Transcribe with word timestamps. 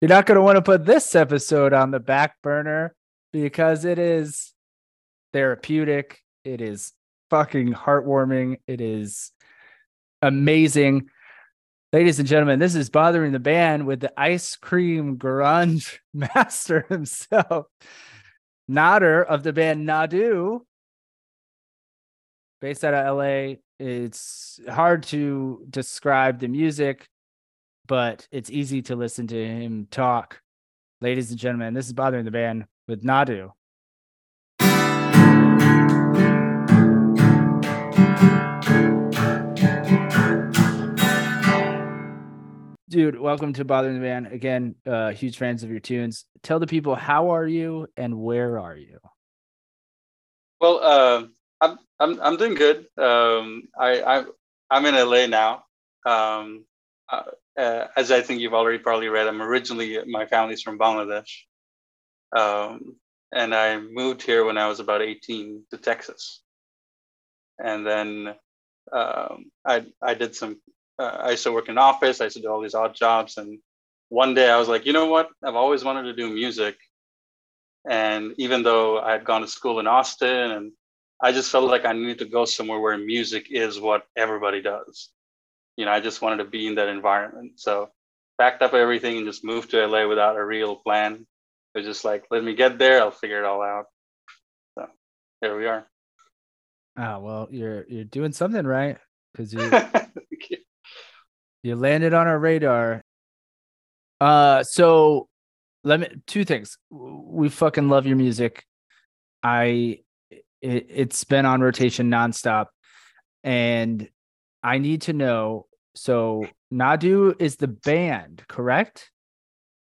You're 0.00 0.08
not 0.08 0.26
going 0.26 0.36
to 0.36 0.42
want 0.42 0.56
to 0.56 0.62
put 0.62 0.84
this 0.84 1.14
episode 1.14 1.72
on 1.72 1.90
the 1.90 2.00
back 2.00 2.36
burner 2.42 2.94
because 3.32 3.84
it 3.84 3.98
is 3.98 4.52
therapeutic. 5.32 6.20
It 6.44 6.60
is 6.60 6.92
fucking 7.30 7.72
heartwarming. 7.72 8.58
It 8.66 8.80
is 8.80 9.32
amazing. 10.20 11.08
Ladies 11.92 12.18
and 12.18 12.28
gentlemen, 12.28 12.58
this 12.58 12.74
is 12.74 12.90
Bothering 12.90 13.32
the 13.32 13.38
Band 13.38 13.86
with 13.86 14.00
the 14.00 14.12
ice 14.16 14.56
cream 14.56 15.16
grunge 15.16 15.98
master 16.14 16.86
himself, 16.88 17.66
Nader 18.68 19.24
of 19.24 19.42
the 19.42 19.52
band 19.52 19.88
Nadu, 19.88 20.60
based 22.60 22.84
out 22.84 22.94
of 22.94 23.16
LA. 23.16 23.54
It's 23.78 24.58
hard 24.68 25.04
to 25.04 25.64
describe 25.70 26.40
the 26.40 26.48
music, 26.48 27.06
but 27.86 28.26
it's 28.30 28.50
easy 28.50 28.82
to 28.82 28.96
listen 28.96 29.26
to 29.28 29.46
him 29.46 29.86
talk. 29.90 30.40
Ladies 31.00 31.30
and 31.30 31.38
gentlemen, 31.38 31.74
this 31.74 31.86
is 31.86 31.92
Bothering 31.92 32.24
the 32.24 32.30
Band 32.30 32.66
with 32.88 33.04
Nadu. 33.04 33.52
Dude, 42.88 43.18
welcome 43.18 43.52
to 43.54 43.64
Bothering 43.64 43.94
the 43.94 44.00
Band. 44.00 44.28
Again, 44.28 44.76
uh, 44.86 45.10
huge 45.10 45.36
fans 45.36 45.64
of 45.64 45.70
your 45.70 45.80
tunes. 45.80 46.26
Tell 46.42 46.60
the 46.60 46.66
people 46.66 46.94
how 46.94 47.30
are 47.30 47.46
you 47.46 47.88
and 47.96 48.16
where 48.16 48.58
are 48.58 48.76
you? 48.76 48.98
Well, 50.60 50.80
uh, 50.80 51.26
I'm 51.60 51.78
I'm 51.98 52.20
I'm 52.22 52.36
doing 52.36 52.54
good. 52.54 52.86
Um, 52.96 53.64
I 53.78 54.00
I'm 54.02 54.26
I'm 54.70 54.86
in 54.86 54.94
LA 54.94 55.26
now. 55.26 55.64
Um, 56.06 56.64
uh, 57.10 57.22
uh, 57.58 57.86
as 57.96 58.10
I 58.10 58.20
think 58.20 58.40
you've 58.40 58.54
already 58.54 58.78
probably 58.78 59.08
read, 59.08 59.26
I'm 59.26 59.42
originally 59.42 59.98
my 60.06 60.26
family's 60.26 60.62
from 60.62 60.78
Bangladesh, 60.78 61.42
um, 62.34 62.96
and 63.32 63.54
I 63.54 63.78
moved 63.78 64.22
here 64.22 64.44
when 64.44 64.58
I 64.58 64.68
was 64.68 64.80
about 64.80 65.02
18 65.02 65.64
to 65.70 65.78
Texas, 65.78 66.40
and 67.62 67.86
then 67.86 68.34
um, 68.92 69.50
I 69.64 69.86
I 70.02 70.14
did 70.14 70.34
some. 70.34 70.60
Uh, 70.98 71.18
I 71.22 71.30
used 71.32 71.44
to 71.44 71.52
work 71.52 71.68
in 71.68 71.78
office. 71.78 72.20
I 72.20 72.24
used 72.24 72.36
to 72.36 72.42
do 72.42 72.48
all 72.48 72.60
these 72.60 72.74
odd 72.74 72.94
jobs, 72.94 73.36
and 73.36 73.58
one 74.08 74.34
day 74.34 74.48
I 74.50 74.58
was 74.58 74.68
like, 74.68 74.86
you 74.86 74.92
know 74.92 75.06
what? 75.06 75.30
I've 75.42 75.56
always 75.56 75.84
wanted 75.84 76.04
to 76.04 76.12
do 76.14 76.30
music, 76.30 76.76
and 77.88 78.34
even 78.38 78.62
though 78.62 79.00
I 79.00 79.12
had 79.12 79.24
gone 79.24 79.42
to 79.42 79.48
school 79.48 79.80
in 79.80 79.86
Austin 79.86 80.50
and 80.50 80.72
I 81.22 81.32
just 81.32 81.50
felt 81.50 81.70
like 81.70 81.84
I 81.84 81.92
needed 81.92 82.18
to 82.18 82.24
go 82.26 82.44
somewhere 82.44 82.80
where 82.80 82.98
music 82.98 83.46
is 83.50 83.80
what 83.80 84.06
everybody 84.16 84.60
does. 84.60 85.10
You 85.76 85.84
know, 85.84 85.92
I 85.92 86.00
just 86.00 86.22
wanted 86.22 86.38
to 86.38 86.50
be 86.50 86.66
in 86.66 86.76
that 86.76 86.88
environment. 86.88 87.52
So 87.56 87.90
packed 88.38 88.62
up 88.62 88.74
everything 88.74 89.16
and 89.18 89.26
just 89.26 89.44
moved 89.44 89.70
to 89.70 89.86
LA 89.86 90.06
without 90.06 90.36
a 90.36 90.44
real 90.44 90.76
plan. 90.76 91.26
It 91.74 91.78
was 91.78 91.86
just 91.86 92.04
like, 92.04 92.24
let 92.30 92.44
me 92.44 92.54
get 92.54 92.78
there, 92.78 93.00
I'll 93.00 93.10
figure 93.10 93.38
it 93.38 93.44
all 93.44 93.62
out. 93.62 93.86
So 94.76 94.86
here 95.40 95.56
we 95.56 95.66
are. 95.66 95.86
Ah, 96.96 97.18
well, 97.18 97.48
you're 97.50 97.84
you're 97.88 98.04
doing 98.04 98.32
something 98.32 98.64
right 98.64 98.98
because 99.32 99.52
you, 99.52 99.60
you 100.30 100.56
you 101.64 101.76
landed 101.76 102.14
on 102.14 102.28
our 102.28 102.38
radar. 102.38 103.02
Uh, 104.20 104.62
so 104.62 105.28
let 105.82 105.98
me 105.98 106.08
two 106.26 106.44
things. 106.44 106.78
We 106.90 107.48
fucking 107.48 107.88
love 107.88 108.06
your 108.06 108.16
music. 108.16 108.64
I 109.42 110.00
it, 110.30 110.86
it's 110.88 111.24
been 111.24 111.46
on 111.46 111.60
rotation 111.60 112.10
nonstop, 112.10 112.66
and 113.42 114.08
I 114.64 114.78
need 114.78 115.02
to 115.02 115.12
know. 115.12 115.66
So 115.94 116.46
Nadu 116.72 117.34
is 117.38 117.56
the 117.56 117.68
band, 117.68 118.42
correct? 118.48 119.10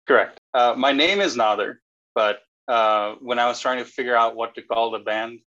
Correct. 0.08 0.40
Uh, 0.54 0.74
my 0.76 0.90
name 0.90 1.20
is 1.20 1.36
Nader, 1.36 1.76
but 2.14 2.38
uh, 2.66 3.14
when 3.20 3.38
I 3.38 3.46
was 3.46 3.60
trying 3.60 3.78
to 3.78 3.84
figure 3.84 4.16
out 4.16 4.34
what 4.34 4.54
to 4.54 4.62
call 4.62 4.90
the 4.90 4.98
band, 4.98 5.40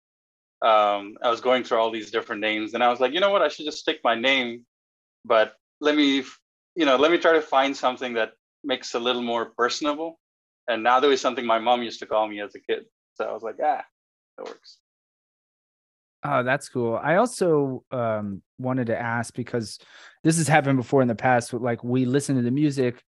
um, 0.63 1.17
I 1.23 1.31
was 1.31 1.41
going 1.41 1.63
through 1.63 1.79
all 1.79 1.91
these 1.91 2.11
different 2.11 2.41
names, 2.41 2.75
and 2.75 2.83
I 2.83 2.89
was 2.89 3.01
like, 3.01 3.13
you 3.13 3.21
know 3.21 3.31
what? 3.31 3.43
I 3.43 3.49
should 3.49 3.67
just 3.67 3.79
stick 3.79 4.01
my 4.03 4.15
name, 4.15 4.67
but 5.25 5.55
let 5.81 5.95
me, 5.95 6.25
you 6.75 6.85
know, 6.85 6.97
let 6.97 7.11
me 7.11 7.19
try 7.19 7.33
to 7.33 7.41
find 7.41 7.77
something 7.77 8.15
that 8.15 8.33
makes 8.65 8.95
a 8.95 8.99
little 8.99 9.23
more 9.23 9.53
personable. 9.57 10.19
And 10.69 10.85
Nadu 10.85 11.13
is 11.13 11.21
something 11.21 11.47
my 11.47 11.59
mom 11.59 11.83
used 11.83 12.01
to 12.01 12.07
call 12.07 12.27
me 12.27 12.41
as 12.41 12.55
a 12.55 12.61
kid, 12.61 12.85
so 13.15 13.25
I 13.25 13.33
was 13.33 13.43
like, 13.43 13.57
ah, 13.63 13.85
that 14.39 14.47
works. 14.47 14.79
Oh, 16.27 16.43
that's 16.43 16.71
cool. 16.71 16.99
I 17.03 17.17
also 17.17 17.85
um, 17.91 18.43
wanted 18.59 18.87
to 18.87 18.99
ask 18.99 19.35
because 19.35 19.79
this 20.23 20.39
has 20.39 20.49
happened 20.49 20.79
before 20.79 21.03
in 21.03 21.09
the 21.09 21.15
past. 21.15 21.53
Like 21.53 21.85
we 21.85 22.07
listen 22.07 22.37
to 22.37 22.43
the 22.43 22.51
music, 22.51 23.03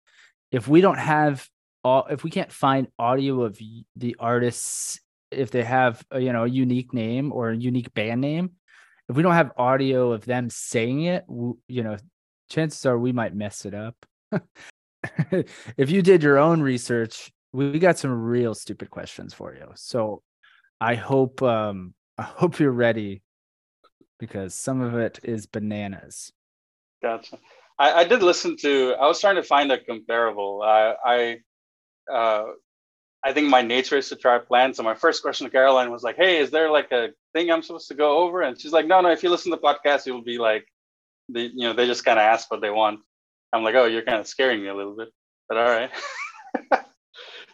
if 0.52 0.68
we 0.68 0.82
don't 0.82 0.98
have 0.98 1.48
all, 1.82 2.06
if 2.10 2.24
we 2.24 2.30
can't 2.30 2.52
find 2.52 2.88
audio 2.98 3.42
of 3.42 3.58
the 3.96 4.16
artists, 4.18 5.00
if 5.30 5.50
they 5.50 5.64
have 5.64 6.04
a, 6.10 6.20
you 6.20 6.32
know 6.32 6.44
a 6.44 6.48
unique 6.48 6.92
name 6.92 7.32
or 7.32 7.50
a 7.50 7.56
unique 7.56 7.92
band 7.94 8.20
name, 8.20 8.52
if 9.08 9.16
we 9.16 9.22
don't 9.22 9.32
have 9.32 9.52
audio 9.56 10.12
of 10.12 10.26
them 10.26 10.50
saying 10.50 11.02
it, 11.04 11.24
you 11.68 11.82
know, 11.82 11.96
chances 12.50 12.84
are 12.84 12.98
we 12.98 13.12
might 13.12 13.34
mess 13.34 13.64
it 13.64 13.72
up. 13.72 13.96
if 15.32 15.90
you 15.90 16.02
did 16.02 16.22
your 16.22 16.36
own 16.36 16.60
research, 16.60 17.32
we 17.52 17.78
got 17.78 17.98
some 17.98 18.10
real 18.10 18.54
stupid 18.54 18.90
questions 18.90 19.32
for 19.32 19.54
you. 19.54 19.68
So 19.74 20.22
I 20.82 20.96
hope 20.96 21.42
um 21.42 21.94
I 22.18 22.22
hope 22.22 22.58
you're 22.58 22.70
ready 22.70 23.22
because 24.18 24.54
some 24.54 24.80
of 24.80 24.94
it 24.94 25.20
is 25.22 25.46
bananas. 25.46 26.32
Gotcha. 27.02 27.38
I, 27.78 27.92
I 27.92 28.04
did 28.04 28.22
listen 28.22 28.56
to. 28.58 28.94
I 28.98 29.06
was 29.06 29.20
trying 29.20 29.36
to 29.36 29.42
find 29.42 29.70
a 29.70 29.78
comparable. 29.78 30.62
I 30.62 30.94
I, 31.04 32.12
uh, 32.12 32.44
I 33.22 33.32
think 33.32 33.48
my 33.48 33.60
nature 33.60 33.98
is 33.98 34.08
to 34.08 34.16
try 34.16 34.38
plans. 34.38 34.78
So 34.78 34.82
my 34.82 34.94
first 34.94 35.20
question 35.20 35.44
to 35.44 35.50
Caroline 35.50 35.90
was 35.90 36.02
like, 36.02 36.16
"Hey, 36.16 36.38
is 36.38 36.50
there 36.50 36.70
like 36.70 36.90
a 36.92 37.10
thing 37.34 37.50
I'm 37.50 37.62
supposed 37.62 37.88
to 37.88 37.94
go 37.94 38.18
over?" 38.18 38.40
And 38.42 38.58
she's 38.58 38.72
like, 38.72 38.86
"No, 38.86 39.00
no. 39.02 39.10
If 39.10 39.22
you 39.22 39.28
listen 39.28 39.52
to 39.52 39.58
the 39.58 39.62
podcast, 39.62 40.06
you'll 40.06 40.22
be 40.22 40.38
like, 40.38 40.66
the 41.28 41.42
you 41.42 41.66
know 41.66 41.74
they 41.74 41.86
just 41.86 42.04
kind 42.04 42.18
of 42.18 42.22
ask 42.22 42.50
what 42.50 42.62
they 42.62 42.70
want." 42.70 43.00
I'm 43.52 43.62
like, 43.62 43.74
"Oh, 43.74 43.84
you're 43.84 44.02
kind 44.02 44.20
of 44.20 44.26
scaring 44.26 44.62
me 44.62 44.68
a 44.68 44.74
little 44.74 44.96
bit," 44.96 45.08
but 45.48 45.58
all 45.58 45.68
right. 45.68 45.90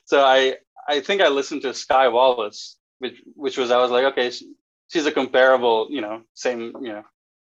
so 0.05 0.25
I 0.25 0.57
I 0.89 1.01
think 1.01 1.21
I 1.21 1.29
listened 1.29 1.63
to 1.63 1.75
Sky 1.75 2.07
Wallace 2.07 2.77
which 3.03 3.21
which 3.35 3.59
was 3.59 3.73
I 3.73 3.79
was 3.79 3.91
like, 3.91 4.05
okay, 4.13 4.31
she, 4.31 4.55
she's 4.89 5.07
a 5.07 5.13
comparable, 5.13 5.89
you 5.91 6.01
know, 6.01 6.23
same, 6.35 6.73
you 6.81 6.93
know. 6.93 7.03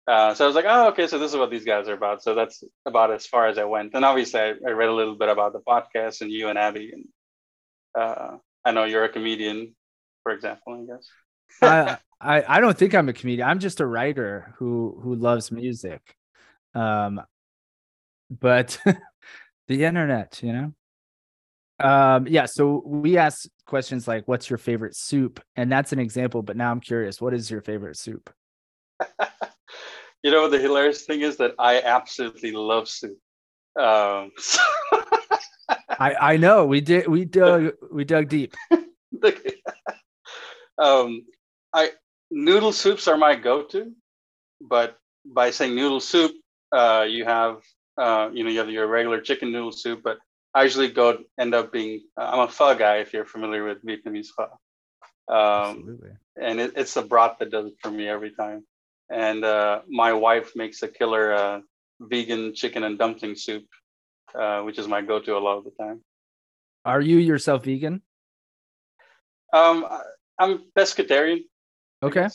Uh, 0.09 0.35
so 0.35 0.45
I 0.45 0.47
was 0.47 0.57
like, 0.57 0.65
oh, 0.69 0.89
okay, 0.89 1.07
so 1.07 1.19
this 1.19 1.31
is 1.31 1.37
what 1.37 1.51
these 1.51 1.65
guys 1.65 1.89
are 1.89 1.95
about. 1.95 2.23
So 2.23 2.35
that's 2.35 2.63
about 2.85 3.13
as 3.13 3.27
far 3.27 3.47
as 3.47 3.59
I 3.59 3.65
went. 3.65 3.93
And 3.95 4.05
obviously, 4.05 4.41
I, 4.41 4.49
I 4.67 4.71
read 4.71 4.89
a 4.89 4.93
little 4.93 5.15
bit 5.15 5.29
about 5.29 5.53
the 5.53 5.61
podcast 5.61 6.21
and 6.21 6.31
you 6.31 6.49
and 6.49 6.59
Abby, 6.59 6.93
and 6.93 7.05
uh, 7.97 8.37
I 8.65 8.73
know 8.73 8.85
you're 8.85 9.05
a 9.05 9.09
comedian, 9.09 9.77
for 10.25 10.33
example. 10.33 10.75
I 10.75 10.93
guess. 10.93 11.09
I, 11.63 11.99
I 12.21 12.57
I 12.57 12.61
don't 12.61 12.77
think 12.77 12.93
I'm 12.95 13.09
a 13.09 13.13
comedian. 13.13 13.49
I'm 13.49 13.61
just 13.61 13.81
a 13.81 13.87
writer 13.87 14.53
who 14.59 14.99
who 15.01 15.15
loves 15.15 15.53
music. 15.53 16.03
Um, 16.75 17.23
but 18.29 18.81
the 19.69 19.85
internet, 19.85 20.41
you 20.43 20.53
know. 20.53 20.73
Um, 21.79 22.27
yeah, 22.27 22.47
so 22.47 22.83
we 22.85 23.17
asked 23.17 23.49
questions 23.67 24.09
like 24.09 24.27
what's 24.27 24.49
your 24.49 24.59
favorite 24.59 24.97
soup? 24.97 25.41
And 25.57 25.71
that's 25.71 25.93
an 25.93 25.99
example, 25.99 26.43
but 26.43 26.57
now 26.57 26.71
I'm 26.71 26.81
curious, 26.81 27.21
what 27.21 27.35
is 27.35 27.51
your 27.51 27.61
favorite 27.61 27.97
soup? 27.97 28.33
you 30.23 30.31
know 30.31 30.49
the 30.49 30.59
hilarious 30.59 31.05
thing 31.05 31.21
is 31.21 31.37
that 31.37 31.55
I 31.59 31.81
absolutely 31.81 32.53
love 32.53 32.89
soup. 32.89 33.19
Um, 33.79 34.33
so 34.39 34.61
I 35.99 36.15
I 36.15 36.37
know 36.37 36.67
we 36.67 36.81
did 36.81 37.07
we 37.09 37.25
dug 37.25 37.73
we 37.93 38.05
dug 38.05 38.29
deep. 38.29 38.55
um, 40.79 41.25
I 41.73 41.91
noodle 42.31 42.73
soups 42.73 43.09
are 43.09 43.17
my 43.17 43.35
go-to, 43.35 43.93
but 44.61 44.97
by 45.25 45.51
saying 45.51 45.75
noodle 45.75 46.01
soup, 46.01 46.33
uh, 46.73 47.07
you 47.09 47.25
have 47.25 47.63
uh, 47.99 48.31
you 48.33 48.45
know 48.45 48.51
you 48.51 48.59
have 48.59 48.71
your 48.71 48.87
regular 48.87 49.21
chicken 49.21 49.53
noodle 49.53 49.73
soup, 49.73 50.01
but 50.03 50.19
I 50.57 50.63
usually 50.63 50.89
go 50.89 51.19
end 51.39 51.55
up 51.55 51.71
being 51.71 52.01
uh, 52.19 52.31
I'm 52.33 52.41
a 52.41 52.49
pho 52.49 52.75
guy 52.75 52.97
if 52.97 53.13
you're 53.13 53.27
familiar 53.27 53.63
with 53.63 53.85
Vietnamese 53.85 54.29
pho. 54.35 54.45
Um, 55.29 55.77
Absolutely. 55.77 56.11
And 56.41 56.61
it, 56.61 56.73
it's 56.77 56.95
the 56.95 57.03
broth 57.03 57.37
that 57.41 57.51
does 57.51 57.67
it 57.67 57.75
for 57.83 57.91
me 57.91 58.09
every 58.09 58.31
time. 58.31 58.65
And 59.11 59.45
uh, 59.45 59.83
my 59.87 60.15
wife 60.15 60.57
makes 60.57 60.83
a 60.83 60.89
killer 60.89 61.35
uh, 61.35 61.61
vegan 62.01 62.55
chicken 62.55 62.85
and 62.85 62.99
dumpling 62.99 63.37
soup, 63.37 63.65
uh, 64.35 64.63
which 64.63 64.79
is 64.79 64.89
my 64.89 65.03
go-to 65.03 65.37
a 65.37 65.39
lot 65.47 65.59
of 65.59 65.65
the 65.65 65.73
time. 65.79 66.01
Are 66.87 67.03
you 67.03 67.19
yourself 67.19 67.65
vegan? 67.65 68.01
Um, 69.53 69.87
I'm 70.39 70.65
pescatarian. 70.75 71.45
Okay. 72.03 72.29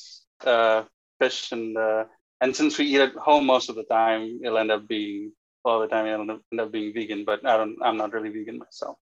Uh, 0.46 0.84
fish 1.20 1.52
and 1.52 1.76
uh, 1.76 2.04
and 2.40 2.56
since 2.56 2.78
we 2.78 2.86
eat 2.86 3.02
at 3.02 3.14
home 3.14 3.48
most 3.48 3.70
of 3.70 3.76
the 3.76 3.84
time, 3.84 4.42
it'll 4.44 4.60
end 4.60 4.72
up 4.72 4.88
being 4.88 5.32
all 5.64 5.80
the 5.80 5.88
time. 5.88 6.06
I 6.06 6.12
end 6.14 6.60
up 6.60 6.72
being 6.72 6.94
vegan, 6.94 7.26
but 7.26 7.46
I 7.46 7.58
don't. 7.58 7.78
I'm 7.82 7.98
not 7.98 8.14
really 8.14 8.30
vegan 8.30 8.58
myself. 8.58 8.98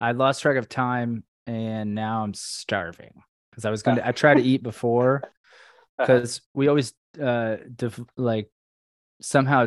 I 0.00 0.12
lost 0.12 0.42
track 0.42 0.56
of 0.56 0.68
time, 0.68 1.24
and 1.46 1.94
now 1.94 2.22
I'm 2.22 2.34
starving 2.34 3.22
because 3.50 3.64
I 3.64 3.70
was 3.70 3.82
going 3.82 3.96
to. 3.98 4.06
I 4.06 4.12
try 4.22 4.34
to 4.34 4.42
eat 4.42 4.62
before 4.62 5.22
because 5.98 6.40
we 6.54 6.68
always 6.68 6.94
uh 7.20 7.56
def- 7.74 8.00
like 8.16 8.50
somehow 9.20 9.66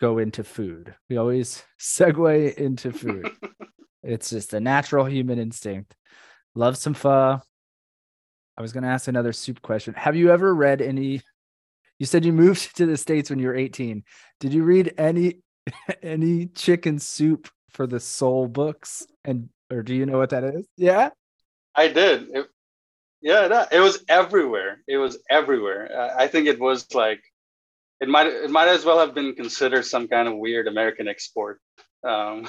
go 0.00 0.18
into 0.18 0.44
food. 0.44 0.94
We 1.08 1.16
always 1.16 1.62
segue 1.80 2.54
into 2.54 2.92
food. 2.92 3.30
it's 4.02 4.30
just 4.30 4.54
a 4.54 4.60
natural 4.60 5.04
human 5.04 5.38
instinct. 5.38 5.94
Love 6.54 6.76
some 6.76 6.94
pho. 6.94 7.40
I 8.56 8.62
was 8.62 8.72
going 8.72 8.84
to 8.84 8.90
ask 8.90 9.08
another 9.08 9.32
soup 9.32 9.60
question. 9.62 9.94
Have 9.94 10.14
you 10.14 10.30
ever 10.30 10.54
read 10.54 10.80
any? 10.80 11.22
You 12.04 12.06
said 12.06 12.26
you 12.26 12.34
moved 12.34 12.76
to 12.76 12.84
the 12.84 12.98
states 12.98 13.30
when 13.30 13.38
you 13.38 13.46
were 13.46 13.54
18. 13.54 14.04
Did 14.38 14.52
you 14.52 14.62
read 14.62 14.92
any 14.98 15.38
any 16.02 16.48
chicken 16.48 16.98
soup 16.98 17.48
for 17.70 17.86
the 17.86 17.98
soul 17.98 18.46
books? 18.46 19.06
And 19.24 19.48
or 19.72 19.82
do 19.82 19.94
you 19.94 20.04
know 20.04 20.18
what 20.18 20.28
that 20.28 20.44
is? 20.44 20.66
Yeah, 20.76 21.08
I 21.74 21.88
did. 21.88 22.28
It, 22.30 22.46
yeah, 23.22 23.64
it 23.72 23.80
was 23.80 24.04
everywhere. 24.06 24.82
It 24.86 24.98
was 24.98 25.16
everywhere. 25.30 26.12
I 26.18 26.26
think 26.26 26.46
it 26.46 26.60
was 26.60 26.94
like 26.94 27.22
it 28.02 28.08
might 28.10 28.26
it 28.26 28.50
might 28.50 28.68
as 28.68 28.84
well 28.84 28.98
have 28.98 29.14
been 29.14 29.34
considered 29.34 29.86
some 29.86 30.06
kind 30.06 30.28
of 30.28 30.36
weird 30.36 30.68
American 30.68 31.08
export. 31.08 31.58
Um, 32.06 32.46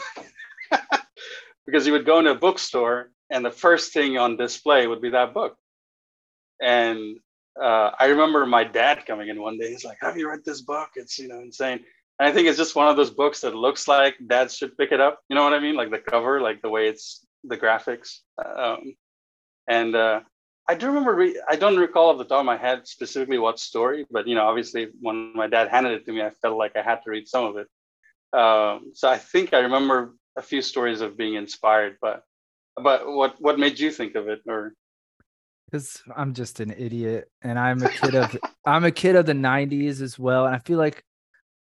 because 1.65 1.87
you 1.87 1.93
would 1.93 2.05
go 2.05 2.19
into 2.19 2.31
a 2.31 2.35
bookstore 2.35 3.09
and 3.29 3.45
the 3.45 3.51
first 3.51 3.93
thing 3.93 4.17
on 4.17 4.35
display 4.35 4.85
would 4.85 5.01
be 5.01 5.11
that 5.11 5.33
book. 5.33 5.55
And 6.61 7.19
uh, 7.61 7.91
I 7.99 8.07
remember 8.07 8.45
my 8.45 8.63
dad 8.63 9.05
coming 9.05 9.29
in 9.29 9.41
one 9.41 9.57
day. 9.57 9.69
He's 9.69 9.85
like, 9.85 9.97
"Have 10.01 10.17
you 10.17 10.29
read 10.29 10.43
this 10.45 10.61
book? 10.61 10.89
It's 10.95 11.17
you 11.17 11.27
know 11.27 11.39
insane." 11.39 11.83
And 12.19 12.29
I 12.29 12.31
think 12.31 12.47
it's 12.47 12.57
just 12.57 12.75
one 12.75 12.87
of 12.87 12.95
those 12.95 13.11
books 13.11 13.41
that 13.41 13.55
looks 13.55 13.87
like 13.87 14.15
dads 14.25 14.55
should 14.55 14.77
pick 14.77 14.91
it 14.91 15.01
up. 15.01 15.19
You 15.29 15.35
know 15.35 15.43
what 15.43 15.53
I 15.53 15.59
mean? 15.59 15.75
Like 15.75 15.91
the 15.91 15.99
cover, 15.99 16.41
like 16.41 16.61
the 16.61 16.69
way 16.69 16.87
it's 16.87 17.25
the 17.43 17.57
graphics. 17.57 18.19
Um, 18.43 18.95
and 19.67 19.95
uh, 19.95 20.21
I 20.67 20.75
do 20.75 20.87
remember. 20.87 21.13
Re- 21.15 21.41
I 21.47 21.55
don't 21.55 21.77
recall 21.77 22.09
off 22.09 22.17
the 22.17 22.25
top 22.25 22.39
of 22.39 22.45
my 22.45 22.57
head 22.57 22.87
specifically 22.87 23.37
what 23.37 23.59
story, 23.59 24.05
but 24.11 24.27
you 24.27 24.35
know, 24.35 24.45
obviously 24.45 24.87
when 24.99 25.33
my 25.35 25.47
dad 25.47 25.69
handed 25.69 25.93
it 25.93 26.05
to 26.05 26.11
me, 26.11 26.21
I 26.21 26.31
felt 26.41 26.57
like 26.57 26.75
I 26.75 26.81
had 26.81 27.03
to 27.03 27.09
read 27.09 27.27
some 27.27 27.45
of 27.45 27.57
it. 27.57 27.67
Um, 28.37 28.91
so 28.93 29.09
I 29.09 29.17
think 29.17 29.53
I 29.53 29.59
remember 29.59 30.15
a 30.35 30.41
few 30.41 30.61
stories 30.61 31.01
of 31.01 31.17
being 31.17 31.35
inspired. 31.35 31.97
But 32.01 32.23
but 32.75 33.07
what 33.07 33.35
what 33.39 33.59
made 33.59 33.79
you 33.79 33.91
think 33.91 34.15
of 34.15 34.27
it, 34.27 34.41
or 34.47 34.73
because 35.65 36.01
I'm 36.15 36.33
just 36.33 36.59
an 36.59 36.73
idiot 36.77 37.29
and 37.41 37.57
I'm 37.59 37.81
a 37.81 37.89
kid 37.89 38.15
of 38.15 38.37
I'm 38.65 38.83
a 38.83 38.91
kid 38.91 39.15
of 39.15 39.25
the 39.25 39.33
90s 39.33 40.01
as 40.01 40.17
well. 40.17 40.45
And 40.45 40.55
I 40.55 40.59
feel 40.59 40.77
like 40.77 41.03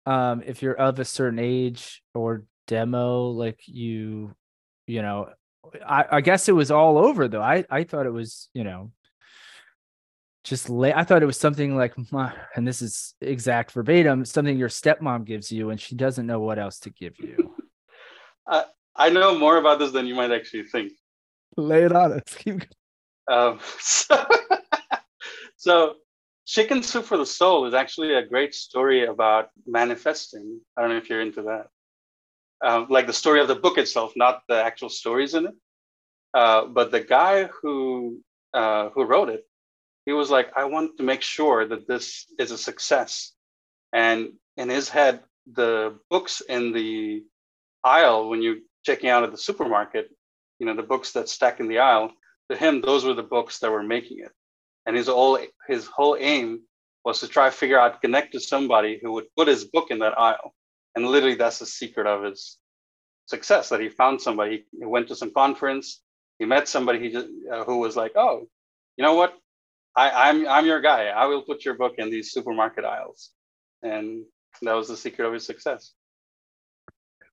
um 0.04 0.42
if 0.46 0.62
you're 0.62 0.74
of 0.74 0.98
a 0.98 1.04
certain 1.04 1.38
age 1.38 2.02
or 2.14 2.44
demo, 2.66 3.28
like 3.28 3.60
you, 3.66 4.34
you 4.86 5.02
know, 5.02 5.28
I, 5.86 6.04
I 6.12 6.20
guess 6.20 6.48
it 6.48 6.52
was 6.52 6.70
all 6.70 6.98
over 6.98 7.28
though. 7.28 7.42
I, 7.42 7.64
I 7.70 7.84
thought 7.84 8.06
it 8.06 8.12
was, 8.12 8.48
you 8.54 8.64
know, 8.64 8.92
just 10.44 10.70
lay 10.70 10.92
I 10.92 11.04
thought 11.04 11.22
it 11.22 11.26
was 11.26 11.38
something 11.38 11.76
like 11.76 11.94
and 12.54 12.68
this 12.68 12.82
is 12.82 13.14
exact 13.20 13.72
verbatim, 13.72 14.24
something 14.24 14.56
your 14.56 14.68
stepmom 14.68 15.24
gives 15.24 15.50
you 15.50 15.70
and 15.70 15.80
she 15.80 15.94
doesn't 15.96 16.26
know 16.26 16.40
what 16.40 16.58
else 16.58 16.78
to 16.80 16.90
give 16.90 17.18
you. 17.18 17.54
I, 18.46 18.64
I 18.94 19.10
know 19.10 19.36
more 19.36 19.56
about 19.58 19.78
this 19.78 19.90
than 19.90 20.06
you 20.06 20.14
might 20.14 20.30
actually 20.30 20.64
think. 20.64 20.92
Lay 21.56 21.84
it 21.84 21.92
on 21.92 22.12
us. 22.12 22.22
Keep 22.36 22.64
um, 23.30 23.60
so, 23.78 24.26
so, 25.56 25.94
Chicken 26.46 26.82
Soup 26.82 27.04
for 27.04 27.16
the 27.16 27.26
Soul 27.26 27.66
is 27.66 27.74
actually 27.74 28.14
a 28.14 28.24
great 28.24 28.54
story 28.54 29.04
about 29.06 29.50
manifesting. 29.66 30.60
I 30.76 30.80
don't 30.80 30.90
know 30.90 30.96
if 30.96 31.10
you're 31.10 31.20
into 31.20 31.42
that. 31.42 31.66
Um, 32.64 32.86
like 32.88 33.06
the 33.06 33.12
story 33.12 33.40
of 33.40 33.48
the 33.48 33.56
book 33.56 33.78
itself, 33.78 34.12
not 34.16 34.42
the 34.48 34.62
actual 34.62 34.88
stories 34.88 35.34
in 35.34 35.46
it. 35.46 35.54
Uh, 36.32 36.66
but 36.66 36.90
the 36.90 37.00
guy 37.00 37.44
who 37.44 38.20
uh, 38.54 38.90
who 38.90 39.04
wrote 39.04 39.28
it, 39.28 39.44
he 40.06 40.12
was 40.12 40.30
like, 40.30 40.50
I 40.56 40.64
want 40.64 40.96
to 40.98 41.02
make 41.02 41.22
sure 41.22 41.66
that 41.66 41.88
this 41.88 42.26
is 42.38 42.50
a 42.50 42.58
success. 42.58 43.32
And 43.92 44.32
in 44.56 44.68
his 44.68 44.88
head, 44.88 45.20
the 45.52 45.98
books 46.10 46.42
in 46.48 46.72
the 46.72 47.24
aisle 47.84 48.28
when 48.28 48.42
you're 48.42 48.62
checking 48.84 49.10
out 49.10 49.24
at 49.24 49.32
the 49.32 49.38
supermarket, 49.38 50.10
you 50.58 50.66
know, 50.66 50.74
the 50.74 50.82
books 50.82 51.12
that 51.12 51.28
stack 51.28 51.60
in 51.60 51.68
the 51.68 51.78
aisle, 51.78 52.10
to 52.50 52.56
him, 52.56 52.80
those 52.80 53.04
were 53.04 53.14
the 53.14 53.22
books 53.22 53.58
that 53.60 53.70
were 53.70 53.82
making 53.82 54.20
it. 54.20 54.32
And 54.86 54.96
his 54.96 55.08
whole 55.08 55.38
his 55.66 55.86
whole 55.86 56.16
aim 56.18 56.62
was 57.04 57.20
to 57.20 57.28
try 57.28 57.46
to 57.46 57.50
figure 57.56 57.78
out 57.78 58.00
connect 58.00 58.32
to 58.32 58.40
somebody 58.40 58.98
who 59.02 59.12
would 59.12 59.26
put 59.36 59.48
his 59.48 59.64
book 59.64 59.90
in 59.90 59.98
that 60.00 60.18
aisle. 60.18 60.54
And 60.94 61.06
literally, 61.06 61.34
that's 61.34 61.58
the 61.58 61.66
secret 61.66 62.06
of 62.06 62.22
his 62.22 62.58
success. 63.26 63.68
That 63.68 63.80
he 63.80 63.88
found 63.88 64.20
somebody. 64.20 64.64
He 64.78 64.84
went 64.84 65.08
to 65.08 65.16
some 65.16 65.32
conference. 65.32 66.02
He 66.38 66.44
met 66.44 66.68
somebody 66.68 67.00
he 67.00 67.10
just, 67.10 67.26
uh, 67.52 67.64
who 67.64 67.78
was 67.78 67.96
like, 67.96 68.12
"Oh, 68.14 68.48
you 68.96 69.04
know 69.04 69.14
what? 69.14 69.34
I, 69.96 70.28
I'm 70.28 70.46
I'm 70.46 70.66
your 70.66 70.80
guy. 70.80 71.06
I 71.06 71.26
will 71.26 71.42
put 71.42 71.64
your 71.64 71.74
book 71.74 71.94
in 71.98 72.10
these 72.10 72.30
supermarket 72.30 72.84
aisles." 72.84 73.30
And 73.82 74.24
that 74.62 74.74
was 74.74 74.88
the 74.88 74.96
secret 74.96 75.26
of 75.26 75.32
his 75.32 75.44
success. 75.44 75.92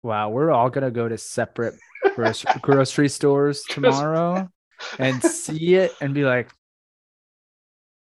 Wow, 0.02 0.30
we're 0.30 0.52
all 0.52 0.70
gonna 0.72 0.92
go 0.92 1.08
to 1.08 1.18
separate 1.18 1.76
grocery, 2.16 2.52
grocery 2.62 3.10
stores 3.10 3.64
tomorrow 3.70 4.50
and 5.00 5.22
see 5.22 5.76
it 5.76 5.92
and 6.02 6.14
be 6.14 6.24
like, 6.24 6.50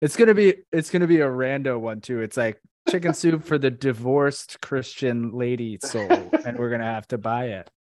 it's 0.01 0.15
gonna 0.15 0.33
be 0.33 0.55
it's 0.71 0.89
gonna 0.89 1.07
be 1.07 1.21
a 1.21 1.27
rando 1.27 1.79
one 1.79 2.01
too. 2.01 2.21
It's 2.21 2.37
like 2.37 2.59
chicken 2.89 3.13
soup 3.13 3.43
for 3.43 3.57
the 3.57 3.71
divorced 3.71 4.61
Christian 4.61 5.31
lady 5.31 5.79
soul, 5.81 6.09
and 6.45 6.57
we're 6.57 6.69
gonna 6.69 6.83
have 6.83 7.07
to 7.09 7.17
buy 7.17 7.45
it. 7.45 7.71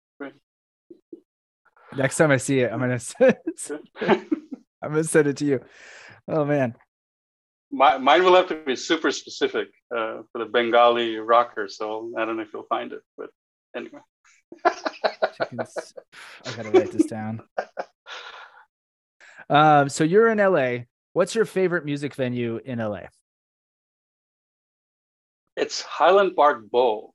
Next 1.96 2.16
time 2.16 2.30
I 2.30 2.38
see 2.38 2.60
it, 2.60 2.72
I'm 2.72 2.80
gonna 2.80 2.98
send, 2.98 3.36
I'm 4.00 4.26
gonna 4.82 5.04
send 5.04 5.28
it 5.28 5.36
to 5.38 5.44
you. 5.44 5.60
Oh 6.28 6.44
man. 6.44 6.74
My, 7.70 7.98
mine 7.98 8.22
will 8.22 8.36
have 8.36 8.46
to 8.48 8.54
be 8.54 8.76
super 8.76 9.10
specific 9.10 9.66
uh, 9.90 10.22
for 10.30 10.38
the 10.38 10.44
Bengali 10.44 11.16
rocker, 11.16 11.68
so 11.68 12.12
I 12.16 12.24
don't 12.24 12.36
know 12.36 12.42
if 12.42 12.52
you'll 12.52 12.66
find 12.68 12.92
it, 12.92 13.02
but 13.16 13.30
anyway. 13.76 13.98
I 14.64 14.76
gotta 16.56 16.70
write 16.70 16.92
this 16.92 17.06
down. 17.06 17.42
Um, 19.50 19.88
so 19.88 20.04
you're 20.04 20.28
in 20.28 20.38
LA. 20.38 20.84
What's 21.12 21.34
your 21.34 21.44
favorite 21.44 21.84
music 21.84 22.14
venue 22.14 22.60
in 22.64 22.78
LA? 22.78 23.02
It's 25.56 25.80
Highland 25.82 26.34
Park 26.34 26.68
Bowl. 26.70 27.14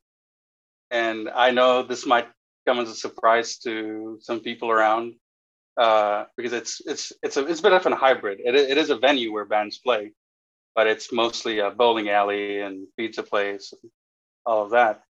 And 0.90 1.28
I 1.28 1.50
know 1.50 1.82
this 1.82 2.06
might 2.06 2.28
come 2.66 2.78
as 2.78 2.88
a 2.88 2.94
surprise 2.94 3.58
to 3.58 4.18
some 4.20 4.40
people 4.40 4.70
around 4.70 5.14
uh, 5.76 6.24
because 6.36 6.52
it's 6.52 6.80
it's 6.86 7.12
it's 7.22 7.36
a 7.36 7.46
it's 7.46 7.60
a 7.60 7.62
bit 7.62 7.72
of 7.72 7.86
a 7.86 7.94
hybrid. 7.94 8.40
It, 8.44 8.54
it 8.54 8.78
is 8.78 8.90
a 8.90 8.98
venue 8.98 9.32
where 9.32 9.44
bands 9.44 9.78
play, 9.78 10.12
but 10.74 10.86
it's 10.86 11.12
mostly 11.12 11.60
a 11.60 11.70
bowling 11.70 12.08
alley 12.08 12.60
and 12.60 12.86
pizza 12.96 13.22
place, 13.22 13.72
and 13.72 13.90
all 14.44 14.64
of 14.64 14.70
that. 14.70 15.02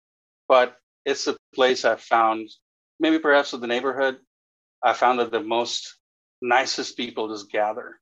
But 0.49 0.77
it's 1.05 1.27
a 1.27 1.37
place 1.55 1.85
I 1.85 1.97
found, 1.97 2.51
maybe 3.01 3.19
perhaps 3.19 3.53
with 3.53 3.61
the 3.61 3.67
neighborhood, 3.67 4.19
I 4.83 4.93
found 4.93 5.21
that 5.21 5.31
the 5.31 5.41
most 5.41 5.98
nicest 6.41 6.97
people 6.97 7.29
just 7.29 7.51
gather. 7.51 7.99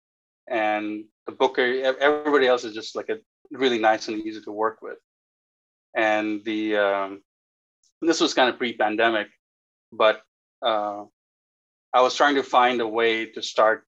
And 0.48 1.04
the 1.26 1.32
booker, 1.32 1.62
everybody 2.00 2.46
else 2.46 2.64
is 2.64 2.74
just 2.74 2.94
like 2.94 3.08
a 3.08 3.18
really 3.50 3.78
nice 3.78 4.08
and 4.08 4.20
easy 4.20 4.40
to 4.42 4.52
work 4.52 4.80
with. 4.82 4.98
And 5.94 6.44
the 6.44 6.76
um, 6.76 7.22
this 8.02 8.20
was 8.20 8.34
kind 8.34 8.50
of 8.50 8.58
pre-pandemic, 8.58 9.28
but 9.90 10.20
uh, 10.62 11.04
I 11.92 12.02
was 12.02 12.14
trying 12.14 12.34
to 12.36 12.42
find 12.42 12.80
a 12.80 12.86
way 12.86 13.26
to 13.26 13.42
start 13.42 13.84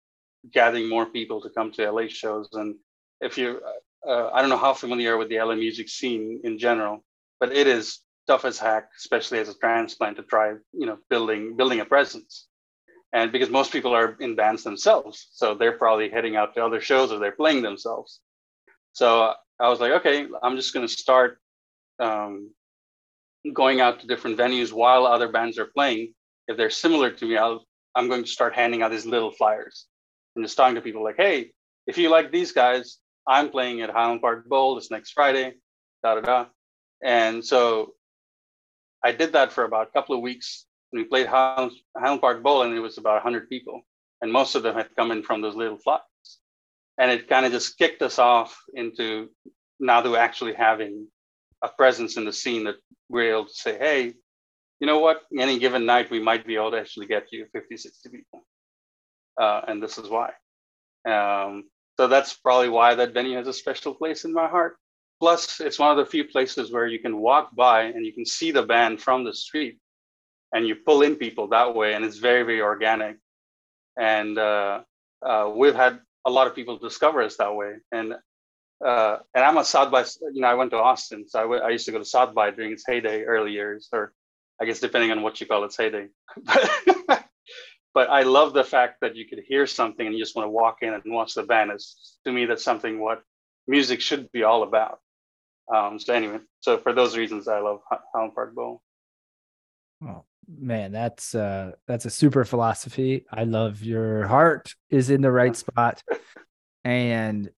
gathering 0.53 0.89
more 0.89 1.07
people 1.07 1.41
to 1.43 1.51
come 1.51 1.71
to 1.73 1.91
LA 1.91 2.09
shows. 2.09 2.49
And 2.55 2.77
if 3.21 3.37
you, 3.37 3.61
uh, 4.09 4.31
I 4.33 4.41
don't 4.41 4.51
know 4.51 4.57
how 4.57 4.73
familiar 4.73 5.17
with 5.19 5.29
the 5.29 5.39
LA 5.39 5.55
music 5.55 5.89
scene 5.89 6.41
in 6.45 6.59
general, 6.59 7.05
but 7.39 7.53
it 7.53 7.67
is 7.67 8.01
tough 8.27 8.45
as 8.45 8.59
heck, 8.59 8.89
especially 8.97 9.39
as 9.39 9.49
a 9.49 9.55
transplant 9.59 10.17
to 10.17 10.23
try, 10.23 10.55
you 10.73 10.87
know, 10.87 10.99
building 11.11 11.57
building 11.57 11.81
a 11.81 11.85
presence 11.85 12.48
and 13.13 13.33
because 13.33 13.51
most 13.51 13.73
people 13.73 13.95
are 13.95 14.17
in 14.21 14.37
bands 14.37 14.63
themselves 14.65 15.29
so 15.33 15.55
they're 15.55 15.79
probably 15.79 16.11
heading 16.11 16.37
out 16.37 16.55
to 16.55 16.65
other 16.65 16.81
shows 16.81 17.13
or 17.13 17.19
they're 17.19 17.33
playing 17.33 17.63
themselves. 17.63 18.21
So 18.93 19.35
i 19.61 19.69
was 19.69 19.81
like 19.81 19.93
okay 19.93 20.27
i'm 20.43 20.57
just 20.57 20.75
going 20.75 20.87
to 20.87 20.93
start 20.93 21.39
um, 22.01 22.51
going 23.53 23.81
out 23.81 24.01
to 24.01 24.07
different 24.07 24.39
venues 24.39 24.73
while 24.73 25.07
other 25.07 25.29
bands 25.29 25.59
are 25.59 25.67
playing. 25.67 26.15
If 26.49 26.57
they're 26.57 26.71
similar 26.71 27.11
to 27.11 27.27
me 27.27 27.37
I'll, 27.37 27.65
i'm 27.95 28.09
going 28.09 28.25
to 28.25 28.31
start 28.31 28.55
handing 28.55 28.83
out 28.83 28.91
these 28.93 29.07
little 29.07 29.33
flyers 29.33 29.87
and 30.37 30.45
just 30.45 30.57
talking 30.57 30.77
to 30.77 30.81
people 30.81 31.05
like 31.05 31.17
hey 31.17 31.53
if 31.87 31.99
you 31.99 32.11
like 32.11 32.33
these 32.33 32.53
guys 32.53 32.99
i'm 33.27 33.51
playing 33.51 33.83
at 33.83 33.91
highland 33.91 34.23
park 34.23 34.49
bowl 34.49 34.75
this 34.77 34.91
next 34.91 35.13
friday 35.13 35.55
da 36.03 36.15
da 36.17 36.21
da. 36.23 36.47
And 37.03 37.45
so 37.45 37.95
i 39.05 39.13
did 39.13 39.33
that 39.35 39.53
for 39.53 39.65
about 39.65 39.89
a 39.89 39.93
couple 39.93 40.15
of 40.17 40.23
weeks 40.23 40.67
we 40.93 41.05
played 41.05 41.27
Highland, 41.27 41.73
Highland 41.97 42.21
Park 42.21 42.43
Bowl, 42.43 42.63
and 42.63 42.75
it 42.75 42.81
was 42.81 42.99
about 42.99 43.23
100 43.25 43.49
people, 43.49 43.83
and 44.23 44.33
most 44.33 44.55
of 44.55 44.63
them 44.63 44.75
had 44.75 44.95
come 44.97 45.11
in 45.11 45.23
from 45.23 45.41
those 45.41 45.55
little 45.55 45.79
flocks. 45.79 46.05
And 46.99 47.11
it 47.11 47.29
kind 47.29 47.47
of 47.47 47.53
just 47.53 47.79
kicked 47.79 48.03
us 48.03 48.19
off 48.19 48.59
into 48.75 49.29
now 49.79 50.01
to 50.01 50.17
actually 50.17 50.55
having 50.55 51.07
a 51.63 51.69
presence 51.69 52.17
in 52.17 52.25
the 52.25 52.33
scene 52.33 52.65
that 52.65 52.77
we're 53.09 53.31
able 53.31 53.47
to 53.47 53.55
say, 53.55 53.79
hey, 53.79 54.15
you 54.81 54.87
know 54.87 54.99
what? 54.99 55.23
Any 55.37 55.59
given 55.59 55.87
night, 55.87 56.11
we 56.11 56.21
might 56.21 56.47
be 56.47 56.57
able 56.57 56.71
to 56.73 56.79
actually 56.79 57.07
get 57.07 57.33
you 57.33 57.47
50, 57.53 57.77
60 57.77 58.09
people. 58.09 58.45
Uh, 59.41 59.63
and 59.69 59.83
this 59.83 59.99
is 59.99 60.09
why. 60.09 60.33
Um, 61.09 61.65
so 61.99 62.07
that's 62.07 62.35
probably 62.35 62.69
why 62.69 62.95
that 62.95 63.15
venue 63.15 63.37
has 63.37 63.49
a 63.49 63.53
special 63.53 63.95
place 63.95 64.25
in 64.25 64.33
my 64.33 64.49
heart. 64.49 64.77
plus, 65.21 65.61
it's 65.61 65.81
one 65.81 65.91
of 65.91 65.97
the 65.97 66.07
few 66.07 66.25
places 66.25 66.71
where 66.73 66.87
you 66.87 67.01
can 67.01 67.19
walk 67.19 67.55
by 67.57 67.83
and 67.83 68.07
you 68.07 68.13
can 68.13 68.25
see 68.25 68.53
the 68.53 68.63
band 68.63 69.01
from 69.01 69.25
the 69.25 69.35
street, 69.35 69.79
and 70.53 70.67
you 70.67 70.77
pull 70.77 71.03
in 71.03 71.17
people 71.17 71.49
that 71.49 71.75
way, 71.75 71.95
and 71.95 72.05
it's 72.05 72.19
very 72.19 72.43
very 72.43 72.61
organic. 72.61 73.17
And 73.99 74.39
uh, 74.39 74.83
uh, 75.25 75.51
we've 75.55 75.75
had 75.75 76.01
a 76.25 76.31
lot 76.31 76.47
of 76.47 76.55
people 76.55 76.79
discover 76.79 77.23
us 77.23 77.37
that 77.37 77.55
way. 77.55 77.77
And 77.93 78.15
uh, 78.85 79.19
and 79.35 79.45
I'm 79.45 79.57
a 79.57 79.65
South 79.65 79.91
by, 79.91 80.05
you 80.33 80.41
know, 80.41 80.47
I 80.47 80.55
went 80.55 80.71
to 80.71 80.77
Austin, 80.77 81.29
so 81.29 81.41
I, 81.41 81.43
w- 81.43 81.61
I 81.61 81.71
used 81.71 81.87
to 81.87 81.93
go 81.93 81.99
to 81.99 82.05
South 82.05 82.33
by 82.33 82.53
during 82.53 82.71
its 82.71 82.85
heyday, 82.87 83.25
early 83.25 83.51
years, 83.51 83.89
or 83.93 84.13
I 84.61 84.67
guess 84.67 84.79
depending 84.79 85.11
on 85.11 85.23
what 85.23 85.41
you 85.41 85.49
call 85.49 85.65
its 85.65 85.77
heyday. 85.77 86.07
but 86.47 88.09
I 88.09 88.23
love 88.23 88.53
the 88.53 88.63
fact 88.63 88.99
that 89.01 89.17
you 89.17 89.27
could 89.27 89.41
hear 89.49 89.67
something 89.67 90.07
and 90.07 90.15
you 90.15 90.23
just 90.23 90.37
want 90.37 90.47
to 90.47 90.51
walk 90.51 90.79
in 90.83 90.95
and 90.95 91.03
watch 91.07 91.35
the 91.35 91.43
band. 91.43 91.73
Is 91.73 92.19
to 92.25 92.31
me 92.33 92.45
that's 92.45 92.63
something 92.63 93.01
what 93.01 93.23
music 93.67 94.01
should 94.01 94.31
be 94.31 94.45
all 94.45 94.63
about. 94.63 95.01
Um, 95.75 95.99
so 95.99 96.15
anyway, 96.15 96.39
so 96.61 96.79
for 96.79 96.93
those 96.93 97.17
reasons, 97.17 97.49
I 97.49 97.59
love 97.59 97.81
Highland 98.15 98.37
Park 98.37 98.55
Bowl. 98.55 98.81
Oh 100.05 100.25
man, 100.49 100.93
that's 100.93 101.35
uh 101.35 101.73
that's 101.87 102.05
a 102.05 102.11
super 102.11 102.45
philosophy. 102.45 103.25
I 103.31 103.45
love 103.45 103.83
your 103.83 104.27
heart 104.27 104.75
is 104.91 105.11
in 105.11 105.21
the 105.21 105.33
right 105.33 105.55
spot, 105.65 106.03
and 106.85 107.51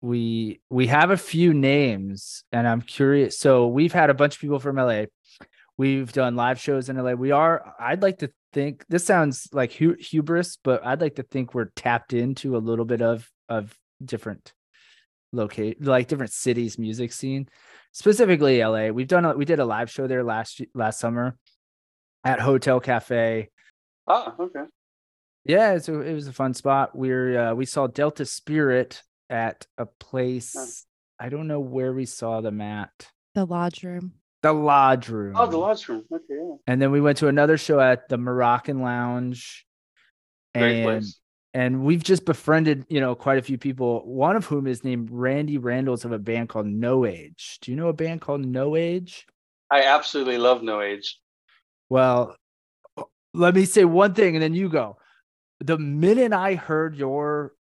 we 0.00 0.60
we 0.70 0.88
have 0.88 1.10
a 1.10 1.16
few 1.16 1.54
names, 1.54 2.44
and 2.52 2.68
I'm 2.68 2.82
curious. 2.82 3.38
So 3.38 3.68
we've 3.68 3.92
had 3.92 4.10
a 4.10 4.14
bunch 4.14 4.34
of 4.34 4.40
people 4.40 4.58
from 4.58 4.76
LA. 4.76 5.04
We've 5.76 6.12
done 6.12 6.36
live 6.36 6.60
shows 6.60 6.88
in 6.88 6.96
LA. 6.96 7.12
We 7.12 7.30
are. 7.30 7.74
I'd 7.80 8.02
like 8.02 8.18
to 8.18 8.30
think 8.52 8.84
this 8.88 9.04
sounds 9.04 9.48
like 9.52 9.72
hu- 9.72 9.96
hubris, 9.98 10.58
but 10.62 10.86
I'd 10.86 11.00
like 11.00 11.16
to 11.16 11.24
think 11.24 11.54
we're 11.54 11.70
tapped 11.76 12.12
into 12.12 12.56
a 12.56 12.58
little 12.58 12.84
bit 12.84 13.02
of 13.02 13.28
of 13.48 13.76
different 14.04 14.52
locate 15.32 15.82
like 15.82 16.06
different 16.06 16.32
cities 16.32 16.78
music 16.78 17.12
scene 17.12 17.48
specifically 17.92 18.64
la 18.64 18.88
we've 18.88 19.08
done 19.08 19.24
a, 19.24 19.36
we 19.36 19.44
did 19.44 19.58
a 19.58 19.64
live 19.64 19.90
show 19.90 20.06
there 20.06 20.22
last 20.22 20.62
last 20.74 21.00
summer 21.00 21.36
at 22.24 22.40
hotel 22.40 22.80
cafe. 22.80 23.50
Oh 24.06 24.34
okay. 24.38 24.64
Yeah 25.44 25.78
so 25.78 26.00
it 26.00 26.12
was 26.12 26.26
a 26.26 26.32
fun 26.32 26.54
spot. 26.54 26.96
We're 26.96 27.38
uh, 27.38 27.54
we 27.54 27.66
saw 27.66 27.86
delta 27.86 28.24
spirit 28.24 29.02
at 29.30 29.66
a 29.78 29.86
place 29.86 30.86
i 31.18 31.28
don't 31.28 31.48
know 31.48 31.60
where 31.60 31.92
we 31.92 32.06
saw 32.06 32.40
them 32.40 32.60
at. 32.60 32.90
The 33.34 33.44
lodge 33.44 33.82
room. 33.82 34.12
The 34.42 34.52
lodge 34.52 35.08
room. 35.08 35.34
Oh 35.36 35.46
the 35.46 35.56
lodge 35.56 35.88
room. 35.88 36.04
Okay 36.12 36.24
yeah. 36.30 36.56
and 36.66 36.80
then 36.80 36.90
we 36.90 37.00
went 37.00 37.18
to 37.18 37.28
another 37.28 37.56
show 37.56 37.80
at 37.80 38.08
the 38.08 38.18
moroccan 38.18 38.80
lounge. 38.80 39.66
Great 40.54 40.76
and 40.76 40.84
place. 40.84 41.20
and 41.52 41.82
we've 41.82 42.04
just 42.04 42.24
befriended 42.24 42.84
you 42.88 43.00
know 43.00 43.14
quite 43.14 43.38
a 43.38 43.42
few 43.42 43.58
people 43.58 44.02
one 44.06 44.36
of 44.36 44.44
whom 44.44 44.66
is 44.66 44.84
named 44.84 45.08
randy 45.10 45.58
randalls 45.58 46.04
of 46.04 46.12
a 46.12 46.18
band 46.18 46.48
called 46.48 46.66
no 46.66 47.06
age. 47.06 47.58
Do 47.62 47.70
you 47.70 47.76
know 47.76 47.88
a 47.88 47.94
band 47.94 48.20
called 48.20 48.44
no 48.44 48.76
age? 48.76 49.26
I 49.70 49.84
absolutely 49.84 50.38
love 50.38 50.62
no 50.62 50.80
age 50.82 51.18
well 51.88 52.36
let 53.34 53.54
me 53.54 53.64
say 53.64 53.84
one 53.84 54.14
thing 54.14 54.36
and 54.36 54.42
then 54.42 54.54
you 54.54 54.68
go. 54.68 54.96
The 55.60 55.78
minute 55.78 56.32
i 56.32 56.54
heard 56.54 56.96
your 56.96 57.52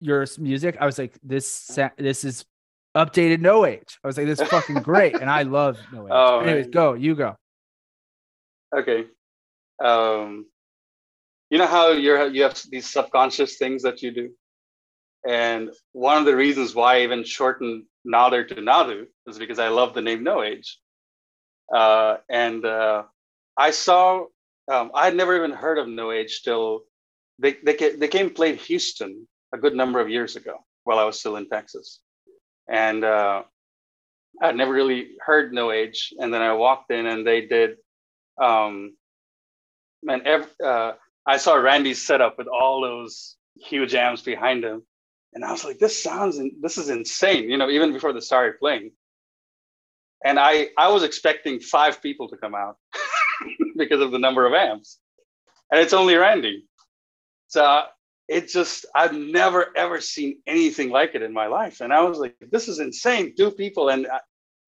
your 0.00 0.26
music 0.38 0.78
i 0.80 0.86
was 0.86 0.98
like 0.98 1.18
this 1.22 1.78
this 1.98 2.24
is 2.24 2.44
updated 2.96 3.40
no 3.40 3.64
age. 3.64 3.98
I 4.02 4.06
was 4.06 4.16
like 4.16 4.26
this 4.26 4.40
is 4.40 4.48
fucking 4.48 4.82
great 4.82 5.14
and 5.14 5.30
i 5.30 5.42
love 5.42 5.78
no 5.92 6.06
age. 6.06 6.12
Oh, 6.12 6.40
anyways 6.40 6.66
man. 6.66 6.70
go 6.70 6.94
you 6.94 7.14
go. 7.14 7.36
Okay. 8.76 9.06
Um 9.82 10.46
you 11.50 11.58
know 11.58 11.66
how 11.66 11.90
you're 11.92 12.28
you 12.28 12.42
have 12.44 12.60
these 12.70 12.88
subconscious 12.88 13.58
things 13.58 13.82
that 13.82 14.02
you 14.02 14.12
do? 14.12 14.30
And 15.28 15.70
one 15.92 16.16
of 16.16 16.24
the 16.24 16.36
reasons 16.36 16.74
why 16.74 16.98
i 16.98 17.00
even 17.02 17.24
shortened 17.24 17.84
nader 18.06 18.46
to 18.48 18.54
nadu 18.54 19.04
is 19.26 19.38
because 19.38 19.58
i 19.58 19.68
love 19.68 19.94
the 19.94 20.02
name 20.02 20.24
no 20.24 20.42
age. 20.42 20.78
Uh, 21.74 22.16
and 22.28 22.64
uh, 22.64 23.04
i 23.56 23.70
saw 23.70 24.24
um, 24.70 24.90
i 24.94 25.04
had 25.04 25.16
never 25.16 25.36
even 25.36 25.50
heard 25.50 25.78
of 25.78 25.88
no 25.88 26.12
age 26.12 26.42
till 26.42 26.82
they, 27.38 27.56
they, 27.64 27.74
they 27.74 28.08
came 28.08 28.30
played 28.30 28.60
houston 28.60 29.26
a 29.54 29.58
good 29.58 29.74
number 29.74 30.00
of 30.00 30.08
years 30.08 30.36
ago 30.36 30.56
while 30.84 30.98
i 30.98 31.04
was 31.04 31.18
still 31.18 31.36
in 31.36 31.48
texas 31.48 32.00
and 32.68 33.04
uh, 33.04 33.42
i'd 34.42 34.56
never 34.56 34.72
really 34.72 35.12
heard 35.24 35.52
no 35.52 35.70
age 35.70 36.12
and 36.18 36.32
then 36.32 36.42
i 36.42 36.52
walked 36.52 36.90
in 36.90 37.06
and 37.06 37.26
they 37.26 37.46
did 37.46 37.76
um, 38.40 38.96
uh, 40.08 40.92
I 41.26 41.36
saw 41.36 41.54
Randy's 41.54 42.04
setup 42.04 42.38
with 42.38 42.48
all 42.48 42.80
those 42.80 43.36
huge 43.56 43.94
amps 43.94 44.22
behind 44.22 44.64
him, 44.64 44.82
and 45.34 45.44
I 45.44 45.52
was 45.52 45.64
like, 45.64 45.78
"This 45.78 46.02
sounds, 46.02 46.40
this 46.60 46.78
is 46.78 46.88
insane!" 46.88 47.50
You 47.50 47.58
know, 47.58 47.68
even 47.70 47.92
before 47.92 48.12
they 48.12 48.20
started 48.20 48.58
playing. 48.58 48.92
And 50.24 50.38
I, 50.38 50.68
I 50.76 50.90
was 50.90 51.02
expecting 51.02 51.60
five 51.60 52.02
people 52.02 52.28
to 52.28 52.36
come 52.36 52.54
out 52.54 52.76
because 53.76 54.00
of 54.00 54.12
the 54.12 54.18
number 54.18 54.46
of 54.46 54.54
amps, 54.54 54.98
and 55.70 55.80
it's 55.80 55.92
only 55.92 56.16
Randy. 56.16 56.64
So 57.48 57.82
it 58.28 58.48
just, 58.48 58.86
I've 58.94 59.14
never 59.14 59.76
ever 59.76 60.00
seen 60.00 60.40
anything 60.46 60.90
like 60.90 61.14
it 61.14 61.22
in 61.22 61.32
my 61.32 61.46
life, 61.46 61.80
and 61.80 61.92
I 61.92 62.02
was 62.02 62.18
like, 62.18 62.36
"This 62.50 62.68
is 62.68 62.78
insane!" 62.78 63.34
Two 63.36 63.50
people, 63.50 63.88
and 63.88 64.06
I, 64.06 64.20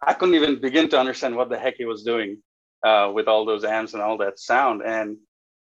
I 0.04 0.14
couldn't 0.14 0.34
even 0.34 0.60
begin 0.60 0.88
to 0.90 0.98
understand 0.98 1.36
what 1.36 1.48
the 1.48 1.58
heck 1.58 1.76
he 1.76 1.84
was 1.84 2.02
doing 2.02 2.42
uh, 2.82 3.10
with 3.14 3.28
all 3.28 3.44
those 3.44 3.64
amps 3.64 3.94
and 3.94 4.02
all 4.02 4.18
that 4.18 4.38
sound. 4.38 4.82
And 4.84 5.16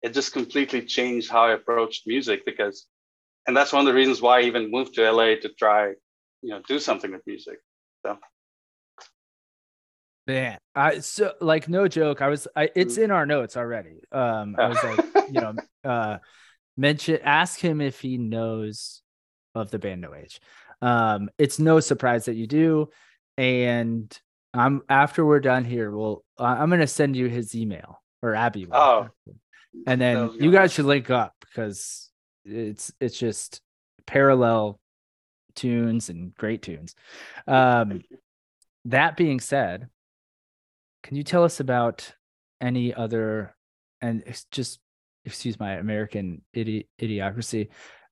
it 0.02 0.14
just 0.14 0.32
completely 0.32 0.82
changed 0.82 1.30
how 1.30 1.44
I 1.46 1.52
approached 1.52 2.06
music 2.06 2.44
because, 2.44 2.86
and 3.46 3.56
that's 3.56 3.72
one 3.72 3.80
of 3.80 3.86
the 3.86 3.98
reasons 3.98 4.22
why 4.22 4.38
I 4.38 4.42
even 4.42 4.70
moved 4.70 4.94
to 4.94 5.10
LA 5.10 5.34
to 5.42 5.48
try, 5.58 5.88
you 6.42 6.50
know, 6.50 6.62
do 6.68 6.78
something 6.78 7.10
with 7.10 7.26
music. 7.26 7.58
So, 8.06 8.16
Man, 10.28 10.58
I 10.74 10.98
so 10.98 11.32
like 11.40 11.70
no 11.70 11.88
joke. 11.88 12.20
I 12.20 12.28
was 12.28 12.46
I 12.54 12.68
it's 12.76 12.98
in 12.98 13.10
our 13.10 13.24
notes 13.24 13.56
already. 13.56 14.02
Um 14.12 14.56
I 14.58 14.68
was 14.68 14.78
like, 14.84 15.00
you 15.32 15.40
know, 15.40 15.54
uh 15.84 16.18
mention 16.76 17.18
ask 17.24 17.58
him 17.58 17.80
if 17.80 17.98
he 18.00 18.18
knows 18.18 19.00
of 19.54 19.70
the 19.70 19.78
band 19.78 20.02
No 20.02 20.14
Age. 20.14 20.38
Um 20.82 21.30
it's 21.38 21.58
no 21.58 21.80
surprise 21.80 22.26
that 22.26 22.34
you 22.34 22.46
do. 22.46 22.90
And 23.38 24.16
I'm 24.52 24.82
after 24.90 25.24
we're 25.24 25.40
done 25.40 25.64
here, 25.64 25.90
well, 25.90 26.22
I'm 26.38 26.68
gonna 26.68 26.86
send 26.86 27.16
you 27.16 27.28
his 27.28 27.54
email 27.54 28.02
or 28.20 28.34
Abby. 28.34 28.66
will. 28.66 28.76
Oh. 28.76 29.08
and 29.86 29.98
then 29.98 30.26
was 30.28 30.36
you 30.36 30.52
guys 30.52 30.74
should 30.74 30.84
link 30.84 31.08
up 31.08 31.36
because 31.40 32.10
it's 32.44 32.92
it's 33.00 33.18
just 33.18 33.62
parallel 34.06 34.78
tunes 35.54 36.10
and 36.10 36.34
great 36.34 36.60
tunes. 36.60 36.94
Um 37.46 38.02
that 38.84 39.16
being 39.16 39.40
said, 39.40 39.88
can 41.08 41.16
you 41.16 41.24
tell 41.24 41.42
us 41.42 41.58
about 41.58 42.12
any 42.60 42.92
other 42.92 43.56
and 44.02 44.22
just 44.50 44.78
excuse 45.24 45.58
my 45.58 45.72
American 45.72 46.42
idi- 46.54 46.86
idiocracy, 47.00 47.68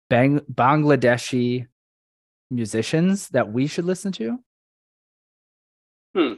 Bang- 0.08 0.40
Bangladeshi 0.50 1.66
musicians 2.50 3.28
that 3.28 3.52
we 3.52 3.66
should 3.66 3.84
listen 3.84 4.12
to? 4.12 4.38
Hmm. 6.14 6.32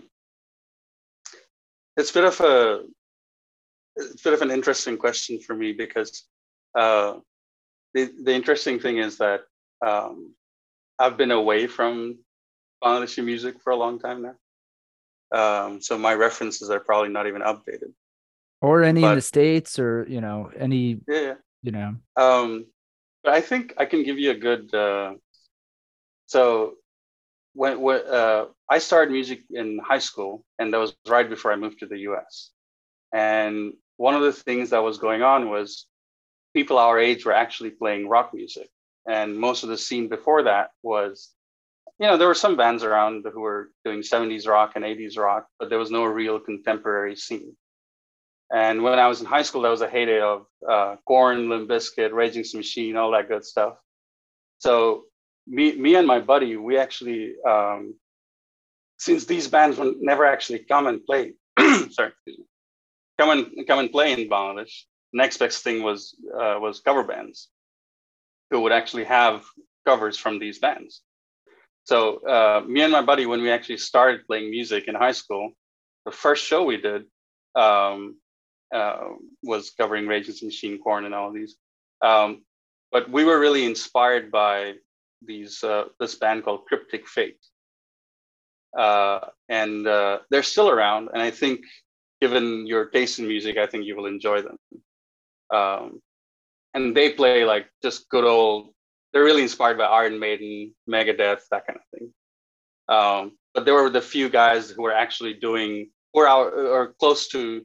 it's 1.96 2.10
a 2.10 2.14
bit 2.14 2.24
of 2.24 2.40
a 2.40 2.82
it's 3.94 4.20
a 4.22 4.24
bit 4.24 4.32
of 4.32 4.42
an 4.42 4.50
interesting 4.50 4.96
question 4.96 5.38
for 5.40 5.54
me 5.54 5.72
because 5.72 6.24
uh, 6.76 7.18
the 7.94 8.10
the 8.24 8.34
interesting 8.34 8.80
thing 8.80 8.98
is 8.98 9.16
that 9.18 9.42
um, 9.86 10.34
I've 10.98 11.16
been 11.16 11.30
away 11.30 11.68
from 11.68 12.18
Bangladeshi 12.82 13.24
music 13.24 13.62
for 13.62 13.70
a 13.70 13.76
long 13.76 14.00
time 14.00 14.22
now, 14.22 14.34
um, 15.32 15.80
so 15.80 15.98
my 15.98 16.14
references 16.14 16.70
are 16.70 16.80
probably 16.80 17.10
not 17.10 17.26
even 17.26 17.42
updated. 17.42 17.92
Or 18.60 18.82
any 18.82 19.04
in 19.04 19.14
the 19.14 19.20
States 19.20 19.78
or, 19.78 20.04
you 20.08 20.20
know, 20.20 20.50
any, 20.56 21.00
Yeah, 21.06 21.20
yeah. 21.20 21.34
you 21.62 21.72
know. 21.72 21.94
Um, 22.16 22.66
but 23.22 23.34
I 23.34 23.40
think 23.40 23.74
I 23.76 23.84
can 23.84 24.02
give 24.02 24.18
you 24.18 24.30
a 24.30 24.34
good. 24.34 24.74
Uh, 24.74 25.14
so 26.26 26.74
when, 27.54 27.80
when 27.80 28.00
uh, 28.06 28.46
I 28.68 28.78
started 28.78 29.12
music 29.12 29.42
in 29.50 29.78
high 29.84 29.98
school, 29.98 30.44
and 30.58 30.72
that 30.72 30.78
was 30.78 30.94
right 31.08 31.28
before 31.28 31.52
I 31.52 31.56
moved 31.56 31.80
to 31.80 31.86
the 31.86 31.98
U.S. 32.00 32.50
And 33.12 33.74
one 33.96 34.14
of 34.14 34.22
the 34.22 34.32
things 34.32 34.70
that 34.70 34.82
was 34.82 34.98
going 34.98 35.22
on 35.22 35.50
was 35.50 35.86
people 36.54 36.78
our 36.78 36.98
age 36.98 37.24
were 37.24 37.32
actually 37.32 37.70
playing 37.70 38.08
rock 38.08 38.32
music, 38.34 38.68
and 39.08 39.38
most 39.38 39.62
of 39.62 39.68
the 39.68 39.78
scene 39.78 40.08
before 40.08 40.44
that 40.44 40.70
was, 40.82 41.30
you 41.98 42.06
know, 42.06 42.16
there 42.16 42.28
were 42.28 42.34
some 42.34 42.56
bands 42.56 42.84
around 42.84 43.26
who 43.32 43.40
were 43.40 43.70
doing 43.84 44.00
70s 44.00 44.46
rock 44.46 44.72
and 44.76 44.84
80s 44.84 45.18
rock, 45.18 45.46
but 45.58 45.68
there 45.68 45.78
was 45.78 45.90
no 45.90 46.04
real 46.04 46.38
contemporary 46.38 47.16
scene. 47.16 47.56
And 48.54 48.82
when 48.82 48.98
I 48.98 49.08
was 49.08 49.20
in 49.20 49.26
high 49.26 49.42
school, 49.42 49.62
that 49.62 49.68
was 49.68 49.82
a 49.82 49.88
heyday 49.88 50.20
of 50.20 50.46
uh, 50.68 50.96
Korn, 51.06 51.48
Limp 51.48 51.68
Bizkit, 51.68 52.12
Raging 52.12 52.44
Machine, 52.54 52.96
all 52.96 53.10
that 53.10 53.28
good 53.28 53.44
stuff. 53.44 53.74
So 54.58 55.04
me, 55.46 55.72
me 55.76 55.96
and 55.96 56.06
my 56.06 56.20
buddy, 56.20 56.56
we 56.56 56.78
actually, 56.78 57.34
um, 57.46 57.94
since 58.98 59.24
these 59.24 59.48
bands 59.48 59.76
would 59.78 59.96
never 60.00 60.24
actually 60.24 60.60
come 60.60 60.86
and 60.86 61.04
play, 61.04 61.34
sorry, 61.90 62.12
come 63.18 63.30
and 63.30 63.66
come 63.66 63.80
and 63.80 63.90
play 63.90 64.12
in 64.12 64.28
Bangladesh. 64.28 64.84
Next 65.12 65.38
best 65.38 65.64
thing 65.64 65.82
was 65.82 66.14
uh, 66.34 66.58
was 66.60 66.80
cover 66.80 67.02
bands, 67.02 67.48
who 68.50 68.60
would 68.60 68.72
actually 68.72 69.04
have 69.04 69.44
covers 69.86 70.18
from 70.18 70.38
these 70.38 70.58
bands. 70.58 71.02
So 71.88 72.18
uh, 72.28 72.60
me 72.68 72.82
and 72.82 72.92
my 72.92 73.00
buddy, 73.00 73.24
when 73.24 73.40
we 73.40 73.50
actually 73.50 73.78
started 73.78 74.26
playing 74.26 74.50
music 74.50 74.88
in 74.88 74.94
high 74.94 75.16
school, 75.22 75.52
the 76.04 76.12
first 76.12 76.44
show 76.44 76.62
we 76.62 76.76
did 76.76 77.04
um, 77.54 78.18
uh, 78.74 79.16
was 79.42 79.70
covering 79.70 80.06
Rage 80.06 80.24
Against 80.24 80.40
the 80.40 80.48
Machine, 80.48 80.78
Korn, 80.82 81.06
and 81.06 81.14
all 81.14 81.32
these. 81.32 81.56
Um, 82.04 82.44
but 82.92 83.10
we 83.10 83.24
were 83.24 83.40
really 83.40 83.64
inspired 83.64 84.30
by 84.30 84.74
these 85.24 85.64
uh, 85.64 85.84
this 85.98 86.16
band 86.16 86.44
called 86.44 86.66
Cryptic 86.66 87.08
Fate, 87.08 87.40
uh, 88.76 89.20
and 89.48 89.86
uh, 89.86 90.18
they're 90.28 90.42
still 90.42 90.68
around. 90.68 91.08
And 91.14 91.22
I 91.22 91.30
think, 91.30 91.60
given 92.20 92.66
your 92.66 92.90
taste 92.90 93.18
in 93.18 93.26
music, 93.26 93.56
I 93.56 93.66
think 93.66 93.86
you 93.86 93.96
will 93.96 94.12
enjoy 94.12 94.42
them. 94.42 94.58
Um, 95.54 96.02
and 96.74 96.94
they 96.94 97.12
play 97.12 97.46
like 97.46 97.66
just 97.82 98.10
good 98.10 98.24
old. 98.26 98.74
They're 99.12 99.24
really 99.24 99.42
inspired 99.42 99.78
by 99.78 99.84
Iron 99.84 100.18
Maiden, 100.18 100.74
Megadeth, 100.88 101.42
that 101.50 101.66
kind 101.66 101.78
of 101.78 101.98
thing. 101.98 102.12
Um, 102.88 103.38
but 103.54 103.64
there 103.64 103.74
were 103.74 103.90
the 103.90 104.00
few 104.00 104.28
guys 104.28 104.70
who 104.70 104.82
were 104.82 104.92
actually 104.92 105.34
doing, 105.34 105.90
or 106.12 106.28
our, 106.28 106.50
or 106.50 106.94
close 107.00 107.28
to. 107.28 107.62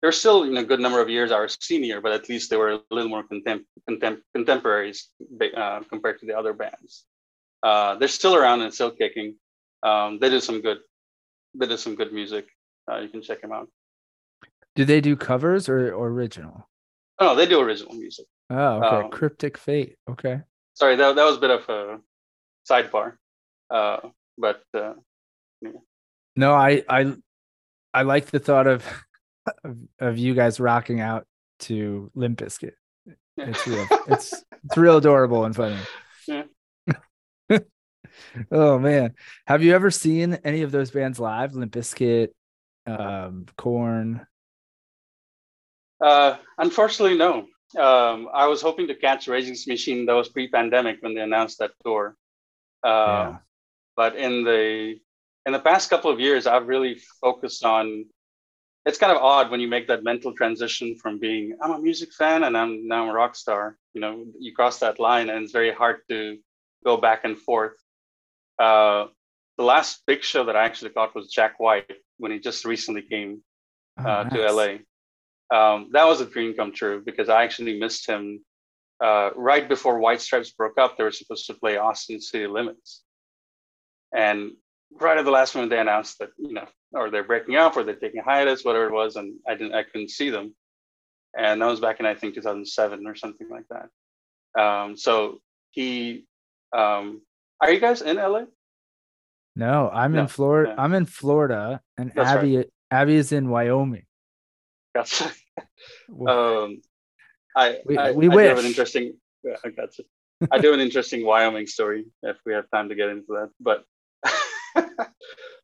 They're 0.00 0.12
still, 0.12 0.42
in 0.44 0.56
a 0.58 0.64
good 0.64 0.80
number 0.80 1.00
of 1.00 1.08
years 1.08 1.32
our 1.32 1.48
senior, 1.48 2.00
but 2.00 2.12
at 2.12 2.28
least 2.28 2.50
they 2.50 2.58
were 2.58 2.72
a 2.72 2.80
little 2.90 3.08
more 3.08 3.24
contem- 3.24 3.64
contem- 3.88 4.20
contemporaries 4.34 5.08
uh, 5.56 5.80
compared 5.88 6.20
to 6.20 6.26
the 6.26 6.36
other 6.36 6.52
bands. 6.52 7.06
Uh, 7.62 7.94
they're 7.96 8.08
still 8.08 8.36
around 8.36 8.60
and 8.60 8.72
still 8.72 8.90
kicking. 8.90 9.36
Um, 9.82 10.18
they 10.20 10.28
do 10.28 10.40
some 10.40 10.60
good, 10.60 10.78
they 11.54 11.66
do 11.66 11.78
some 11.78 11.94
good 11.94 12.12
music. 12.12 12.46
Uh, 12.90 12.98
you 12.98 13.08
can 13.08 13.22
check 13.22 13.40
them 13.40 13.52
out. 13.52 13.68
Do 14.76 14.84
they 14.84 15.00
do 15.00 15.16
covers 15.16 15.68
or, 15.70 15.94
or 15.94 16.08
original? 16.08 16.68
Oh, 17.18 17.34
they 17.34 17.46
do 17.46 17.60
original 17.60 17.94
music. 17.94 18.26
Oh, 18.50 18.56
okay. 18.56 19.06
Um, 19.06 19.10
Cryptic 19.10 19.56
Fate. 19.56 19.96
Okay. 20.10 20.42
Sorry, 20.74 20.96
that, 20.96 21.14
that 21.14 21.24
was 21.24 21.36
a 21.36 21.40
bit 21.40 21.50
of 21.50 21.68
a 21.68 22.00
sidebar. 22.68 23.14
Uh, 23.70 24.08
but 24.36 24.62
uh, 24.74 24.94
yeah. 25.60 25.70
no, 26.36 26.52
I 26.52 26.82
I 26.88 27.14
I 27.92 28.02
like 28.02 28.26
the 28.26 28.40
thought 28.40 28.66
of, 28.66 28.84
of 29.64 29.76
of 30.00 30.18
you 30.18 30.34
guys 30.34 30.60
rocking 30.60 31.00
out 31.00 31.26
to 31.60 32.10
Limp 32.14 32.40
Bizkit. 32.40 32.72
It's 33.36 33.66
real. 33.66 33.86
it's 34.08 34.44
it's 34.64 34.76
real 34.76 34.96
adorable 34.96 35.44
and 35.44 35.54
funny. 35.54 35.78
Yeah. 36.26 36.44
oh 38.50 38.78
man, 38.78 39.14
have 39.46 39.62
you 39.62 39.74
ever 39.74 39.90
seen 39.90 40.34
any 40.44 40.62
of 40.62 40.72
those 40.72 40.90
bands 40.90 41.20
live? 41.20 41.54
Limp 41.54 41.72
Bizkit, 41.72 42.30
um, 42.86 43.46
Korn. 43.56 44.26
Uh, 46.00 46.36
unfortunately, 46.58 47.16
no 47.16 47.46
um, 47.76 48.28
I 48.32 48.46
was 48.46 48.62
hoping 48.62 48.88
to 48.88 48.94
catch 48.94 49.26
the 49.26 49.32
Machine. 49.32 50.06
That 50.06 50.14
was 50.14 50.28
pre-pandemic 50.28 50.98
when 51.00 51.14
they 51.14 51.20
announced 51.20 51.58
that 51.58 51.72
tour. 51.84 52.16
Uh, 52.82 52.88
yeah. 52.88 53.36
But 53.96 54.16
in 54.16 54.44
the 54.44 54.98
in 55.46 55.52
the 55.52 55.58
past 55.58 55.90
couple 55.90 56.10
of 56.10 56.20
years, 56.20 56.46
I've 56.46 56.68
really 56.68 57.00
focused 57.20 57.64
on. 57.64 58.06
It's 58.86 58.98
kind 58.98 59.12
of 59.12 59.22
odd 59.22 59.50
when 59.50 59.60
you 59.60 59.68
make 59.68 59.88
that 59.88 60.04
mental 60.04 60.34
transition 60.34 60.96
from 60.96 61.18
being 61.18 61.56
I'm 61.62 61.70
a 61.70 61.78
music 61.78 62.12
fan 62.12 62.44
and 62.44 62.54
I'm 62.56 62.86
now 62.86 63.08
a 63.08 63.14
rock 63.14 63.34
star. 63.34 63.78
You 63.94 64.00
know, 64.00 64.26
you 64.38 64.54
cross 64.54 64.80
that 64.80 65.00
line, 65.00 65.30
and 65.30 65.42
it's 65.42 65.52
very 65.52 65.72
hard 65.72 66.00
to 66.10 66.38
go 66.84 66.96
back 66.96 67.24
and 67.24 67.38
forth. 67.38 67.76
Uh, 68.58 69.06
the 69.56 69.64
last 69.64 70.02
big 70.06 70.22
show 70.22 70.44
that 70.44 70.56
I 70.56 70.64
actually 70.64 70.90
caught 70.90 71.14
was 71.14 71.30
Jack 71.30 71.58
White 71.58 71.90
when 72.18 72.30
he 72.30 72.40
just 72.40 72.64
recently 72.64 73.02
came 73.02 73.42
oh, 73.98 74.02
uh, 74.02 74.22
nice. 74.24 74.32
to 74.32 74.52
LA 74.52 74.76
um, 75.52 75.90
that 75.92 76.06
was 76.06 76.20
a 76.20 76.26
dream 76.26 76.54
come 76.54 76.72
true 76.72 77.02
because 77.04 77.28
I 77.28 77.44
actually 77.44 77.78
missed 77.78 78.06
him 78.06 78.44
uh, 79.02 79.30
right 79.36 79.68
before 79.68 79.98
White 79.98 80.20
Stripes 80.20 80.50
broke 80.50 80.78
up. 80.78 80.96
They 80.96 81.04
were 81.04 81.10
supposed 81.10 81.46
to 81.46 81.54
play 81.54 81.76
Austin 81.76 82.20
City 82.20 82.46
Limits, 82.46 83.02
and 84.14 84.52
right 85.00 85.18
at 85.18 85.24
the 85.24 85.30
last 85.30 85.54
moment 85.54 85.70
they 85.70 85.80
announced 85.80 86.18
that 86.20 86.30
you 86.38 86.54
know, 86.54 86.66
or 86.92 87.10
they're 87.10 87.24
breaking 87.24 87.56
up, 87.56 87.76
or 87.76 87.84
they're 87.84 87.96
taking 87.96 88.22
hiatus, 88.22 88.64
whatever 88.64 88.86
it 88.86 88.92
was, 88.92 89.16
and 89.16 89.34
I 89.48 89.54
didn't, 89.54 89.74
I 89.74 89.82
couldn't 89.82 90.10
see 90.10 90.30
them, 90.30 90.54
and 91.36 91.60
that 91.60 91.66
was 91.66 91.80
back 91.80 92.00
in 92.00 92.06
I 92.06 92.14
think 92.14 92.34
2007 92.34 93.06
or 93.06 93.14
something 93.14 93.48
like 93.50 93.66
that. 93.70 94.60
Um, 94.60 94.96
so 94.96 95.40
he, 95.72 96.26
um, 96.72 97.22
are 97.60 97.72
you 97.72 97.80
guys 97.80 98.02
in 98.02 98.16
LA? 98.16 98.44
No, 99.56 99.90
I'm 99.92 100.12
no, 100.12 100.22
in 100.22 100.28
Florida. 100.28 100.74
I'm 100.78 100.94
in 100.94 101.06
Florida, 101.06 101.80
and 101.96 102.12
That's 102.14 102.30
Abby 102.30 102.56
right. 102.58 102.70
Abby 102.90 103.16
is 103.16 103.32
in 103.32 103.48
Wyoming. 103.48 104.04
Gotcha. 104.94 105.32
um, 106.28 106.80
I, 107.56 107.78
we, 107.86 107.96
I, 107.96 108.12
we 108.12 108.28
I 108.28 108.34
wish. 108.34 108.48
have 108.48 108.58
an 108.58 108.66
interesting. 108.66 109.14
Yeah, 109.42 109.56
I 109.64 109.70
gotcha. 109.70 110.04
I 110.50 110.58
do 110.58 110.74
an 110.74 110.80
interesting 110.80 111.24
Wyoming 111.24 111.66
story 111.66 112.06
if 112.22 112.36
we 112.44 112.52
have 112.52 112.70
time 112.70 112.88
to 112.88 112.94
get 112.94 113.08
into 113.08 113.26
that. 113.28 113.50
But 113.60 113.84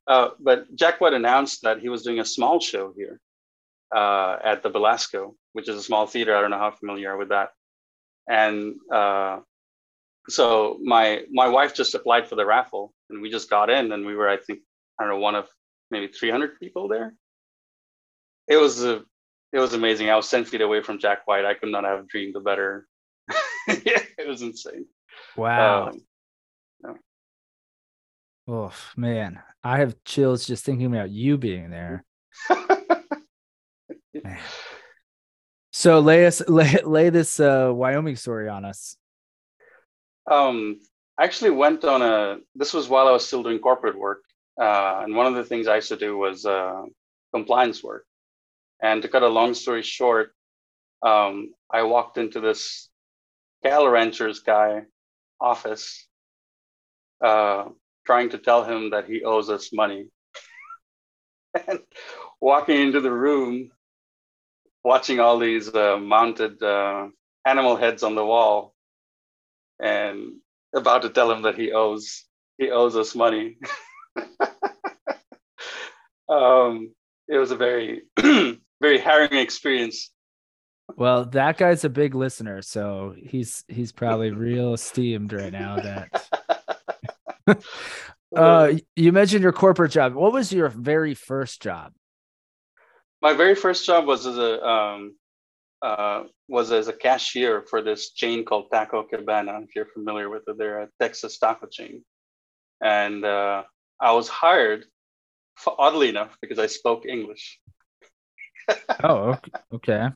uh, 0.07 0.31
but 0.39 0.75
Jack 0.75 1.01
White 1.01 1.15
announced 1.15 1.63
that 1.63 1.81
he 1.81 1.89
was 1.89 2.03
doing 2.03 2.21
a 2.21 2.25
small 2.25 2.61
show 2.61 2.93
here 2.97 3.21
uh, 3.95 4.37
at 4.43 4.63
the 4.63 4.71
Belasco, 4.71 5.35
which 5.53 5.69
is 5.69 5.77
a 5.77 5.83
small 5.83 6.07
theater. 6.07 6.37
I 6.37 6.41
don't 6.41 6.51
know 6.51 6.59
how 6.59 6.71
familiar 6.71 7.03
you 7.03 7.09
are 7.09 7.17
with 7.17 7.31
that. 7.31 7.51
And 8.29 8.77
uh, 8.93 9.41
so 10.29 10.79
my 10.83 11.23
my 11.31 11.49
wife 11.49 11.75
just 11.75 11.95
applied 11.95 12.29
for 12.29 12.37
the 12.37 12.47
raffle, 12.47 12.93
and 13.09 13.21
we 13.21 13.31
just 13.31 13.51
got 13.51 13.71
in, 13.71 13.91
and 13.93 14.07
we 14.07 14.15
were 14.15 14.29
I 14.29 14.37
think 14.37 14.61
I 14.99 15.05
don't 15.05 15.15
know 15.15 15.19
one 15.19 15.35
of 15.35 15.49
maybe 15.91 16.07
300 16.09 16.61
people 16.61 16.89
there. 16.89 17.15
It 18.47 18.57
was 18.57 18.85
a 18.85 19.05
it 19.53 19.59
was 19.59 19.75
amazing. 19.75 20.11
I 20.11 20.17
was 20.17 20.31
10 20.31 20.45
feet 20.45 20.61
away 20.61 20.83
from 20.83 20.99
Jack 20.99 21.27
White. 21.27 21.45
I 21.45 21.55
could 21.55 21.71
not 21.71 21.85
have 21.85 22.09
dreamed 22.09 22.37
a 22.37 22.41
better. 22.41 22.87
it 23.67 24.29
was 24.29 24.43
insane. 24.43 24.87
Wow. 25.37 25.89
Um, 25.89 26.01
yeah. 26.85 26.93
Oh 28.49 28.73
man, 28.97 29.41
I 29.63 29.79
have 29.79 30.03
chills 30.05 30.47
just 30.47 30.65
thinking 30.65 30.87
about 30.87 31.11
you 31.11 31.39
being 31.39 31.71
there. 31.71 32.05
so 35.73 36.01
lay 36.01 36.27
us 36.27 36.43
lay, 36.49 36.79
lay 36.85 37.11
this 37.11 37.39
uh, 37.39 37.71
Wyoming 37.73 38.17
story 38.17 38.49
on 38.49 38.65
us. 38.65 38.97
Um, 40.31 40.81
I 41.19 41.25
actually 41.25 41.51
went 41.51 41.85
on 41.85 42.03
a. 42.03 42.39
This 42.55 42.73
was 42.73 42.89
while 42.89 43.07
I 43.07 43.13
was 43.13 43.27
still 43.27 43.43
doing 43.43 43.59
corporate 43.59 43.99
work, 43.99 44.23
uh, 44.61 45.03
and 45.05 45.15
one 45.15 45.27
of 45.27 45.35
the 45.35 45.45
things 45.45 45.67
I 45.67 45.77
used 45.77 45.89
to 45.89 45.97
do 45.97 46.17
was 46.17 46.45
uh, 46.47 46.83
compliance 47.33 47.85
work. 47.85 48.05
And 48.83 49.03
to 49.03 49.09
cut 49.09 49.23
a 49.23 49.29
long 49.29 49.55
story 49.55 49.83
short, 49.83 50.33
um, 51.03 51.53
I 51.71 51.83
walked 51.83 52.19
into 52.19 52.41
this 52.41 52.89
cattle 53.63 53.89
rancher's 53.89 54.41
guy 54.41 54.83
office, 55.41 56.07
uh, 57.25 57.67
trying 58.07 58.31
to 58.31 58.39
tell 58.39 58.65
him 58.65 58.91
that 58.91 59.07
he 59.07 59.23
owes 59.23 59.51
us 59.51 59.73
money. 59.73 60.07
and 61.67 61.81
walking 62.41 62.81
into 62.81 63.01
the 63.01 63.13
room, 63.13 63.71
watching 64.85 65.21
all 65.21 65.39
these 65.39 65.73
uh, 65.75 65.99
mounted 65.99 66.63
uh, 66.63 67.09
animal 67.47 67.77
heads 67.77 68.03
on 68.03 68.15
the 68.15 68.25
wall, 68.25 68.75
and 69.81 70.35
about 70.75 71.03
to 71.03 71.11
tell 71.11 71.31
him 71.31 71.43
that 71.43 71.57
he 71.57 71.73
owes 71.73 72.25
he 72.59 72.71
owes 72.71 72.97
us 72.97 73.15
money. 73.15 73.57
um, 76.29 76.95
it 77.29 77.39
was 77.39 77.51
a 77.51 77.57
very 77.57 78.03
very 78.81 78.99
harrowing 78.99 79.39
experience. 79.39 80.11
Well, 80.97 81.25
that 81.27 81.57
guy's 81.57 81.85
a 81.85 81.89
big 81.89 82.15
listener, 82.15 82.63
so 82.63 83.15
he's 83.17 83.65
he's 83.69 83.93
probably 83.93 84.31
real 84.31 84.75
esteemed 84.75 85.33
right 85.33 85.53
now. 85.53 85.77
That 85.77 86.29
uh, 88.37 88.73
you 88.97 89.13
mentioned 89.13 89.43
your 89.43 89.53
corporate 89.53 89.93
job. 89.93 90.15
What 90.15 90.33
was 90.33 90.53
your 90.53 90.69
very 90.69 91.15
first 91.15 91.63
job? 91.63 91.93
My 93.23 93.35
very 93.35 93.55
first 93.55 93.85
job 93.87 94.07
was 94.07 94.27
as 94.27 94.39
a 94.39 94.67
um, 94.67 95.17
uh, 95.83 96.25
was 96.49 96.73
as 96.73 96.89
a 96.89 96.93
cashier 96.93 97.63
for 97.63 97.83
this 97.83 98.11
chain 98.13 98.45
called 98.45 98.71
Taco 98.73 99.05
Cabana. 99.05 99.61
If 99.63 99.77
you're 99.77 99.87
familiar 99.87 100.29
with 100.29 100.43
it, 100.49 100.59
they're 100.59 100.83
a 100.83 100.89
Texas 101.01 101.39
taco 101.39 101.67
chain, 101.67 102.05
and 102.83 103.25
uh, 103.25 103.63
I 104.01 104.13
was 104.13 104.29
hired, 104.29 104.87
oddly 105.67 106.09
enough, 106.09 106.37
because 106.41 106.59
I 106.59 106.67
spoke 106.67 107.07
English 107.07 107.61
oh, 109.05 109.39
okay. 109.73 110.09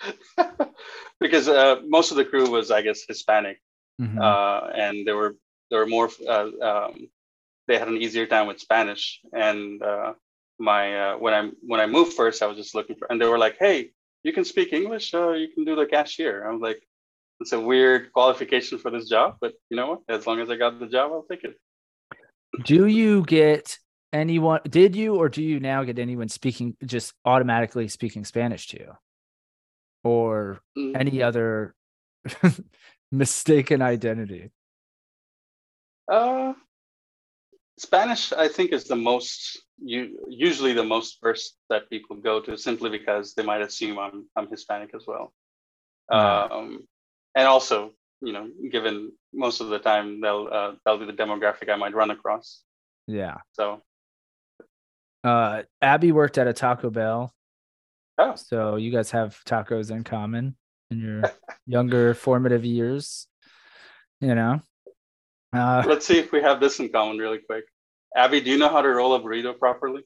because 1.20 1.48
uh, 1.48 1.76
most 1.86 2.10
of 2.10 2.16
the 2.16 2.24
crew 2.24 2.50
was, 2.50 2.70
I 2.70 2.82
guess, 2.82 3.02
Hispanic, 3.06 3.60
mm-hmm. 4.00 4.18
uh, 4.20 4.68
and 4.74 5.06
they 5.06 5.12
were 5.12 5.36
they 5.70 5.76
were 5.76 5.86
more. 5.86 6.10
Uh, 6.28 6.48
um, 6.60 7.08
they 7.68 7.78
had 7.78 7.88
an 7.88 7.96
easier 7.96 8.26
time 8.26 8.48
with 8.48 8.60
Spanish, 8.60 9.20
and 9.32 9.82
uh, 9.82 10.14
my 10.58 11.12
uh, 11.12 11.16
when 11.16 11.34
I 11.34 11.50
when 11.62 11.80
I 11.80 11.86
moved 11.86 12.14
first, 12.14 12.42
I 12.42 12.46
was 12.46 12.56
just 12.56 12.74
looking 12.74 12.96
for, 12.96 13.06
and 13.10 13.20
they 13.20 13.26
were 13.26 13.38
like, 13.38 13.56
"Hey, 13.58 13.90
you 14.22 14.32
can 14.32 14.44
speak 14.44 14.72
English, 14.72 15.14
uh, 15.14 15.32
you 15.32 15.48
can 15.48 15.64
do 15.64 15.76
the 15.76 15.86
cashier." 15.86 16.46
I 16.46 16.52
was 16.52 16.60
like, 16.60 16.82
"It's 17.40 17.52
a 17.52 17.60
weird 17.60 18.12
qualification 18.12 18.78
for 18.78 18.90
this 18.90 19.08
job, 19.08 19.36
but 19.40 19.54
you 19.70 19.76
know 19.76 19.88
what? 19.90 20.00
As 20.08 20.26
long 20.26 20.40
as 20.40 20.50
I 20.50 20.56
got 20.56 20.80
the 20.80 20.86
job, 20.86 21.12
I'll 21.12 21.26
take 21.30 21.44
it." 21.44 21.56
Do 22.64 22.86
you 22.86 23.22
get 23.22 23.78
anyone 24.12 24.60
did 24.68 24.94
you 24.94 25.16
or 25.16 25.28
do 25.28 25.42
you 25.42 25.60
now 25.60 25.84
get 25.84 25.98
anyone 25.98 26.28
speaking 26.28 26.76
just 26.84 27.14
automatically 27.24 27.88
speaking 27.88 28.24
spanish 28.24 28.68
to 28.68 28.78
you 28.78 28.92
or 30.04 30.60
mm. 30.76 30.96
any 30.96 31.22
other 31.22 31.74
mistaken 33.12 33.82
identity 33.82 34.50
uh 36.10 36.52
Spanish, 37.78 38.32
I 38.32 38.48
think, 38.48 38.72
is 38.72 38.84
the 38.84 38.96
most 38.96 39.60
you 39.84 40.18
usually 40.28 40.72
the 40.72 40.84
most 40.84 41.18
first 41.20 41.56
that 41.68 41.90
people 41.90 42.14
go 42.14 42.40
to 42.40 42.56
simply 42.56 42.90
because 42.90 43.34
they 43.34 43.42
might 43.42 43.62
assume 43.62 43.98
I'm 43.98 44.26
I'm 44.36 44.48
Hispanic 44.48 44.90
as 44.94 45.04
well. 45.06 45.32
Um, 46.10 46.86
and 47.34 47.48
also, 47.48 47.92
you 48.20 48.32
know, 48.32 48.48
given 48.70 49.12
most 49.32 49.60
of 49.60 49.68
the 49.68 49.78
time 49.78 50.20
they'll 50.20 50.48
uh, 50.52 50.72
that'll 50.84 51.00
be 51.00 51.06
the 51.06 51.22
demographic 51.24 51.68
I 51.68 51.76
might 51.76 51.94
run 51.94 52.10
across. 52.10 52.62
Yeah. 53.08 53.38
So 53.52 53.82
Uh, 55.24 55.62
Abby 55.80 56.12
worked 56.12 56.38
at 56.38 56.48
a 56.48 56.52
Taco 56.52 56.90
Bell, 56.90 57.32
oh, 58.18 58.34
so 58.34 58.76
you 58.76 58.90
guys 58.90 59.10
have 59.12 59.38
tacos 59.46 59.90
in 59.90 60.02
common 60.04 60.56
in 60.90 61.00
your 61.00 61.22
younger 61.66 62.14
formative 62.14 62.64
years. 62.64 63.26
You 64.20 64.34
know. 64.34 64.60
Uh, 65.52 65.84
let's 65.86 66.06
see 66.06 66.18
if 66.18 66.32
we 66.32 66.40
have 66.40 66.60
this 66.60 66.80
in 66.80 66.88
common 66.88 67.18
really 67.18 67.38
quick. 67.38 67.64
Abby, 68.16 68.40
do 68.40 68.50
you 68.50 68.58
know 68.58 68.68
how 68.68 68.82
to 68.82 68.88
roll 68.88 69.14
a 69.14 69.20
burrito 69.20 69.58
properly? 69.58 70.02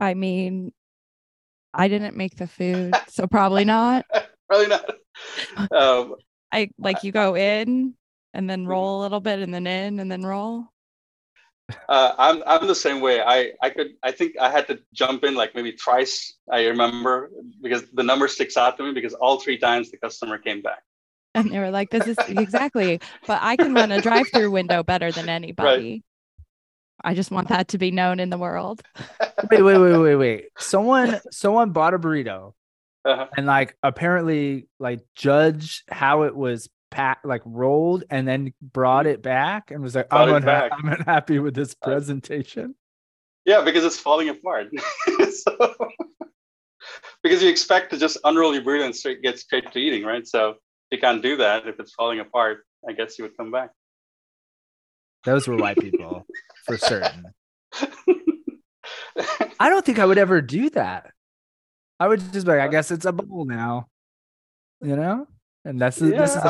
I 0.00 0.14
mean, 0.14 0.72
I 1.72 1.88
didn't 1.88 2.16
make 2.16 2.36
the 2.36 2.46
food, 2.46 2.94
so 3.08 3.26
probably 3.26 3.64
not. 3.64 4.04
Probably 4.48 4.68
not. 4.68 4.90
Um, 5.70 6.16
I 6.50 6.70
like 6.78 7.04
you 7.04 7.12
go 7.12 7.36
in 7.36 7.94
and 8.34 8.48
then 8.48 8.66
roll 8.66 9.00
a 9.00 9.02
little 9.02 9.20
bit 9.20 9.38
and 9.38 9.52
then 9.52 9.66
in 9.66 10.00
and 10.00 10.10
then 10.10 10.22
roll. 10.22 10.64
Uh, 11.88 12.12
I'm 12.18 12.42
I'm 12.46 12.66
the 12.66 12.74
same 12.74 13.00
way. 13.00 13.20
I 13.20 13.52
I 13.62 13.70
could 13.70 13.88
I 14.02 14.12
think 14.12 14.34
I 14.40 14.50
had 14.50 14.66
to 14.68 14.80
jump 14.92 15.24
in 15.24 15.34
like 15.34 15.54
maybe 15.54 15.72
twice. 15.72 16.34
I 16.50 16.66
remember 16.66 17.30
because 17.62 17.84
the 17.92 18.02
number 18.02 18.28
sticks 18.28 18.56
out 18.56 18.76
to 18.78 18.82
me 18.84 18.92
because 18.92 19.14
all 19.14 19.40
three 19.40 19.58
times 19.58 19.90
the 19.90 19.96
customer 19.98 20.38
came 20.38 20.62
back. 20.62 20.82
And 21.34 21.50
they 21.50 21.58
were 21.58 21.70
like, 21.70 21.88
this 21.90 22.06
is 22.06 22.16
exactly, 22.28 23.00
but 23.26 23.38
I 23.40 23.56
can 23.56 23.72
run 23.72 23.90
a 23.90 24.02
drive 24.02 24.26
through 24.34 24.50
window 24.50 24.82
better 24.82 25.10
than 25.10 25.28
anybody. 25.40 26.02
I 27.04 27.14
just 27.14 27.30
want 27.30 27.48
that 27.48 27.68
to 27.68 27.78
be 27.78 27.90
known 27.90 28.20
in 28.20 28.28
the 28.30 28.36
world. 28.38 28.82
wait, 29.50 29.62
wait, 29.62 29.78
wait, 29.78 29.96
wait, 29.96 30.14
wait. 30.16 30.44
Someone, 30.58 31.20
someone 31.30 31.70
bought 31.70 31.94
a 31.94 31.98
burrito 31.98 32.52
Uh-huh. 33.06 33.26
and 33.36 33.46
like 33.46 33.76
apparently 33.82 34.68
like 34.78 35.00
judge 35.16 35.84
how 35.88 36.22
it 36.24 36.36
was 36.36 36.68
packed, 36.92 37.24
like 37.24 37.42
rolled, 37.44 38.04
and 38.10 38.26
then 38.28 38.52
brought 38.60 39.06
it 39.06 39.22
back 39.22 39.70
and 39.72 39.82
was 39.82 39.94
like, 39.96 40.08
Brought 40.08 40.28
I'm, 40.28 40.42
unha- 40.42 40.46
back. 40.46 40.72
I'm 40.72 40.88
unhappy 40.88 41.38
with 41.40 41.54
this 41.54 41.74
Uh, 41.82 41.86
presentation. 41.86 42.74
Yeah, 43.44 43.62
because 43.62 43.84
it's 43.84 43.98
falling 43.98 44.28
apart. 44.28 44.68
so, 45.32 45.76
because 47.24 47.42
you 47.42 47.48
expect 47.50 47.90
to 47.90 47.98
just 47.98 48.16
unroll 48.22 48.54
your 48.54 48.62
burrito 48.62 48.84
and 48.84 48.94
straight 48.94 49.20
get 49.22 49.38
straight 49.38 49.72
to 49.72 49.78
eating, 49.80 50.04
right? 50.04 50.24
So 50.26 50.54
you 50.92 50.98
can't 50.98 51.20
do 51.22 51.36
that 51.38 51.66
if 51.66 51.80
it's 51.80 51.92
falling 51.94 52.20
apart. 52.20 52.64
I 52.88 52.92
guess 52.92 53.18
you 53.18 53.24
would 53.24 53.36
come 53.36 53.50
back. 53.50 53.70
Those 55.24 55.48
were 55.48 55.56
white 55.56 55.76
people 55.78 56.26
for 56.66 56.76
certain. 56.76 57.24
I 59.60 59.68
don't 59.68 59.84
think 59.84 59.98
I 59.98 60.06
would 60.06 60.18
ever 60.18 60.40
do 60.40 60.70
that. 60.70 61.10
I 62.00 62.08
would 62.08 62.20
just 62.32 62.46
be 62.46 62.52
like, 62.52 62.60
I 62.60 62.68
guess 62.68 62.90
it's 62.90 63.04
a 63.04 63.12
bowl 63.12 63.44
now, 63.44 63.86
you 64.80 64.96
know? 64.96 65.28
And 65.64 65.80
that's 65.80 66.00
yeah, 66.00 66.18
this 66.18 66.34
is 66.34 66.42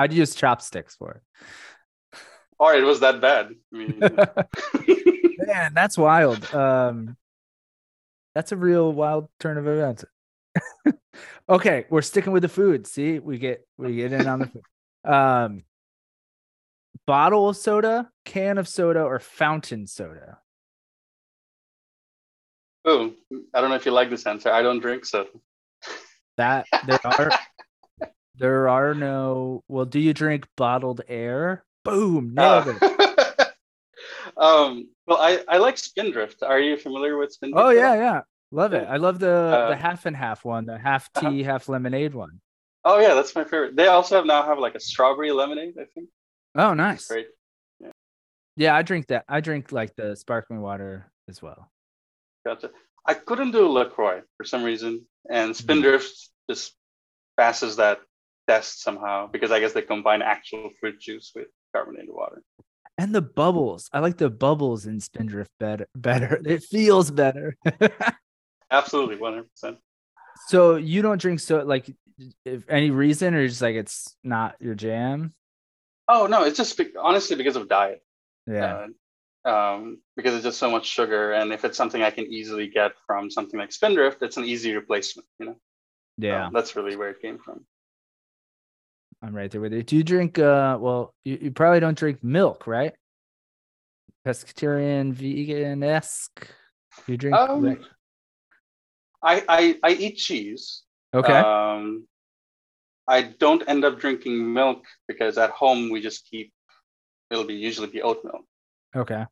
I'd 0.00 0.14
use 0.14 0.34
chopsticks 0.34 0.96
for 0.96 1.10
it. 1.12 2.18
or 2.58 2.74
it 2.74 2.84
was 2.84 3.00
that 3.00 3.20
bad. 3.20 3.50
I 3.72 3.76
mean. 3.76 4.00
Man, 5.46 5.74
that's 5.74 5.98
wild. 5.98 6.42
Um 6.54 7.16
that's 8.34 8.52
a 8.52 8.56
real 8.56 8.90
wild 8.92 9.28
turn 9.40 9.58
of 9.58 9.66
events. 9.66 10.04
okay, 11.48 11.84
we're 11.90 12.00
sticking 12.00 12.32
with 12.32 12.42
the 12.42 12.48
food. 12.48 12.86
See, 12.86 13.18
we 13.18 13.36
get 13.36 13.66
we 13.76 13.96
get 13.96 14.12
in 14.12 14.26
on 14.26 14.38
the 14.38 14.46
food. 14.46 14.62
Um 15.04 15.64
bottle 17.06 17.50
of 17.50 17.56
soda, 17.58 18.10
can 18.24 18.56
of 18.56 18.68
soda, 18.68 19.02
or 19.02 19.18
fountain 19.18 19.86
soda. 19.86 20.38
oh, 22.86 23.12
I 23.52 23.60
don't 23.60 23.68
know 23.68 23.76
if 23.76 23.84
you 23.84 23.92
like 23.92 24.08
this 24.08 24.26
answer. 24.26 24.50
I 24.50 24.62
don't 24.62 24.80
drink 24.80 25.04
soda. 25.04 25.28
That 26.38 26.66
there 26.86 27.00
are 27.04 27.30
there 28.40 28.68
are 28.68 28.94
no 28.94 29.62
well, 29.68 29.84
do 29.84 30.00
you 30.00 30.14
drink 30.14 30.48
bottled 30.56 31.02
air? 31.06 31.62
Boom, 31.84 32.34
nailed 32.34 32.68
it. 32.68 32.82
Uh, 32.82 33.44
um, 34.40 34.88
well, 35.06 35.18
I, 35.18 35.44
I 35.46 35.58
like 35.58 35.76
Spindrift. 35.76 36.42
Are 36.42 36.58
you 36.58 36.78
familiar 36.78 37.18
with 37.18 37.32
Spindrift? 37.32 37.66
Oh 37.66 37.70
yeah, 37.70 37.94
yeah. 37.94 38.20
Love 38.50 38.72
it. 38.72 38.86
I 38.88 38.96
love 38.96 39.18
the 39.18 39.30
Uh, 39.30 39.68
the 39.68 39.76
half 39.76 40.06
and 40.06 40.16
half 40.16 40.44
one, 40.44 40.64
the 40.64 40.78
half 40.78 41.10
uh-huh. 41.14 41.30
tea, 41.30 41.42
half 41.42 41.68
lemonade 41.68 42.14
one. 42.14 42.40
Oh 42.84 42.98
yeah, 42.98 43.14
that's 43.14 43.34
my 43.34 43.44
favorite. 43.44 43.76
They 43.76 43.86
also 43.86 44.16
have 44.16 44.26
now 44.26 44.42
have 44.42 44.58
like 44.58 44.74
a 44.74 44.80
strawberry 44.80 45.32
lemonade. 45.32 45.74
I 45.78 45.84
think. 45.94 46.08
Oh, 46.54 46.72
nice. 46.74 47.06
Great. 47.06 47.28
Yeah, 48.56 48.74
I 48.74 48.82
drink 48.82 49.08
that. 49.08 49.24
I 49.28 49.40
drink 49.40 49.70
like 49.70 49.94
the 49.96 50.16
sparkling 50.16 50.60
water 50.60 51.10
as 51.28 51.40
well. 51.40 51.70
Gotcha. 52.44 52.70
I 53.06 53.14
couldn't 53.14 53.52
do 53.52 53.68
Lacroix 53.68 54.22
for 54.36 54.44
some 54.44 54.62
reason, 54.62 55.06
and 55.30 55.54
Spindrift 55.54 56.30
just 56.48 56.74
passes 57.36 57.76
that 57.76 58.00
test 58.50 58.82
somehow 58.82 59.28
because 59.28 59.50
I 59.52 59.60
guess 59.60 59.72
they 59.72 59.82
combine 59.82 60.22
actual 60.22 60.70
fruit 60.80 61.00
juice 61.00 61.30
with 61.34 61.46
carbonated 61.72 62.10
water. 62.10 62.42
And 62.98 63.14
the 63.14 63.22
bubbles. 63.22 63.88
I 63.92 64.00
like 64.00 64.18
the 64.18 64.28
bubbles 64.28 64.86
in 64.86 65.00
Spindrift 65.00 65.52
better. 65.58 65.86
Better. 65.94 66.40
It 66.44 66.62
feels 66.64 67.10
better. 67.10 67.56
Absolutely, 68.70 69.16
one 69.16 69.32
hundred 69.34 69.50
percent. 69.50 69.78
so 70.48 70.76
you 70.76 71.02
don't 71.02 71.20
drink 71.20 71.40
so 71.40 71.62
like 71.74 71.86
if 72.44 72.68
any 72.68 72.90
reason 72.90 73.34
or 73.34 73.46
just 73.46 73.62
like 73.62 73.76
it's 73.76 74.16
not 74.22 74.56
your 74.60 74.74
jam? 74.74 75.32
Oh 76.08 76.26
no, 76.26 76.44
it's 76.44 76.58
just 76.58 76.76
be- 76.76 76.96
honestly 77.00 77.36
because 77.36 77.56
of 77.56 77.68
diet. 77.68 78.02
Yeah. 78.46 78.86
Uh, 79.44 79.48
um, 79.52 79.98
because 80.16 80.34
it's 80.34 80.44
just 80.44 80.58
so 80.58 80.70
much 80.70 80.86
sugar, 80.86 81.32
and 81.32 81.52
if 81.52 81.64
it's 81.64 81.78
something 81.78 82.02
I 82.02 82.10
can 82.10 82.26
easily 82.26 82.68
get 82.68 82.92
from 83.06 83.30
something 83.30 83.58
like 83.58 83.72
Spindrift, 83.72 84.22
it's 84.22 84.36
an 84.36 84.44
easy 84.44 84.74
replacement. 84.74 85.26
You 85.38 85.46
know. 85.46 85.56
yeah. 86.18 86.46
Um, 86.46 86.52
that's 86.52 86.76
really 86.76 86.96
where 86.96 87.10
it 87.10 87.22
came 87.22 87.38
from. 87.38 87.64
I'm 89.22 89.34
right 89.34 89.50
there 89.50 89.60
with 89.60 89.72
you. 89.72 89.82
Do 89.82 89.96
you 89.96 90.02
drink 90.04 90.38
uh 90.38 90.78
well 90.80 91.14
you, 91.24 91.38
you 91.42 91.50
probably 91.50 91.80
don't 91.80 91.98
drink 91.98 92.22
milk, 92.24 92.66
right? 92.66 92.94
Pescatarian, 94.26 95.12
vegan 95.12 95.82
esque. 95.82 96.46
You 97.06 97.16
drink 97.16 97.36
Um, 97.36 97.64
right? 97.64 97.80
I, 99.22 99.44
I 99.48 99.78
I 99.82 99.92
eat 99.92 100.16
cheese. 100.16 100.82
Okay. 101.12 101.32
Um, 101.32 102.06
I 103.06 103.22
don't 103.22 103.62
end 103.68 103.84
up 103.84 103.98
drinking 103.98 104.52
milk 104.52 104.84
because 105.08 105.36
at 105.36 105.50
home 105.50 105.90
we 105.90 106.00
just 106.00 106.26
keep. 106.30 106.52
It'll 107.30 107.44
be 107.44 107.54
usually 107.54 107.88
be 107.88 108.02
oat 108.02 108.24
milk. 108.24 108.44
okay. 108.96 109.24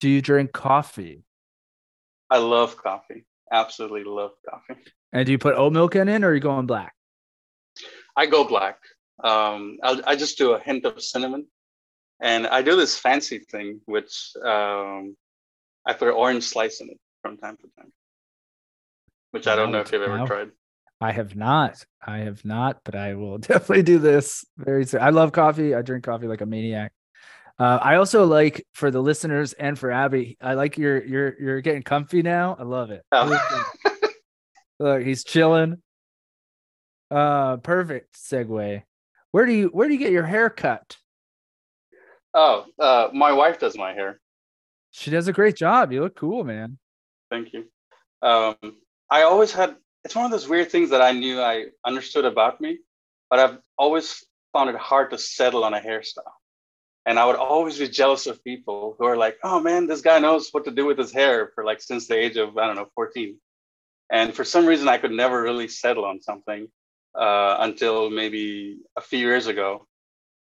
Do 0.00 0.08
you 0.08 0.22
drink 0.22 0.52
coffee? 0.52 1.24
I 2.30 2.38
love 2.38 2.76
coffee. 2.76 3.24
Absolutely 3.50 4.04
love 4.04 4.30
coffee. 4.48 4.80
And 5.12 5.26
do 5.26 5.32
you 5.32 5.38
put 5.38 5.56
oat 5.56 5.72
milk 5.72 5.96
in 5.96 6.08
it 6.08 6.22
or 6.22 6.28
are 6.28 6.34
you 6.34 6.40
going 6.40 6.66
black? 6.66 6.94
I 8.18 8.26
go 8.26 8.42
black. 8.42 8.78
Um, 9.22 9.78
I'll, 9.80 10.00
I 10.04 10.16
just 10.16 10.38
do 10.38 10.52
a 10.54 10.60
hint 10.60 10.84
of 10.84 11.00
cinnamon, 11.00 11.46
and 12.20 12.48
I 12.48 12.62
do 12.62 12.74
this 12.74 12.98
fancy 12.98 13.38
thing, 13.38 13.80
which 13.86 14.32
um, 14.44 15.16
I 15.86 15.92
put 15.92 16.08
an 16.08 16.14
orange 16.14 16.42
slice 16.42 16.80
in 16.80 16.88
it 16.90 16.98
from 17.22 17.36
time 17.36 17.56
to 17.58 17.68
time, 17.78 17.92
which 19.30 19.46
I 19.46 19.54
don't 19.54 19.70
know 19.70 19.78
if 19.78 19.92
you've 19.92 20.02
ever 20.02 20.26
tried. 20.26 20.50
I 21.00 21.12
have 21.12 21.36
not. 21.36 21.86
I 22.04 22.18
have 22.18 22.44
not, 22.44 22.80
but 22.84 22.96
I 22.96 23.14
will 23.14 23.38
definitely 23.50 23.84
do 23.84 24.00
this 24.00 24.44
very 24.56 24.84
soon. 24.84 25.00
I 25.00 25.10
love 25.10 25.30
coffee. 25.30 25.76
I 25.76 25.82
drink 25.82 26.02
coffee 26.02 26.26
like 26.26 26.40
a 26.40 26.46
maniac. 26.46 26.92
Uh, 27.56 27.78
I 27.80 27.96
also 27.96 28.24
like 28.24 28.66
for 28.72 28.90
the 28.90 29.00
listeners 29.00 29.52
and 29.52 29.78
for 29.78 29.92
Abby. 29.92 30.36
I 30.40 30.54
like 30.54 30.76
your 30.76 31.04
you're 31.04 31.40
you're 31.40 31.60
getting 31.60 31.84
comfy 31.84 32.22
now. 32.22 32.56
I 32.58 32.64
love 32.64 32.90
it. 32.90 33.02
Oh. 33.12 33.70
Look, 34.80 35.02
he's 35.02 35.22
chilling. 35.22 35.82
Uh, 37.10 37.56
perfect 37.58 38.14
segue. 38.14 38.82
Where 39.30 39.46
do 39.46 39.52
you 39.52 39.68
where 39.68 39.88
do 39.88 39.94
you 39.94 40.00
get 40.00 40.12
your 40.12 40.26
hair 40.26 40.50
cut? 40.50 40.96
Oh, 42.34 42.66
uh, 42.78 43.08
my 43.12 43.32
wife 43.32 43.58
does 43.58 43.76
my 43.76 43.92
hair. 43.92 44.20
She 44.90 45.10
does 45.10 45.28
a 45.28 45.32
great 45.32 45.56
job. 45.56 45.92
You 45.92 46.02
look 46.02 46.16
cool, 46.16 46.44
man. 46.44 46.78
Thank 47.30 47.52
you. 47.52 47.64
Um, 48.22 48.56
I 49.10 49.22
always 49.22 49.52
had, 49.52 49.76
it's 50.04 50.14
one 50.14 50.24
of 50.24 50.30
those 50.30 50.48
weird 50.48 50.70
things 50.70 50.90
that 50.90 51.02
I 51.02 51.12
knew 51.12 51.40
I 51.40 51.66
understood 51.86 52.24
about 52.24 52.60
me, 52.60 52.78
but 53.30 53.38
I've 53.38 53.58
always 53.76 54.24
found 54.52 54.70
it 54.70 54.76
hard 54.76 55.10
to 55.10 55.18
settle 55.18 55.64
on 55.64 55.74
a 55.74 55.80
hairstyle. 55.80 56.22
And 57.06 57.18
I 57.18 57.24
would 57.24 57.36
always 57.36 57.78
be 57.78 57.88
jealous 57.88 58.26
of 58.26 58.44
people 58.44 58.96
who 58.98 59.06
are 59.06 59.16
like, 59.16 59.38
oh 59.42 59.60
man, 59.60 59.86
this 59.86 60.02
guy 60.02 60.18
knows 60.18 60.50
what 60.52 60.64
to 60.66 60.70
do 60.70 60.84
with 60.84 60.98
his 60.98 61.12
hair 61.12 61.52
for 61.54 61.64
like 61.64 61.80
since 61.80 62.06
the 62.06 62.16
age 62.16 62.36
of, 62.36 62.58
I 62.58 62.66
don't 62.66 62.76
know, 62.76 62.88
14. 62.94 63.38
And 64.10 64.34
for 64.34 64.44
some 64.44 64.66
reason, 64.66 64.88
I 64.88 64.98
could 64.98 65.12
never 65.12 65.42
really 65.42 65.68
settle 65.68 66.04
on 66.04 66.20
something 66.20 66.68
uh, 67.14 67.56
until 67.60 68.10
maybe 68.10 68.78
a 68.96 69.00
few 69.00 69.18
years 69.20 69.46
ago. 69.46 69.86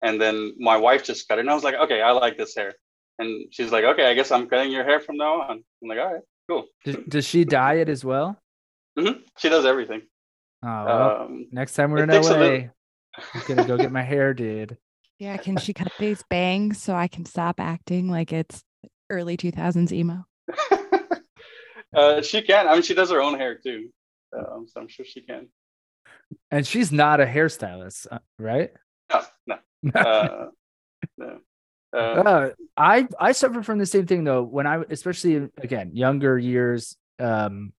And 0.01 0.19
then 0.21 0.53
my 0.59 0.77
wife 0.77 1.03
just 1.03 1.27
cut 1.27 1.37
it. 1.37 1.41
And 1.41 1.49
I 1.49 1.53
was 1.53 1.63
like, 1.63 1.75
okay, 1.75 2.01
I 2.01 2.11
like 2.11 2.37
this 2.37 2.55
hair. 2.55 2.73
And 3.19 3.45
she's 3.51 3.71
like, 3.71 3.85
okay, 3.85 4.05
I 4.05 4.13
guess 4.13 4.31
I'm 4.31 4.47
cutting 4.49 4.71
your 4.71 4.83
hair 4.83 4.99
from 4.99 5.17
now 5.17 5.41
on. 5.41 5.63
I'm 5.81 5.87
like, 5.87 5.99
all 5.99 6.13
right, 6.13 6.23
cool. 6.49 6.65
Does, 6.83 6.97
does 7.07 7.25
she 7.25 7.45
dye 7.45 7.75
it 7.75 7.89
as 7.89 8.03
well? 8.03 8.37
hmm 8.97 9.19
She 9.37 9.49
does 9.49 9.65
everything. 9.65 10.01
Oh, 10.63 10.85
well, 10.85 11.21
Um, 11.21 11.47
next 11.51 11.73
time 11.75 11.91
we're 11.91 12.03
in 12.03 12.09
LA, 12.09 12.19
little- 12.19 12.69
I'm 13.35 13.41
gonna 13.47 13.65
go 13.65 13.77
get 13.77 13.91
my 13.91 14.01
hair 14.03 14.33
did. 14.33 14.77
Yeah, 15.19 15.37
can 15.37 15.55
she 15.57 15.73
cut 15.73 15.93
these 15.99 16.21
bangs 16.29 16.81
so 16.81 16.95
I 16.95 17.07
can 17.07 17.23
stop 17.23 17.59
acting 17.59 18.09
like 18.09 18.33
it's 18.33 18.61
early 19.09 19.37
2000s 19.37 19.91
emo? 19.93 20.25
uh, 21.95 22.21
she 22.21 22.41
can. 22.41 22.67
I 22.67 22.73
mean, 22.73 22.81
she 22.81 22.93
does 22.93 23.09
her 23.11 23.21
own 23.21 23.37
hair 23.37 23.55
too, 23.55 23.89
um, 24.37 24.65
so 24.67 24.81
I'm 24.81 24.87
sure 24.89 25.05
she 25.05 25.21
can. 25.21 25.47
And 26.51 26.65
she's 26.65 26.91
not 26.91 27.19
a 27.19 27.25
hairstylist, 27.25 28.07
uh, 28.11 28.19
right? 28.39 28.71
No, 29.11 29.21
no, 29.45 29.55
uh, 29.99 30.45
no. 31.17 31.39
Uh, 31.93 31.97
Uh, 31.97 32.49
I 32.75 33.07
I 33.19 33.33
suffer 33.33 33.61
from 33.61 33.77
the 33.77 33.85
same 33.85 34.07
thing 34.07 34.23
though. 34.23 34.41
When 34.43 34.65
I, 34.65 34.81
especially 34.89 35.49
again, 35.57 35.91
younger 35.93 36.39
years, 36.39 36.97
um, 37.19 37.73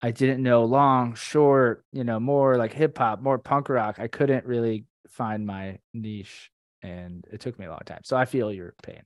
I 0.00 0.10
didn't 0.10 0.42
know 0.42 0.64
long, 0.64 1.14
short, 1.14 1.84
you 1.92 2.04
know, 2.04 2.18
more 2.20 2.56
like 2.56 2.72
hip 2.72 2.96
hop, 2.96 3.20
more 3.20 3.38
punk 3.38 3.68
rock. 3.68 3.98
I 3.98 4.08
couldn't 4.08 4.46
really 4.46 4.86
find 5.08 5.46
my 5.46 5.78
niche, 5.92 6.50
and 6.82 7.26
it 7.30 7.40
took 7.40 7.58
me 7.58 7.66
a 7.66 7.70
long 7.70 7.82
time. 7.84 8.00
So 8.04 8.16
I 8.16 8.24
feel 8.24 8.52
your 8.52 8.74
pain. 8.82 9.02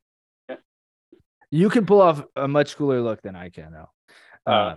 Yeah. 0.48 0.56
You 1.50 1.68
can 1.70 1.86
pull 1.86 2.00
off 2.00 2.22
a 2.36 2.46
much 2.46 2.76
cooler 2.76 3.00
look 3.00 3.22
than 3.22 3.34
I 3.34 3.50
can, 3.50 3.72
though. 3.72 3.90
uh, 4.46 4.50
Uh, 4.50 4.76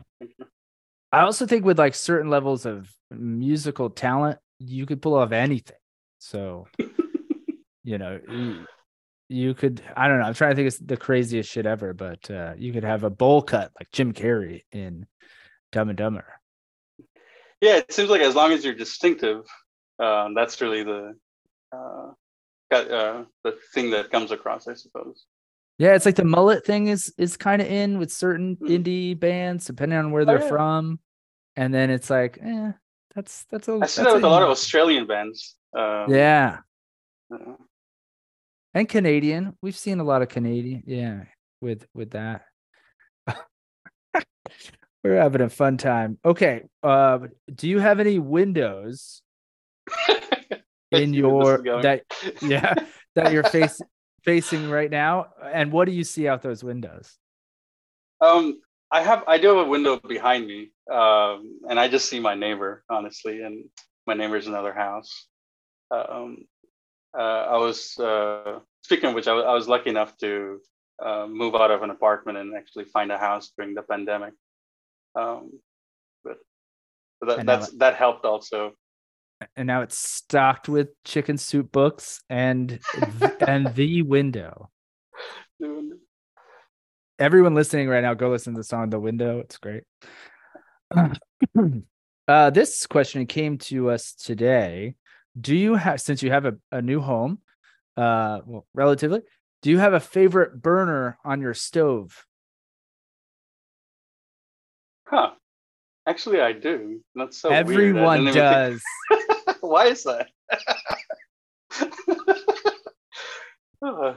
I 1.13 1.21
also 1.21 1.45
think 1.45 1.63
with 1.63 1.77
like 1.77 1.93
certain 1.93 2.31
levels 2.31 2.65
of 2.65 2.91
musical 3.11 3.91
talent, 3.91 4.39
you 4.57 4.87
could 4.87 4.99
pull 4.99 5.13
off 5.13 5.31
anything. 5.31 5.77
So, 6.17 6.65
you 7.83 7.99
know, 7.99 8.19
you, 8.27 8.65
you 9.29 9.53
could, 9.53 9.79
I 9.95 10.07
don't 10.07 10.19
know, 10.19 10.25
I'm 10.25 10.33
trying 10.33 10.51
to 10.51 10.55
think 10.55 10.73
of 10.73 10.87
the 10.87 10.97
craziest 10.97 11.51
shit 11.51 11.67
ever, 11.67 11.93
but 11.93 12.31
uh, 12.31 12.53
you 12.57 12.73
could 12.73 12.83
have 12.83 13.03
a 13.03 13.11
bowl 13.11 13.43
cut 13.43 13.71
like 13.79 13.91
Jim 13.91 14.11
Carrey 14.11 14.61
in 14.71 15.05
Dumb 15.71 15.89
and 15.89 15.97
Dumber. 15.97 16.25
yeah, 17.61 17.77
it 17.77 17.93
seems 17.93 18.09
like 18.09 18.21
as 18.21 18.33
long 18.33 18.51
as 18.51 18.65
you're 18.65 18.73
distinctive, 18.73 19.45
um, 19.99 20.33
that's 20.33 20.61
really 20.61 20.83
the 20.83 21.15
uh, 21.71 22.11
uh, 22.71 23.23
the 23.43 23.55
thing 23.75 23.91
that 23.91 24.09
comes 24.09 24.31
across, 24.31 24.67
I 24.67 24.73
suppose. 24.73 25.25
Yeah, 25.79 25.95
it's 25.95 26.05
like 26.05 26.15
the 26.15 26.23
mullet 26.23 26.65
thing 26.65 26.87
is 26.87 27.13
is 27.17 27.35
kind 27.37 27.61
of 27.61 27.67
in 27.67 27.97
with 27.97 28.11
certain 28.11 28.55
Mm. 28.57 28.69
indie 28.69 29.19
bands, 29.19 29.65
depending 29.65 29.97
on 29.97 30.11
where 30.11 30.25
they're 30.25 30.41
yeah. 30.41 30.47
from. 30.47 30.99
And 31.55 31.73
then 31.73 31.89
it's 31.89 32.09
like, 32.09 32.37
eh, 32.41 32.71
that's 33.15 33.45
that's 33.51 33.67
a 33.67 33.79
I 33.81 33.85
see 33.87 34.03
that 34.03 34.13
with 34.13 34.23
a 34.23 34.27
lot 34.29 34.43
of. 34.43 34.49
Australian 34.49 35.05
bands. 35.07 35.55
Um, 35.75 36.05
yeah. 36.09 36.59
uh, 37.33 37.55
and 38.73 38.87
Canadian. 38.89 39.55
We've 39.61 39.75
seen 39.77 39.99
a 39.99 40.03
lot 40.03 40.21
of 40.21 40.29
Canadian, 40.29 40.83
yeah, 40.85 41.23
with 41.61 41.85
with 41.93 42.11
that. 42.11 42.43
We're 45.03 45.17
having 45.17 45.41
a 45.41 45.49
fun 45.49 45.77
time. 45.77 46.17
Okay, 46.23 46.63
uh, 46.81 47.19
do 47.53 47.67
you 47.67 47.79
have 47.79 47.99
any 47.99 48.19
windows 48.19 49.21
in 50.91 51.13
your 51.13 51.61
that 51.81 52.03
yeah 52.41 52.73
that 53.15 53.31
you're 53.33 53.43
face, 53.57 53.81
facing 54.23 54.69
right 54.69 54.89
now? 54.89 55.27
And 55.53 55.71
what 55.71 55.85
do 55.85 55.91
you 55.91 56.03
see 56.03 56.27
out 56.27 56.41
those 56.41 56.63
windows? 56.63 57.17
Um, 58.21 58.61
I 58.91 59.01
have 59.01 59.23
I 59.27 59.37
do 59.37 59.49
have 59.49 59.67
a 59.67 59.69
window 59.69 59.97
behind 59.97 60.47
me, 60.47 60.71
um, 60.91 61.59
and 61.69 61.79
I 61.79 61.87
just 61.87 62.09
see 62.09 62.19
my 62.19 62.35
neighbor 62.35 62.83
honestly, 62.89 63.41
and 63.41 63.65
my 64.05 64.13
neighbor's 64.13 64.47
another 64.47 64.73
house. 64.73 65.27
Um, 65.91 66.45
uh, 67.17 67.21
I 67.21 67.57
was 67.57 67.97
uh, 67.99 68.59
speaking 68.83 69.09
of 69.09 69.15
which, 69.15 69.27
I 69.27 69.33
was, 69.33 69.45
I 69.45 69.53
was 69.53 69.67
lucky 69.67 69.89
enough 69.89 70.15
to 70.17 70.59
uh, 71.03 71.27
move 71.27 71.55
out 71.55 71.71
of 71.71 71.81
an 71.81 71.89
apartment 71.89 72.37
and 72.37 72.55
actually 72.55 72.85
find 72.85 73.11
a 73.11 73.17
house 73.17 73.51
during 73.57 73.73
the 73.73 73.81
pandemic. 73.81 74.33
Um, 75.15 75.59
but, 76.23 76.37
but 77.19 77.37
that 77.37 77.45
that's 77.45 77.71
that 77.77 77.95
helped 77.95 78.25
also. 78.25 78.73
And 79.55 79.67
now 79.67 79.81
it's 79.81 79.97
stocked 79.97 80.69
with 80.69 80.89
chicken 81.03 81.37
soup 81.37 81.71
books 81.71 82.21
and 82.29 82.79
and 83.45 83.67
the 83.75 84.01
window. 84.01 84.69
everyone 87.19 87.55
listening 87.55 87.87
right 87.87 88.01
now, 88.01 88.13
go 88.13 88.29
listen 88.29 88.53
to 88.53 88.59
the 88.59 88.63
song 88.63 88.89
"The 88.89 88.99
Window." 88.99 89.39
It's 89.39 89.57
great. 89.57 89.83
uh, 92.27 92.49
this 92.49 92.87
question 92.87 93.25
came 93.25 93.57
to 93.59 93.89
us 93.89 94.13
today. 94.13 94.95
Do 95.39 95.55
you 95.55 95.75
have, 95.75 95.99
since 95.99 96.21
you 96.21 96.31
have 96.31 96.45
a, 96.45 96.53
a 96.71 96.81
new 96.81 97.01
home, 97.01 97.39
uh, 97.97 98.41
well, 98.45 98.65
relatively, 98.73 99.21
do 99.63 99.71
you 99.71 99.79
have 99.79 99.93
a 99.93 99.99
favorite 99.99 100.61
burner 100.61 101.17
on 101.25 101.41
your 101.41 101.53
stove? 101.53 102.25
Huh? 105.07 105.31
Actually, 106.05 106.41
I 106.41 106.51
do. 106.51 107.01
That's 107.15 107.37
so 107.39 107.49
weird. 107.49 107.59
Everyone 107.61 108.23
think- 108.25 108.35
does. 108.35 108.81
Why 109.63 109.87
is 109.87 110.03
that? 110.03 110.27
I, 113.81 114.15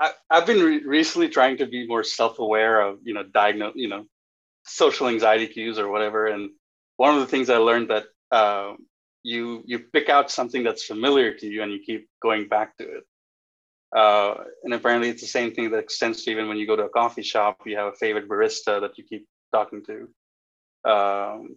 I 0.00 0.12
I've 0.30 0.46
been 0.46 0.62
re- 0.62 0.84
recently 0.84 1.28
trying 1.28 1.56
to 1.58 1.66
be 1.66 1.86
more 1.86 2.04
self-aware 2.04 2.80
of 2.80 3.00
you 3.02 3.12
know 3.12 3.24
diagnose 3.24 3.72
you 3.74 3.88
know 3.88 4.04
social 4.64 5.08
anxiety 5.08 5.48
cues 5.48 5.80
or 5.80 5.88
whatever, 5.88 6.28
and 6.28 6.50
one 6.96 7.14
of 7.14 7.20
the 7.20 7.26
things 7.26 7.50
I 7.50 7.56
learned 7.56 7.90
that 7.90 8.04
uh, 8.30 8.74
you 9.24 9.64
you 9.66 9.80
pick 9.80 10.08
out 10.08 10.30
something 10.30 10.62
that's 10.62 10.84
familiar 10.84 11.34
to 11.34 11.46
you 11.46 11.64
and 11.64 11.72
you 11.72 11.80
keep 11.84 12.08
going 12.22 12.46
back 12.46 12.76
to 12.76 12.84
it. 12.84 13.04
Uh, 13.96 14.44
and 14.62 14.74
apparently, 14.74 15.08
it's 15.08 15.22
the 15.22 15.26
same 15.26 15.52
thing 15.52 15.72
that 15.72 15.78
extends 15.78 16.22
to 16.22 16.30
even 16.30 16.46
when 16.46 16.56
you 16.56 16.68
go 16.68 16.76
to 16.76 16.84
a 16.84 16.88
coffee 16.88 17.22
shop. 17.22 17.62
You 17.66 17.76
have 17.78 17.92
a 17.92 17.96
favorite 17.96 18.28
barista 18.28 18.80
that 18.80 18.96
you 18.96 19.02
keep 19.02 19.26
talking 19.52 19.82
to. 19.86 20.08
Um, 20.88 21.56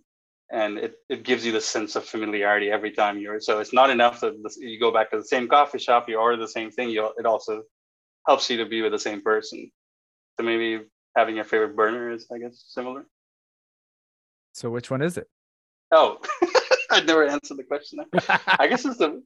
and 0.54 0.78
it, 0.78 0.94
it 1.10 1.24
gives 1.24 1.44
you 1.46 1.52
the 1.52 1.60
sense 1.60 1.96
of 1.96 2.06
familiarity 2.06 2.70
every 2.70 2.92
time 2.92 3.18
you're 3.18 3.42
so 3.42 3.60
it's 3.60 3.74
not 3.74 3.90
enough 3.90 4.22
that 4.22 4.34
you 4.60 4.80
go 4.80 4.92
back 4.92 5.10
to 5.12 5.18
the 5.18 5.24
same 5.26 5.48
coffee 5.48 5.80
shop 5.80 6.08
you 6.08 6.18
order 6.18 6.38
the 6.38 6.48
same 6.48 6.70
thing 6.72 6.90
you, 6.90 7.10
it 7.18 7.26
also 7.26 7.64
helps 8.28 8.50
you 8.50 8.58
to 8.58 8.66
be 8.66 8.82
with 8.82 8.92
the 8.92 9.00
same 9.00 9.22
person 9.22 9.70
so 10.40 10.46
maybe 10.46 10.86
having 11.18 11.36
your 11.36 11.44
favorite 11.44 11.76
burner 11.76 12.12
is 12.12 12.28
i 12.34 12.38
guess 12.38 12.64
similar 12.70 13.06
So 14.54 14.70
which 14.70 14.90
one 14.92 15.02
is 15.02 15.18
it? 15.18 15.28
oh 15.92 16.20
i 16.92 17.02
never 17.02 17.26
answered 17.28 17.58
the 17.58 17.64
question 17.64 18.00
i 18.60 18.68
guess 18.68 18.86
it's 18.86 18.98
the 18.98 19.22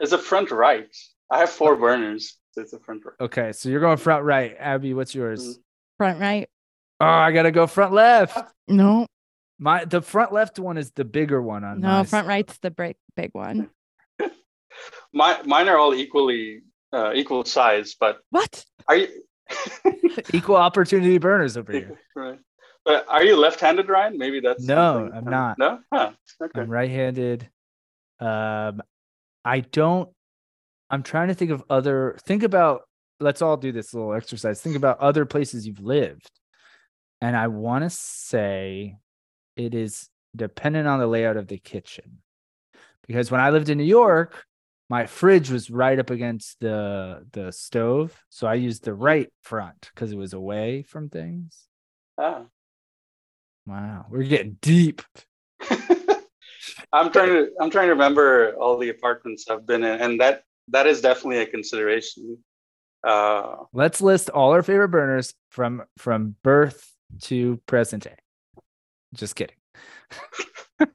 it's 0.00 0.10
the 0.10 0.18
front 0.18 0.50
right 0.50 0.88
i 1.30 1.38
have 1.38 1.50
four 1.50 1.76
burners 1.76 2.36
so 2.52 2.60
it's 2.62 2.72
the 2.72 2.80
front 2.80 3.02
right 3.06 3.14
okay, 3.20 3.52
so 3.52 3.68
you're 3.68 3.80
going 3.80 3.96
front 3.96 4.24
right. 4.24 4.56
Abby, 4.58 4.92
what's 4.92 5.14
yours? 5.14 5.40
Mhm. 5.58 5.62
Front 5.98 6.20
right? 6.20 6.48
Oh, 6.98 7.06
I 7.06 7.30
gotta 7.30 7.52
go 7.52 7.68
front 7.68 7.92
left. 7.92 8.36
No, 8.66 9.06
My 9.62 9.84
the 9.84 10.00
front 10.02 10.32
left 10.32 10.58
one 10.58 10.78
is 10.78 10.90
the 10.92 11.04
bigger 11.04 11.40
one 11.42 11.62
on 11.64 11.80
no, 11.80 11.88
my 11.88 12.04
front 12.04 12.24
s- 12.24 12.28
right's 12.28 12.58
the 12.58 12.70
big 12.70 12.96
big 13.14 13.30
one. 13.34 13.68
My, 15.12 15.42
mine 15.44 15.68
are 15.68 15.76
all 15.76 15.94
equally 15.94 16.62
uh, 16.92 17.12
equal 17.14 17.44
size 17.44 17.94
but 18.00 18.18
What? 18.30 18.64
are 18.88 18.96
you 18.96 19.08
Equal 20.32 20.56
opportunity 20.56 21.18
burners 21.18 21.56
over 21.56 21.72
here. 21.72 21.98
right 22.16 22.38
but 22.84 23.04
are 23.08 23.22
you 23.24 23.36
left-handed 23.36 23.88
ryan 23.88 24.16
maybe 24.16 24.40
that's 24.40 24.64
No, 24.64 24.94
something- 25.10 25.18
I'm 25.18 25.24
not. 25.24 25.58
no 25.58 25.80
huh. 25.92 26.12
okay 26.42 26.60
I'm 26.60 26.70
right-handed. 26.70 27.48
Um, 28.20 28.80
I 29.44 29.60
don't. 29.60 30.08
I'm 30.90 31.02
trying 31.02 31.28
to 31.28 31.34
think 31.34 31.50
of 31.50 31.62
other. 31.70 32.16
Think 32.26 32.42
about. 32.42 32.82
Let's 33.18 33.40
all 33.42 33.56
do 33.56 33.72
this 33.72 33.94
little 33.94 34.12
exercise. 34.12 34.60
Think 34.60 34.76
about 34.76 34.98
other 35.00 35.24
places 35.24 35.66
you've 35.66 35.80
lived, 35.80 36.30
and 37.22 37.34
I 37.36 37.46
want 37.48 37.84
to 37.84 37.90
say 37.90 38.96
it 39.64 39.74
is 39.74 40.08
dependent 40.34 40.86
on 40.88 41.00
the 41.00 41.06
layout 41.06 41.36
of 41.36 41.48
the 41.48 41.58
kitchen, 41.58 42.18
because 43.06 43.30
when 43.30 43.40
I 43.40 43.50
lived 43.50 43.68
in 43.68 43.78
New 43.78 43.84
York, 43.84 44.44
my 44.88 45.06
fridge 45.06 45.50
was 45.50 45.70
right 45.70 45.98
up 45.98 46.10
against 46.10 46.58
the 46.60 47.26
the 47.32 47.52
stove, 47.52 48.16
so 48.28 48.46
I 48.46 48.54
used 48.54 48.84
the 48.84 48.94
right 48.94 49.30
front 49.42 49.90
because 49.94 50.12
it 50.12 50.18
was 50.18 50.32
away 50.32 50.82
from 50.82 51.08
things. 51.08 51.66
ah. 52.18 52.44
Wow, 53.66 54.06
we're 54.10 54.24
getting 54.24 54.56
deep. 54.60 55.02
I'm 56.92 57.12
trying 57.12 57.28
to 57.28 57.50
I'm 57.60 57.70
trying 57.70 57.86
to 57.86 57.92
remember 57.92 58.54
all 58.54 58.78
the 58.78 58.88
apartments 58.88 59.48
I've 59.48 59.66
been 59.66 59.84
in, 59.84 60.00
and 60.00 60.20
that 60.20 60.42
that 60.68 60.86
is 60.86 61.00
definitely 61.00 61.38
a 61.38 61.46
consideration. 61.46 62.38
Uh, 63.06 63.56
Let's 63.72 64.00
list 64.02 64.28
all 64.30 64.52
our 64.52 64.62
favorite 64.62 64.88
burners 64.88 65.34
from 65.50 65.82
from 65.98 66.36
birth 66.42 66.92
to 67.22 67.60
present 67.66 68.04
day. 68.04 68.16
Just 69.14 69.36
kidding. 69.36 69.56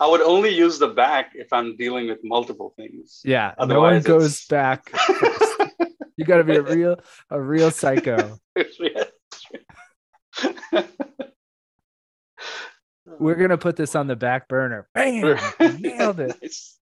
I 0.00 0.06
would 0.06 0.20
only 0.20 0.50
use 0.50 0.78
the 0.78 0.88
back 0.88 1.32
if 1.34 1.52
I'm 1.52 1.76
dealing 1.76 2.06
with 2.08 2.18
multiple 2.22 2.72
things. 2.76 3.20
Yeah, 3.24 3.54
no 3.58 3.80
one 3.80 4.00
goes 4.02 4.26
it's- 4.26 4.46
back. 4.46 4.92
you 6.16 6.24
got 6.24 6.38
to 6.38 6.44
be 6.44 6.56
a 6.56 6.62
real 6.62 6.96
a 7.30 7.40
real 7.40 7.70
psycho. 7.70 8.38
We're 13.20 13.34
gonna 13.34 13.58
put 13.58 13.74
this 13.74 13.96
on 13.96 14.06
the 14.06 14.14
back 14.14 14.46
burner. 14.46 14.88
Bam! 14.94 15.38
Nailed 15.80 16.20
it. 16.20 16.36
Nice. 16.40 16.78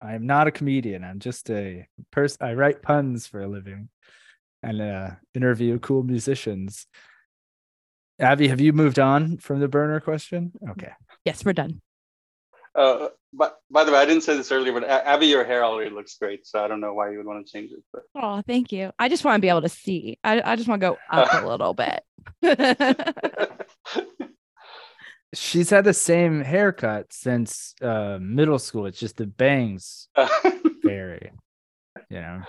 I'm 0.00 0.26
not 0.26 0.48
a 0.48 0.50
comedian. 0.50 1.04
I'm 1.04 1.20
just 1.20 1.48
a 1.50 1.86
person. 2.10 2.38
I 2.40 2.54
write 2.54 2.82
puns 2.82 3.28
for 3.28 3.42
a 3.42 3.46
living 3.46 3.88
and 4.62 4.80
uh, 4.80 5.10
interview 5.34 5.78
cool 5.78 6.02
musicians. 6.02 6.86
Abby, 8.22 8.46
have 8.48 8.60
you 8.60 8.72
moved 8.72 9.00
on 9.00 9.38
from 9.38 9.58
the 9.58 9.66
burner 9.66 9.98
question? 10.00 10.52
Okay. 10.70 10.92
Yes, 11.24 11.44
we're 11.44 11.52
done. 11.52 11.80
Uh, 12.74 13.08
but 13.32 13.58
by 13.70 13.84
the 13.84 13.92
way, 13.92 13.98
I 13.98 14.04
didn't 14.04 14.22
say 14.22 14.36
this 14.36 14.52
earlier, 14.52 14.72
but 14.72 14.84
Abby, 14.88 15.26
your 15.26 15.44
hair 15.44 15.64
already 15.64 15.90
looks 15.90 16.16
great, 16.16 16.46
so 16.46 16.64
I 16.64 16.68
don't 16.68 16.80
know 16.80 16.94
why 16.94 17.10
you 17.10 17.18
would 17.18 17.26
want 17.26 17.44
to 17.44 17.52
change 17.52 17.72
it. 17.72 17.82
But. 17.92 18.02
Oh, 18.14 18.42
thank 18.46 18.70
you. 18.70 18.92
I 18.98 19.08
just 19.08 19.24
want 19.24 19.36
to 19.36 19.40
be 19.40 19.48
able 19.48 19.62
to 19.62 19.68
see. 19.68 20.18
I, 20.22 20.40
I 20.44 20.56
just 20.56 20.68
want 20.68 20.80
to 20.80 20.88
go 20.90 20.98
up 21.10 21.42
a 21.42 21.46
little 21.46 21.74
bit. 21.74 22.04
She's 25.34 25.70
had 25.70 25.84
the 25.84 25.94
same 25.94 26.42
haircut 26.42 27.12
since 27.12 27.74
uh, 27.82 28.18
middle 28.20 28.58
school. 28.58 28.86
It's 28.86 29.00
just 29.00 29.16
the 29.16 29.26
bangs 29.26 30.08
vary, 30.84 31.32
you 32.08 32.20
know. 32.20 32.42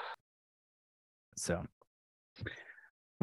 So, 1.36 1.66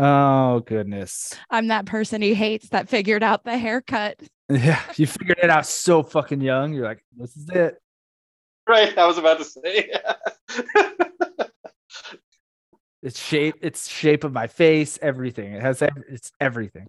oh 0.00 0.60
goodness, 0.60 1.34
I'm 1.50 1.68
that 1.68 1.86
person 1.86 2.22
he 2.22 2.34
hates 2.34 2.70
that 2.70 2.88
figured 2.88 3.22
out 3.22 3.44
the 3.44 3.56
haircut. 3.56 4.20
Yeah, 4.48 4.80
you 4.96 5.06
figured 5.06 5.38
it 5.42 5.50
out 5.50 5.66
so 5.66 6.02
fucking 6.02 6.40
young. 6.40 6.72
You're 6.72 6.86
like, 6.86 7.04
this 7.16 7.36
is 7.36 7.48
it. 7.50 7.80
Right. 8.68 8.96
I 8.98 9.06
was 9.06 9.18
about 9.18 9.38
to 9.38 9.44
say. 9.44 9.90
it's 13.02 13.20
shape. 13.20 13.56
It's 13.62 13.88
shape 13.88 14.24
of 14.24 14.32
my 14.32 14.46
face. 14.46 14.98
Everything. 15.02 15.52
It 15.52 15.62
has. 15.62 15.82
It's 16.08 16.32
everything. 16.40 16.88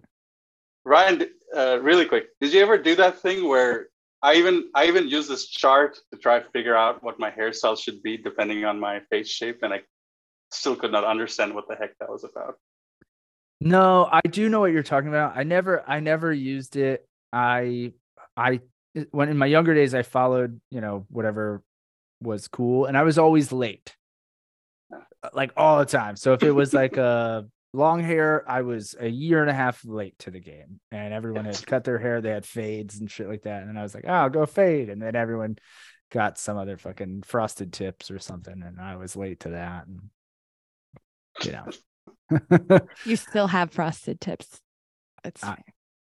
Ryan, 0.84 1.22
uh, 1.56 1.78
really 1.80 2.06
quick, 2.06 2.26
did 2.40 2.52
you 2.52 2.60
ever 2.60 2.76
do 2.76 2.96
that 2.96 3.20
thing 3.20 3.48
where 3.48 3.86
I 4.22 4.34
even 4.34 4.70
I 4.74 4.86
even 4.86 5.08
use 5.08 5.28
this 5.28 5.46
chart 5.46 5.98
to 6.12 6.18
try 6.18 6.38
to 6.38 6.50
figure 6.50 6.76
out 6.76 7.02
what 7.02 7.18
my 7.18 7.30
hairstyle 7.30 7.78
should 7.78 8.02
be 8.02 8.16
depending 8.16 8.64
on 8.64 8.80
my 8.80 9.00
face 9.10 9.28
shape, 9.28 9.60
and 9.62 9.72
I 9.72 9.82
still 10.50 10.76
could 10.76 10.92
not 10.92 11.04
understand 11.04 11.54
what 11.54 11.68
the 11.68 11.74
heck 11.74 11.96
that 11.98 12.08
was 12.08 12.24
about. 12.24 12.56
No, 13.64 14.08
I 14.10 14.20
do 14.22 14.48
know 14.48 14.60
what 14.60 14.72
you're 14.72 14.82
talking 14.82 15.08
about. 15.08 15.36
I 15.36 15.44
never 15.44 15.88
I 15.88 16.00
never 16.00 16.32
used 16.32 16.76
it. 16.76 17.06
I 17.32 17.92
I 18.36 18.60
when 19.10 19.28
in 19.28 19.38
my 19.38 19.46
younger 19.46 19.74
days 19.74 19.94
I 19.94 20.02
followed, 20.02 20.60
you 20.70 20.80
know, 20.80 21.06
whatever 21.08 21.62
was 22.20 22.48
cool 22.48 22.86
and 22.86 22.96
I 22.96 23.02
was 23.02 23.18
always 23.18 23.52
late. 23.52 23.94
Uh, 24.92 25.28
like 25.32 25.52
all 25.56 25.78
the 25.78 25.84
time. 25.84 26.16
So 26.16 26.32
if 26.32 26.42
it 26.42 26.50
was 26.50 26.74
like 26.74 26.96
a 26.98 27.46
long 27.72 28.02
hair, 28.02 28.44
I 28.50 28.62
was 28.62 28.96
a 28.98 29.08
year 29.08 29.40
and 29.40 29.50
a 29.50 29.54
half 29.54 29.84
late 29.84 30.18
to 30.20 30.32
the 30.32 30.40
game. 30.40 30.80
And 30.90 31.14
everyone 31.14 31.44
had 31.44 31.64
cut 31.64 31.84
their 31.84 31.98
hair, 31.98 32.20
they 32.20 32.30
had 32.30 32.44
fades 32.44 32.98
and 32.98 33.08
shit 33.08 33.28
like 33.28 33.42
that. 33.42 33.62
And 33.62 33.78
I 33.78 33.82
was 33.82 33.94
like, 33.94 34.04
oh, 34.08 34.12
I'll 34.12 34.28
go 34.28 34.44
fade. 34.44 34.90
And 34.90 35.00
then 35.00 35.14
everyone 35.14 35.56
got 36.10 36.36
some 36.36 36.58
other 36.58 36.76
fucking 36.78 37.22
frosted 37.22 37.72
tips 37.72 38.10
or 38.10 38.18
something. 38.18 38.60
And 38.60 38.80
I 38.80 38.96
was 38.96 39.14
late 39.14 39.40
to 39.40 39.50
that. 39.50 39.86
And 39.86 40.00
you 41.44 41.52
know. 41.52 41.66
You 43.04 43.16
still 43.16 43.46
have 43.46 43.70
frosted 43.70 44.20
tips. 44.20 44.60
It's 45.24 45.42
uh, 45.42 45.56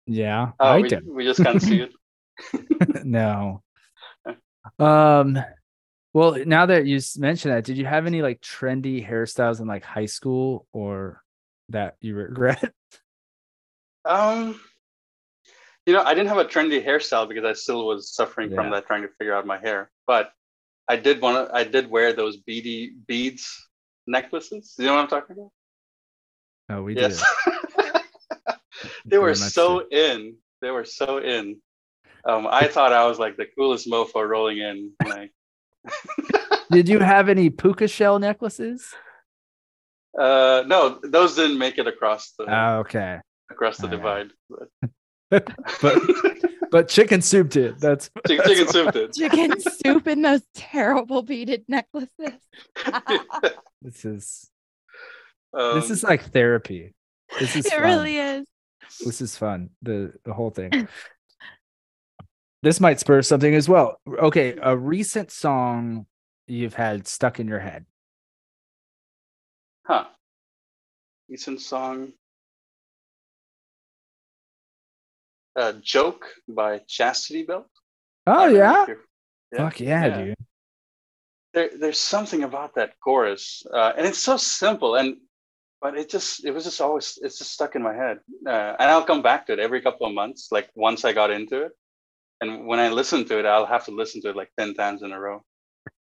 yeah, 0.06 0.52
oh, 0.58 0.66
I 0.66 0.80
we, 0.80 0.88
do. 0.88 1.00
We 1.06 1.24
just 1.24 1.42
can't 1.42 1.62
see 1.62 1.82
it. 1.82 3.04
no. 3.04 3.62
Um. 4.78 5.38
Well, 6.14 6.38
now 6.46 6.66
that 6.66 6.86
you 6.86 7.00
mentioned 7.18 7.54
that, 7.54 7.64
did 7.64 7.76
you 7.76 7.84
have 7.84 8.06
any 8.06 8.22
like 8.22 8.40
trendy 8.40 9.06
hairstyles 9.06 9.60
in 9.60 9.66
like 9.66 9.84
high 9.84 10.06
school 10.06 10.66
or 10.72 11.22
that 11.68 11.96
you 12.00 12.14
regret? 12.14 12.72
Um, 14.04 14.58
you 15.84 15.92
know, 15.92 16.02
I 16.02 16.14
didn't 16.14 16.28
have 16.28 16.38
a 16.38 16.44
trendy 16.46 16.82
hairstyle 16.82 17.28
because 17.28 17.44
I 17.44 17.52
still 17.52 17.86
was 17.86 18.14
suffering 18.14 18.50
yeah. 18.50 18.56
from 18.56 18.70
that, 18.70 18.86
trying 18.86 19.02
to 19.02 19.08
figure 19.18 19.34
out 19.34 19.44
my 19.44 19.58
hair. 19.58 19.90
But 20.06 20.32
I 20.88 20.96
did 20.96 21.20
want 21.20 21.48
to. 21.48 21.54
I 21.54 21.64
did 21.64 21.90
wear 21.90 22.14
those 22.14 22.38
beady 22.38 22.94
beads 23.06 23.68
necklaces. 24.06 24.74
You 24.78 24.86
know 24.86 24.94
what 24.94 25.02
I'm 25.02 25.08
talking 25.08 25.36
about? 25.36 25.50
Oh, 26.70 26.82
we 26.82 26.96
yes. 26.96 27.22
did. 27.44 28.54
they 29.06 29.18
were 29.18 29.34
so 29.34 29.86
in. 29.88 30.36
They 30.60 30.70
were 30.70 30.84
so 30.84 31.18
in. 31.18 31.58
Um, 32.26 32.46
I 32.50 32.68
thought 32.68 32.92
I 32.92 33.06
was 33.06 33.18
like 33.18 33.36
the 33.36 33.46
coolest 33.56 33.88
mofo 33.88 34.28
rolling 34.28 34.58
in. 34.58 34.92
Like, 35.06 35.32
did 36.70 36.88
you 36.88 36.98
have 36.98 37.28
any 37.28 37.48
puka 37.48 37.88
shell 37.88 38.18
necklaces? 38.18 38.94
Uh, 40.18 40.64
no, 40.66 40.98
those 41.02 41.36
didn't 41.36 41.58
make 41.58 41.78
it 41.78 41.86
across 41.86 42.32
the. 42.38 42.44
Oh, 42.48 42.78
okay. 42.80 43.20
Across 43.50 43.78
the 43.78 43.84
All 43.84 43.90
divide. 43.90 44.30
But. 45.30 45.46
but 45.82 45.98
but 46.70 46.88
chicken 46.88 47.20
soup 47.20 47.50
did. 47.50 47.78
That's 47.80 48.10
chicken, 48.26 48.36
that's 48.38 48.48
chicken 48.48 48.68
soup 48.68 48.92
did. 48.92 49.12
Chicken 49.12 49.60
soup 49.60 50.06
in 50.06 50.22
those 50.22 50.40
terrible 50.54 51.20
beaded 51.20 51.64
necklaces. 51.68 52.40
this 53.82 54.06
is 54.06 54.50
um, 55.58 55.80
this 55.80 55.90
is 55.90 56.02
like 56.02 56.32
therapy. 56.32 56.94
This 57.38 57.56
is 57.56 57.66
it 57.66 57.72
fun. 57.72 57.82
really 57.82 58.16
is. 58.16 58.46
This 59.04 59.20
is 59.20 59.36
fun. 59.36 59.70
The 59.82 60.12
the 60.24 60.32
whole 60.32 60.50
thing. 60.50 60.88
this 62.62 62.80
might 62.80 63.00
spur 63.00 63.22
something 63.22 63.54
as 63.54 63.68
well. 63.68 64.00
Okay, 64.08 64.56
a 64.62 64.76
recent 64.76 65.30
song 65.30 66.06
you've 66.46 66.74
had 66.74 67.06
stuck 67.06 67.40
in 67.40 67.48
your 67.48 67.58
head. 67.58 67.84
Huh. 69.84 70.04
Recent 71.28 71.60
song. 71.60 72.12
Uh, 75.56 75.72
Joke 75.82 76.26
by 76.46 76.78
Chastity 76.86 77.42
Belt. 77.42 77.66
Oh 78.26 78.46
yeah? 78.46 78.86
yeah? 79.52 79.58
Fuck 79.58 79.80
yeah, 79.80 80.06
yeah, 80.06 80.24
dude. 80.24 80.34
There, 81.54 81.70
there's 81.80 81.98
something 81.98 82.44
about 82.44 82.74
that 82.76 82.92
chorus, 83.02 83.64
uh, 83.72 83.92
and 83.96 84.06
it's 84.06 84.20
so 84.20 84.36
simple. 84.36 84.94
And 84.94 85.16
but 85.80 85.96
it 85.96 86.08
just 86.08 86.44
it 86.44 86.50
was 86.52 86.64
just 86.64 86.80
always 86.80 87.18
it's 87.22 87.38
just 87.38 87.52
stuck 87.52 87.74
in 87.74 87.82
my 87.82 87.94
head 87.94 88.18
uh, 88.46 88.74
and 88.78 88.90
i'll 88.90 89.04
come 89.04 89.22
back 89.22 89.46
to 89.46 89.52
it 89.52 89.58
every 89.58 89.80
couple 89.80 90.06
of 90.06 90.14
months 90.14 90.48
like 90.50 90.68
once 90.74 91.04
i 91.04 91.12
got 91.12 91.30
into 91.30 91.62
it 91.62 91.72
and 92.40 92.66
when 92.66 92.78
i 92.78 92.88
listen 92.88 93.24
to 93.24 93.38
it 93.38 93.46
i'll 93.46 93.66
have 93.66 93.84
to 93.84 93.90
listen 93.90 94.20
to 94.20 94.30
it 94.30 94.36
like 94.36 94.50
10 94.58 94.74
times 94.74 95.02
in 95.02 95.12
a 95.12 95.20
row 95.20 95.42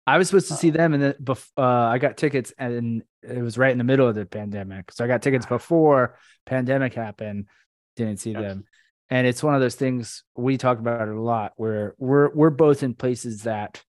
i 0.06 0.18
was 0.18 0.28
supposed 0.28 0.48
to 0.48 0.56
see 0.56 0.70
uh. 0.70 0.74
them 0.74 0.94
and 0.94 1.04
then 1.04 1.16
uh, 1.30 1.62
i 1.62 1.98
got 1.98 2.18
tickets 2.18 2.54
and 2.58 3.04
it 3.22 3.42
was 3.42 3.58
right 3.58 3.72
in 3.72 3.78
the 3.78 3.84
middle 3.84 4.08
of 4.08 4.16
the 4.16 4.26
pandemic 4.26 4.92
so 4.92 5.04
i 5.04 5.08
got 5.08 5.22
tickets 5.22 5.46
before 5.46 6.18
pandemic 6.46 6.94
happened 6.94 7.48
didn't 7.96 8.20
see 8.20 8.32
yes. 8.32 8.42
them 8.42 8.66
and 9.10 9.28
it's 9.28 9.44
one 9.44 9.54
of 9.54 9.62
those 9.62 9.76
things 9.76 10.24
we 10.36 10.58
talk 10.58 10.80
about 10.80 11.08
a 11.08 11.20
lot 11.20 11.54
where 11.56 11.94
we're 11.98 12.30
we're 12.34 12.50
both 12.50 12.84
in 12.84 12.94
places 12.94 13.44
that 13.44 13.84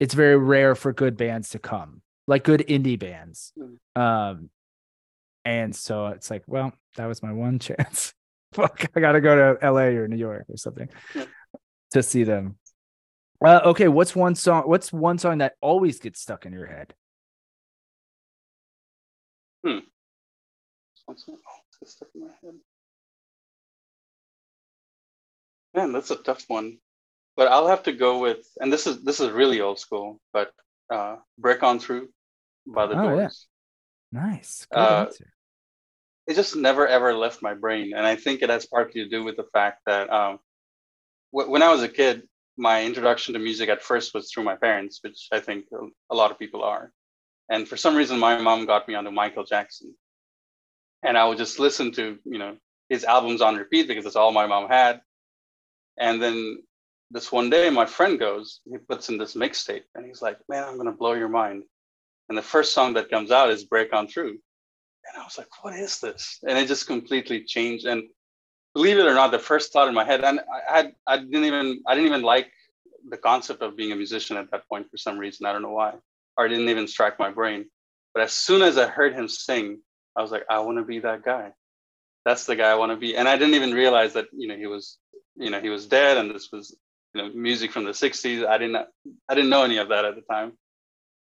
it's 0.00 0.14
very 0.14 0.36
rare 0.36 0.74
for 0.74 0.92
good 0.92 1.16
bands 1.16 1.50
to 1.50 1.58
come 1.58 2.02
like 2.26 2.44
good 2.44 2.64
indie 2.68 2.98
bands 2.98 3.52
mm. 3.58 4.00
um 4.00 4.50
and 5.44 5.74
so 5.74 6.06
it's 6.08 6.30
like, 6.30 6.42
well, 6.46 6.72
that 6.96 7.06
was 7.06 7.22
my 7.22 7.32
one 7.32 7.58
chance. 7.60 8.14
Fuck, 8.52 8.86
I 8.94 9.00
gotta 9.00 9.20
go 9.20 9.56
to 9.58 9.70
LA 9.70 9.86
or 9.98 10.08
New 10.08 10.16
York 10.16 10.46
or 10.48 10.56
something 10.56 10.88
yeah. 11.14 11.24
to 11.92 12.02
see 12.02 12.24
them. 12.24 12.56
Uh, 13.44 13.60
okay, 13.64 13.88
what's 13.88 14.14
one 14.14 14.34
song? 14.34 14.62
What's 14.66 14.92
one 14.92 15.18
song 15.18 15.38
that 15.38 15.54
always 15.60 15.98
gets 15.98 16.20
stuck 16.20 16.46
in 16.46 16.52
your 16.52 16.66
head? 16.66 16.94
Hmm. 19.66 19.80
stuck 21.84 22.08
in 22.14 22.20
my 22.22 22.28
head. 22.42 22.54
Man, 25.74 25.92
that's 25.92 26.12
a 26.12 26.16
tough 26.16 26.44
one. 26.48 26.78
But 27.36 27.48
I'll 27.48 27.66
have 27.66 27.82
to 27.82 27.92
go 27.92 28.20
with, 28.20 28.46
and 28.60 28.72
this 28.72 28.86
is 28.86 29.02
this 29.02 29.18
is 29.18 29.30
really 29.30 29.60
old 29.60 29.80
school, 29.80 30.20
but 30.32 30.52
uh, 30.88 31.16
"Break 31.36 31.64
On 31.64 31.80
Through" 31.80 32.10
by 32.64 32.86
the 32.86 32.94
oh, 32.96 33.10
Doors. 33.10 33.48
Yeah. 34.12 34.20
Nice. 34.20 34.66
Good 34.70 34.78
uh, 34.78 35.04
answer 35.06 35.33
it 36.26 36.34
just 36.34 36.56
never 36.56 36.86
ever 36.86 37.14
left 37.14 37.42
my 37.42 37.54
brain, 37.54 37.92
and 37.94 38.06
I 38.06 38.16
think 38.16 38.42
it 38.42 38.50
has 38.50 38.66
partly 38.66 39.02
to 39.02 39.08
do 39.08 39.24
with 39.24 39.36
the 39.36 39.48
fact 39.52 39.80
that 39.86 40.10
um, 40.10 40.38
w- 41.32 41.50
when 41.50 41.62
I 41.62 41.70
was 41.70 41.82
a 41.82 41.88
kid, 41.88 42.22
my 42.56 42.84
introduction 42.84 43.34
to 43.34 43.40
music 43.40 43.68
at 43.68 43.82
first 43.82 44.14
was 44.14 44.30
through 44.30 44.44
my 44.44 44.56
parents, 44.56 45.00
which 45.02 45.28
I 45.32 45.40
think 45.40 45.66
a 46.10 46.14
lot 46.14 46.30
of 46.30 46.38
people 46.38 46.62
are. 46.62 46.92
And 47.50 47.68
for 47.68 47.76
some 47.76 47.96
reason, 47.96 48.18
my 48.18 48.38
mom 48.38 48.64
got 48.64 48.88
me 48.88 48.94
onto 48.94 49.10
Michael 49.10 49.44
Jackson, 49.44 49.94
and 51.02 51.18
I 51.18 51.26
would 51.26 51.38
just 51.38 51.58
listen 51.58 51.92
to 51.92 52.18
you 52.24 52.38
know 52.38 52.56
his 52.88 53.04
albums 53.04 53.42
on 53.42 53.56
repeat 53.56 53.88
because 53.88 54.04
that's 54.04 54.16
all 54.16 54.32
my 54.32 54.46
mom 54.46 54.68
had. 54.68 55.00
And 55.98 56.22
then 56.22 56.62
this 57.10 57.30
one 57.30 57.50
day, 57.50 57.70
my 57.70 57.86
friend 57.86 58.18
goes, 58.18 58.60
he 58.64 58.78
puts 58.78 59.08
in 59.08 59.18
this 59.18 59.34
mixtape, 59.34 59.84
and 59.94 60.06
he's 60.06 60.22
like, 60.22 60.38
"Man, 60.48 60.64
I'm 60.64 60.78
gonna 60.78 60.92
blow 60.92 61.12
your 61.12 61.28
mind." 61.28 61.64
And 62.28 62.38
the 62.38 62.42
first 62.42 62.72
song 62.72 62.94
that 62.94 63.10
comes 63.10 63.30
out 63.30 63.50
is 63.50 63.64
"Break 63.64 63.92
On 63.92 64.08
Through." 64.08 64.38
And 65.06 65.20
I 65.20 65.24
was 65.24 65.38
like, 65.38 65.48
what 65.62 65.74
is 65.74 66.00
this? 66.00 66.38
And 66.46 66.58
it 66.58 66.68
just 66.68 66.86
completely 66.86 67.44
changed. 67.44 67.86
And 67.86 68.04
believe 68.74 68.98
it 68.98 69.06
or 69.06 69.14
not, 69.14 69.30
the 69.30 69.38
first 69.38 69.72
thought 69.72 69.88
in 69.88 69.94
my 69.94 70.04
head, 70.04 70.24
and 70.24 70.40
I 70.40 70.76
had 70.76 70.94
I 71.06 71.18
didn't 71.18 71.44
even 71.44 71.82
I 71.86 71.94
didn't 71.94 72.08
even 72.08 72.22
like 72.22 72.50
the 73.08 73.16
concept 73.16 73.62
of 73.62 73.76
being 73.76 73.92
a 73.92 73.96
musician 73.96 74.36
at 74.36 74.50
that 74.50 74.68
point 74.68 74.90
for 74.90 74.96
some 74.96 75.18
reason. 75.18 75.46
I 75.46 75.52
don't 75.52 75.62
know 75.62 75.72
why. 75.72 75.94
Or 76.36 76.46
it 76.46 76.48
didn't 76.48 76.68
even 76.68 76.88
strike 76.88 77.18
my 77.18 77.30
brain. 77.30 77.66
But 78.14 78.22
as 78.22 78.32
soon 78.32 78.62
as 78.62 78.78
I 78.78 78.86
heard 78.86 79.14
him 79.14 79.28
sing, 79.28 79.80
I 80.16 80.22
was 80.22 80.30
like, 80.30 80.44
I 80.48 80.60
want 80.60 80.78
to 80.78 80.84
be 80.84 81.00
that 81.00 81.22
guy. 81.22 81.52
That's 82.24 82.46
the 82.46 82.56
guy 82.56 82.70
I 82.70 82.76
want 82.76 82.92
to 82.92 82.96
be. 82.96 83.16
And 83.16 83.28
I 83.28 83.36
didn't 83.36 83.54
even 83.54 83.72
realize 83.72 84.14
that, 84.14 84.26
you 84.32 84.48
know, 84.48 84.56
he 84.56 84.66
was, 84.66 84.98
you 85.36 85.50
know, 85.50 85.60
he 85.60 85.68
was 85.68 85.86
dead 85.86 86.16
and 86.16 86.34
this 86.34 86.48
was, 86.50 86.74
you 87.12 87.22
know, 87.22 87.28
music 87.34 87.72
from 87.72 87.84
the 87.84 87.90
60s. 87.90 88.46
I 88.46 88.56
didn't 88.58 88.76
I 89.28 89.34
didn't 89.34 89.50
know 89.50 89.64
any 89.64 89.76
of 89.76 89.90
that 89.90 90.04
at 90.04 90.14
the 90.14 90.22
time. 90.22 90.52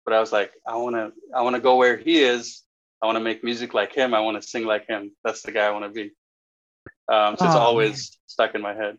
But 0.05 0.13
I 0.13 0.19
was 0.19 0.31
like, 0.31 0.51
I 0.67 0.75
want 0.75 0.95
to 0.95 1.11
I 1.35 1.41
want 1.41 1.55
to 1.55 1.61
go 1.61 1.77
where 1.77 1.97
he 1.97 2.19
is 2.19 2.61
I 3.01 3.05
want 3.05 3.17
to 3.17 3.23
make 3.23 3.43
music 3.43 3.73
like 3.73 3.93
him. 3.93 4.13
I 4.13 4.19
want 4.19 4.41
to 4.41 4.47
sing 4.47 4.65
like 4.65 4.87
him. 4.87 5.11
That's 5.23 5.41
the 5.41 5.51
guy 5.51 5.65
I 5.65 5.71
want 5.71 5.85
to 5.85 5.89
be. 5.89 6.11
Um, 7.11 7.35
so 7.37 7.45
oh, 7.45 7.47
it's 7.47 7.55
always 7.55 7.93
man. 7.93 8.17
stuck 8.27 8.55
in 8.55 8.61
my 8.61 8.73
head. 8.73 8.97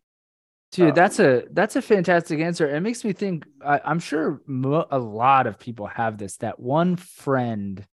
Dude, 0.72 0.90
Um, 0.90 0.94
that's 0.94 1.18
a 1.18 1.44
that's 1.52 1.76
a 1.76 1.82
fantastic 1.82 2.40
answer. 2.40 2.68
It 2.68 2.80
makes 2.80 3.04
me 3.04 3.12
think. 3.12 3.46
I, 3.64 3.80
I'm 3.84 3.98
sure 4.00 4.42
mo- 4.46 4.86
a 4.90 4.98
lot 4.98 5.46
of 5.46 5.58
people 5.58 5.86
have 5.86 6.18
this. 6.18 6.36
That 6.38 6.58
one 6.58 6.96
friend 6.96 7.86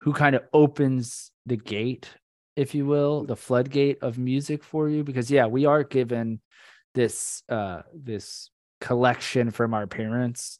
who 0.00 0.12
kind 0.12 0.36
of 0.36 0.42
opens 0.52 1.30
the 1.46 1.56
gate, 1.56 2.10
if 2.56 2.74
you 2.74 2.84
will, 2.84 3.24
the 3.24 3.36
floodgate 3.36 4.02
of 4.02 4.18
music 4.18 4.62
for 4.64 4.88
you. 4.88 5.04
Because 5.04 5.30
yeah, 5.30 5.46
we 5.46 5.66
are 5.66 5.84
given 5.84 6.40
this 6.94 7.42
uh 7.48 7.82
this 7.94 8.50
collection 8.80 9.50
from 9.50 9.72
our 9.74 9.86
parents, 9.86 10.58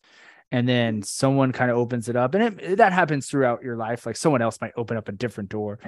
and 0.53 0.69
then 0.69 1.03
someone 1.03 1.53
kind 1.53 1.71
of 1.71 1.77
opens 1.77 2.09
it 2.09 2.17
up, 2.17 2.35
and 2.35 2.61
it, 2.61 2.77
that 2.79 2.93
happens 2.93 3.27
throughout 3.27 3.63
your 3.63 3.77
life. 3.77 4.07
Like 4.07 4.17
someone 4.17 4.43
else 4.43 4.61
might 4.61 4.73
open 4.77 4.97
up 4.97 5.09
a 5.09 5.13
different 5.13 5.51
door. 5.51 5.79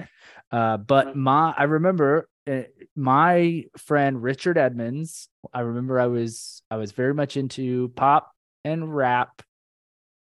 Uh, 0.51 0.77
but 0.77 1.15
my 1.15 1.53
I 1.57 1.63
remember 1.63 2.27
uh, 2.49 2.63
my 2.95 3.65
friend 3.77 4.21
Richard 4.21 4.57
Edmonds. 4.57 5.29
I 5.53 5.61
remember 5.61 5.99
I 5.99 6.07
was 6.07 6.61
I 6.69 6.77
was 6.77 6.91
very 6.91 7.13
much 7.13 7.37
into 7.37 7.89
pop 7.95 8.31
and 8.65 8.93
rap, 8.93 9.41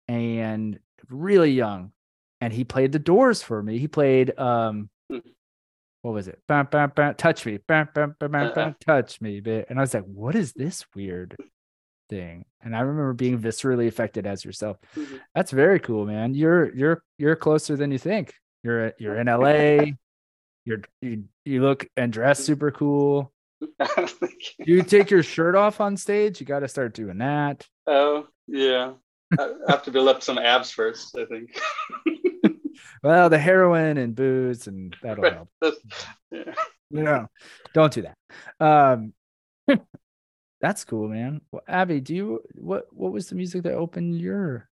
and 0.09 0.79
really 1.09 1.51
young, 1.51 1.93
and 2.41 2.53
he 2.53 2.65
played 2.65 2.93
the 2.93 2.99
Doors 2.99 3.43
for 3.43 3.63
me. 3.63 3.79
He 3.79 3.89
played 3.89 4.39
um. 4.39 4.89
Hmm. 5.11 5.19
What 6.01 6.15
was 6.15 6.27
it? 6.27 6.41
Bam, 6.49 6.67
bam, 6.69 6.91
bam, 6.97 7.15
touch 7.15 7.47
me, 7.47 7.59
bam, 7.59 7.89
bam, 7.95 8.17
bam, 8.19 8.33
bam, 8.33 8.53
bam, 8.55 8.77
touch 8.85 9.21
me, 9.21 9.39
bit. 9.39 9.67
And 9.71 9.79
I 9.79 9.83
was 9.83 9.95
like, 9.95 10.03
"What 10.03 10.35
is 10.35 10.53
this 10.53 10.85
weird 10.97 11.37
thing?" 12.17 12.45
And 12.63 12.77
I 12.77 12.81
remember 12.81 13.13
being 13.15 13.39
viscerally 13.41 13.89
affected 13.89 14.27
as 14.27 14.45
yourself. 14.45 14.77
Mhm. 14.95 15.21
That's 15.35 15.51
very 15.51 15.81
cool, 15.81 16.05
man. 16.07 16.35
You're 16.35 16.75
you're 16.75 17.03
you're 17.19 17.37
closer 17.37 17.77
than 17.77 17.91
you 17.91 17.99
think. 17.99 18.35
You're 18.63 18.93
you're 18.99 19.17
in 19.19 19.27
LA. 19.29 19.93
You're 20.65 20.83
you, 21.01 21.25
you 21.45 21.61
look 21.61 21.89
and 21.97 22.13
dress 22.13 22.39
super 22.39 22.71
cool. 22.71 23.33
You. 24.65 24.83
Take 24.83 25.11
your 25.11 25.23
shirt 25.25 25.55
off 25.57 25.81
on 25.81 25.97
stage? 25.97 26.39
You 26.41 26.47
got 26.47 26.61
to 26.61 26.69
start 26.69 26.95
doing 26.95 27.19
that. 27.19 27.67
Oh, 27.87 28.27
yeah. 28.47 28.93
I 29.39 29.49
have 29.69 29.83
to 29.85 29.91
build 29.91 30.09
up 30.09 30.23
some 30.23 30.39
abs 30.39 30.71
first, 30.71 31.17
I 31.19 31.25
think. 31.27 31.61
Well, 33.03 33.29
the 33.29 33.39
heroin 33.39 33.99
and 33.99 34.15
booze 34.15 34.69
and 34.69 34.97
that'll 35.03 35.25
help. 35.31 35.49
That's- 35.61 35.81
yeah. 36.31 36.55
No, 36.91 37.27
don't 37.75 37.93
do 37.93 38.03
that. 38.07 38.17
Um, 38.61 39.13
that's 40.63 40.85
cool, 40.85 41.09
man. 41.09 41.43
Well, 41.51 41.63
Abby, 41.69 42.01
do 42.01 42.15
you 42.15 42.41
what 42.55 42.87
what 42.93 43.13
was 43.13 43.29
the 43.29 43.35
music 43.35 43.65
that 43.65 43.75
opened 43.75 44.21
your? 44.21 44.69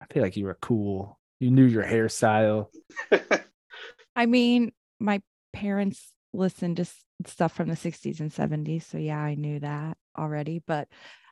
I 0.00 0.06
feel 0.12 0.22
like 0.22 0.36
you 0.36 0.46
were 0.46 0.58
cool. 0.60 1.20
You 1.38 1.50
knew 1.50 1.66
your 1.66 1.84
hairstyle. 1.84 2.68
I 4.16 4.26
mean, 4.26 4.72
my 4.98 5.22
parents 5.52 6.12
listened 6.32 6.78
to 6.78 6.86
stuff 7.26 7.54
from 7.54 7.68
the 7.68 7.76
60s 7.76 8.20
and 8.20 8.32
70s. 8.32 8.86
So, 8.86 8.98
yeah, 8.98 9.18
I 9.18 9.34
knew 9.34 9.60
that 9.60 9.96
already. 10.18 10.62
But 10.66 10.88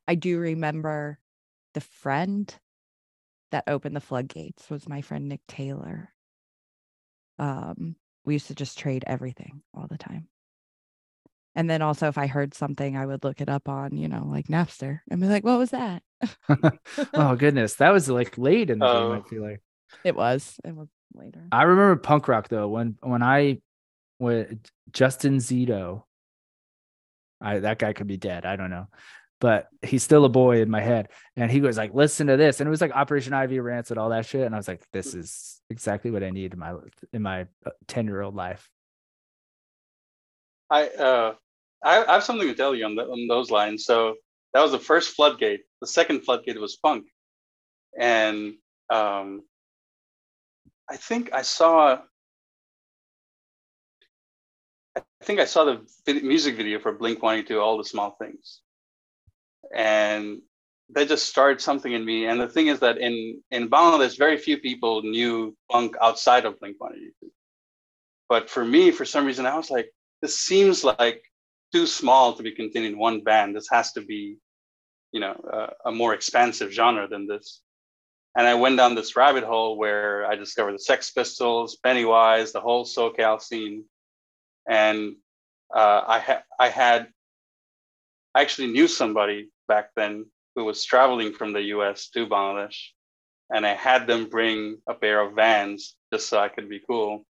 I 0.06 0.14
do 0.14 0.38
remember 0.38 1.18
the 1.74 1.80
friend 1.80 2.54
that 3.50 3.64
opened 3.66 3.96
the 3.96 4.00
floodgates 4.00 4.68
was 4.68 4.88
my 4.88 5.00
friend 5.00 5.28
Nick 5.28 5.40
Taylor. 5.48 6.12
Um, 7.38 7.96
we 8.24 8.34
used 8.34 8.48
to 8.48 8.54
just 8.54 8.78
trade 8.78 9.04
everything 9.06 9.62
all 9.74 9.86
the 9.86 9.98
time. 9.98 10.28
And 11.58 11.68
then 11.68 11.82
also, 11.82 12.06
if 12.06 12.16
I 12.16 12.28
heard 12.28 12.54
something, 12.54 12.96
I 12.96 13.04
would 13.04 13.24
look 13.24 13.40
it 13.40 13.48
up 13.48 13.68
on, 13.68 13.96
you 13.96 14.06
know, 14.06 14.22
like 14.24 14.46
Napster 14.46 15.00
and 15.10 15.20
be 15.20 15.26
like, 15.26 15.42
what 15.42 15.58
was 15.58 15.70
that? 15.70 16.04
oh 17.14 17.34
goodness, 17.34 17.74
that 17.74 17.92
was 17.92 18.08
like 18.08 18.38
late 18.38 18.70
in 18.70 18.78
the 18.78 18.86
game. 18.86 18.94
Oh. 18.94 19.12
I 19.14 19.28
feel 19.28 19.42
like. 19.42 19.60
It 20.04 20.14
was. 20.14 20.60
It 20.64 20.72
was 20.72 20.86
later. 21.14 21.42
I 21.50 21.64
remember 21.64 21.96
punk 21.96 22.28
rock 22.28 22.46
though. 22.46 22.68
When 22.68 22.96
when 23.00 23.24
I 23.24 23.58
when 24.18 24.60
Justin 24.92 25.38
Zito, 25.38 26.04
I 27.40 27.58
that 27.58 27.80
guy 27.80 27.92
could 27.92 28.06
be 28.06 28.18
dead. 28.18 28.46
I 28.46 28.54
don't 28.54 28.70
know, 28.70 28.86
but 29.40 29.66
he's 29.82 30.04
still 30.04 30.24
a 30.24 30.28
boy 30.28 30.62
in 30.62 30.70
my 30.70 30.80
head. 30.80 31.08
And 31.34 31.50
he 31.50 31.60
was 31.60 31.76
like, 31.76 31.92
"Listen 31.92 32.28
to 32.28 32.36
this," 32.36 32.60
and 32.60 32.68
it 32.68 32.70
was 32.70 32.80
like 32.80 32.92
Operation 32.92 33.32
Ivy, 33.32 33.58
Rancid, 33.58 33.98
all 33.98 34.10
that 34.10 34.26
shit. 34.26 34.46
And 34.46 34.54
I 34.54 34.58
was 34.58 34.68
like, 34.68 34.84
"This 34.92 35.12
is 35.12 35.60
exactly 35.70 36.12
what 36.12 36.22
I 36.22 36.30
need 36.30 36.52
in 36.52 36.60
my 36.60 36.74
in 37.12 37.22
my 37.22 37.46
ten 37.88 38.06
year 38.06 38.20
old 38.20 38.36
life." 38.36 38.70
I 40.70 40.86
uh 40.86 41.34
I, 41.82 42.04
I 42.04 42.14
have 42.14 42.24
something 42.24 42.48
to 42.48 42.54
tell 42.54 42.74
you 42.74 42.84
on, 42.84 42.96
the, 42.96 43.02
on 43.02 43.28
those 43.28 43.50
lines. 43.50 43.84
So 43.84 44.16
that 44.52 44.62
was 44.62 44.72
the 44.72 44.78
first 44.78 45.10
floodgate. 45.10 45.60
The 45.80 45.86
second 45.86 46.24
floodgate 46.24 46.60
was 46.60 46.76
punk, 46.76 47.06
and 47.98 48.54
um, 48.90 49.42
I 50.90 50.96
think 50.96 51.32
I 51.32 51.42
saw. 51.42 51.98
I 54.96 55.24
think 55.24 55.38
I 55.40 55.44
saw 55.44 55.64
the 56.06 56.20
music 56.22 56.56
video 56.56 56.78
for 56.78 56.92
Blink 56.92 57.22
One 57.22 57.36
Eighty 57.36 57.48
Two, 57.48 57.60
All 57.60 57.78
the 57.78 57.84
Small 57.84 58.16
Things, 58.20 58.62
and 59.74 60.40
that 60.90 61.08
just 61.08 61.28
started 61.28 61.60
something 61.60 61.92
in 61.92 62.04
me. 62.04 62.26
And 62.26 62.40
the 62.40 62.48
thing 62.48 62.68
is 62.68 62.80
that 62.80 62.98
in 62.98 63.40
in 63.50 63.68
Bangladesh, 63.68 64.18
very 64.18 64.38
few 64.38 64.58
people 64.58 65.02
knew 65.02 65.54
punk 65.70 65.96
outside 66.00 66.46
of 66.46 66.58
Blink 66.58 66.80
One 66.80 66.94
Eighty 66.94 67.12
Two. 67.20 67.30
But 68.28 68.50
for 68.50 68.64
me, 68.64 68.90
for 68.90 69.04
some 69.04 69.26
reason, 69.26 69.46
I 69.46 69.56
was 69.56 69.70
like, 69.70 69.90
this 70.22 70.40
seems 70.40 70.82
like 70.82 71.22
too 71.72 71.86
small 71.86 72.32
to 72.34 72.42
be 72.42 72.52
contained 72.52 72.86
in 72.86 72.98
one 72.98 73.20
band. 73.20 73.54
This 73.54 73.68
has 73.70 73.92
to 73.92 74.00
be, 74.00 74.36
you 75.12 75.20
know, 75.20 75.34
a, 75.84 75.88
a 75.88 75.92
more 75.92 76.14
expansive 76.14 76.72
genre 76.72 77.08
than 77.08 77.26
this. 77.26 77.60
And 78.36 78.46
I 78.46 78.54
went 78.54 78.76
down 78.76 78.94
this 78.94 79.16
rabbit 79.16 79.44
hole 79.44 79.76
where 79.76 80.26
I 80.26 80.36
discovered 80.36 80.72
the 80.72 80.78
Sex 80.78 81.10
Pistols, 81.10 81.76
Pennywise, 81.82 82.52
the 82.52 82.60
whole 82.60 82.84
SoCal 82.84 83.40
scene, 83.40 83.84
and 84.68 85.16
uh, 85.74 86.02
I 86.06 86.18
had 86.18 86.42
I 86.58 86.68
had 86.68 87.08
I 88.34 88.42
actually 88.42 88.68
knew 88.68 88.86
somebody 88.86 89.50
back 89.66 89.90
then 89.96 90.26
who 90.54 90.64
was 90.64 90.84
traveling 90.84 91.32
from 91.32 91.52
the 91.52 91.62
U.S. 91.74 92.10
to 92.10 92.26
Bangladesh, 92.26 92.78
and 93.50 93.66
I 93.66 93.74
had 93.74 94.06
them 94.06 94.28
bring 94.28 94.78
a 94.86 94.94
pair 94.94 95.20
of 95.20 95.34
Vans 95.34 95.96
just 96.12 96.28
so 96.28 96.38
I 96.38 96.48
could 96.48 96.68
be 96.68 96.80
cool. 96.86 97.24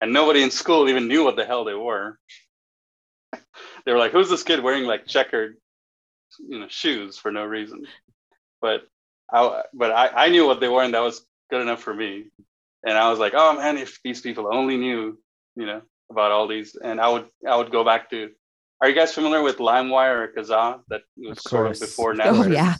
And 0.00 0.12
nobody 0.12 0.42
in 0.42 0.50
school 0.50 0.88
even 0.88 1.08
knew 1.08 1.24
what 1.24 1.36
the 1.36 1.44
hell 1.44 1.64
they 1.64 1.74
were 1.74 2.18
they 3.88 3.94
were 3.94 3.98
like, 3.98 4.12
"Who's 4.12 4.28
this 4.28 4.42
kid 4.42 4.62
wearing 4.62 4.84
like 4.84 5.06
checkered, 5.06 5.56
you 6.46 6.58
know, 6.60 6.66
shoes 6.68 7.16
for 7.16 7.32
no 7.32 7.46
reason?" 7.46 7.86
But 8.60 8.82
I, 9.32 9.62
but 9.72 9.92
I, 9.92 10.26
I 10.26 10.28
knew 10.28 10.46
what 10.46 10.60
they 10.60 10.68
were, 10.68 10.82
and 10.82 10.92
that 10.92 11.00
was 11.00 11.24
good 11.50 11.62
enough 11.62 11.80
for 11.80 11.94
me. 11.94 12.26
And 12.86 12.98
I 12.98 13.08
was 13.08 13.18
like, 13.18 13.32
"Oh 13.34 13.56
man, 13.56 13.78
if 13.78 13.98
these 14.04 14.20
people 14.20 14.50
only 14.52 14.76
knew, 14.76 15.18
you 15.56 15.64
know, 15.64 15.80
about 16.10 16.32
all 16.32 16.46
these," 16.46 16.76
and 16.76 17.00
I 17.00 17.08
would, 17.08 17.28
I 17.48 17.56
would 17.56 17.72
go 17.72 17.82
back 17.82 18.10
to. 18.10 18.30
Are 18.82 18.90
you 18.90 18.94
guys 18.94 19.14
familiar 19.14 19.42
with 19.42 19.56
LimeWire 19.56 20.16
or 20.18 20.32
Kazaa? 20.36 20.82
That 20.88 21.00
was 21.16 21.38
Of 21.38 21.42
sort 21.44 21.70
of 21.70 21.80
before 21.80 22.14
Oh, 22.22 22.46
yeah. 22.46 22.76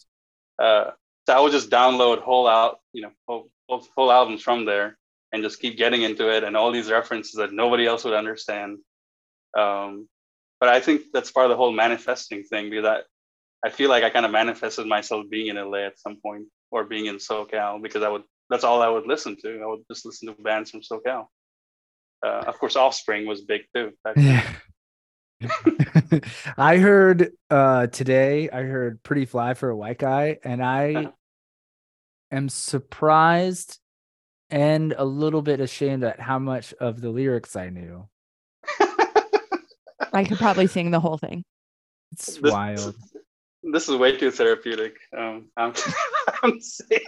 Uh, 0.58 0.90
so 1.26 1.34
I 1.34 1.40
would 1.40 1.52
just 1.52 1.70
download 1.70 2.20
whole 2.20 2.46
out, 2.46 2.80
you 2.92 3.00
know, 3.00 3.12
whole, 3.26 3.48
whole, 3.66 3.86
whole 3.96 4.12
albums 4.12 4.42
from 4.42 4.66
there, 4.66 4.98
and 5.32 5.42
just 5.42 5.58
keep 5.58 5.78
getting 5.78 6.02
into 6.02 6.30
it, 6.30 6.44
and 6.44 6.54
all 6.54 6.70
these 6.70 6.90
references 6.90 7.36
that 7.36 7.50
nobody 7.50 7.86
else 7.86 8.04
would 8.04 8.12
understand. 8.12 8.78
Um, 9.56 10.06
but 10.60 10.68
I 10.68 10.80
think 10.80 11.02
that's 11.12 11.30
part 11.30 11.46
of 11.46 11.50
the 11.50 11.56
whole 11.56 11.72
manifesting 11.72 12.42
thing 12.44 12.70
because 12.70 12.84
I, 12.86 13.00
I 13.66 13.70
feel 13.70 13.88
like 13.90 14.04
I 14.04 14.10
kind 14.10 14.26
of 14.26 14.32
manifested 14.32 14.86
myself 14.86 15.26
being 15.30 15.46
in 15.48 15.56
LA 15.56 15.78
at 15.86 15.98
some 15.98 16.16
point 16.20 16.46
or 16.70 16.84
being 16.84 17.06
in 17.06 17.16
SoCal 17.16 17.82
because 17.82 18.02
I 18.02 18.08
would 18.08 18.22
that's 18.50 18.64
all 18.64 18.80
I 18.82 18.88
would 18.88 19.06
listen 19.06 19.36
to. 19.42 19.60
I 19.62 19.66
would 19.66 19.80
just 19.90 20.06
listen 20.06 20.28
to 20.28 20.42
bands 20.42 20.70
from 20.70 20.80
SoCal. 20.80 21.26
Uh, 22.24 22.44
of 22.46 22.58
course, 22.58 22.76
Offspring 22.76 23.26
was 23.26 23.42
big 23.42 23.62
too. 23.74 23.92
Yeah. 24.16 24.54
I 26.58 26.78
heard 26.78 27.30
uh 27.50 27.86
today 27.88 28.50
I 28.50 28.62
heard 28.62 29.02
Pretty 29.02 29.24
Fly 29.24 29.54
for 29.54 29.70
a 29.70 29.76
White 29.76 29.98
Guy 29.98 30.38
and 30.42 30.64
I 30.64 30.94
Uh-huh. 30.94 31.10
am 32.32 32.48
surprised 32.48 33.78
and 34.50 34.94
a 34.96 35.04
little 35.04 35.42
bit 35.42 35.60
ashamed 35.60 36.02
at 36.04 36.20
how 36.20 36.38
much 36.38 36.72
of 36.80 37.00
the 37.00 37.10
lyrics 37.10 37.54
I 37.54 37.68
knew. 37.68 38.08
I 40.12 40.24
could 40.24 40.38
probably 40.38 40.66
sing 40.66 40.90
the 40.90 41.00
whole 41.00 41.18
thing. 41.18 41.44
It's 42.12 42.36
This- 42.38 42.52
wild. 42.52 42.94
This 43.72 43.88
is 43.88 43.96
way 43.96 44.16
too 44.16 44.30
therapeutic. 44.30 44.96
Um, 45.16 45.48
I'm, 45.56 45.74
I'm 46.42 46.60
saying, 46.60 47.00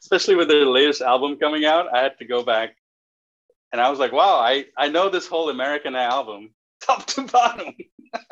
especially 0.00 0.36
with 0.36 0.48
their 0.48 0.64
latest 0.64 1.02
album 1.02 1.36
coming 1.38 1.64
out, 1.64 1.92
I 1.92 2.02
had 2.02 2.18
to 2.20 2.24
go 2.24 2.42
back, 2.44 2.76
and 3.72 3.80
I 3.80 3.90
was 3.90 3.98
like, 3.98 4.12
"Wow, 4.12 4.36
I 4.38 4.66
I 4.76 4.88
know 4.88 5.08
this 5.10 5.26
whole 5.26 5.50
Americana 5.50 5.98
album, 5.98 6.54
top 6.82 7.06
to 7.08 7.22
bottom." 7.22 7.74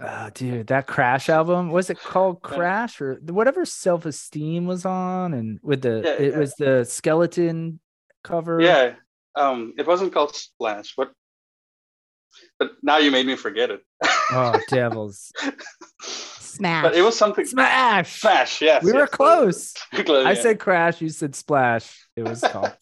Oh, 0.00 0.30
dude, 0.32 0.68
that 0.68 0.86
Crash 0.86 1.28
album 1.28 1.70
was 1.72 1.90
it 1.90 1.98
called 1.98 2.40
Crash 2.40 3.00
or 3.00 3.14
whatever 3.20 3.64
Self 3.64 4.06
Esteem 4.06 4.64
was 4.64 4.84
on, 4.84 5.34
and 5.34 5.58
with 5.60 5.82
the 5.82 6.02
Yeah, 6.04 6.12
it 6.12 6.32
yeah. 6.34 6.38
was 6.38 6.54
the 6.54 6.84
skeleton 6.84 7.80
cover. 8.22 8.60
Yeah, 8.60 8.94
um, 9.34 9.74
it 9.76 9.88
wasn't 9.88 10.12
called 10.12 10.36
Splash, 10.36 10.94
but 10.96 11.10
but 12.58 12.72
now 12.82 12.98
you 12.98 13.10
made 13.10 13.26
me 13.26 13.36
forget 13.36 13.70
it. 13.70 13.80
Oh, 14.30 14.58
devils! 14.68 15.32
Smash. 16.00 16.82
but 16.82 16.96
it 16.96 17.02
was 17.02 17.16
something 17.16 17.44
Smash! 17.44 18.20
Smash. 18.20 18.60
Yes, 18.60 18.82
We 18.82 18.92
were 18.92 19.00
yes. 19.00 19.10
close. 19.10 19.72
Close, 19.94 20.26
I 20.26 20.32
yeah. 20.32 20.42
said 20.42 20.58
Crash. 20.58 21.00
You 21.00 21.08
said 21.08 21.34
Splash. 21.34 22.06
It 22.16 22.22
was 22.22 22.40
called. 22.40 22.72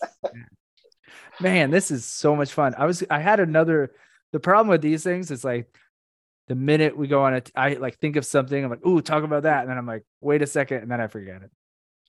Man, 1.40 1.70
this 1.70 1.90
is 1.90 2.04
so 2.04 2.34
much 2.34 2.52
fun. 2.52 2.74
I 2.78 2.86
was. 2.86 3.04
I 3.10 3.18
had 3.18 3.40
another. 3.40 3.92
The 4.32 4.40
problem 4.40 4.68
with 4.68 4.82
these 4.82 5.04
things 5.04 5.30
is 5.30 5.44
like 5.44 5.68
the 6.48 6.54
minute 6.54 6.96
we 6.96 7.08
go 7.08 7.22
on 7.24 7.34
it, 7.34 7.50
I 7.54 7.74
like 7.74 7.98
think 7.98 8.16
of 8.16 8.24
something. 8.24 8.62
I'm 8.62 8.70
like, 8.70 8.86
ooh, 8.86 9.00
talk 9.00 9.24
about 9.24 9.42
that, 9.42 9.62
and 9.62 9.70
then 9.70 9.78
I'm 9.78 9.86
like, 9.86 10.04
wait 10.20 10.42
a 10.42 10.46
second, 10.46 10.78
and 10.78 10.90
then 10.90 11.00
I 11.00 11.08
forget 11.08 11.42
it. 11.42 11.50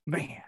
Man, 0.06 0.42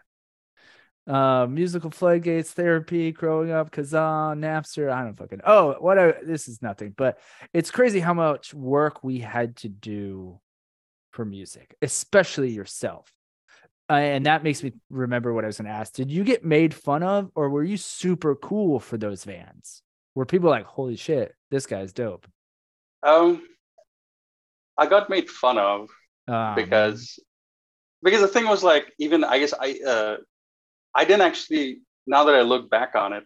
uh, 1.11 1.47
musical 1.47 1.91
floodgates, 1.91 2.53
therapy, 2.53 3.13
growing 3.13 3.51
up, 3.51 3.71
Kazaa, 3.71 4.37
Napster. 4.39 4.93
I 4.93 5.03
don't 5.03 5.17
fucking. 5.17 5.41
Oh, 5.45 5.77
what? 5.79 5.99
I, 5.99 6.15
this 6.25 6.49
is 6.49 6.63
nothing, 6.63 6.95
but 6.97 7.19
it's 7.53 7.71
crazy 7.71 8.01
how 8.01 8.15
much 8.15 8.55
work 8.55 9.03
we 9.03 9.19
had 9.19 9.57
to 9.57 9.69
do 9.69 10.41
for 11.13 11.25
music, 11.25 11.75
especially 11.83 12.51
yourself. 12.51 13.13
Uh, 13.89 13.95
and 13.95 14.27
that 14.27 14.45
makes 14.45 14.63
me 14.63 14.73
remember 14.89 15.35
what 15.35 15.45
I 15.45 15.49
was 15.49 15.59
going 15.59 15.67
to 15.67 15.75
ask. 15.75 15.93
Did 15.95 16.13
you 16.13 16.23
get 16.23 16.45
made 16.45 16.73
fun 16.73 17.03
of, 17.03 17.31
or 17.35 17.51
were 17.51 17.65
you 17.65 17.77
super 17.77 18.37
cool 18.37 18.79
for 18.79 18.97
those 18.97 19.25
vans? 19.25 19.83
Were 20.15 20.27
people 20.27 20.49
like, 20.49 20.67
"Holy 20.67 20.97
shit, 20.97 21.35
this 21.51 21.67
guy's 21.67 21.93
dope"? 21.93 22.27
Um, 23.03 23.43
I 24.79 24.87
got 24.87 25.11
made 25.11 25.29
fun 25.29 25.59
of 25.59 25.89
Oh, 26.31 26.55
because 26.55 27.19
because 28.03 28.21
the 28.21 28.29
thing 28.29 28.47
was 28.47 28.63
like 28.63 28.93
even 28.99 29.25
I 29.25 29.41
guess 29.41 29.53
I 29.53 29.79
uh, 29.87 30.17
I 30.95 31.05
didn't 31.05 31.23
actually 31.23 31.81
now 32.07 32.25
that 32.25 32.35
I 32.35 32.43
look 32.43 32.69
back 32.71 32.95
on 32.95 33.13
it, 33.13 33.25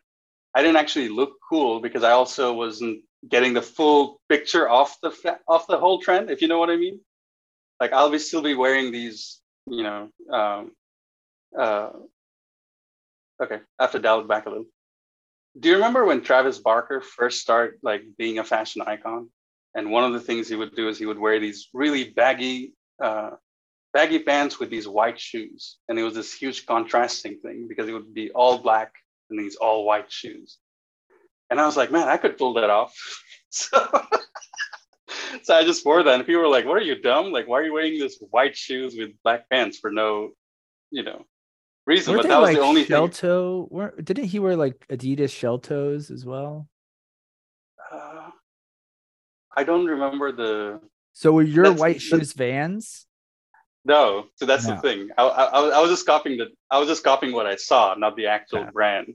I 0.54 0.62
didn't 0.62 0.76
actually 0.76 1.08
look 1.08 1.34
cool 1.48 1.80
because 1.80 2.04
I 2.04 2.12
also 2.12 2.52
wasn't 2.52 3.02
getting 3.28 3.54
the 3.54 3.62
full 3.62 4.20
picture 4.28 4.68
off 4.68 4.98
the 5.02 5.38
off 5.48 5.66
the 5.66 5.78
whole 5.78 6.00
trend. 6.00 6.30
If 6.30 6.42
you 6.42 6.48
know 6.48 6.58
what 6.58 6.70
I 6.70 6.76
mean, 6.76 7.00
like 7.80 7.92
I'll 7.92 8.10
be 8.10 8.18
still 8.18 8.42
be 8.42 8.54
wearing 8.54 8.92
these, 8.92 9.40
you 9.66 9.82
know. 9.82 10.08
Um, 10.30 10.72
uh, 11.58 11.90
okay, 13.42 13.60
I 13.78 13.82
have 13.82 13.92
to 13.92 13.98
dial 13.98 14.20
it 14.20 14.28
back 14.28 14.46
a 14.46 14.50
little. 14.50 14.66
Do 15.58 15.68
you 15.68 15.76
remember 15.76 16.04
when 16.04 16.20
Travis 16.20 16.58
Barker 16.58 17.00
first 17.00 17.40
started 17.40 17.78
like 17.82 18.02
being 18.18 18.38
a 18.38 18.44
fashion 18.44 18.82
icon? 18.82 19.30
And 19.76 19.90
one 19.90 20.04
of 20.04 20.12
the 20.12 20.20
things 20.20 20.48
he 20.48 20.56
would 20.56 20.76
do 20.76 20.88
is 20.88 20.98
he 20.98 21.06
would 21.06 21.18
wear 21.18 21.40
these 21.40 21.68
really 21.72 22.04
baggy, 22.04 22.74
uh, 23.02 23.30
baggy 23.94 24.18
pants 24.18 24.58
with 24.58 24.68
these 24.68 24.86
white 24.86 25.18
shoes, 25.18 25.78
and 25.88 25.98
it 25.98 26.02
was 26.02 26.14
this 26.14 26.34
huge 26.34 26.66
contrasting 26.66 27.38
thing 27.38 27.66
because 27.68 27.88
it 27.88 27.92
would 27.92 28.12
be 28.12 28.30
all 28.32 28.58
black 28.58 28.92
and 29.30 29.38
these 29.38 29.56
all 29.56 29.86
white 29.86 30.12
shoes. 30.12 30.58
And 31.48 31.60
I 31.60 31.64
was 31.64 31.76
like, 31.76 31.92
man, 31.92 32.08
I 32.08 32.16
could 32.16 32.36
pull 32.36 32.54
that 32.54 32.68
off. 32.68 32.92
so, 33.50 33.68
so 35.44 35.54
I 35.54 35.62
just 35.64 35.86
wore 35.86 36.02
that, 36.02 36.14
and 36.14 36.26
people 36.26 36.42
were 36.42 36.48
like, 36.48 36.66
"What 36.66 36.76
are 36.76 36.82
you 36.82 37.00
dumb? 37.00 37.30
Like, 37.32 37.46
why 37.46 37.60
are 37.60 37.64
you 37.64 37.72
wearing 37.72 37.98
this 37.98 38.18
white 38.30 38.56
shoes 38.56 38.96
with 38.98 39.10
black 39.22 39.48
pants 39.48 39.78
for 39.78 39.90
no, 39.90 40.30
you 40.90 41.04
know, 41.04 41.24
reason?" 41.86 42.14
Weren't 42.14 42.24
but 42.24 42.28
that 42.28 42.40
was 42.40 42.48
like 42.50 42.56
the 42.56 42.62
only 42.62 42.84
shell 42.84 43.06
thing. 43.06 43.12
toe? 43.14 43.68
Weren't, 43.70 44.04
didn't 44.04 44.24
he 44.24 44.40
wear 44.40 44.56
like 44.56 44.84
Adidas 44.88 45.30
shell 45.30 45.58
toes 45.58 46.10
as 46.10 46.24
well? 46.26 46.68
Uh, 47.92 48.30
I 49.56 49.62
don't 49.62 49.86
remember 49.86 50.32
the 50.32 50.80
So 51.12 51.30
were 51.32 51.42
your 51.42 51.64
That's- 51.64 51.80
white 51.80 52.02
shoes 52.02 52.32
Vans? 52.32 53.06
No, 53.84 54.26
so 54.36 54.46
that's 54.46 54.66
No. 54.66 54.74
the 54.76 54.80
thing. 54.80 55.10
I, 55.18 55.22
I, 55.24 55.44
I 55.44 55.60
was- 55.60 55.72
I 55.74 55.80
was 55.80 55.90
just 55.90 56.06
copying 56.06 56.38
the. 56.38 56.46
I 56.70 56.78
was 56.78 56.88
just 56.88 57.04
copying 57.04 57.32
what 57.34 57.46
I 57.46 57.56
saw, 57.56 57.94
not 57.94 58.16
the 58.16 58.26
actual 58.28 58.60
Yeah. 58.60 58.70
brand. 58.70 59.14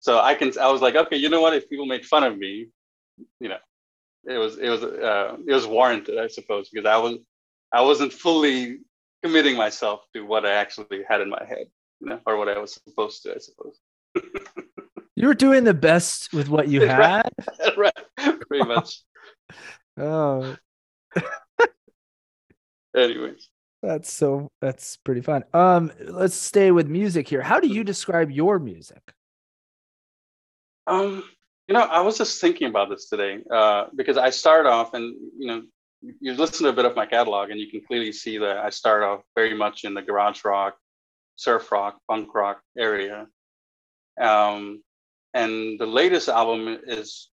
So 0.00 0.18
I 0.18 0.34
can. 0.34 0.52
I 0.58 0.70
was 0.70 0.80
like, 0.82 0.94
okay, 0.96 1.16
you 1.16 1.28
know 1.30 1.40
what? 1.40 1.54
If 1.54 1.68
people 1.70 1.86
made 1.86 2.04
fun 2.06 2.24
of 2.24 2.36
me, 2.36 2.68
you 3.40 3.48
know, 3.48 3.58
it 4.24 4.36
was 4.38 4.58
it 4.58 4.68
was 4.68 4.82
uh, 4.84 5.36
it 5.46 5.52
was 5.54 5.66
warranted, 5.66 6.18
I 6.18 6.26
suppose, 6.28 6.68
because 6.70 6.86
I 6.86 6.98
was 6.98 7.16
I 7.72 7.80
wasn't 7.82 8.12
fully 8.12 8.78
committing 9.22 9.56
myself 9.56 10.00
to 10.14 10.22
what 10.22 10.44
I 10.46 10.52
actually 10.52 11.02
had 11.08 11.20
in 11.22 11.28
my 11.30 11.44
head, 11.46 11.66
you 12.00 12.08
know, 12.08 12.20
or 12.26 12.36
what 12.36 12.48
I 12.48 12.58
was 12.58 12.74
supposed 12.74 13.22
to, 13.24 13.34
I 13.34 13.38
suppose. 13.38 13.78
You 15.16 15.26
were 15.26 15.34
doing 15.34 15.64
the 15.64 15.74
best 15.74 16.32
with 16.32 16.48
what 16.48 16.68
you 16.68 16.86
Right. 16.86 17.22
had. 17.58 17.76
right, 17.76 17.92
pretty 18.48 18.64
much. 18.64 19.02
Oh, 19.98 20.56
Anyways, 22.96 23.48
that's 23.82 24.12
so 24.12 24.50
that's 24.60 24.96
pretty 24.98 25.20
fun. 25.20 25.44
Um, 25.54 25.90
let's 26.00 26.34
stay 26.34 26.70
with 26.70 26.88
music 26.88 27.28
here. 27.28 27.42
How 27.42 27.60
do 27.60 27.68
you 27.68 27.84
describe 27.84 28.30
your 28.30 28.58
music? 28.58 29.12
Um, 30.86 31.24
you 31.68 31.74
know, 31.74 31.82
I 31.82 32.00
was 32.00 32.18
just 32.18 32.40
thinking 32.40 32.68
about 32.68 32.90
this 32.90 33.08
today 33.08 33.38
uh, 33.50 33.86
because 33.94 34.16
I 34.16 34.30
start 34.30 34.66
off, 34.66 34.92
and 34.92 35.14
you 35.38 35.46
know, 35.46 35.62
you 36.20 36.34
listen 36.34 36.64
to 36.64 36.70
a 36.70 36.74
bit 36.74 36.84
of 36.84 36.96
my 36.96 37.06
catalog, 37.06 37.50
and 37.50 37.60
you 37.60 37.70
can 37.70 37.80
clearly 37.86 38.12
see 38.12 38.38
that 38.38 38.58
I 38.58 38.70
start 38.70 39.02
off 39.02 39.22
very 39.34 39.54
much 39.54 39.84
in 39.84 39.94
the 39.94 40.02
garage 40.02 40.44
rock, 40.44 40.76
surf 41.36 41.70
rock, 41.72 41.98
punk 42.08 42.34
rock 42.34 42.60
area. 42.76 43.28
Um, 44.20 44.82
and 45.32 45.78
the 45.78 45.86
latest 45.86 46.28
album 46.28 46.80
is 46.86 47.30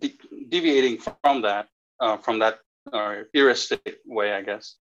de- 0.00 0.18
deviating 0.48 0.98
from 0.98 1.42
that, 1.42 1.68
uh, 2.00 2.16
from 2.16 2.38
that 2.40 2.58
uh, 2.92 3.16
heuristic 3.32 3.98
way, 4.06 4.32
I 4.32 4.42
guess. 4.42 4.76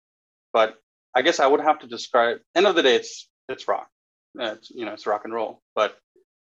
But 0.54 0.78
I 1.16 1.22
guess 1.22 1.40
I 1.40 1.48
would 1.48 1.62
have 1.62 1.80
to 1.80 1.88
describe. 1.88 2.38
End 2.56 2.68
of 2.68 2.76
the 2.76 2.84
day, 2.84 2.96
it's 2.96 3.30
it's 3.50 3.68
rock. 3.68 3.90
It's, 4.36 4.70
you 4.72 4.86
know, 4.86 4.94
it's 4.94 5.06
rock 5.08 5.22
and 5.26 5.34
roll. 5.34 5.62
But 5.76 5.98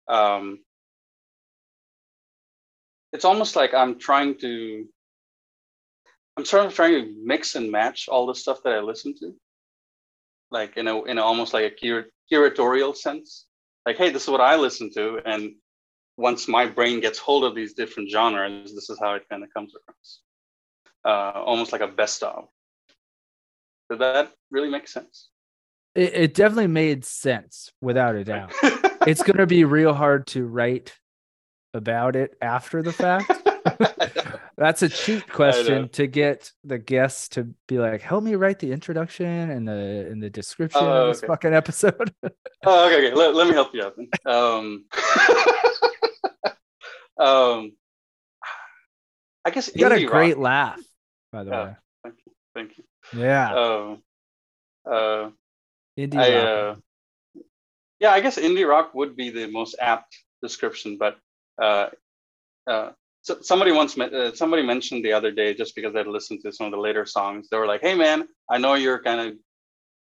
um, 0.08 0.60
it's 3.12 3.24
almost 3.24 3.56
like 3.56 3.74
I'm 3.74 3.98
trying 3.98 4.38
to 4.38 4.86
I'm 6.36 6.44
sort 6.44 6.64
of 6.64 6.74
trying 6.74 6.92
to 6.92 7.14
mix 7.22 7.54
and 7.54 7.70
match 7.70 8.08
all 8.08 8.26
the 8.26 8.34
stuff 8.34 8.62
that 8.64 8.72
I 8.72 8.80
listen 8.80 9.14
to, 9.18 9.34
like 10.50 10.76
in 10.76 10.88
a 10.88 11.02
in 11.04 11.18
a, 11.18 11.22
almost 11.22 11.52
like 11.52 11.64
a 11.64 11.70
cur- 11.70 12.10
curatorial 12.32 12.96
sense. 12.96 13.46
Like, 13.84 13.96
hey, 13.96 14.10
this 14.10 14.22
is 14.22 14.28
what 14.28 14.40
I 14.40 14.56
listen 14.56 14.90
to, 14.94 15.20
and 15.26 15.54
once 16.16 16.48
my 16.48 16.66
brain 16.66 17.00
gets 17.00 17.18
hold 17.18 17.44
of 17.44 17.54
these 17.54 17.74
different 17.74 18.10
genres, 18.10 18.74
this 18.74 18.88
is 18.88 18.98
how 18.98 19.14
it 19.14 19.28
kind 19.28 19.42
of 19.42 19.52
comes 19.52 19.74
across. 19.74 20.20
Uh, 21.04 21.42
almost 21.44 21.72
like 21.72 21.80
a 21.80 21.88
best 21.88 22.22
of. 22.22 22.48
Did 23.92 24.00
that 24.00 24.32
really 24.50 24.70
make 24.70 24.88
sense? 24.88 25.28
It, 25.94 26.14
it 26.14 26.34
definitely 26.34 26.68
made 26.68 27.04
sense 27.04 27.70
without 27.82 28.14
a 28.14 28.24
doubt. 28.24 28.52
It's 29.04 29.22
gonna 29.24 29.46
be 29.46 29.64
real 29.64 29.92
hard 29.92 30.28
to 30.28 30.46
write 30.46 30.96
about 31.74 32.14
it 32.14 32.36
after 32.40 32.82
the 32.82 32.92
fact. 32.92 33.32
That's 34.56 34.82
a 34.82 34.88
cheat 34.88 35.28
question 35.32 35.88
to 35.90 36.06
get 36.06 36.52
the 36.62 36.78
guests 36.78 37.28
to 37.30 37.52
be 37.66 37.78
like, 37.80 38.00
help 38.00 38.22
me 38.22 38.36
write 38.36 38.60
the 38.60 38.70
introduction 38.70 39.26
and 39.50 39.66
the 39.66 40.06
in 40.08 40.20
the 40.20 40.30
description 40.30 40.82
Oh, 40.84 41.08
of 41.08 41.08
this 41.08 41.20
fucking 41.22 41.52
episode. 41.52 42.14
Oh, 42.64 42.86
okay, 42.86 43.08
okay. 43.08 43.14
Let, 43.16 43.34
let 43.34 43.48
me 43.48 43.54
help 43.54 43.74
you 43.74 43.82
out 43.82 43.96
then. 43.96 44.08
Um, 44.24 44.84
um, 47.18 47.72
I 49.44 49.50
guess 49.50 49.68
you 49.74 49.80
got 49.80 49.90
a 49.90 50.04
great 50.06 50.36
rock. 50.36 50.44
laugh, 50.44 50.80
by 51.32 51.42
the 51.42 51.50
Yeah. 51.50 51.64
way. 51.64 51.76
Thank 52.04 52.14
you, 52.24 52.32
thank 52.54 52.78
you. 52.78 52.84
Yeah. 53.14 53.54
Um, 53.54 54.02
uh, 54.90 55.30
Indie 55.98 56.16
I, 56.16 56.34
rock. 56.34 56.48
uh, 56.48 57.42
yeah, 58.02 58.10
I 58.10 58.20
guess 58.20 58.36
indie 58.36 58.68
rock 58.68 58.94
would 58.94 59.14
be 59.14 59.30
the 59.30 59.46
most 59.46 59.76
apt 59.80 60.16
description, 60.42 60.98
but 60.98 61.18
uh, 61.62 61.86
uh, 62.66 62.90
so 63.20 63.38
somebody 63.42 63.70
once 63.70 63.96
uh, 63.96 64.32
somebody 64.34 64.62
mentioned 64.62 65.04
the 65.04 65.12
other 65.12 65.30
day 65.30 65.54
just 65.54 65.76
because 65.76 65.94
I'd 65.94 66.08
listened 66.08 66.40
to 66.42 66.52
some 66.52 66.66
of 66.66 66.72
the 66.72 66.78
later 66.78 67.06
songs, 67.06 67.48
they 67.48 67.56
were 67.56 67.66
like, 67.66 67.80
"Hey, 67.80 67.94
man, 67.94 68.26
I 68.50 68.58
know 68.58 68.74
you're 68.74 69.00
kind 69.00 69.20
of, 69.20 69.34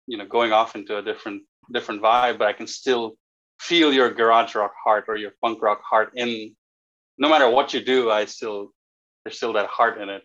you 0.07 0.19
know, 0.19 0.27
going 0.27 0.53
off 0.53 0.77
into 0.77 0.99
a 0.99 1.03
different 1.03 1.43
different 1.73 2.03
vibe, 2.03 2.39
but 2.39 2.49
I 2.49 2.53
can 2.53 2.67
still 2.67 3.17
feel 3.59 3.91
your 3.91 4.11
garage 4.11 4.55
rock 4.55 4.75
heart 4.85 5.07
or 5.09 5.17
your 5.17 5.33
punk 5.43 5.63
rock 5.63 5.81
heart 5.83 6.11
in. 6.15 6.55
No 7.17 7.31
matter 7.31 7.49
what 7.49 7.73
you 7.73 7.83
do, 7.83 8.11
I 8.11 8.27
still 8.27 8.73
there's 9.25 9.39
still 9.39 9.55
that 9.55 9.71
heart 9.71 9.99
in 9.99 10.11
it. 10.11 10.23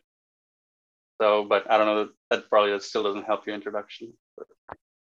So, 1.21 1.45
but 1.45 1.69
I 1.69 1.77
don't 1.77 1.87
know. 1.87 2.09
That 2.29 2.49
probably 2.49 2.77
still 2.79 3.03
doesn't 3.03 3.23
help 3.23 3.45
your 3.45 3.55
introduction. 3.55 4.13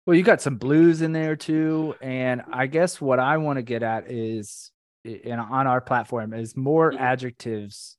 Well, 0.07 0.17
you 0.17 0.23
got 0.23 0.41
some 0.43 0.57
blues 0.57 1.01
in 1.01 1.13
there 1.13 1.37
too, 1.37 1.95
and 2.03 2.43
I 2.53 2.67
guess 2.67 3.01
what 3.01 3.19
I 3.21 3.37
want 3.39 3.59
to 3.59 3.63
get 3.63 3.83
at 3.83 4.11
is, 4.11 4.71
in 5.05 5.39
on 5.39 5.67
our 5.67 5.81
platform, 5.81 6.35
is 6.35 6.57
more 6.57 6.93
Mhm. 6.93 6.99
adjectives, 7.01 7.97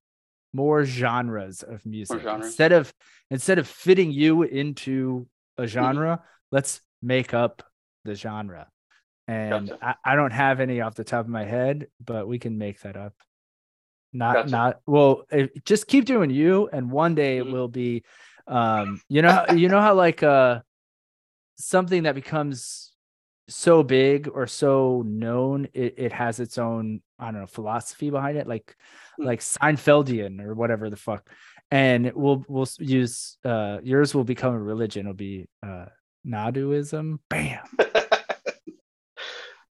more 0.53 0.83
genres 0.85 1.63
of 1.63 1.85
music. 1.85 2.21
genres. 2.21 2.47
Instead 2.47 2.71
of 2.73 2.93
instead 3.31 3.57
of 3.57 3.67
fitting 3.67 4.11
you 4.11 4.43
into 4.43 5.27
Mm-hmm. 5.57 5.63
a 5.63 5.67
genre, 5.67 6.23
let's 6.51 6.81
make 7.01 7.33
up 7.33 7.63
the 8.05 8.15
genre. 8.15 8.67
And 9.27 9.69
Gotcha. 9.69 9.97
I, 10.05 10.13
I 10.13 10.15
don't 10.15 10.31
have 10.33 10.59
any 10.59 10.81
off 10.81 10.95
the 10.95 11.03
top 11.05 11.25
of 11.25 11.29
my 11.31 11.45
head, 11.45 11.87
but 12.03 12.27
we 12.27 12.37
can 12.39 12.57
make 12.57 12.81
that 12.81 12.97
up. 12.97 13.13
Not 14.13 14.33
Gotcha. 14.35 14.49
not 14.51 14.79
well. 14.85 15.23
If, 15.31 15.49
just 15.65 15.87
keep 15.87 16.05
doing 16.05 16.29
you, 16.29 16.69
and 16.71 16.91
one 16.91 17.15
day 17.15 17.37
it 17.39 17.45
Mhm. 17.45 17.51
will 17.51 17.67
be, 17.67 18.03
um, 18.47 19.01
you 19.09 19.21
know, 19.23 19.45
you 19.49 19.69
know 19.69 19.81
how 19.81 19.95
like 19.95 20.21
uh 20.21 20.61
something 21.57 22.03
that 22.03 22.15
becomes 22.15 22.91
so 23.47 23.83
big 23.83 24.29
or 24.33 24.47
so 24.47 25.03
known, 25.05 25.67
it, 25.73 25.95
it 25.97 26.11
has 26.13 26.39
its 26.39 26.57
own 26.57 27.01
I 27.19 27.31
don't 27.31 27.41
know 27.41 27.47
philosophy 27.47 28.09
behind 28.09 28.37
it, 28.37 28.47
like 28.47 28.75
Hmm. 29.17 29.25
like 29.25 29.39
Seinfeldian 29.41 30.41
or 30.41 30.53
whatever 30.53 30.89
the 30.89 30.95
fuck. 30.95 31.29
And 31.71 32.11
we'll 32.13 32.45
we'll 32.47 32.67
use 32.79 33.37
uh 33.43 33.79
yours 33.83 34.13
will 34.13 34.23
become 34.23 34.53
a 34.53 34.59
religion. 34.61 35.07
It'll 35.07 35.13
be 35.15 35.47
uh 35.65 35.85
Naduism. 36.25 37.19
Bam. 37.29 37.65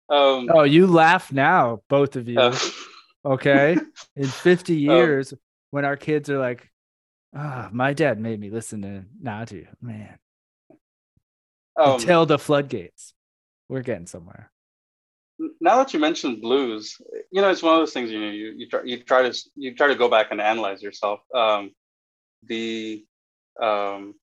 um, 0.08 0.48
Oh, 0.50 0.64
you 0.64 0.86
laugh 0.86 1.32
now, 1.32 1.82
both 1.88 2.16
of 2.16 2.28
you. 2.28 2.40
uh, 2.40 2.58
Okay. 3.24 3.76
In 4.16 4.26
50 4.26 4.72
Um, 4.74 4.78
years, 4.96 5.34
when 5.70 5.84
our 5.84 5.96
kids 5.96 6.28
are 6.30 6.38
like, 6.38 6.68
Ah, 7.34 7.70
my 7.72 7.94
dad 7.94 8.20
made 8.20 8.38
me 8.38 8.50
listen 8.50 8.82
to 8.82 9.04
Nadu. 9.22 9.66
Man, 9.80 10.18
Um, 11.76 11.92
until 11.94 12.26
the 12.26 12.38
floodgates. 12.38 13.14
We're 13.70 13.80
getting 13.80 14.06
somewhere. 14.06 14.52
now 15.60 15.78
that 15.78 15.94
you 15.94 15.98
mentioned 16.00 16.42
blues, 16.42 17.00
you 17.30 17.40
know, 17.40 17.48
it's 17.50 17.62
one 17.62 17.72
of 17.74 17.80
those 17.80 17.94
things. 17.94 18.10
You 18.10 18.20
know, 18.20 18.30
you 18.30 18.52
you 18.56 18.68
try 18.68 18.82
you 18.84 19.02
try 19.02 19.22
to 19.28 19.32
you 19.56 19.74
try 19.74 19.86
to 19.88 19.94
go 19.94 20.08
back 20.10 20.26
and 20.30 20.40
analyze 20.42 20.82
yourself. 20.82 21.20
Um, 21.34 21.70
the 22.42 23.02
um, 23.60 24.14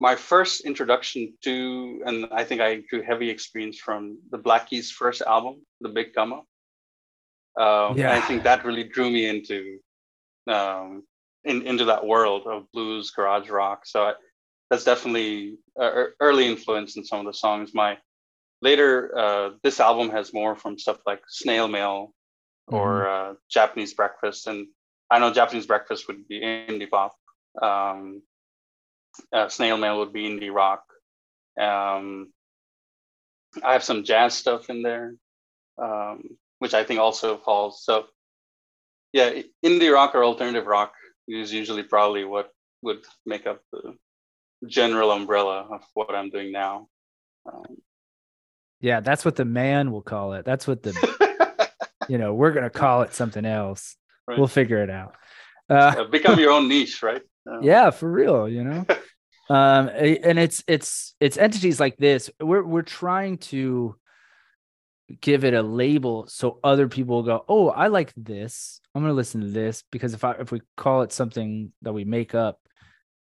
my 0.00 0.16
first 0.16 0.62
introduction 0.62 1.34
to, 1.44 2.02
and 2.06 2.26
I 2.32 2.42
think 2.42 2.60
I 2.60 2.82
drew 2.90 3.02
heavy 3.02 3.30
experience 3.30 3.78
from 3.78 4.18
the 4.32 4.38
Black 4.38 4.68
Keys' 4.68 4.90
first 4.90 5.22
album, 5.22 5.62
The 5.80 5.90
Big 5.90 6.12
Come 6.12 6.32
Up. 6.32 6.44
Um, 7.58 7.96
and 8.12 8.18
I 8.18 8.20
think 8.20 8.44
that 8.44 8.64
really 8.64 8.84
drew 8.84 9.10
me 9.10 9.28
into 9.28 9.78
um, 10.46 11.04
in, 11.44 11.66
into 11.66 11.84
that 11.86 12.06
world 12.06 12.46
of 12.46 12.70
blues, 12.72 13.10
garage 13.10 13.50
rock. 13.50 13.82
So 13.84 14.04
I, 14.04 14.14
that's 14.70 14.84
definitely 14.84 15.58
uh, 15.78 16.04
early 16.20 16.46
influence 16.46 16.96
in 16.96 17.04
some 17.04 17.20
of 17.20 17.26
the 17.26 17.34
songs. 17.34 17.72
My 17.74 17.98
later, 18.62 19.16
uh, 19.18 19.50
this 19.62 19.80
album 19.80 20.10
has 20.10 20.32
more 20.32 20.56
from 20.56 20.78
stuff 20.78 20.98
like 21.06 21.20
Snail 21.28 21.68
Mail 21.68 22.14
or 22.68 23.08
uh, 23.08 23.34
Japanese 23.50 23.92
Breakfast, 23.92 24.46
and 24.46 24.66
I 25.10 25.18
know 25.18 25.32
Japanese 25.32 25.66
Breakfast 25.66 26.06
would 26.08 26.26
be 26.26 26.40
indie 26.40 26.88
pop. 26.88 27.14
Um, 27.60 28.22
uh, 29.32 29.48
Snail 29.48 29.76
Mail 29.76 29.98
would 29.98 30.12
be 30.12 30.24
indie 30.24 30.52
rock. 30.52 30.84
Um, 31.60 32.32
I 33.62 33.74
have 33.74 33.84
some 33.84 34.04
jazz 34.04 34.32
stuff 34.32 34.70
in 34.70 34.82
there, 34.82 35.14
um, 35.76 36.22
which 36.62 36.74
I 36.74 36.84
think 36.84 37.00
also 37.00 37.38
falls. 37.38 37.82
So, 37.82 38.04
yeah, 39.12 39.42
indie 39.64 39.92
rock 39.92 40.14
or 40.14 40.22
alternative 40.22 40.64
rock 40.64 40.92
is 41.26 41.52
usually 41.52 41.82
probably 41.82 42.22
what 42.22 42.50
would 42.82 43.00
make 43.26 43.48
up 43.48 43.62
the 43.72 43.96
general 44.68 45.10
umbrella 45.10 45.66
of 45.68 45.80
what 45.94 46.14
I'm 46.14 46.30
doing 46.30 46.52
now. 46.52 46.86
Um, 47.52 47.78
Yeah, 48.80 49.00
that's 49.00 49.24
what 49.24 49.34
the 49.34 49.44
man 49.44 49.90
will 49.90 50.02
call 50.02 50.34
it. 50.34 50.44
That's 50.44 50.68
what 50.68 50.84
the 50.84 50.92
you 52.08 52.16
know, 52.16 52.32
we're 52.32 52.52
gonna 52.52 52.70
call 52.70 53.02
it 53.02 53.12
something 53.12 53.44
else. 53.44 53.96
Right. 54.28 54.38
We'll 54.38 54.46
figure 54.46 54.84
it 54.84 54.90
out. 54.90 55.16
Uh, 55.68 55.94
Uh, 55.98 56.04
become 56.04 56.38
your 56.38 56.52
own 56.52 56.68
niche, 56.68 57.02
right? 57.02 57.22
Uh, 57.44 57.58
yeah, 57.62 57.90
for 57.90 58.08
real, 58.08 58.48
you 58.48 58.62
know. 58.62 58.86
um, 59.50 59.88
and 59.88 60.38
it's 60.38 60.62
it's 60.68 61.16
it's 61.18 61.36
entities 61.36 61.80
like 61.80 61.96
this. 61.96 62.30
We're 62.38 62.62
we're 62.62 62.82
trying 62.82 63.38
to 63.50 63.96
give 65.20 65.44
it 65.44 65.54
a 65.54 65.62
label 65.62 66.26
so 66.28 66.58
other 66.64 66.88
people 66.88 67.16
will 67.16 67.22
go, 67.22 67.44
oh, 67.48 67.68
I 67.68 67.88
like 67.88 68.12
this. 68.16 68.80
I'm 68.94 69.02
gonna 69.02 69.14
listen 69.14 69.40
to 69.40 69.48
this 69.48 69.84
because 69.90 70.14
if 70.14 70.24
I 70.24 70.32
if 70.32 70.52
we 70.52 70.60
call 70.76 71.02
it 71.02 71.12
something 71.12 71.72
that 71.82 71.92
we 71.92 72.04
make 72.04 72.34
up, 72.34 72.58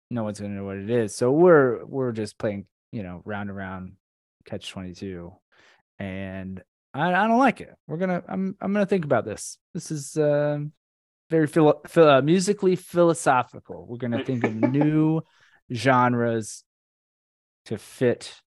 no 0.09 0.23
one's 0.23 0.39
gonna 0.39 0.53
know 0.53 0.65
what 0.65 0.77
it 0.77 0.89
is. 0.89 1.15
So 1.15 1.31
we're 1.31 1.85
we're 1.85 2.11
just 2.11 2.37
playing, 2.37 2.65
you 2.91 3.03
know, 3.03 3.21
round 3.25 3.49
and 3.49 3.57
round, 3.57 3.93
catch 4.45 4.69
twenty 4.69 4.93
two, 4.93 5.33
and 5.99 6.61
I 6.93 7.13
I 7.13 7.27
don't 7.27 7.39
like 7.39 7.61
it. 7.61 7.73
We're 7.87 7.97
gonna 7.97 8.23
I'm 8.27 8.55
I'm 8.61 8.73
gonna 8.73 8.85
think 8.85 9.05
about 9.05 9.25
this. 9.25 9.57
This 9.73 9.91
is 9.91 10.17
um 10.17 10.71
very 11.29 11.47
philo- 11.47 11.81
phil- 11.87 12.09
uh, 12.09 12.21
musically 12.21 12.75
philosophical. 12.75 13.85
We're 13.87 13.97
gonna 13.97 14.23
think 14.23 14.43
of 14.43 14.55
new 14.71 15.21
genres 15.73 16.63
to 17.65 17.77
fit 17.77 18.41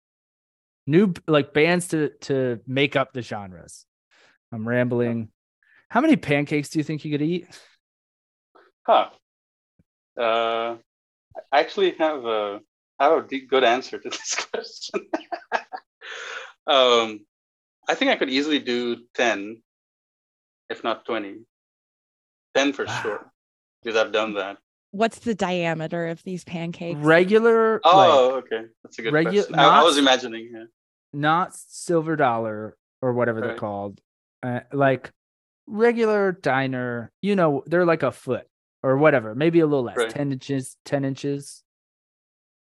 new 0.87 1.13
like 1.27 1.53
bands 1.53 1.87
to 1.89 2.09
to 2.21 2.59
make 2.67 2.95
up 2.95 3.13
the 3.13 3.21
genres. 3.21 3.85
I'm 4.51 4.67
rambling. 4.67 5.29
How 5.89 6.01
many 6.01 6.15
pancakes 6.15 6.69
do 6.69 6.79
you 6.79 6.83
think 6.83 7.05
you 7.05 7.11
could 7.11 7.21
eat? 7.21 7.47
Huh. 8.85 9.09
Uh, 10.19 10.77
I 11.51 11.59
actually 11.59 11.91
have 11.97 12.25
a 12.25 12.59
I 12.99 13.05
have 13.05 13.31
a 13.31 13.39
good 13.39 13.63
answer 13.63 13.97
to 13.99 14.09
this 14.09 14.35
question. 14.51 15.07
um, 16.67 17.25
I 17.87 17.95
think 17.95 18.11
I 18.11 18.15
could 18.15 18.29
easily 18.29 18.59
do 18.59 18.97
ten, 19.13 19.61
if 20.69 20.83
not 20.83 21.05
twenty. 21.05 21.39
Ten 22.55 22.71
for 22.71 22.85
Wow. 22.85 23.01
sure, 23.01 23.31
because 23.83 23.99
I've 23.99 24.13
done 24.13 24.35
that. 24.35 24.57
What's 24.91 25.19
the 25.19 25.35
diameter 25.35 26.07
of 26.07 26.23
these 26.23 26.45
pancakes? 26.45 26.97
Regular, 27.01 27.73
like, 27.73 27.83
Oh, 27.83 28.35
okay, 28.37 28.61
that's 28.81 28.97
a 28.97 29.01
good 29.01 29.13
Regu- 29.13 29.23
question. 29.33 29.55
I, 29.55 29.81
I 29.81 29.83
was 29.83 29.97
imagining. 29.97 30.49
Yeah. 30.53 30.63
Not 31.15 31.55
silver 31.55 32.15
dollar 32.15 32.77
or 33.01 33.13
whatever 33.13 33.41
they're 33.41 33.55
called. 33.55 34.01
Uh, 34.43 34.61
like 34.71 35.11
regular 35.67 36.31
diner, 36.31 37.11
you 37.21 37.35
know, 37.35 37.63
they're 37.65 37.85
like 37.85 38.03
a 38.03 38.11
foot 38.11 38.47
or 38.83 38.97
whatever, 38.97 39.33
maybe 39.33 39.59
a 39.61 39.65
little 39.65 39.83
less, 39.83 39.97
Right. 39.97 40.09
10 40.09 40.31
inches, 40.33 40.77
10 40.85 41.05
inches. 41.05 41.63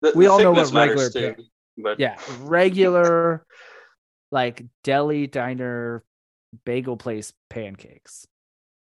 The, 0.01 0.11
We 0.15 0.25
the 0.25 0.31
all 0.31 0.39
know 0.39 0.51
what 0.51 0.73
regular 0.73 1.09
too, 1.09 1.35
but 1.77 1.99
Yeah, 1.99 2.17
regular, 2.39 3.45
like 4.31 4.65
deli 4.83 5.27
diner 5.27 6.03
bagel 6.65 6.97
place 6.97 7.33
pancakes. 7.49 8.27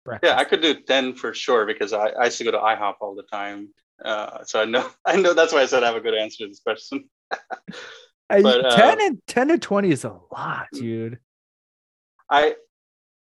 Breakfast. 0.05 0.31
Yeah, 0.31 0.39
I 0.39 0.43
could 0.45 0.61
do 0.61 0.81
ten 0.81 1.13
for 1.13 1.33
sure 1.33 1.65
because 1.65 1.93
I, 1.93 2.09
I 2.09 2.25
used 2.25 2.37
to 2.37 2.43
go 2.43 2.51
to 2.51 2.57
IHOP 2.57 2.95
all 3.01 3.15
the 3.15 3.23
time. 3.23 3.69
Uh, 4.03 4.43
so 4.43 4.61
I 4.61 4.65
know 4.65 4.89
I 5.05 5.15
know 5.15 5.33
that's 5.33 5.53
why 5.53 5.61
I 5.61 5.65
said 5.65 5.83
I 5.83 5.87
have 5.87 5.95
a 5.95 6.01
good 6.01 6.15
answer 6.15 6.43
to 6.43 6.47
this 6.47 6.59
question. 6.59 7.09
I- 8.29 8.41
but, 8.41 8.65
uh, 8.65 8.75
10 8.75 9.01
and 9.01 9.21
10 9.27 9.47
to 9.49 9.57
20 9.57 9.89
is 9.89 10.03
a 10.03 10.19
lot, 10.31 10.67
dude. 10.73 11.19
I 12.29 12.55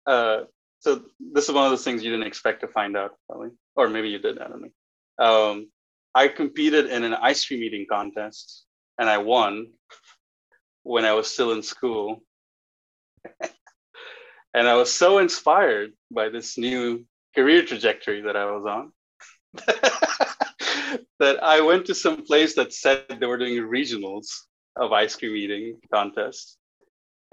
uh, 0.05 0.41
so 0.79 1.03
this 1.19 1.47
is 1.47 1.53
one 1.53 1.65
of 1.65 1.71
those 1.71 1.83
things 1.83 2.03
you 2.03 2.11
didn't 2.11 2.25
expect 2.27 2.61
to 2.61 2.67
find 2.67 2.97
out, 2.97 3.15
probably, 3.27 3.49
or 3.75 3.87
maybe 3.87 4.09
you 4.09 4.19
did. 4.19 4.39
I 4.39 4.47
don't 4.47 4.61
know. 4.63 5.25
Um, 5.25 5.71
I 6.15 6.27
competed 6.27 6.87
in 6.87 7.03
an 7.03 7.13
ice 7.13 7.45
cream 7.45 7.63
eating 7.63 7.85
contest, 7.89 8.65
and 8.97 9.09
I 9.09 9.19
won 9.19 9.67
when 10.83 11.05
I 11.05 11.13
was 11.13 11.29
still 11.31 11.51
in 11.51 11.61
school. 11.63 12.23
and 14.53 14.67
I 14.67 14.73
was 14.75 14.91
so 14.91 15.19
inspired 15.19 15.93
by 16.09 16.29
this 16.29 16.57
new 16.57 17.05
career 17.35 17.63
trajectory 17.63 18.21
that 18.21 18.35
I 18.35 18.45
was 18.51 18.65
on 18.65 18.91
that 21.19 21.43
I 21.43 21.61
went 21.61 21.85
to 21.85 21.95
some 21.95 22.25
place 22.25 22.55
that 22.55 22.73
said 22.73 23.05
they 23.19 23.25
were 23.25 23.37
doing 23.37 23.57
regionals 23.57 24.27
of 24.75 24.91
ice 24.91 25.15
cream 25.15 25.35
eating 25.35 25.79
contest. 25.91 26.57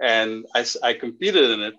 And 0.01 0.47
I 0.55 0.93
competed 0.95 1.51
in 1.51 1.61
it 1.61 1.75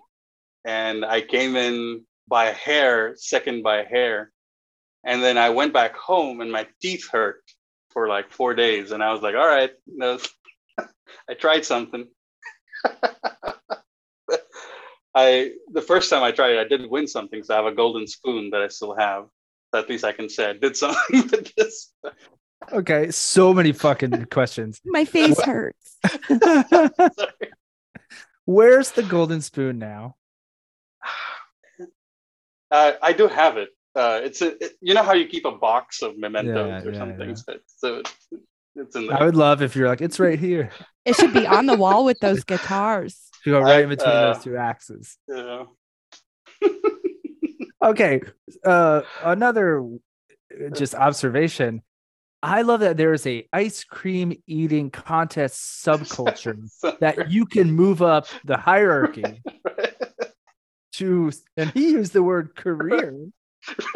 and 0.64 1.04
I 1.04 1.20
came 1.20 1.56
in 1.56 2.04
by 2.28 2.46
a 2.46 2.52
hair, 2.52 3.14
second 3.16 3.62
by 3.62 3.78
a 3.78 3.86
hair. 3.86 4.32
And 5.04 5.22
then 5.22 5.38
I 5.38 5.50
went 5.50 5.72
back 5.72 5.96
home 5.96 6.40
and 6.40 6.52
my 6.52 6.66
teeth 6.82 7.08
hurt 7.10 7.42
for 7.90 8.08
like 8.08 8.30
four 8.30 8.54
days. 8.54 8.92
And 8.92 9.02
I 9.02 9.12
was 9.12 9.22
like, 9.22 9.34
all 9.34 9.46
right, 9.46 9.70
no, 9.86 10.18
I 11.28 11.34
tried 11.34 11.64
something. 11.64 12.06
I 15.14 15.52
the 15.72 15.82
first 15.82 16.08
time 16.08 16.22
I 16.22 16.30
tried 16.30 16.52
it, 16.52 16.60
I 16.60 16.68
did 16.68 16.88
win 16.88 17.08
something, 17.08 17.42
so 17.42 17.52
I 17.52 17.56
have 17.56 17.66
a 17.66 17.74
golden 17.74 18.06
spoon 18.06 18.50
that 18.50 18.62
I 18.62 18.68
still 18.68 18.94
have. 18.96 19.26
So 19.72 19.80
at 19.80 19.88
least 19.88 20.04
I 20.04 20.12
can 20.12 20.28
say 20.28 20.50
I 20.50 20.52
did 20.52 20.76
something 20.76 21.22
with 21.30 21.52
this. 21.56 21.92
Okay, 22.72 23.10
so 23.10 23.52
many 23.54 23.72
fucking 23.72 24.24
questions. 24.30 24.80
My 24.84 25.04
face 25.04 25.40
hurts. 25.40 25.96
Where's 28.44 28.90
the 28.92 29.02
golden 29.02 29.40
spoon 29.40 29.78
now? 29.78 30.16
Uh, 32.72 32.92
I 33.02 33.12
do 33.12 33.26
have 33.26 33.56
it. 33.56 33.70
Uh, 33.96 34.20
it's 34.22 34.42
a, 34.42 34.50
it- 34.64 34.74
you 34.80 34.94
know 34.94 35.02
how 35.02 35.12
you 35.12 35.26
keep 35.26 35.44
a 35.44 35.50
box 35.50 36.02
of 36.02 36.16
mementos 36.16 36.54
Yeah, 36.84 36.88
or 36.88 36.92
yeah, 36.92 36.98
something. 37.00 37.28
yeah. 37.30 37.34
So, 37.34 37.58
so 37.66 37.96
it's, 37.96 38.16
it's 38.76 38.94
in 38.94 39.10
I 39.12 39.24
would 39.24 39.34
love 39.34 39.60
if 39.60 39.74
you're 39.74 39.88
like, 39.88 40.00
it's 40.00 40.20
right 40.20 40.38
here. 40.38 40.70
It 41.04 41.16
should 41.16 41.32
be 41.32 41.48
on 41.48 41.66
the 41.66 41.74
wall 41.76 42.04
with 42.04 42.20
those 42.20 42.44
guitars. 42.52 43.20
You 43.44 43.54
go 43.54 43.60
right 43.60 43.80
I- 43.80 43.82
in 43.82 43.88
between 43.88 44.10
uh, 44.10 44.34
those 44.34 44.44
two 44.44 44.56
axes. 44.56 45.18
Yeah. 45.26 45.64
Okay. 47.82 48.20
Uh 48.64 49.02
another 49.24 49.80
uh, 49.82 50.68
just 50.72 50.94
observation. 50.94 51.82
I 52.42 52.62
love 52.62 52.80
that 52.80 52.96
there 52.96 53.12
is 53.12 53.26
a 53.26 53.46
ice 53.52 53.84
cream 53.84 54.40
eating 54.46 54.90
contest 54.90 55.84
subculture 55.84 56.58
So- 56.70 56.96
that 57.00 57.30
you 57.30 57.44
can 57.46 57.70
move 57.70 58.02
up 58.02 58.26
the 58.44 58.56
hierarchy 58.56 59.42
to 60.94 61.32
and 61.56 61.70
he 61.70 61.90
used 61.90 62.12
the 62.12 62.22
word 62.22 62.54
career. 62.56 63.14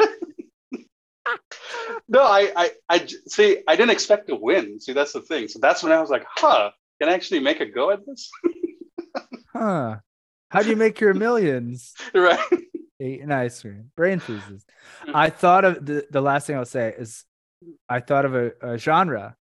no, 2.07 2.21
I, 2.21 2.71
I, 2.89 3.05
see. 3.27 3.63
I 3.67 3.75
didn't 3.75 3.91
expect 3.91 4.27
to 4.27 4.35
win. 4.35 4.79
See, 4.79 4.93
that's 4.93 5.13
the 5.13 5.21
thing. 5.21 5.47
So 5.47 5.59
that's 5.59 5.81
when 5.83 5.91
I 5.91 5.99
was 5.99 6.09
like, 6.09 6.25
"Huh, 6.29 6.71
can 6.99 7.09
I 7.09 7.13
actually 7.13 7.39
make 7.39 7.59
a 7.59 7.65
go 7.65 7.91
at 7.91 8.05
this?" 8.05 8.29
Huh. 9.53 9.97
How 10.49 10.61
do 10.61 10.69
you 10.69 10.75
make 10.75 10.99
your 10.99 11.13
millions? 11.13 11.93
right? 12.13 12.39
Eating 12.99 13.31
ice 13.31 13.61
cream. 13.61 13.91
Brain 13.95 14.19
freezes. 14.19 14.63
Mm. 15.05 15.15
I 15.15 15.29
thought 15.29 15.65
of 15.65 15.85
the, 15.85 16.05
the 16.09 16.21
last 16.21 16.47
thing 16.47 16.55
I'll 16.55 16.65
say 16.65 16.93
is 16.97 17.25
I 17.89 17.99
thought 17.99 18.25
of 18.25 18.35
a, 18.35 18.51
a 18.61 18.77
genre, 18.77 19.35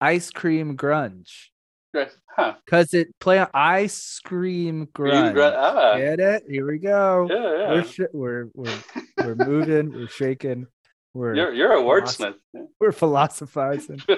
ice 0.00 0.30
cream 0.30 0.76
grunge. 0.76 1.48
Right. 1.94 2.10
Huh. 2.34 2.54
It 2.94 3.08
play 3.20 3.38
on 3.38 3.48
ice 3.52 4.18
cream 4.24 4.86
grunge. 4.86 5.36
ah, 5.38 5.96
Get 5.98 6.20
it? 6.20 6.44
Here 6.48 6.66
we 6.66 6.78
go. 6.78 7.28
yeah. 7.30 7.72
We're, 7.72 7.84
sh- 7.84 8.00
we're 8.12 8.48
we're 8.54 8.78
we're 9.18 9.34
moving. 9.34 9.92
We're 9.92 10.08
shaking. 10.20 10.66
We're 11.14 11.34
you're 11.36 11.52
you're 11.52 11.72
a 11.72 11.82
wordsmith. 11.82 12.36
we're 12.80 12.92
philosophizing. 12.92 14.00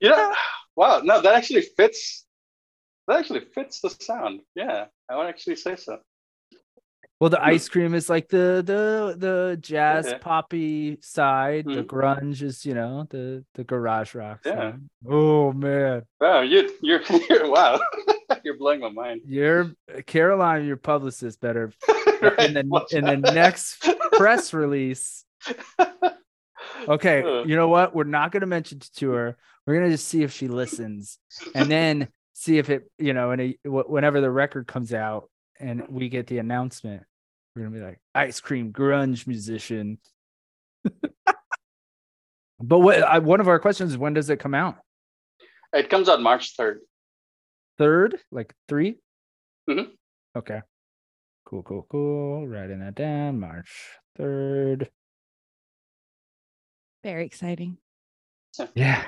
know, 0.00 0.32
wow, 0.76 1.00
no, 1.02 1.20
that 1.20 1.34
actually 1.34 1.62
fits. 1.62 2.24
That 3.08 3.18
actually 3.18 3.40
fits 3.52 3.80
the 3.80 3.90
sound. 3.90 4.40
Yeah, 4.54 4.86
I 5.08 5.16
would 5.16 5.26
actually 5.26 5.56
say 5.56 5.74
so. 5.74 5.98
Well, 7.20 7.28
the 7.28 7.44
ice 7.44 7.68
cream 7.68 7.92
is 7.94 8.08
like 8.08 8.28
the 8.30 8.62
the 8.64 9.14
the 9.18 9.58
jazz 9.60 10.06
Yeah. 10.06 10.18
poppy 10.18 10.98
side. 11.02 11.66
The 11.66 11.84
Mhm. 11.84 11.86
grunge 11.86 12.40
is, 12.42 12.64
you 12.64 12.72
know, 12.72 13.06
the 13.10 13.44
the 13.54 13.62
garage 13.64 14.14
rock. 14.14 14.40
Yeah. 14.46 14.72
side. 14.72 14.80
Oh 15.06 15.52
man, 15.52 16.02
Wow, 16.18 16.40
you 16.40 16.70
you're, 16.80 17.02
you're 17.28 17.50
wow, 17.50 17.78
you're 18.44 18.56
blowing 18.56 18.80
my 18.80 18.88
mind. 18.88 19.20
you're 19.26 19.70
Caroline. 20.06 20.64
Your 20.64 20.78
publicist 20.78 21.40
better 21.42 21.72
in 22.38 22.54
the 22.54 22.86
in 22.90 23.04
the 23.04 23.16
next 23.34 23.86
press 24.14 24.54
release. 24.54 25.24
Okay, 26.88 27.20
you 27.46 27.54
know 27.56 27.68
what? 27.68 27.94
We're 27.94 28.04
not 28.04 28.32
going 28.32 28.40
to 28.40 28.46
mention 28.46 28.78
it 28.78 28.88
to 28.96 29.10
her. 29.10 29.36
We're 29.66 29.74
going 29.74 29.86
to 29.90 29.94
just 29.94 30.08
see 30.08 30.22
if 30.22 30.32
she 30.32 30.48
listens, 30.48 31.18
and 31.54 31.70
then 31.70 32.08
see 32.32 32.56
if 32.56 32.70
it, 32.70 32.90
you 32.98 33.12
know, 33.12 33.32
in 33.32 33.40
a, 33.40 33.56
whenever 33.68 34.22
the 34.22 34.30
record 34.30 34.66
comes 34.66 34.94
out 34.94 35.28
and 35.58 35.86
we 35.88 36.08
get 36.08 36.26
the 36.26 36.38
announcement, 36.38 37.02
we're 37.54 37.62
going 37.62 37.72
to 37.72 37.78
be 37.80 37.84
like 37.84 38.00
ice 38.14 38.40
cream 38.40 38.72
grunge 38.72 39.26
musician. 39.26 39.98
but 42.60 42.78
what 42.78 43.02
I, 43.02 43.18
one 43.18 43.40
of 43.40 43.48
our 43.48 43.58
questions 43.58 43.90
is 43.90 43.98
when 43.98 44.14
does 44.14 44.30
it 44.30 44.38
come 44.38 44.54
out? 44.54 44.76
It 45.72 45.90
comes 45.90 46.08
out 46.08 46.20
March 46.20 46.56
third. 46.56 46.80
Third, 47.78 48.18
like 48.30 48.54
3 48.68 48.98
Mhm. 49.68 49.88
Okay. 50.36 50.60
Cool, 51.46 51.62
cool, 51.62 51.86
cool. 51.90 52.46
Writing 52.46 52.80
that 52.80 52.94
down. 52.94 53.40
March 53.40 53.70
third. 54.16 54.90
Very 57.02 57.24
exciting. 57.24 57.78
Yeah. 58.74 59.02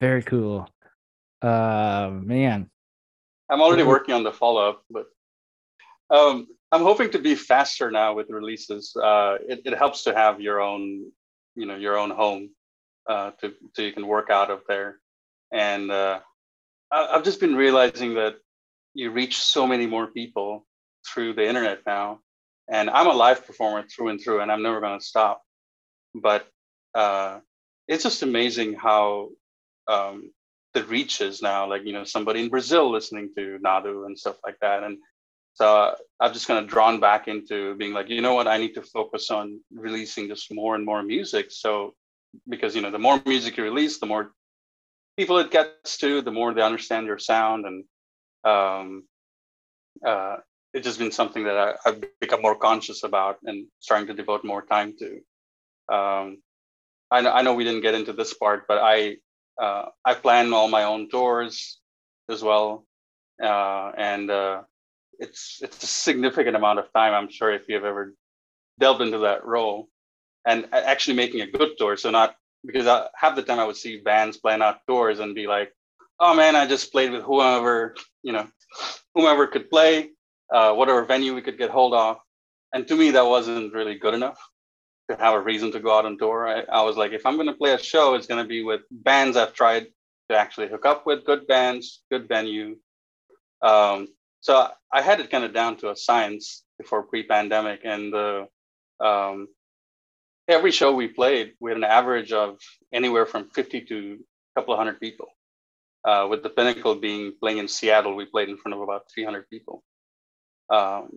Very 0.00 0.22
cool. 0.22 0.68
Uh 1.42 2.10
man. 2.12 2.70
I'm 3.50 3.60
already 3.62 3.82
working 3.82 4.14
on 4.14 4.24
the 4.24 4.32
follow 4.32 4.68
up, 4.68 4.82
but 4.90 5.06
um, 6.10 6.46
I'm 6.70 6.82
hoping 6.82 7.10
to 7.10 7.18
be 7.18 7.34
faster 7.34 7.90
now 7.90 8.14
with 8.14 8.30
releases. 8.30 8.94
Uh, 8.94 9.36
it, 9.48 9.62
it 9.64 9.78
helps 9.78 10.04
to 10.04 10.14
have 10.14 10.40
your 10.40 10.60
own, 10.60 11.10
you 11.54 11.66
know, 11.66 11.76
your 11.76 11.96
own 11.96 12.10
home 12.10 12.50
uh, 13.08 13.30
to 13.40 13.54
so 13.74 13.82
you 13.82 13.92
can 13.92 14.06
work 14.06 14.28
out 14.30 14.50
of 14.50 14.60
there. 14.68 14.98
And 15.52 15.90
uh, 15.90 16.20
I've 16.90 17.24
just 17.24 17.40
been 17.40 17.56
realizing 17.56 18.14
that 18.14 18.36
you 18.94 19.10
reach 19.10 19.38
so 19.38 19.66
many 19.66 19.86
more 19.86 20.08
people 20.08 20.66
through 21.06 21.34
the 21.34 21.46
internet 21.46 21.80
now. 21.86 22.20
And 22.70 22.90
I'm 22.90 23.06
a 23.06 23.12
live 23.12 23.46
performer 23.46 23.86
through 23.88 24.08
and 24.08 24.20
through, 24.20 24.40
and 24.40 24.52
I'm 24.52 24.62
never 24.62 24.80
going 24.80 24.98
to 24.98 25.04
stop. 25.04 25.42
But 26.14 26.46
uh, 26.94 27.38
it's 27.86 28.02
just 28.02 28.22
amazing 28.22 28.74
how 28.74 29.30
um, 29.86 30.32
the 30.74 30.84
reach 30.84 31.22
is 31.22 31.40
now. 31.40 31.68
Like 31.68 31.86
you 31.86 31.94
know, 31.94 32.04
somebody 32.04 32.42
in 32.42 32.50
Brazil 32.50 32.90
listening 32.90 33.30
to 33.36 33.58
Nadu 33.64 34.04
and 34.04 34.18
stuff 34.18 34.36
like 34.44 34.58
that. 34.60 34.82
And 34.82 34.98
so 35.58 35.92
I've 36.20 36.32
just 36.32 36.46
kind 36.46 36.62
of 36.62 36.70
drawn 36.70 37.00
back 37.00 37.26
into 37.26 37.74
being 37.74 37.92
like, 37.92 38.08
you 38.08 38.20
know 38.20 38.34
what, 38.34 38.46
I 38.46 38.58
need 38.58 38.74
to 38.74 38.82
focus 38.82 39.28
on 39.28 39.60
releasing 39.74 40.28
just 40.28 40.54
more 40.54 40.76
and 40.76 40.84
more 40.84 41.02
music. 41.02 41.50
So 41.50 41.94
because 42.48 42.76
you 42.76 42.82
know, 42.82 42.92
the 42.92 42.98
more 43.00 43.20
music 43.26 43.56
you 43.56 43.64
release, 43.64 43.98
the 43.98 44.06
more 44.06 44.30
people 45.16 45.38
it 45.38 45.50
gets 45.50 45.96
to, 45.98 46.22
the 46.22 46.30
more 46.30 46.54
they 46.54 46.62
understand 46.62 47.08
your 47.08 47.18
sound, 47.18 47.66
and 47.66 47.84
um, 48.44 49.04
uh, 50.06 50.36
it's 50.72 50.86
just 50.86 51.00
been 51.00 51.10
something 51.10 51.42
that 51.42 51.58
I, 51.58 51.74
I've 51.84 52.04
become 52.20 52.40
more 52.40 52.54
conscious 52.54 53.02
about 53.02 53.38
and 53.42 53.66
starting 53.80 54.06
to 54.06 54.14
devote 54.14 54.44
more 54.44 54.62
time 54.62 54.94
to. 55.00 55.10
Um, 55.92 56.38
I 57.10 57.20
know, 57.22 57.32
I 57.32 57.42
know 57.42 57.54
we 57.54 57.64
didn't 57.64 57.80
get 57.80 57.94
into 57.94 58.12
this 58.12 58.32
part, 58.32 58.68
but 58.68 58.78
I 58.80 59.16
uh, 59.60 59.86
I 60.04 60.14
plan 60.14 60.52
all 60.52 60.68
my 60.68 60.84
own 60.84 61.10
tours 61.10 61.80
as 62.30 62.44
well, 62.44 62.86
uh, 63.42 63.90
and 63.98 64.30
uh, 64.30 64.62
it's 65.18 65.58
it's 65.62 65.82
a 65.82 65.86
significant 65.86 66.56
amount 66.56 66.78
of 66.78 66.92
time. 66.92 67.14
I'm 67.14 67.30
sure 67.30 67.52
if 67.52 67.68
you've 67.68 67.84
ever 67.84 68.14
delved 68.78 69.02
into 69.02 69.18
that 69.18 69.44
role, 69.44 69.88
and 70.46 70.68
actually 70.72 71.16
making 71.16 71.40
a 71.40 71.46
good 71.46 71.72
tour. 71.78 71.96
So 71.96 72.10
not 72.10 72.36
because 72.64 72.86
I, 72.86 73.06
half 73.14 73.36
the 73.36 73.42
time 73.42 73.58
I 73.58 73.64
would 73.64 73.76
see 73.76 74.00
bands 74.00 74.36
playing 74.36 74.62
out 74.62 74.80
tours 74.86 75.20
and 75.20 75.34
be 75.34 75.46
like, 75.46 75.72
"Oh 76.20 76.34
man, 76.34 76.56
I 76.56 76.66
just 76.66 76.92
played 76.92 77.12
with 77.12 77.22
whoever 77.22 77.94
you 78.22 78.32
know, 78.32 78.46
whomever 79.14 79.46
could 79.46 79.70
play, 79.70 80.10
uh, 80.52 80.74
whatever 80.74 81.04
venue 81.04 81.34
we 81.34 81.42
could 81.42 81.58
get 81.58 81.70
hold 81.70 81.94
of," 81.94 82.18
and 82.72 82.86
to 82.88 82.96
me 82.96 83.10
that 83.12 83.26
wasn't 83.26 83.72
really 83.72 83.96
good 83.96 84.14
enough 84.14 84.38
to 85.10 85.16
have 85.16 85.34
a 85.34 85.40
reason 85.40 85.72
to 85.72 85.80
go 85.80 85.96
out 85.96 86.04
on 86.04 86.18
tour. 86.18 86.46
I, 86.46 86.60
I 86.70 86.82
was 86.82 86.96
like, 86.96 87.12
if 87.12 87.24
I'm 87.24 87.36
going 87.36 87.46
to 87.46 87.54
play 87.54 87.72
a 87.72 87.78
show, 87.78 88.14
it's 88.14 88.26
going 88.26 88.42
to 88.42 88.48
be 88.48 88.62
with 88.62 88.82
bands 88.90 89.36
I've 89.36 89.54
tried 89.54 89.86
to 90.30 90.36
actually 90.36 90.68
hook 90.68 90.84
up 90.84 91.06
with, 91.06 91.24
good 91.24 91.46
bands, 91.46 92.02
good 92.10 92.28
venue. 92.28 92.76
Um, 93.62 94.08
so 94.40 94.68
I 94.92 95.02
had 95.02 95.20
it 95.20 95.30
kind 95.30 95.44
of 95.44 95.52
down 95.52 95.76
to 95.78 95.90
a 95.90 95.96
science 95.96 96.64
before 96.78 97.02
pre-pandemic, 97.02 97.80
and 97.84 98.14
um, 99.00 99.48
every 100.48 100.70
show 100.70 100.92
we 100.92 101.08
played, 101.08 101.54
we 101.60 101.70
had 101.70 101.78
an 101.78 101.84
average 101.84 102.32
of 102.32 102.58
anywhere 102.92 103.26
from 103.26 103.50
50 103.50 103.82
to 103.82 104.18
a 104.56 104.60
couple 104.60 104.74
of 104.74 104.78
hundred 104.78 105.00
people. 105.00 105.28
Uh, 106.04 106.26
with 106.30 106.42
the 106.42 106.48
pinnacle 106.48 106.94
being 106.94 107.32
playing 107.40 107.58
in 107.58 107.68
Seattle, 107.68 108.14
we 108.14 108.24
played 108.24 108.48
in 108.48 108.56
front 108.56 108.74
of 108.74 108.80
about 108.80 109.10
300 109.12 109.48
people, 109.50 109.82
um, 110.70 111.10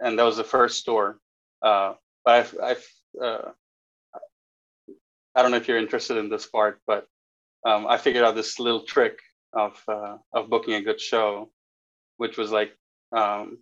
and 0.00 0.18
that 0.18 0.24
was 0.24 0.38
the 0.38 0.44
first 0.44 0.84
tour. 0.84 1.18
Uh, 1.62 1.94
but 2.24 2.52
I've 2.62 2.86
uh, 3.22 3.50
I 5.34 5.42
don't 5.42 5.50
know 5.50 5.58
if 5.58 5.68
you're 5.68 5.78
interested 5.78 6.16
in 6.16 6.30
this 6.30 6.46
part, 6.46 6.80
but 6.86 7.06
um, 7.64 7.86
I 7.86 7.96
figured 7.96 8.24
out 8.24 8.34
this 8.34 8.58
little 8.58 8.82
trick 8.84 9.20
of 9.52 9.80
uh, 9.86 10.16
of 10.32 10.48
booking 10.48 10.74
a 10.74 10.82
good 10.82 11.00
show, 11.00 11.50
which 12.18 12.36
was 12.36 12.50
like 12.50 12.72
um, 13.16 13.58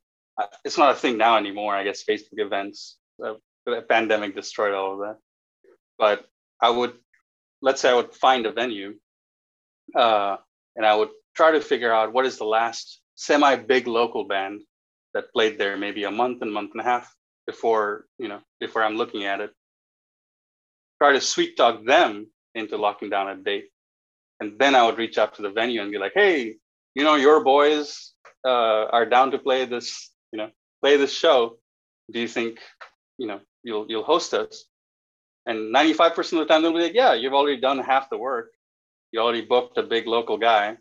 it's 0.64 0.78
not 0.78 0.92
a 0.92 0.98
thing 0.98 1.16
now 1.16 1.36
anymore. 1.36 1.74
I 1.74 1.84
guess 1.84 2.04
Facebook 2.04 2.38
events, 2.38 2.96
uh, 3.24 3.34
the 3.64 3.82
pandemic 3.82 4.34
destroyed 4.34 4.74
all 4.74 4.94
of 4.94 4.98
that. 5.00 5.16
But 5.98 6.26
I 6.60 6.70
would, 6.70 6.94
let's 7.62 7.80
say, 7.80 7.90
I 7.90 7.94
would 7.94 8.14
find 8.14 8.44
a 8.46 8.52
venue, 8.52 8.94
uh, 9.94 10.36
and 10.74 10.84
I 10.84 10.94
would 10.94 11.10
try 11.34 11.52
to 11.52 11.60
figure 11.60 11.92
out 11.92 12.12
what 12.12 12.26
is 12.26 12.38
the 12.38 12.44
last 12.44 13.00
semi 13.14 13.56
big 13.56 13.86
local 13.86 14.24
band 14.24 14.62
that 15.14 15.32
played 15.32 15.58
there, 15.58 15.76
maybe 15.76 16.04
a 16.04 16.10
month 16.10 16.42
and 16.42 16.52
month 16.52 16.72
and 16.72 16.80
a 16.80 16.84
half 16.84 17.14
before 17.46 18.04
you 18.18 18.28
know 18.28 18.40
before 18.60 18.82
I'm 18.82 18.96
looking 18.96 19.24
at 19.24 19.40
it. 19.40 19.50
Try 21.00 21.12
to 21.12 21.20
sweet 21.20 21.56
talk 21.56 21.84
them 21.84 22.26
into 22.54 22.76
locking 22.76 23.10
down 23.10 23.28
a 23.28 23.36
date, 23.36 23.68
and 24.40 24.58
then 24.58 24.74
I 24.74 24.84
would 24.84 24.98
reach 24.98 25.18
out 25.18 25.34
to 25.36 25.42
the 25.42 25.50
venue 25.50 25.80
and 25.80 25.90
be 25.90 25.98
like, 25.98 26.12
"Hey, 26.14 26.56
you 26.94 27.04
know, 27.04 27.14
your 27.14 27.42
boys 27.42 28.12
uh, 28.46 28.86
are 28.92 29.06
down 29.06 29.32
to 29.32 29.38
play 29.38 29.64
this, 29.64 30.10
you 30.32 30.38
know, 30.38 30.50
play 30.80 30.96
this 30.96 31.12
show. 31.12 31.58
Do 32.12 32.20
you 32.20 32.28
think, 32.28 32.60
you 33.18 33.26
know, 33.26 33.40
you'll 33.62 33.86
you'll 33.88 34.04
host 34.04 34.32
us?" 34.34 34.64
And 35.46 35.74
95% 35.74 36.18
of 36.18 36.38
the 36.38 36.44
time 36.46 36.62
they'll 36.62 36.72
be 36.72 36.80
like, 36.80 36.94
"Yeah, 36.94 37.14
you've 37.14 37.34
already 37.34 37.60
done 37.60 37.78
half 37.78 38.10
the 38.10 38.18
work. 38.18 38.52
You 39.12 39.20
already 39.20 39.42
booked 39.42 39.78
a 39.78 39.82
big 39.82 40.06
local 40.06 40.38
guy, 40.38 40.76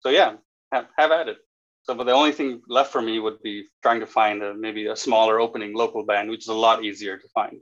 so 0.00 0.10
yeah, 0.10 0.34
have, 0.72 0.86
have 0.98 1.10
at 1.10 1.28
it." 1.28 1.38
So, 1.82 1.94
but 1.94 2.04
the 2.04 2.12
only 2.12 2.32
thing 2.32 2.60
left 2.68 2.92
for 2.92 3.00
me 3.00 3.18
would 3.18 3.42
be 3.42 3.64
trying 3.82 4.00
to 4.00 4.06
find 4.06 4.42
a, 4.42 4.54
maybe 4.54 4.86
a 4.86 4.96
smaller 4.96 5.40
opening 5.40 5.72
local 5.74 6.04
band, 6.04 6.28
which 6.28 6.44
is 6.44 6.48
a 6.48 6.54
lot 6.54 6.84
easier 6.84 7.16
to 7.16 7.28
find 7.28 7.60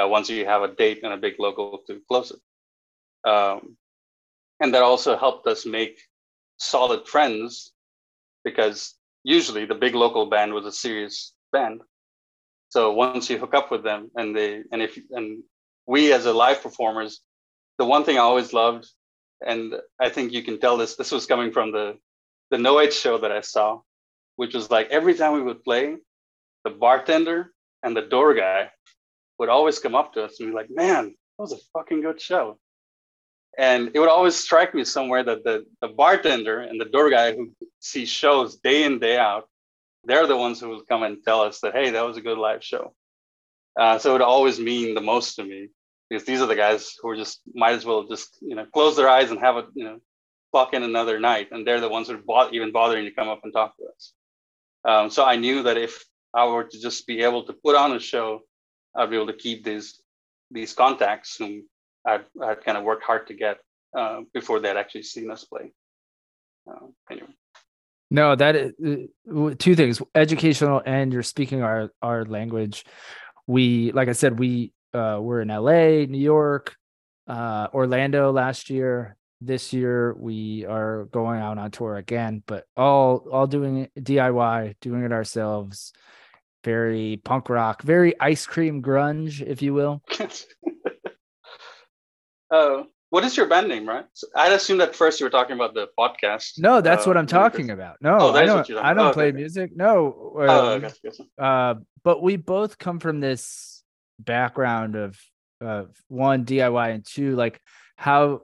uh, 0.00 0.08
once 0.08 0.30
you 0.30 0.46
have 0.46 0.62
a 0.62 0.74
date 0.74 1.00
and 1.02 1.12
a 1.12 1.18
big 1.18 1.34
local 1.38 1.80
to 1.86 2.00
close 2.08 2.30
it. 2.30 3.28
Um, 3.28 3.76
and 4.60 4.72
that 4.74 4.82
also 4.82 5.18
helped 5.18 5.46
us 5.46 5.66
make 5.66 6.00
solid 6.56 7.06
friends 7.06 7.72
because 8.44 8.94
usually 9.24 9.64
the 9.64 9.74
big 9.74 9.94
local 9.94 10.26
band 10.26 10.52
was 10.52 10.66
a 10.66 10.72
serious 10.72 11.32
band. 11.52 11.80
So 12.68 12.92
once 12.92 13.28
you 13.28 13.38
hook 13.38 13.54
up 13.54 13.70
with 13.70 13.82
them 13.82 14.10
and 14.16 14.34
they 14.34 14.62
and 14.72 14.82
if 14.82 14.98
and 15.10 15.42
we 15.86 16.12
as 16.12 16.26
a 16.26 16.32
live 16.32 16.62
performers, 16.62 17.20
the 17.78 17.84
one 17.84 18.04
thing 18.04 18.16
I 18.16 18.20
always 18.20 18.52
loved, 18.52 18.88
and 19.44 19.74
I 20.00 20.08
think 20.08 20.32
you 20.32 20.42
can 20.42 20.58
tell 20.58 20.76
this, 20.76 20.96
this 20.96 21.12
was 21.12 21.26
coming 21.26 21.52
from 21.52 21.72
the 21.72 21.98
the 22.50 22.58
No 22.58 22.80
Age 22.80 22.94
show 22.94 23.18
that 23.18 23.32
I 23.32 23.40
saw, 23.40 23.80
which 24.36 24.54
was 24.54 24.70
like 24.70 24.88
every 24.90 25.14
time 25.14 25.32
we 25.32 25.42
would 25.42 25.64
play, 25.64 25.96
the 26.64 26.70
bartender 26.70 27.52
and 27.82 27.96
the 27.96 28.02
door 28.02 28.34
guy 28.34 28.70
would 29.38 29.48
always 29.48 29.78
come 29.78 29.94
up 29.94 30.14
to 30.14 30.24
us 30.24 30.40
and 30.40 30.50
be 30.50 30.54
like, 30.54 30.70
"Man, 30.70 31.06
that 31.06 31.42
was 31.42 31.52
a 31.52 31.58
fucking 31.72 32.00
good 32.00 32.20
show." 32.20 32.58
And 33.58 33.90
it 33.94 33.98
would 33.98 34.08
always 34.08 34.36
strike 34.36 34.74
me 34.74 34.84
somewhere 34.84 35.22
that 35.24 35.44
the, 35.44 35.66
the 35.80 35.88
bartender 35.88 36.60
and 36.60 36.80
the 36.80 36.86
door 36.86 37.10
guy 37.10 37.34
who 37.34 37.52
see 37.80 38.06
shows 38.06 38.56
day 38.56 38.84
in 38.84 38.98
day 38.98 39.18
out, 39.18 39.48
they're 40.04 40.26
the 40.26 40.36
ones 40.36 40.60
who 40.60 40.68
will 40.68 40.84
come 40.84 41.02
and 41.02 41.22
tell 41.22 41.42
us 41.42 41.60
that, 41.60 41.74
"Hey, 41.74 41.90
that 41.90 42.04
was 42.04 42.16
a 42.16 42.22
good 42.22 42.38
live 42.38 42.64
show." 42.64 42.94
Uh, 43.78 43.98
so 43.98 44.10
it 44.10 44.12
would 44.14 44.22
always 44.22 44.58
mean 44.58 44.94
the 44.94 45.00
most 45.00 45.36
to 45.36 45.44
me 45.44 45.68
because 46.08 46.24
these 46.26 46.40
are 46.40 46.46
the 46.46 46.56
guys 46.56 46.96
who 47.00 47.08
are 47.10 47.16
just 47.16 47.40
might 47.54 47.74
as 47.74 47.84
well 47.84 48.04
just 48.08 48.38
you 48.40 48.56
know 48.56 48.66
close 48.72 48.96
their 48.96 49.08
eyes 49.08 49.30
and 49.30 49.40
have 49.40 49.56
a 49.56 49.66
you 49.74 49.84
know 49.84 49.98
clock 50.50 50.74
in 50.74 50.82
another 50.82 51.20
night, 51.20 51.48
and 51.52 51.66
they're 51.66 51.80
the 51.80 51.88
ones 51.88 52.08
who 52.08 52.20
are 52.30 52.50
even 52.52 52.72
bothering 52.72 53.04
to 53.04 53.12
come 53.12 53.28
up 53.28 53.40
and 53.44 53.52
talk 53.52 53.76
to 53.76 53.84
us. 53.84 54.12
Um, 54.84 55.10
so 55.10 55.24
I 55.24 55.36
knew 55.36 55.62
that 55.64 55.76
if 55.76 56.04
I 56.34 56.46
were 56.46 56.64
to 56.64 56.80
just 56.80 57.06
be 57.06 57.22
able 57.22 57.44
to 57.44 57.52
put 57.52 57.76
on 57.76 57.92
a 57.92 58.00
show 58.00 58.42
I'd 58.94 59.10
be 59.10 59.16
able 59.16 59.28
to 59.28 59.32
keep 59.32 59.64
these 59.64 60.00
these 60.50 60.74
contacts 60.74 61.36
whom 61.36 61.64
I've, 62.04 62.24
I've 62.42 62.62
kind 62.62 62.78
of 62.78 62.84
worked 62.84 63.04
hard 63.04 63.26
to 63.28 63.34
get 63.34 63.58
uh, 63.96 64.20
before 64.32 64.60
they'd 64.60 64.76
actually 64.76 65.02
seen 65.04 65.30
us 65.30 65.44
play. 65.44 65.72
Uh, 66.68 66.86
anyway. 67.10 67.28
No, 68.12 68.36
that 68.36 68.56
is, 68.56 68.72
uh, 69.34 69.54
two 69.58 69.74
things: 69.74 70.02
educational, 70.14 70.82
and 70.84 71.12
you're 71.12 71.22
speaking 71.22 71.62
our 71.62 71.90
our 72.02 72.26
language. 72.26 72.84
We, 73.46 73.90
like 73.92 74.08
I 74.08 74.12
said, 74.12 74.38
we 74.38 74.74
uh, 74.92 75.18
were 75.20 75.40
in 75.40 75.48
LA, 75.48 76.04
New 76.04 76.20
York, 76.20 76.76
uh, 77.26 77.68
Orlando 77.72 78.30
last 78.30 78.68
year. 78.68 79.16
This 79.40 79.72
year 79.72 80.14
we 80.14 80.66
are 80.66 81.06
going 81.06 81.40
out 81.40 81.56
on 81.56 81.70
tour 81.70 81.96
again, 81.96 82.42
but 82.46 82.66
all 82.76 83.26
all 83.32 83.46
doing 83.46 83.88
DIY, 83.98 84.74
doing 84.82 85.04
it 85.04 85.12
ourselves. 85.12 85.94
Very 86.64 87.18
punk 87.24 87.48
rock, 87.48 87.82
very 87.82 88.20
ice 88.20 88.44
cream 88.44 88.82
grunge, 88.82 89.40
if 89.40 89.62
you 89.62 89.72
will. 89.72 90.02
Oh, 92.52 92.86
what 93.10 93.24
is 93.24 93.36
your 93.36 93.46
band 93.46 93.68
name, 93.68 93.88
right? 93.88 94.04
So 94.12 94.26
I'd 94.36 94.52
assume 94.52 94.78
that 94.78 94.94
first 94.94 95.18
you 95.20 95.26
were 95.26 95.30
talking 95.30 95.56
about 95.56 95.74
the 95.74 95.88
podcast. 95.98 96.58
No, 96.58 96.80
that's 96.80 97.06
uh, 97.06 97.10
what 97.10 97.16
I'm 97.16 97.26
talking 97.26 97.70
about. 97.70 97.96
No, 98.00 98.18
Oh, 98.20 98.32
I 98.32 98.44
don't. 98.44 98.70
I 98.72 98.94
don't 98.94 99.08
oh, 99.08 99.12
play 99.12 99.28
okay. 99.28 99.36
music. 99.36 99.72
No, 99.74 100.34
Oh, 100.38 100.74
um, 100.74 100.80
gotcha. 100.82 101.10
uh, 101.38 101.74
but 102.04 102.22
we 102.22 102.36
both 102.36 102.78
come 102.78 103.00
from 103.00 103.20
this 103.20 103.82
background 104.18 104.94
of 104.96 105.18
of 105.60 105.90
one 106.08 106.44
DIY 106.44 106.94
and 106.94 107.04
two 107.04 107.34
like 107.36 107.60
how 107.96 108.42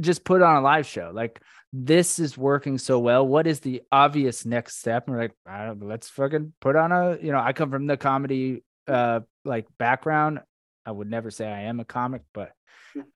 just 0.00 0.24
put 0.24 0.42
on 0.42 0.56
a 0.56 0.60
live 0.60 0.86
show. 0.86 1.10
Like 1.14 1.40
this 1.72 2.18
is 2.18 2.36
working 2.36 2.78
so 2.78 2.98
well. 2.98 3.26
What 3.26 3.46
is 3.46 3.60
the 3.60 3.82
obvious 3.92 4.44
next 4.44 4.78
step? 4.78 5.06
And 5.06 5.16
we're 5.16 5.22
like, 5.22 5.34
I 5.46 5.66
don't, 5.66 5.82
let's 5.86 6.08
fucking 6.10 6.52
put 6.60 6.76
on 6.76 6.92
a. 6.92 7.16
You 7.20 7.32
know, 7.32 7.40
I 7.40 7.52
come 7.52 7.70
from 7.70 7.86
the 7.86 7.96
comedy 7.96 8.62
uh 8.88 9.20
like 9.44 9.66
background. 9.78 10.40
I 10.86 10.92
would 10.92 11.10
never 11.10 11.30
say 11.30 11.46
I 11.46 11.62
am 11.62 11.80
a 11.80 11.84
comic, 11.84 12.22
but 12.32 12.52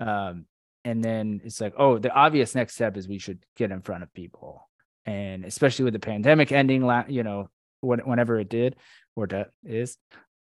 um, 0.01 0.47
and 0.85 1.03
then 1.03 1.41
it's 1.45 1.61
like, 1.61 1.75
oh, 1.79 1.99
the 1.99 2.13
obvious 2.13 2.55
next 2.55 2.75
step 2.75 2.97
is 2.97 3.09
we 3.09 3.19
should 3.19 3.45
get 3.57 3.71
in 3.71 3.81
front 3.81 4.03
of 4.03 4.13
people, 4.13 4.69
and 5.07 5.45
especially 5.45 5.85
with 5.85 5.95
the 5.95 6.01
pandemic 6.01 6.53
ending, 6.53 6.85
la- 6.85 7.07
you 7.09 7.23
know, 7.23 7.49
when, 7.81 8.01
whenever 8.01 8.39
it 8.39 8.49
did 8.49 8.77
or 9.17 9.27
that 9.29 9.51
is, 9.65 9.97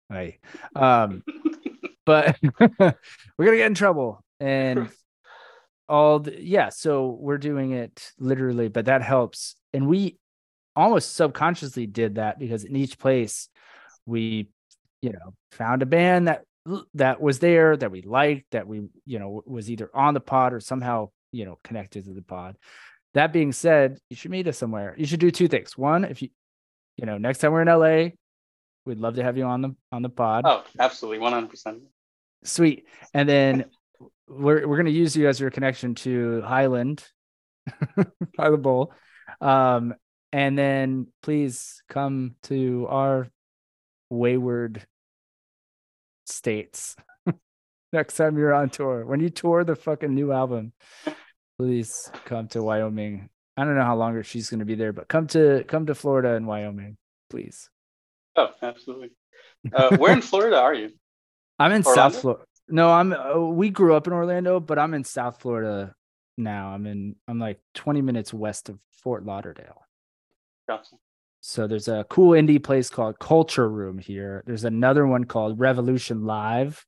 right? 0.10 0.40
Um, 0.76 1.24
but 2.06 2.38
we're 2.60 3.46
gonna 3.46 3.58
get 3.58 3.68
in 3.68 3.74
trouble, 3.74 4.24
and 4.40 4.90
all 5.90 6.20
the, 6.20 6.42
yeah. 6.42 6.70
So 6.70 7.08
we're 7.20 7.38
doing 7.38 7.72
it 7.72 8.12
literally, 8.18 8.70
but 8.70 8.86
that 8.86 9.02
helps, 9.02 9.56
and 9.74 9.88
we 9.88 10.18
almost 10.76 11.16
subconsciously 11.16 11.86
did 11.86 12.16
that 12.16 12.40
because 12.40 12.64
in 12.64 12.76
each 12.76 12.98
place 12.98 13.50
we, 14.06 14.50
you 15.02 15.12
know, 15.12 15.34
found 15.52 15.82
a 15.82 15.86
band 15.86 16.28
that 16.28 16.46
that 16.94 17.20
was 17.22 17.40
there 17.40 17.76
that 17.76 17.92
we 17.92 18.02
liked 18.02 18.52
that 18.52 18.68
we 18.68 18.88
you 19.06 19.20
know 19.20 19.42
was 19.46 19.70
either 19.70 19.90
on 19.94 20.14
the 20.14 20.20
pod 20.20 20.54
or 20.54 20.60
somehow 20.60 21.10
you 21.32 21.46
know 21.46 21.60
connected 21.64 22.06
to 22.06 22.14
the 22.14 22.22
pod. 22.22 22.58
That 23.14 23.34
being 23.34 23.52
said 23.52 23.98
you 24.10 24.16
should 24.16 24.32
meet 24.32 24.48
us 24.48 24.58
somewhere. 24.58 24.96
You 24.98 25.06
should 25.06 25.20
do 25.20 25.32
two 25.32 25.48
things. 25.48 25.78
One 25.78 26.06
if 26.06 26.22
you 26.22 26.30
you 26.98 27.06
know 27.06 27.18
next 27.18 27.40
time 27.40 27.52
we're 27.52 27.62
in 27.64 27.68
la 27.68 28.10
we'd 28.86 28.98
love 29.00 29.16
to 29.16 29.24
have 29.24 29.38
you 29.38 29.46
on 29.46 29.62
the 29.62 29.76
on 29.92 30.02
the 30.02 30.10
pod. 30.10 30.44
Oh, 30.46 30.64
absolutely, 30.80 31.20
one 31.20 31.34
hundred 31.34 31.50
percent. 31.50 31.82
sweet. 32.44 32.86
And 33.14 33.28
then 33.28 33.66
we're, 34.28 34.68
we're 34.68 34.78
going 34.78 34.86
to 34.86 34.92
use 34.92 35.16
you 35.16 35.28
as 35.28 35.40
your 35.40 35.52
connection 35.52 35.94
to 35.96 36.42
highland 36.42 37.04
highland 38.38 38.64
bowl. 38.64 38.94
Um 39.40 39.94
and 40.34 40.58
then 40.58 41.08
please 41.22 41.84
come 41.90 42.36
to 42.44 42.88
our 42.90 43.28
wayward 44.10 44.86
states 46.32 46.96
next 47.94 48.16
time 48.16 48.38
you're 48.38 48.54
on 48.54 48.70
tour 48.70 49.06
when 49.06 49.20
you 49.20 49.30
tour 49.30 49.64
the 49.64 49.76
fucking 49.76 50.14
new 50.14 50.32
album 50.32 50.72
please 51.60 52.10
come 52.26 52.48
to 52.48 52.64
wyoming 52.64 53.30
i 53.58 53.64
don't 53.64 53.76
know 53.76 53.84
how 53.84 53.96
long 53.96 54.22
she's 54.24 54.50
going 54.50 54.60
to 54.60 54.66
be 54.66 54.76
there 54.76 54.94
but 54.94 55.08
come 55.08 55.28
to 55.28 55.64
come 55.68 55.86
to 55.86 55.94
florida 55.96 56.34
and 56.36 56.48
wyoming 56.48 56.98
please 57.30 57.70
Oh, 58.38 58.50
absolutely. 58.62 59.10
Uh, 59.74 59.98
where 59.98 60.14
in 60.14 60.22
Florida 60.22 60.58
are 60.58 60.74
you? 60.74 60.92
i'm 61.60 61.74
in 61.74 61.84
Orlando? 61.84 62.14
south 62.14 62.22
florida 62.22 62.44
no 62.70 62.90
i'm 62.92 63.12
uh, 63.14 63.38
we 63.38 63.70
grew 63.70 63.94
up 63.94 64.08
in 64.08 64.14
orlando 64.14 64.60
but 64.60 64.80
i'm 64.80 64.94
in 64.94 65.04
south 65.04 65.42
florida 65.42 65.94
now 66.38 66.70
i'm 66.70 66.88
in 66.88 67.16
i'm 67.28 67.38
like 67.40 67.60
20 67.76 68.02
minutes 68.02 68.34
west 68.34 68.70
of 68.70 68.80
fort 69.04 69.26
lauderdale 69.26 69.82
Gotcha. 70.68 70.96
So 71.42 71.68
there's 71.68 71.88
a 71.88 72.06
cool 72.10 72.32
indie 72.32 72.64
place 72.64 72.90
called 72.90 73.20
Culture 73.20 73.68
Room 73.70 73.98
here. 73.98 74.44
There's 74.46 74.64
another 74.64 75.08
one 75.08 75.24
called 75.26 75.60
Revolution 75.60 76.24
Live. 76.26 76.86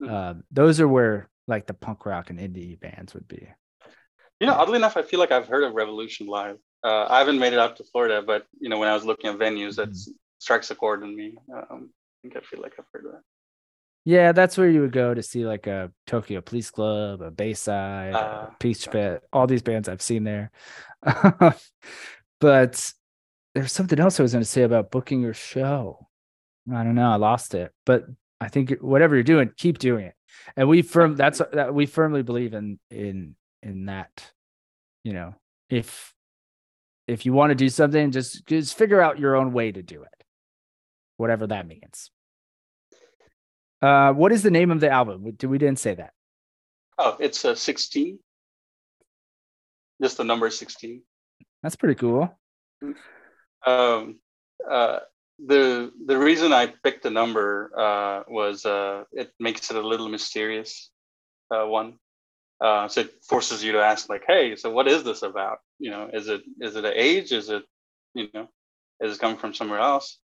Hmm. 0.00 0.08
Um, 0.08 0.44
those 0.50 0.80
are 0.80 0.88
where 0.88 1.28
like 1.46 1.66
the 1.66 1.74
punk 1.74 2.04
rock 2.04 2.30
and 2.30 2.38
indie 2.38 2.78
bands 2.78 3.14
would 3.14 3.28
be. 3.28 3.48
You 4.40 4.46
know, 4.46 4.54
oddly 4.54 4.76
enough, 4.76 4.96
I 4.96 5.02
feel 5.02 5.18
like 5.20 5.32
I've 5.32 5.48
heard 5.48 5.64
of 5.64 5.74
Revolution 5.74 6.26
Live. 6.26 6.58
Uh, 6.84 7.06
I 7.08 7.18
haven't 7.18 7.38
made 7.38 7.52
it 7.52 7.58
out 7.58 7.76
to 7.76 7.84
Florida, 7.84 8.22
but 8.22 8.46
you 8.60 8.68
know, 8.68 8.78
when 8.78 8.88
I 8.88 8.94
was 8.94 9.04
looking 9.04 9.30
at 9.30 9.38
venues, 9.38 9.76
that 9.76 9.88
Mm-hmm. 9.88 10.12
strikes 10.38 10.70
a 10.70 10.74
chord 10.74 11.02
in 11.02 11.14
me. 11.16 11.36
Um, 11.52 11.90
I 11.90 12.16
think 12.22 12.36
I 12.36 12.40
feel 12.40 12.60
like 12.60 12.74
I've 12.78 12.84
heard 12.92 13.06
of 13.06 13.12
that. 13.12 13.22
Yeah, 14.04 14.32
that's 14.32 14.56
where 14.56 14.68
you 14.70 14.80
would 14.80 14.92
go 14.92 15.12
to 15.12 15.22
see 15.22 15.44
like 15.44 15.66
a 15.66 15.92
Tokyo 16.06 16.40
Police 16.40 16.70
Club, 16.70 17.20
a 17.20 17.30
Bayside, 17.30 18.14
Ah, 18.14 18.48
a 18.52 18.56
Peach. 18.58 18.88
Pit, 18.90 19.22
all 19.32 19.46
these 19.46 19.62
bands 19.62 19.88
I've 19.88 20.00
seen 20.00 20.24
there. 20.24 20.50
but 22.40 22.92
there's 23.58 23.72
something 23.72 23.98
else 23.98 24.20
I 24.20 24.22
was 24.22 24.32
going 24.32 24.44
to 24.44 24.48
say 24.48 24.62
about 24.62 24.92
booking 24.92 25.20
your 25.20 25.34
show. 25.34 26.06
I 26.72 26.84
don't 26.84 26.94
know, 26.94 27.10
I 27.10 27.16
lost 27.16 27.54
it. 27.54 27.72
But 27.84 28.04
I 28.40 28.48
think 28.48 28.70
whatever 28.80 29.16
you're 29.16 29.24
doing, 29.24 29.50
keep 29.56 29.78
doing 29.78 30.04
it. 30.04 30.14
And 30.56 30.68
we 30.68 30.82
firm 30.82 31.16
that's 31.16 31.42
that 31.52 31.74
we 31.74 31.86
firmly 31.86 32.22
believe 32.22 32.54
in 32.54 32.78
in 32.90 33.34
in 33.62 33.86
that. 33.86 34.30
You 35.02 35.12
know, 35.12 35.34
if 35.70 36.14
if 37.08 37.26
you 37.26 37.32
want 37.32 37.50
to 37.50 37.54
do 37.56 37.68
something, 37.68 38.12
just 38.12 38.46
just 38.46 38.78
figure 38.78 39.00
out 39.00 39.18
your 39.18 39.34
own 39.34 39.52
way 39.52 39.72
to 39.72 39.82
do 39.82 40.02
it, 40.02 40.24
whatever 41.16 41.46
that 41.48 41.66
means. 41.66 42.10
Uh, 43.82 44.12
what 44.12 44.30
is 44.32 44.42
the 44.44 44.50
name 44.50 44.70
of 44.70 44.78
the 44.80 44.90
album? 44.90 45.24
We- 45.24 45.48
We 45.48 45.58
didn't 45.58 45.78
say 45.80 45.94
that. 45.94 46.12
Oh, 46.98 47.16
it's 47.18 47.44
uh, 47.44 47.54
16. 47.54 48.18
Just 50.02 50.16
the 50.16 50.24
number 50.24 50.48
16. 50.50 51.02
That's 51.62 51.76
pretty 51.76 51.94
cool. 51.94 52.36
Um, 53.66 54.20
uh, 54.68 55.00
the 55.46 55.92
the 56.06 56.18
reason 56.18 56.52
I 56.52 56.66
picked 56.66 57.02
the 57.04 57.10
number 57.10 57.70
uh, 57.76 58.22
was 58.28 58.64
uh, 58.66 59.04
it 59.12 59.32
makes 59.38 59.70
it 59.70 59.76
a 59.76 59.86
little 59.86 60.08
mysterious. 60.08 60.90
Uh, 61.50 61.66
one, 61.66 61.94
uh, 62.60 62.88
so 62.88 63.02
it 63.02 63.24
forces 63.24 63.62
you 63.62 63.72
to 63.72 63.82
ask 63.82 64.08
like, 64.08 64.24
"Hey, 64.26 64.56
so 64.56 64.70
what 64.70 64.88
is 64.88 65.04
this 65.04 65.22
about? 65.22 65.58
You 65.78 65.90
know, 65.90 66.10
is 66.12 66.28
it 66.28 66.42
is 66.60 66.76
it 66.76 66.84
an 66.84 66.92
age? 66.94 67.32
Is 67.32 67.50
it 67.50 67.64
you 68.14 68.28
know, 68.34 68.48
is 69.00 69.16
it 69.16 69.20
coming 69.20 69.38
from 69.38 69.54
somewhere 69.54 69.80
else?" 69.80 70.18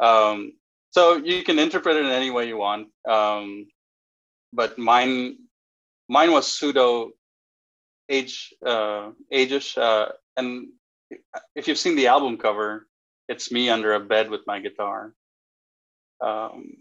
Um, 0.00 0.52
so 0.90 1.16
you 1.16 1.42
can 1.42 1.58
interpret 1.58 1.96
it 1.96 2.04
in 2.04 2.10
any 2.10 2.30
way 2.30 2.46
you 2.48 2.56
want. 2.56 2.88
Um, 3.08 3.66
but 4.52 4.78
mine 4.78 5.38
mine 6.08 6.30
was 6.32 6.46
pseudo 6.46 7.12
age 8.08 8.54
uh, 8.64 9.10
age-ish, 9.30 9.76
uh, 9.78 10.08
and 10.36 10.68
if 11.54 11.68
you've 11.68 11.78
seen 11.78 11.96
the 11.96 12.08
album 12.08 12.36
cover, 12.36 12.86
it's 13.28 13.52
me 13.52 13.68
under 13.68 13.94
a 13.94 14.00
bed 14.00 14.30
with 14.30 14.42
my 14.46 14.60
guitar. 14.60 15.14
Um, 16.20 16.76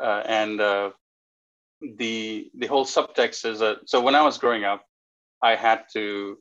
uh, 0.00 0.22
and 0.26 0.60
uh, 0.60 0.90
the 1.80 2.50
the 2.56 2.66
whole 2.66 2.84
subtext 2.84 3.44
is 3.44 3.60
that 3.60 3.88
so 3.88 4.00
when 4.00 4.14
I 4.14 4.22
was 4.22 4.38
growing 4.38 4.64
up, 4.64 4.84
I 5.42 5.56
had 5.56 5.84
to 5.94 6.38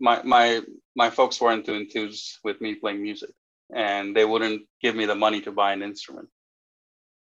my 0.00 0.22
my 0.22 0.62
my 0.96 1.10
folks 1.10 1.40
weren't 1.40 1.66
too 1.66 1.74
enthused 1.74 2.38
with 2.42 2.60
me 2.60 2.74
playing 2.74 3.02
music, 3.02 3.30
and 3.74 4.16
they 4.16 4.24
wouldn't 4.24 4.62
give 4.82 4.96
me 4.96 5.06
the 5.06 5.14
money 5.14 5.40
to 5.42 5.52
buy 5.52 5.72
an 5.72 5.82
instrument. 5.82 6.28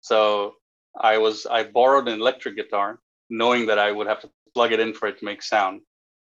So 0.00 0.54
I 0.98 1.18
was 1.18 1.46
I 1.46 1.64
borrowed 1.64 2.08
an 2.08 2.20
electric 2.20 2.56
guitar, 2.56 3.00
knowing 3.30 3.66
that 3.66 3.78
I 3.78 3.90
would 3.90 4.06
have 4.06 4.20
to 4.20 4.30
plug 4.54 4.72
it 4.72 4.80
in 4.80 4.94
for 4.94 5.08
it 5.08 5.18
to 5.18 5.24
make 5.24 5.42
sound. 5.42 5.80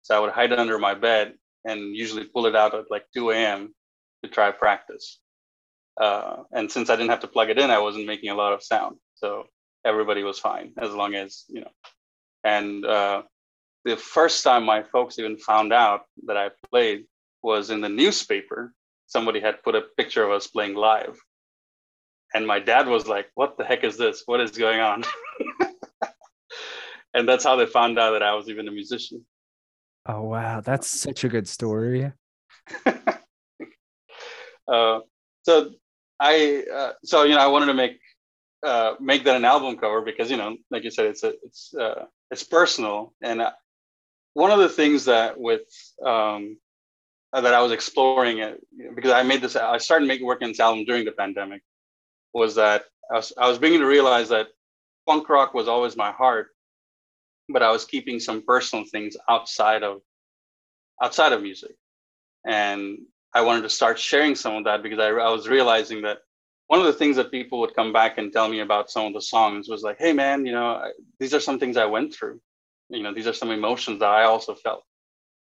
So 0.04 0.16
I 0.16 0.20
would 0.20 0.32
hide 0.32 0.54
under 0.54 0.80
my 0.80 0.94
bed 0.94 1.34
and 1.68 1.96
usually 1.96 2.24
pull 2.24 2.46
it 2.46 2.56
out 2.56 2.74
at 2.74 2.90
like 2.90 3.06
2 3.14 3.32
a.m. 3.32 3.76
to 4.24 4.30
try 4.30 4.52
practice. 4.52 5.20
Uh, 6.00 6.44
and 6.54 6.72
since 6.72 6.90
I 6.90 6.96
didn't 6.96 7.10
have 7.10 7.20
to 7.22 7.28
plug 7.28 7.50
it 7.50 7.60
in, 7.60 7.70
I 7.70 7.80
wasn't 7.80 8.08
making 8.08 8.30
a 8.30 8.36
lot 8.36 8.54
of 8.54 8.64
sound. 8.64 8.98
So 9.16 9.46
everybody 9.86 10.24
was 10.24 10.40
fine 10.40 10.74
as 10.80 10.92
long 10.94 11.14
as, 11.16 11.44
you 11.50 11.62
know. 11.62 11.72
And 12.44 12.86
uh, 12.86 13.24
the 13.84 13.98
first 13.98 14.44
time 14.44 14.64
my 14.64 14.84
folks 14.84 15.20
even 15.20 15.38
found 15.38 15.74
out 15.74 16.02
that 16.26 16.38
I 16.38 16.52
played 16.72 17.06
was 17.44 17.70
in 17.70 17.82
the 17.82 17.90
newspaper. 17.90 18.74
Somebody 19.08 19.40
had 19.40 19.64
put 19.64 19.76
a 19.76 19.82
picture 19.98 20.24
of 20.24 20.32
us 20.32 20.48
playing 20.48 20.76
live. 20.76 21.20
And 22.34 22.46
my 22.46 22.60
dad 22.60 22.88
was 22.88 23.08
like, 23.08 23.28
What 23.36 23.58
the 23.58 23.64
heck 23.64 23.84
is 23.84 23.98
this? 23.98 24.24
What 24.26 24.42
is 24.42 24.52
going 24.52 24.80
on? 24.80 25.04
and 27.14 27.28
that's 27.28 27.44
how 27.44 27.56
they 27.56 27.66
found 27.66 27.98
out 27.98 28.12
that 28.12 28.24
I 28.24 28.34
was 28.36 28.50
even 28.50 28.68
a 28.68 28.72
musician. 28.72 29.26
Oh 30.08 30.22
wow, 30.22 30.62
that's 30.62 30.88
such 30.88 31.26
a 31.26 31.30
good 31.30 31.50
story. 31.50 32.14
uh, 34.68 35.00
so 35.44 35.72
I, 36.20 36.64
uh, 36.74 36.92
so 37.04 37.24
you 37.24 37.36
know, 37.36 37.42
I 37.42 37.48
wanted 37.48 37.66
to 37.68 37.74
make 37.74 38.00
uh, 38.66 38.94
make 39.02 39.26
that 39.26 39.36
an 39.36 39.44
album 39.44 39.78
cover 39.78 40.02
because 40.02 40.32
you 40.32 40.38
know, 40.38 40.56
like 40.72 40.84
you 40.86 40.92
said, 40.92 41.08
it's 41.08 41.24
a, 41.24 41.34
it's 41.44 41.74
uh, 41.76 42.06
it's 42.32 42.44
personal. 42.44 43.14
And 43.22 43.42
uh, 43.42 43.52
one 44.34 44.52
of 44.52 44.60
the 44.60 44.70
things 44.70 45.06
that 45.06 45.38
with 45.38 45.68
um, 46.06 46.58
uh, 47.34 47.42
that 47.42 47.54
I 47.54 47.62
was 47.62 47.74
exploring 47.74 48.38
it 48.38 48.66
because 48.96 49.12
I 49.12 49.24
made 49.24 49.42
this, 49.42 49.58
I 49.58 49.78
started 49.78 50.08
making 50.08 50.26
working 50.26 50.48
this 50.48 50.62
album 50.62 50.86
during 50.86 51.04
the 51.04 51.12
pandemic, 51.12 51.62
was 52.34 52.56
that 52.56 52.86
I 53.12 53.16
was, 53.16 53.34
I 53.38 53.50
was 53.50 53.60
beginning 53.60 53.82
to 53.82 53.88
realize 53.88 54.30
that 54.30 54.48
punk 55.06 55.28
rock 55.28 55.54
was 55.54 55.68
always 55.68 55.98
my 55.98 56.12
heart, 56.12 56.48
but 57.50 57.64
I 57.64 57.72
was 57.72 57.86
keeping 57.86 58.20
some 58.20 58.42
personal 58.42 58.86
things 58.86 59.18
outside 59.30 59.84
of 59.84 60.02
outside 61.02 61.34
of 61.34 61.42
music, 61.42 61.76
and 62.46 63.00
I 63.34 63.42
wanted 63.42 63.62
to 63.64 63.70
start 63.70 64.00
sharing 64.00 64.36
some 64.36 64.56
of 64.56 64.64
that 64.66 64.84
because 64.84 65.00
I, 65.00 65.10
I 65.10 65.30
was 65.30 65.48
realizing 65.48 66.02
that 66.04 66.20
one 66.68 66.80
of 66.80 66.86
the 66.86 66.94
things 66.94 67.16
that 67.18 67.32
people 67.32 67.60
would 67.60 67.76
come 67.76 67.94
back 67.94 68.18
and 68.18 68.34
tell 68.34 68.50
me 68.50 68.60
about 68.62 68.90
some 68.90 69.06
of 69.06 69.14
the 69.14 69.22
songs 69.22 69.70
was 69.70 69.84
like, 69.84 69.98
"Hey, 70.00 70.14
man, 70.14 70.46
you 70.46 70.52
know, 70.54 70.92
these 71.20 71.34
are 71.34 71.40
some 71.40 71.60
things 71.60 71.78
I 71.78 71.86
went 71.86 72.14
through. 72.14 72.40
You 72.90 73.04
know, 73.04 73.14
these 73.14 73.28
are 73.28 73.34
some 73.34 73.52
emotions 73.52 74.00
that 74.00 74.10
I 74.10 74.24
also 74.24 74.56
felt." 74.56 74.84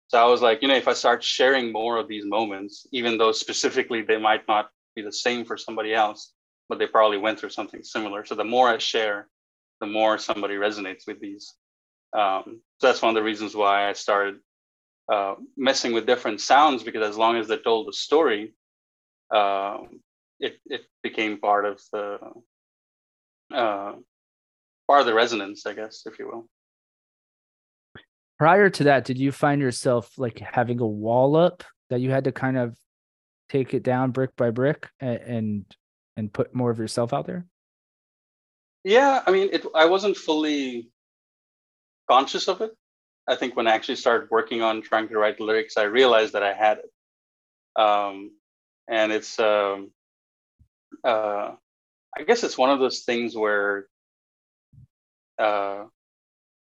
So 0.09 0.19
I 0.19 0.25
was 0.25 0.41
like, 0.41 0.61
you 0.61 0.67
know, 0.67 0.75
if 0.75 0.89
I 0.89 0.93
start 0.93 1.23
sharing 1.23 1.71
more 1.71 1.97
of 1.97 2.09
these 2.09 2.25
moments, 2.25 2.85
even 2.91 3.17
though 3.17 3.31
specifically 3.31 4.01
they 4.01 4.17
might 4.17 4.45
not 4.47 4.69
be 4.93 5.01
the 5.01 5.11
same 5.11 5.45
for 5.45 5.57
somebody 5.57 5.93
else, 5.93 6.33
but 6.67 6.79
they 6.79 6.87
probably 6.87 7.17
went 7.17 7.39
through 7.39 7.51
something 7.51 7.81
similar. 7.81 8.25
So 8.25 8.35
the 8.35 8.43
more 8.43 8.67
I 8.67 8.77
share, 8.77 9.29
the 9.79 9.87
more 9.87 10.17
somebody 10.17 10.55
resonates 10.55 11.07
with 11.07 11.21
these. 11.21 11.55
Um, 12.14 12.62
so 12.80 12.88
that's 12.88 13.01
one 13.01 13.09
of 13.09 13.16
the 13.16 13.24
reasons 13.24 13.55
why 13.55 13.89
I 13.89 13.93
started 13.93 14.36
uh, 15.12 15.36
messing 15.57 15.93
with 15.93 16.05
different 16.05 16.41
sounds 16.41 16.84
because 16.84 17.07
as 17.07 17.18
long 17.18 17.38
as 17.38 17.47
they 17.47 17.57
told 17.57 17.88
the 17.88 17.93
story, 17.93 18.53
uh, 19.34 19.78
it 20.39 20.57
it 20.66 20.82
became 21.03 21.39
part 21.39 21.66
of 21.66 21.82
the 21.93 22.18
uh, 23.53 23.93
part 24.88 25.01
of 25.01 25.05
the 25.05 25.14
resonance, 25.14 25.66
I 25.66 25.74
guess, 25.74 26.03
if 26.05 26.20
you 26.20 26.28
will. 26.28 26.47
Prior 28.38 28.70
to 28.70 28.86
that, 28.86 29.05
did 29.05 29.18
you 29.18 29.32
find 29.32 29.62
yourself 29.62 30.12
like 30.18 30.39
having 30.39 30.80
a 30.80 30.88
wall 30.88 31.36
up 31.36 31.64
that 31.89 32.01
you 32.01 32.09
had 32.09 32.24
to 32.24 32.32
kind 32.32 32.57
of 32.57 32.76
take 33.49 33.74
it 33.74 33.84
down 33.84 34.12
brick 34.12 34.36
by 34.36 34.49
brick 34.49 34.89
and, 34.99 35.20
and 35.20 35.66
and 36.18 36.34
put 36.34 36.53
more 36.55 36.72
of 36.72 36.80
yourself 36.80 37.14
out 37.14 37.28
there? 37.28 37.45
Yeah, 38.84 39.22
I 39.26 39.32
mean, 39.32 39.49
it. 39.51 39.66
I 39.76 39.86
wasn't 39.86 40.18
fully 40.18 40.89
conscious 42.12 42.47
of 42.47 42.62
it. 42.62 42.72
I 43.28 43.36
think 43.36 43.55
when 43.55 43.68
I 43.68 43.74
actually 43.78 43.99
started 44.03 44.30
working 44.30 44.62
on 44.62 44.82
trying 44.82 45.07
to 45.09 45.18
write 45.18 45.39
lyrics, 45.39 45.78
I 45.78 45.84
realized 45.84 46.34
that 46.34 46.43
I 46.43 46.53
had 46.53 46.78
it. 46.84 46.91
Um, 47.82 48.32
and 48.89 49.12
it's, 49.18 49.39
um, 49.39 49.91
uh, 51.12 51.51
I 52.18 52.24
guess 52.28 52.43
it's 52.43 52.57
one 52.57 52.72
of 52.72 52.80
those 52.80 52.99
things 53.09 53.30
where 53.43 53.88
uh, 55.39 55.86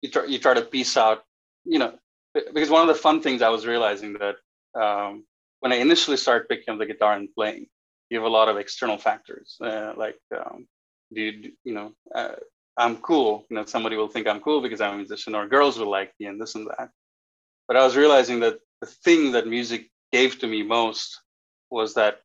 you 0.02 0.10
try 0.10 0.24
you 0.26 0.38
try 0.38 0.54
to 0.54 0.62
piece 0.74 0.96
out, 0.96 1.24
you 1.64 1.78
know, 1.78 1.94
because 2.34 2.70
one 2.70 2.82
of 2.82 2.88
the 2.88 3.02
fun 3.06 3.22
things 3.22 3.40
I 3.40 3.48
was 3.48 3.64
realizing 3.66 4.12
that 4.14 4.36
um, 4.84 5.24
when 5.60 5.72
I 5.72 5.76
initially 5.76 6.18
started 6.18 6.48
picking 6.48 6.72
up 6.72 6.78
the 6.78 6.86
guitar 6.92 7.14
and 7.14 7.34
playing, 7.34 7.66
you 8.10 8.18
have 8.18 8.26
a 8.26 8.36
lot 8.38 8.48
of 8.48 8.58
external 8.58 8.98
factors 8.98 9.56
uh, 9.62 9.92
like 9.96 10.20
um, 10.36 10.66
do 11.14 11.20
you, 11.22 11.52
you 11.64 11.74
know 11.76 11.92
uh, 12.14 12.36
i'm 12.78 12.96
cool. 12.98 13.44
You 13.50 13.56
know 13.56 13.64
somebody 13.64 13.96
will 13.96 14.08
think 14.08 14.26
i'm 14.26 14.40
cool 14.40 14.60
because 14.60 14.80
i'm 14.80 14.94
a 14.94 14.96
musician 14.98 15.34
or 15.34 15.46
girls 15.46 15.78
will 15.78 15.90
like 15.90 16.12
me 16.18 16.26
and 16.26 16.40
this 16.40 16.54
and 16.54 16.66
that. 16.68 16.90
But 17.66 17.76
i 17.76 17.84
was 17.84 17.96
realizing 17.96 18.40
that 18.40 18.58
the 18.80 18.86
thing 18.86 19.32
that 19.32 19.46
music 19.46 19.90
gave 20.12 20.38
to 20.38 20.46
me 20.46 20.62
most 20.62 21.20
was 21.70 21.94
that 21.94 22.20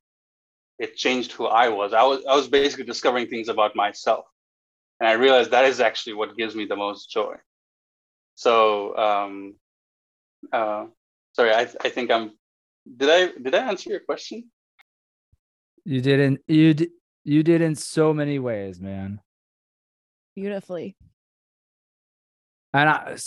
it 0.80 0.96
changed 0.96 1.32
who 1.34 1.46
i 1.48 1.70
was. 1.70 1.94
I 1.94 2.04
was 2.04 2.24
i 2.26 2.36
was 2.36 2.48
basically 2.48 2.86
discovering 2.86 3.28
things 3.28 3.50
about 3.50 3.76
myself. 3.76 4.26
And 5.00 5.10
i 5.10 5.14
realized 5.14 5.52
that 5.52 5.66
is 5.66 5.80
actually 5.80 6.14
what 6.14 6.38
gives 6.38 6.56
me 6.56 6.66
the 6.66 6.76
most 6.76 7.10
joy. 7.10 7.36
So 8.36 8.56
um 8.98 9.56
uh 10.52 10.86
sorry 11.36 11.52
i 11.54 11.62
i 11.88 11.90
think 11.90 12.12
i'm 12.12 12.32
did 12.98 13.10
i 13.10 13.22
did 13.42 13.56
i 13.56 13.68
answer 13.68 13.90
your 13.90 14.02
question? 14.02 14.52
You 15.86 16.02
didn't. 16.02 16.40
You 16.48 16.74
d- 16.74 16.92
you 17.26 17.44
did 17.44 17.62
in 17.62 17.76
so 17.76 18.14
many 18.14 18.40
ways, 18.40 18.80
man. 18.80 19.20
Beautifully. 20.36 20.96
And 22.74 22.90
I, 22.90 23.18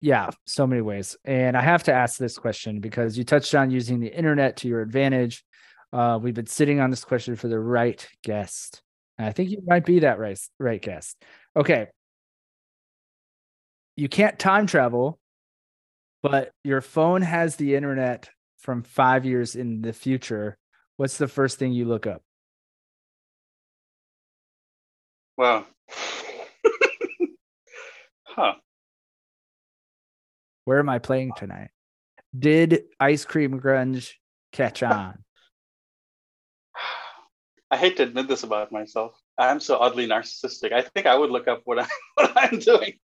yeah, 0.00 0.30
so 0.46 0.66
many 0.66 0.82
ways. 0.82 1.16
And 1.24 1.56
I 1.56 1.62
have 1.62 1.84
to 1.84 1.92
ask 1.92 2.18
this 2.18 2.38
question 2.38 2.80
because 2.80 3.16
you 3.16 3.24
touched 3.24 3.54
on 3.54 3.70
using 3.70 4.00
the 4.00 4.14
internet 4.14 4.58
to 4.58 4.68
your 4.68 4.82
advantage. 4.82 5.44
Uh, 5.92 6.18
we've 6.20 6.34
been 6.34 6.46
sitting 6.46 6.80
on 6.80 6.90
this 6.90 7.04
question 7.04 7.36
for 7.36 7.48
the 7.48 7.58
right 7.58 8.06
guest. 8.22 8.82
And 9.18 9.26
I 9.26 9.32
think 9.32 9.50
you 9.50 9.58
might 9.66 9.84
be 9.84 10.00
that 10.00 10.18
right, 10.18 10.38
right 10.58 10.80
guest. 10.80 11.22
Okay. 11.56 11.88
You 13.96 14.08
can't 14.08 14.38
time 14.38 14.66
travel, 14.66 15.18
but 16.22 16.52
your 16.64 16.80
phone 16.80 17.22
has 17.22 17.56
the 17.56 17.74
internet 17.74 18.30
from 18.58 18.82
five 18.82 19.24
years 19.24 19.56
in 19.56 19.82
the 19.82 19.92
future 19.92 20.56
what's 21.00 21.16
the 21.16 21.26
first 21.26 21.58
thing 21.58 21.72
you 21.72 21.86
look 21.86 22.06
up? 22.06 22.20
Well, 25.40 25.64
huh. 28.24 28.52
Where 30.66 30.78
am 30.78 30.90
I 30.90 30.98
playing 30.98 31.32
tonight? 31.34 31.70
Did 32.38 32.82
ice 33.00 33.24
cream 33.24 33.58
grunge 33.58 34.12
catch 34.52 34.82
on? 34.82 35.24
I 37.70 37.78
hate 37.78 37.96
to 37.96 38.02
admit 38.02 38.28
this 38.28 38.42
about 38.42 38.70
myself. 38.70 39.14
I'm 39.38 39.60
so 39.60 39.78
oddly 39.78 40.06
narcissistic. 40.06 40.72
I 40.72 40.82
think 40.82 41.06
I 41.06 41.16
would 41.16 41.30
look 41.30 41.48
up 41.48 41.62
what, 41.64 41.78
I, 41.78 41.86
what 42.16 42.32
I'm 42.36 42.58
doing, 42.58 42.98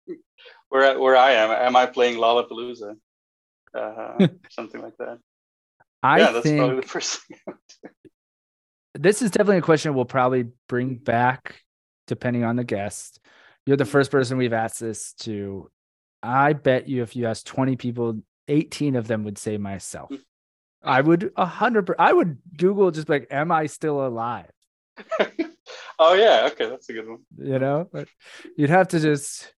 where 0.67 0.99
where 0.99 1.15
I 1.15 1.31
am. 1.35 1.51
Am 1.51 1.77
I 1.77 1.85
playing 1.85 2.17
Lollapalooza? 2.17 2.97
Uh, 3.73 4.27
something 4.49 4.81
like 4.81 4.97
that. 4.97 5.19
I 6.03 6.19
yeah, 6.19 6.31
that's 6.31 6.43
think 6.43 6.57
probably 6.57 6.81
the 6.81 6.87
first 6.87 7.21
thing. 7.21 7.37
this 8.93 9.21
is 9.21 9.31
definitely 9.31 9.59
a 9.59 9.61
question 9.61 9.93
we'll 9.93 10.03
probably 10.03 10.47
bring 10.67 10.95
back 10.95 11.61
depending 12.07 12.43
on 12.43 12.55
the 12.55 12.63
guest. 12.63 13.19
You're 13.65 13.77
the 13.77 13.85
first 13.85 14.11
person 14.11 14.37
we've 14.37 14.53
asked 14.53 14.79
this 14.79 15.13
to. 15.19 15.69
I 16.21 16.53
bet 16.53 16.87
you 16.87 17.03
if 17.03 17.15
you 17.15 17.27
ask 17.27 17.45
20 17.45 17.75
people, 17.75 18.19
18 18.47 18.95
of 18.95 19.07
them 19.07 19.23
would 19.23 19.37
say 19.37 19.57
myself. 19.57 20.09
Hmm. 20.09 20.15
I 20.83 21.01
would 21.01 21.31
a 21.35 21.45
hundred. 21.45 21.89
I 21.97 22.13
would 22.13 22.37
Google 22.55 22.91
just 22.91 23.09
like, 23.09 23.27
"Am 23.31 23.51
I 23.51 23.65
still 23.65 24.05
alive?" 24.05 24.51
oh 25.99 26.13
yeah, 26.13 26.47
okay, 26.51 26.69
that's 26.69 26.87
a 26.89 26.93
good 26.93 27.09
one. 27.09 27.25
You 27.37 27.57
know, 27.57 27.89
but 27.91 28.07
you'd 28.55 28.69
have 28.69 28.89
to 28.89 28.99
just 28.99 29.51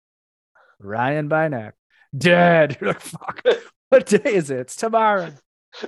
Ryan 0.79 1.29
Bynack 1.29 1.73
dead. 2.17 2.79
You're 2.81 2.91
like, 2.91 3.01
fuck. 3.01 3.43
What 3.89 4.07
day 4.07 4.21
is 4.25 4.51
it? 4.51 4.61
It's 4.61 4.77
tomorrow. 4.77 5.33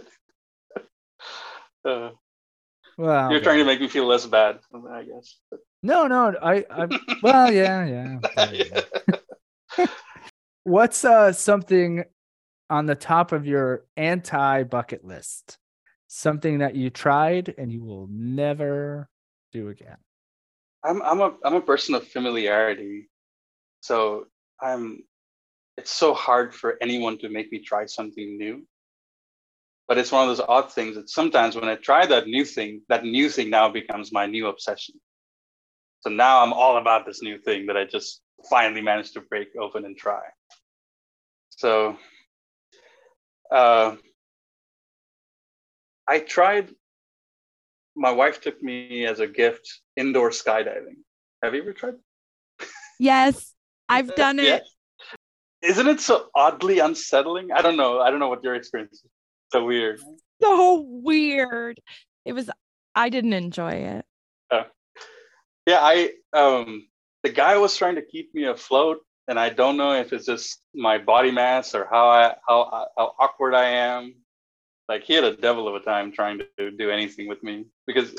Uh, 1.85 2.11
well, 2.99 3.31
you're 3.31 3.41
trying 3.41 3.61
to 3.61 3.65
make 3.65 3.81
me 3.81 3.89
feel 3.89 4.05
less 4.05 4.27
bad, 4.27 4.59
I 4.91 5.05
guess. 5.05 5.37
No, 5.83 6.07
no, 6.07 6.35
I, 6.43 6.65
I 6.71 6.89
well, 7.23 7.53
yeah, 7.53 8.19
yeah. 8.37 8.51
yeah. 9.77 9.87
What's 10.65 11.05
uh 11.05 11.33
something 11.33 12.05
on 12.69 12.87
the 12.87 12.95
top 12.95 13.33
of 13.33 13.47
your 13.47 13.85
anti 13.97 14.65
bucket 14.65 15.05
list? 15.05 15.59
Something 16.09 16.59
that 16.59 16.75
you 16.75 16.91
tried 16.91 17.55
and 17.59 17.73
you 17.73 17.85
will 17.85 18.09
never 18.11 19.09
do 19.53 19.69
again. 19.69 19.97
I'm 20.83 21.01
I'm 21.03 21.21
a 21.21 21.35
I'm 21.45 21.55
a 21.55 21.61
person 21.61 21.95
of 21.95 22.07
familiarity, 22.07 23.09
so 23.81 24.27
I'm. 24.61 25.05
It's 25.77 25.93
so 25.93 26.13
hard 26.13 26.53
for 26.53 26.77
anyone 26.83 27.19
to 27.19 27.29
make 27.29 27.53
me 27.53 27.61
try 27.61 27.87
something 27.87 28.37
new 28.37 28.67
but 29.89 29.97
it's 29.97 30.13
one 30.13 30.29
of 30.29 30.37
those 30.37 30.47
odd 30.47 30.71
things 30.71 30.97
that 30.97 31.09
sometimes 31.09 31.57
when 31.57 31.69
I 31.69 31.77
try 31.77 32.05
that 32.05 32.27
new 32.27 32.45
thing, 32.45 32.83
that 32.91 33.05
new 33.05 33.31
thing 33.31 33.49
now 33.49 33.71
becomes 33.71 34.13
my 34.13 34.27
new 34.27 34.47
obsession. 34.47 35.01
So 36.01 36.11
now 36.11 36.43
I'm 36.43 36.53
all 36.53 36.77
about 36.77 37.07
this 37.07 37.23
new 37.23 37.39
thing 37.39 37.67
that 37.67 37.77
I 37.77 37.85
just 37.85 38.21
finally 38.49 38.83
managed 38.83 39.15
to 39.15 39.21
break 39.21 39.49
open 39.61 39.85
and 39.85 39.97
try. 39.97 40.21
So 41.51 41.97
uh, 43.51 43.97
I 46.07 46.21
tried, 46.21 46.71
my 47.97 48.13
wife 48.13 48.41
took 48.41 48.63
me 48.63 49.07
as 49.07 49.21
a 49.21 49.27
gift 49.27 49.81
indoor 49.97 50.31
skydiving. 50.31 51.03
Have 51.43 51.55
you 51.55 51.63
ever 51.63 51.73
tried? 51.73 51.95
Yes, 53.01 53.55
I've 53.89 54.15
done 54.15 54.39
it. 54.39 54.45
Yeah. 54.45 55.71
Isn't 55.71 55.89
it 55.89 56.01
so 56.01 56.29
oddly 56.37 56.79
unsettling? 56.79 57.51
I 57.53 57.63
don't 57.63 57.77
know. 57.77 58.01
I 58.01 58.11
don't 58.11 58.21
know 58.21 58.29
what 58.29 58.45
your 58.45 58.55
experience 58.55 58.93
is 58.93 59.11
so 59.51 59.65
weird. 59.65 60.01
So 60.41 60.85
weird. 60.87 61.81
It 62.25 62.33
was. 62.33 62.49
I 62.95 63.09
didn't 63.09 63.33
enjoy 63.33 63.73
it. 63.73 64.05
Yeah, 65.69 65.81
I 65.83 66.13
um 66.33 66.89
the 67.23 67.29
guy 67.29 67.59
was 67.59 67.77
trying 67.77 67.97
to 67.97 68.03
keep 68.03 68.35
me 68.35 68.45
afloat, 68.45 69.01
and 69.29 69.39
I 69.39 69.51
don't 69.51 69.77
know 69.77 69.93
if 69.93 70.15
it's 70.15 70.25
just 70.25 70.63
my 70.75 70.97
body 70.97 71.31
mass 71.31 71.75
or 71.75 71.87
how 71.91 72.09
I 72.09 72.35
how 72.49 72.87
how 72.97 73.13
awkward 73.21 73.55
I 73.55 73.69
am. 73.69 74.15
Like 74.89 75.05
he 75.05 75.13
had 75.13 75.25
a 75.25 75.37
devil 75.37 75.69
of 75.69 75.75
a 75.75 75.81
time 75.81 76.11
trying 76.11 76.41
to 76.57 76.71
do 76.71 76.91
anything 76.91 77.29
with 77.29 77.43
me 77.43 77.67
because 77.87 78.15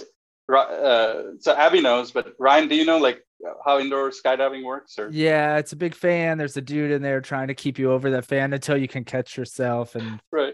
uh, 0.47 1.23
so 1.39 1.55
Abby 1.55 1.81
knows, 1.81 2.11
but 2.11 2.35
Ryan, 2.37 2.67
do 2.67 2.75
you 2.75 2.85
know 2.85 2.99
like 2.99 3.25
how 3.65 3.79
indoor 3.79 4.11
skydiving 4.11 4.63
works? 4.63 4.99
Or 4.99 5.09
Yeah, 5.11 5.57
it's 5.57 5.71
a 5.71 5.75
big 5.75 5.95
fan. 5.95 6.37
There's 6.37 6.57
a 6.57 6.61
dude 6.61 6.91
in 6.91 7.01
there 7.01 7.19
trying 7.19 7.47
to 7.47 7.55
keep 7.55 7.79
you 7.79 7.91
over 7.91 8.11
that 8.11 8.25
fan 8.25 8.53
until 8.53 8.77
you 8.77 8.87
can 8.87 9.05
catch 9.05 9.37
yourself. 9.37 9.95
And 9.95 10.19
right, 10.31 10.53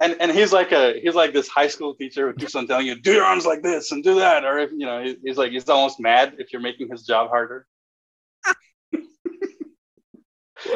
and 0.00 0.16
and 0.20 0.30
he's 0.30 0.52
like 0.52 0.72
a 0.72 1.00
he's 1.00 1.14
like 1.14 1.32
this 1.32 1.48
high 1.48 1.68
school 1.68 1.94
teacher 1.94 2.28
who 2.28 2.34
keeps 2.34 2.54
on 2.54 2.66
telling 2.66 2.86
you 2.86 3.00
do 3.00 3.12
your 3.12 3.24
arms 3.24 3.46
like 3.46 3.62
this 3.62 3.92
and 3.92 4.04
do 4.04 4.14
that, 4.16 4.44
or 4.44 4.58
if 4.58 4.70
you 4.70 4.86
know 4.86 5.14
he's 5.24 5.36
like 5.38 5.50
he's 5.50 5.68
almost 5.68 6.00
mad 6.00 6.34
if 6.38 6.52
you're 6.52 6.62
making 6.62 6.88
his 6.90 7.04
job 7.04 7.28
harder, 7.28 7.66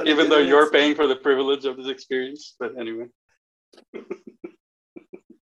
even 0.04 0.28
though 0.28 0.38
you're 0.38 0.70
paying 0.70 0.94
for 0.94 1.06
the 1.06 1.16
privilege 1.16 1.64
of 1.64 1.76
this 1.76 1.88
experience. 1.88 2.56
But 2.58 2.78
anyway, 2.78 3.06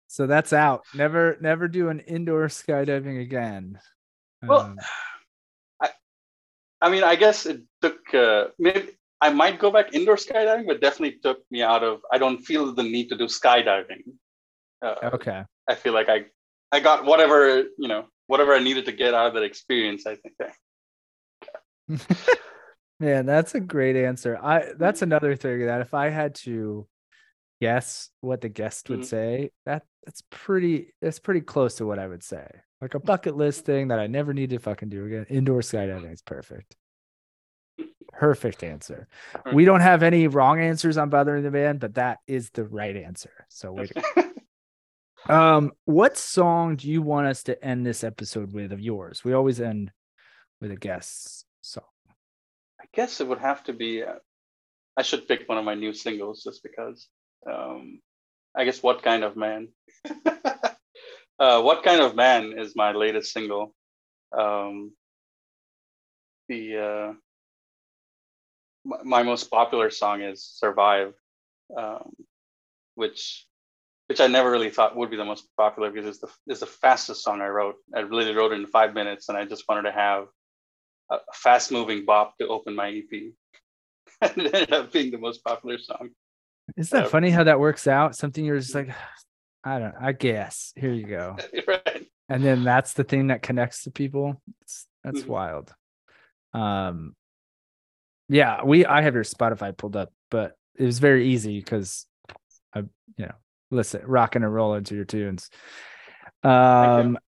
so 0.07 0.27
that's 0.27 0.53
out. 0.53 0.85
Never, 0.95 1.37
never 1.41 1.69
do 1.69 1.89
an 1.91 2.01
indoor 2.01 2.47
skydiving 2.47 3.21
again. 3.21 3.79
Well, 4.43 4.61
Um, 4.61 4.79
I 6.81 6.91
mean, 6.91 7.05
I 7.05 7.17
guess 7.17 7.47
it 7.47 7.63
took 7.83 8.15
uh, 8.15 8.49
maybe 8.59 8.91
I 9.21 9.31
might 9.31 9.59
go 9.59 9.71
back 9.71 9.95
indoor 9.95 10.17
skydiving, 10.17 10.67
but 10.67 10.81
definitely 10.81 11.19
took 11.23 11.39
me 11.51 11.63
out 11.63 11.83
of. 11.83 12.01
I 12.13 12.19
don't 12.19 12.39
feel 12.39 12.75
the 12.75 12.83
need 12.83 13.09
to 13.09 13.17
do 13.17 13.25
skydiving. 13.25 14.03
Uh, 14.83 14.95
okay. 15.15 15.43
I 15.69 15.75
feel 15.75 15.95
like 15.95 16.09
I 16.09 16.27
I 16.71 16.81
got 16.81 17.05
whatever 17.05 17.65
you 17.79 17.89
know 17.89 18.07
whatever 18.27 18.53
I 18.55 18.59
needed 18.59 18.85
to 18.87 18.93
get 18.93 19.15
out 19.15 19.29
of 19.29 19.35
that 19.35 19.43
experience. 19.43 20.07
I 20.07 20.17
think. 20.17 20.35
Man, 23.01 23.27
that's 23.27 23.55
a 23.55 23.61
great 23.61 23.97
answer. 23.97 24.39
I 24.43 24.73
that's 24.77 25.03
another 25.03 25.37
thing 25.37 25.67
that 25.67 25.81
if 25.81 25.95
I 25.95 26.09
had 26.09 26.35
to 26.37 26.87
guess 27.61 28.11
what 28.21 28.41
the 28.41 28.49
guest 28.49 28.89
would 28.91 29.01
Mhm. 29.01 29.05
say, 29.05 29.51
that 29.65 29.85
that's 30.05 30.23
pretty 30.31 30.95
that's 31.01 31.19
pretty 31.19 31.41
close 31.41 31.77
to 31.77 31.87
what 31.87 31.99
I 31.99 32.07
would 32.07 32.23
say. 32.23 32.47
Like 32.81 32.95
a 32.95 33.01
bucket 33.01 33.37
list 33.37 33.65
thing 33.65 33.89
that 33.89 33.99
I 33.99 34.07
never 34.07 34.35
need 34.35 34.51
to 34.51 34.59
fucking 34.59 34.91
do 34.91 35.07
again. 35.07 35.27
Indoor 35.29 35.61
skydiving 35.61 36.13
is 36.13 36.23
perfect. 36.23 36.77
Perfect 38.19 38.63
answer. 38.63 39.09
We 39.53 39.65
don't 39.65 39.81
have 39.81 40.03
any 40.03 40.27
wrong 40.27 40.61
answers 40.61 40.97
on 40.97 41.11
bothering 41.11 41.43
the 41.43 41.51
man, 41.51 41.79
but 41.79 41.95
that 41.95 42.19
is 42.27 42.51
the 42.51 42.65
right 42.65 42.97
answer. 42.97 43.47
So 43.49 43.73
wait. 43.73 43.93
Um, 45.29 45.73
what 45.87 46.17
song 46.17 46.77
do 46.77 46.89
you 46.89 47.03
want 47.03 47.27
us 47.27 47.43
to 47.45 47.65
end 47.65 47.85
this 47.85 48.05
episode 48.05 48.53
with 48.53 48.73
of 48.73 48.81
yours? 48.81 49.25
We 49.25 49.33
always 49.33 49.61
end 49.61 49.91
with 50.61 50.71
a 50.71 50.77
guest 50.77 51.45
song. 51.63 51.85
I 52.81 52.85
guess 52.95 53.21
it 53.21 53.27
would 53.27 53.41
have 53.41 53.65
to 53.65 53.73
be. 53.73 54.03
Uh, 54.03 54.21
I 54.97 55.03
should 55.03 55.27
pick 55.27 55.49
one 55.49 55.59
of 55.59 55.65
my 55.65 55.75
new 55.75 55.93
singles 55.93 56.45
just 56.45 56.63
because. 56.63 57.09
Um, 57.51 58.01
I 58.55 58.65
guess 58.65 58.83
what 58.83 59.03
kind 59.03 59.25
of 59.25 59.37
man? 59.37 59.69
uh, 61.39 61.63
what 61.63 61.83
kind 61.83 62.01
of 62.01 62.15
man 62.15 62.57
is 62.57 62.77
my 62.77 62.93
latest 62.93 63.33
single. 63.33 63.75
Um, 64.37 64.93
the 66.49 66.79
uh, 66.79 67.13
my, 69.05 69.23
most 69.23 69.51
popular 69.51 69.91
song 69.91 70.23
is 70.23 70.45
"Survive," 70.45 71.15
um, 71.77 72.13
which 72.95 73.47
which 74.09 74.21
I 74.21 74.29
never 74.29 74.51
really 74.51 74.71
thought 74.71 74.97
would 74.97 75.11
be 75.11 75.17
the 75.17 75.25
most 75.25 75.49
popular 75.57 75.91
because 75.91 76.09
it's 76.09 76.21
the 76.21 76.29
it's 76.47 76.61
the 76.61 76.67
fastest 76.67 77.23
song 77.25 77.41
I 77.41 77.49
wrote. 77.49 77.77
I 77.95 78.01
really 78.01 78.35
wrote 78.35 78.53
it 78.53 78.61
in 78.61 78.67
five 78.67 78.95
minutes, 78.95 79.29
and 79.29 79.37
I 79.37 79.45
just 79.45 79.65
wanted 79.69 79.83
to 79.83 79.93
have 79.93 80.27
a 81.11 81.19
fast 81.35 81.73
moving 81.73 82.05
bop 82.05 82.37
to 82.39 82.49
open 82.49 82.75
my 82.75 82.89
EP. 82.89 83.33
and 84.23 84.39
it 84.39 84.55
ended 84.55 84.73
up 84.73 84.93
being 84.93 85.11
the 85.11 85.19
most 85.19 85.45
popular 85.45 85.79
song. 85.79 86.11
Isn't 86.77 86.99
that 86.99 87.07
Uh, 87.07 87.11
funny 87.11 87.31
how 87.31 87.45
that 87.45 87.61
works 87.61 87.87
out? 87.87 88.17
Something 88.17 88.45
you're 88.45 88.59
just 88.59 88.75
like, 88.75 88.89
I 89.63 89.79
don't, 89.79 89.95
I 90.01 90.13
guess. 90.13 90.73
Here 90.77 90.93
you 90.93 91.07
go. 91.07 91.37
right. 91.69 92.07
And 92.29 92.45
then 92.45 92.65
that's 92.65 92.95
the 92.95 93.05
thing 93.05 93.29
that 93.29 93.43
connects 93.43 93.85
to 93.85 93.91
people. 93.91 94.41
It's, 94.63 94.87
that's 95.05 95.23
Mhm. 95.23 95.29
wild. 95.29 95.75
Um, 96.55 97.15
yeah, 98.29 98.65
we, 98.65 98.85
I 98.85 99.03
have 99.03 99.15
your 99.15 99.25
Spotify 99.25 99.77
pulled 99.77 99.97
up, 99.97 100.13
but 100.31 100.57
it 100.77 100.85
was 100.85 100.99
very 100.99 101.29
easy 101.29 101.59
because 101.61 102.07
I, 102.75 102.81
you 102.81 103.27
know, 103.27 103.35
listen, 103.71 104.03
rocking 104.05 104.43
and 104.43 104.53
rolling 104.53 104.85
to 104.85 104.95
your 104.95 105.05
tunes. 105.05 105.51
Um, 106.43 107.19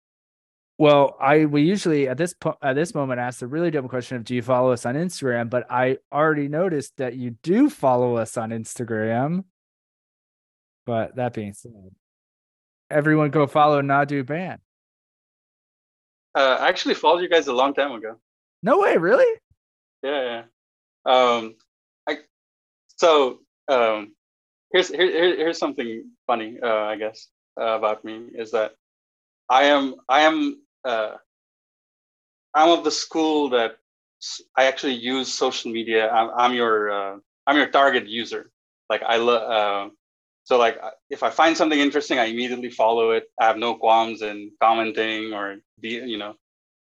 well, 0.77 1.17
I 1.19 1.45
we 1.45 1.63
usually 1.63 2.07
at 2.07 2.17
this 2.17 2.33
po- 2.33 2.57
at 2.61 2.73
this 2.73 2.95
moment 2.95 3.19
ask 3.19 3.39
the 3.39 3.47
really 3.47 3.69
dumb 3.69 3.89
question 3.89 4.15
of 4.17 4.23
do 4.23 4.33
you 4.33 4.41
follow 4.41 4.71
us 4.71 4.85
on 4.85 4.95
Instagram? 4.95 5.49
But 5.49 5.69
I 5.69 5.97
already 6.11 6.47
noticed 6.47 6.97
that 6.97 7.15
you 7.15 7.31
do 7.31 7.69
follow 7.69 8.15
us 8.15 8.37
on 8.37 8.51
Instagram. 8.51 9.43
But 10.85 11.17
that 11.17 11.33
being 11.33 11.53
said, 11.53 11.91
everyone 12.89 13.29
go 13.29 13.45
follow 13.45 13.81
Nadu 13.81 14.25
Band. 14.25 14.61
Uh, 16.33 16.57
I 16.59 16.69
actually 16.69 16.93
followed 16.93 17.19
you 17.19 17.29
guys 17.29 17.47
a 17.47 17.53
long 17.53 17.73
time 17.73 17.91
ago. 17.91 18.15
No 18.63 18.79
way, 18.79 18.97
really? 18.97 19.39
Yeah, 20.01 20.21
yeah. 20.21 20.43
Um, 21.09 21.55
I 22.07 22.19
so 22.97 23.39
um, 23.67 24.13
here's 24.71 24.89
here, 24.89 25.09
here 25.09 25.35
here's 25.37 25.57
something 25.57 26.05
funny. 26.27 26.57
Uh, 26.61 26.85
I 26.85 26.95
guess 26.97 27.27
uh, 27.59 27.73
about 27.73 28.05
me 28.05 28.29
is 28.35 28.51
that 28.51 28.75
I 29.49 29.63
am 29.63 29.95
I 30.07 30.21
am 30.21 30.61
uh, 30.85 31.15
I'm 32.53 32.69
of 32.69 32.83
the 32.83 32.91
school 32.91 33.49
that 33.49 33.77
I 34.55 34.65
actually 34.65 34.93
use 34.93 35.33
social 35.33 35.71
media. 35.71 36.09
I'm, 36.09 36.29
I'm 36.37 36.53
your 36.53 36.91
uh, 36.91 37.17
I'm 37.47 37.57
your 37.57 37.69
target 37.69 38.07
user. 38.07 38.51
Like 38.89 39.01
I 39.01 39.17
love. 39.17 39.43
Uh, 39.49 39.89
so 40.43 40.57
like 40.57 40.79
if 41.09 41.23
I 41.23 41.31
find 41.31 41.57
something 41.57 41.79
interesting, 41.79 42.19
I 42.19 42.25
immediately 42.25 42.69
follow 42.69 43.11
it. 43.11 43.25
I 43.39 43.45
have 43.45 43.57
no 43.57 43.75
qualms 43.75 44.21
in 44.21 44.51
commenting 44.61 45.33
or 45.33 45.57
you 45.81 46.17
know, 46.17 46.35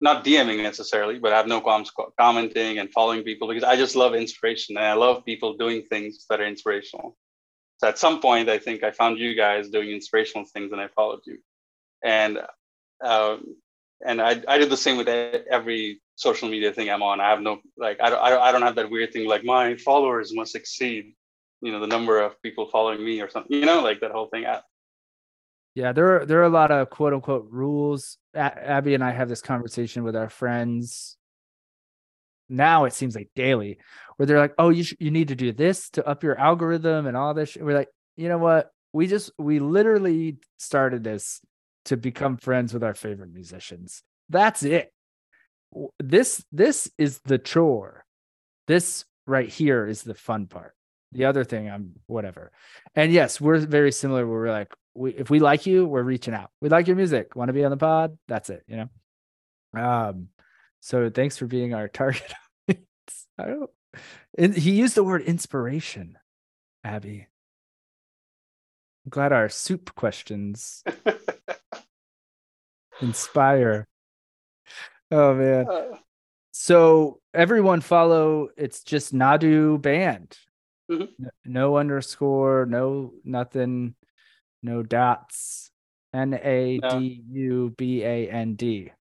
not 0.03 0.25
DMing 0.25 0.63
necessarily, 0.63 1.19
but 1.19 1.33
I 1.33 1.37
have 1.37 1.47
no 1.47 1.61
qualms 1.61 1.93
commenting 2.19 2.79
and 2.79 2.93
following 2.93 3.23
people 3.23 3.47
because 3.47 3.63
I 3.63 3.77
just 3.77 3.95
love 3.95 4.15
inspiration 4.15 4.77
and 4.77 4.85
I 4.85 4.95
love 4.95 5.25
people 5.25 5.57
doing 5.57 5.83
things 5.85 6.27
that 6.29 6.41
are 6.41 6.47
inspirational. 6.47 7.17
So 7.79 7.89
at 7.89 7.99
some 7.99 8.21
point, 8.21 8.49
I 8.49 8.59
think 8.59 8.83
I 8.83 8.91
found 8.91 9.19
you 9.19 9.35
guys 9.35 9.71
doing 9.71 9.91
inspirational 9.91 10.45
things 10.45 10.73
and 10.73 10.81
I 10.81 10.89
followed 10.89 11.21
you. 11.25 11.39
And 12.05 12.41
um, 13.03 13.57
and 14.05 14.21
I, 14.21 14.43
I 14.49 14.59
do 14.59 14.67
the 14.67 14.77
same 14.77 14.97
with 14.97 15.09
every 15.09 16.01
social 16.17 16.49
media 16.49 16.73
thing 16.73 16.91
I'm 16.91 17.03
on. 17.03 17.21
I 17.21 17.31
have 17.31 17.41
no 17.41 17.61
like 17.77 18.01
I 18.03 18.11
don't 18.11 18.21
I 18.21 18.53
don't 18.53 18.63
have 18.63 18.75
that 18.77 18.91
weird 18.91 19.13
thing 19.13 19.29
like 19.29 19.45
my 19.45 19.77
followers 19.77 20.35
must 20.35 20.57
exceed 20.57 21.15
you 21.61 21.73
know 21.73 21.81
the 21.81 21.87
number 21.87 22.21
of 22.21 22.41
people 22.43 22.69
following 22.69 23.05
me 23.05 23.21
or 23.21 23.31
something 23.31 23.57
you 23.57 23.65
know 23.65 23.83
like 23.83 24.01
that 24.01 24.11
whole 24.11 24.27
thing. 24.27 24.47
I, 24.47 24.61
Yeah, 25.75 25.93
there 25.93 26.21
are 26.21 26.27
there 26.27 26.41
are 26.41 26.45
a 26.45 26.49
lot 26.51 26.71
of 26.71 26.91
quote 26.91 27.15
unquote 27.15 27.49
rules. 27.51 28.19
A- 28.35 28.39
Abby 28.39 28.95
and 28.95 29.03
I 29.03 29.13
have 29.13 29.29
this 29.29 29.41
conversation 29.41 30.05
with 30.05 30.17
our 30.17 30.29
friends. 30.29 31.17
Now 32.49 32.85
it 32.85 32.93
seems 32.93 33.15
like 33.15 33.31
daily, 33.35 33.79
where 34.17 34.27
they're 34.27 34.39
like, 34.39 34.55
"Oh, 34.59 34.69
you 34.69 34.85
sh- 34.85 34.97
you 35.01 35.11
need 35.11 35.29
to 35.29 35.35
do 35.35 35.53
this 35.53 35.89
to 35.91 36.07
up 36.07 36.23
your 36.23 36.39
algorithm 36.39 37.07
and 37.07 37.17
all 37.17 37.33
this." 37.33 37.51
Sh-. 37.51 37.59
We're 37.61 37.77
like, 37.77 37.89
you 38.17 38.29
know 38.29 38.39
what? 38.39 38.71
We 38.93 39.07
just 39.07 39.31
we 39.39 39.59
literally 39.61 40.37
started 40.59 41.03
this 41.03 41.41
to 41.87 41.97
become 41.97 42.37
friends 42.37 42.75
with 42.75 42.85
our 42.85 42.95
favorite 42.95 43.33
musicians. 43.33 44.03
That's 44.29 44.63
it. 44.63 44.93
This 45.99 46.45
this 46.53 46.91
is 46.99 47.21
the 47.25 47.39
chore. 47.39 48.05
This 48.69 49.07
right 49.27 49.49
here 49.49 49.87
is 49.87 50.03
the 50.03 50.15
fun 50.15 50.47
part. 50.47 50.75
The 51.13 51.25
other 51.27 51.45
thing, 51.45 51.71
I'm 51.71 51.93
whatever. 52.07 52.53
And 52.95 53.13
yes, 53.13 53.41
we're 53.41 53.59
very 53.59 53.93
similar. 53.93 54.27
Where 54.27 54.39
we're 54.41 54.51
like, 54.51 54.73
we 54.95 55.13
if 55.13 55.31
we 55.31 55.41
like 55.41 55.67
you, 55.67 55.87
we're 55.87 56.03
reaching 56.03 56.35
out. 56.35 56.51
We 56.61 56.69
like 56.69 56.87
your 56.87 56.97
music. 56.97 57.35
Want 57.37 57.49
to 57.49 57.53
be 57.53 57.65
on 57.65 57.71
the 57.71 57.77
pod? 57.77 58.19
That's 58.29 58.51
it. 58.51 58.63
You 58.67 58.89
know. 59.75 59.81
Um. 59.83 60.29
So 60.81 61.09
thanks 61.11 61.37
for 61.39 61.47
being 61.47 61.75
our 61.75 61.89
target. 62.01 62.33
I 62.69 62.77
don't. 63.47 63.71
And 64.39 64.55
he 64.55 64.73
used 64.73 64.95
the 64.95 65.05
word 65.05 65.23
inspiration, 65.23 66.19
Abby. 66.85 67.27
I'm 69.05 69.11
glad 69.11 69.33
our 69.33 69.49
soup 69.49 69.95
questions 69.95 70.83
inspire. 73.01 73.87
Oh 75.11 75.35
man. 75.35 75.67
uh, 75.69 75.97
So 76.53 77.21
everyone 77.35 77.81
follow. 77.81 78.49
It's 78.57 78.83
just 78.83 79.13
Nadu 79.15 79.81
Band. 79.81 80.37
Mhm. 80.91 81.09
N- 81.21 81.31
No 81.45 81.77
underscore. 81.77 82.67
No 82.67 83.13
nothing. 83.25 83.95
No 84.63 84.83
dots. 84.83 85.71
N 86.15 86.39
A 86.43 86.79
D 86.79 87.23
U 87.31 87.75
B 87.77 88.03
A 88.03 88.29
N 88.31 88.55
D. 88.55 88.93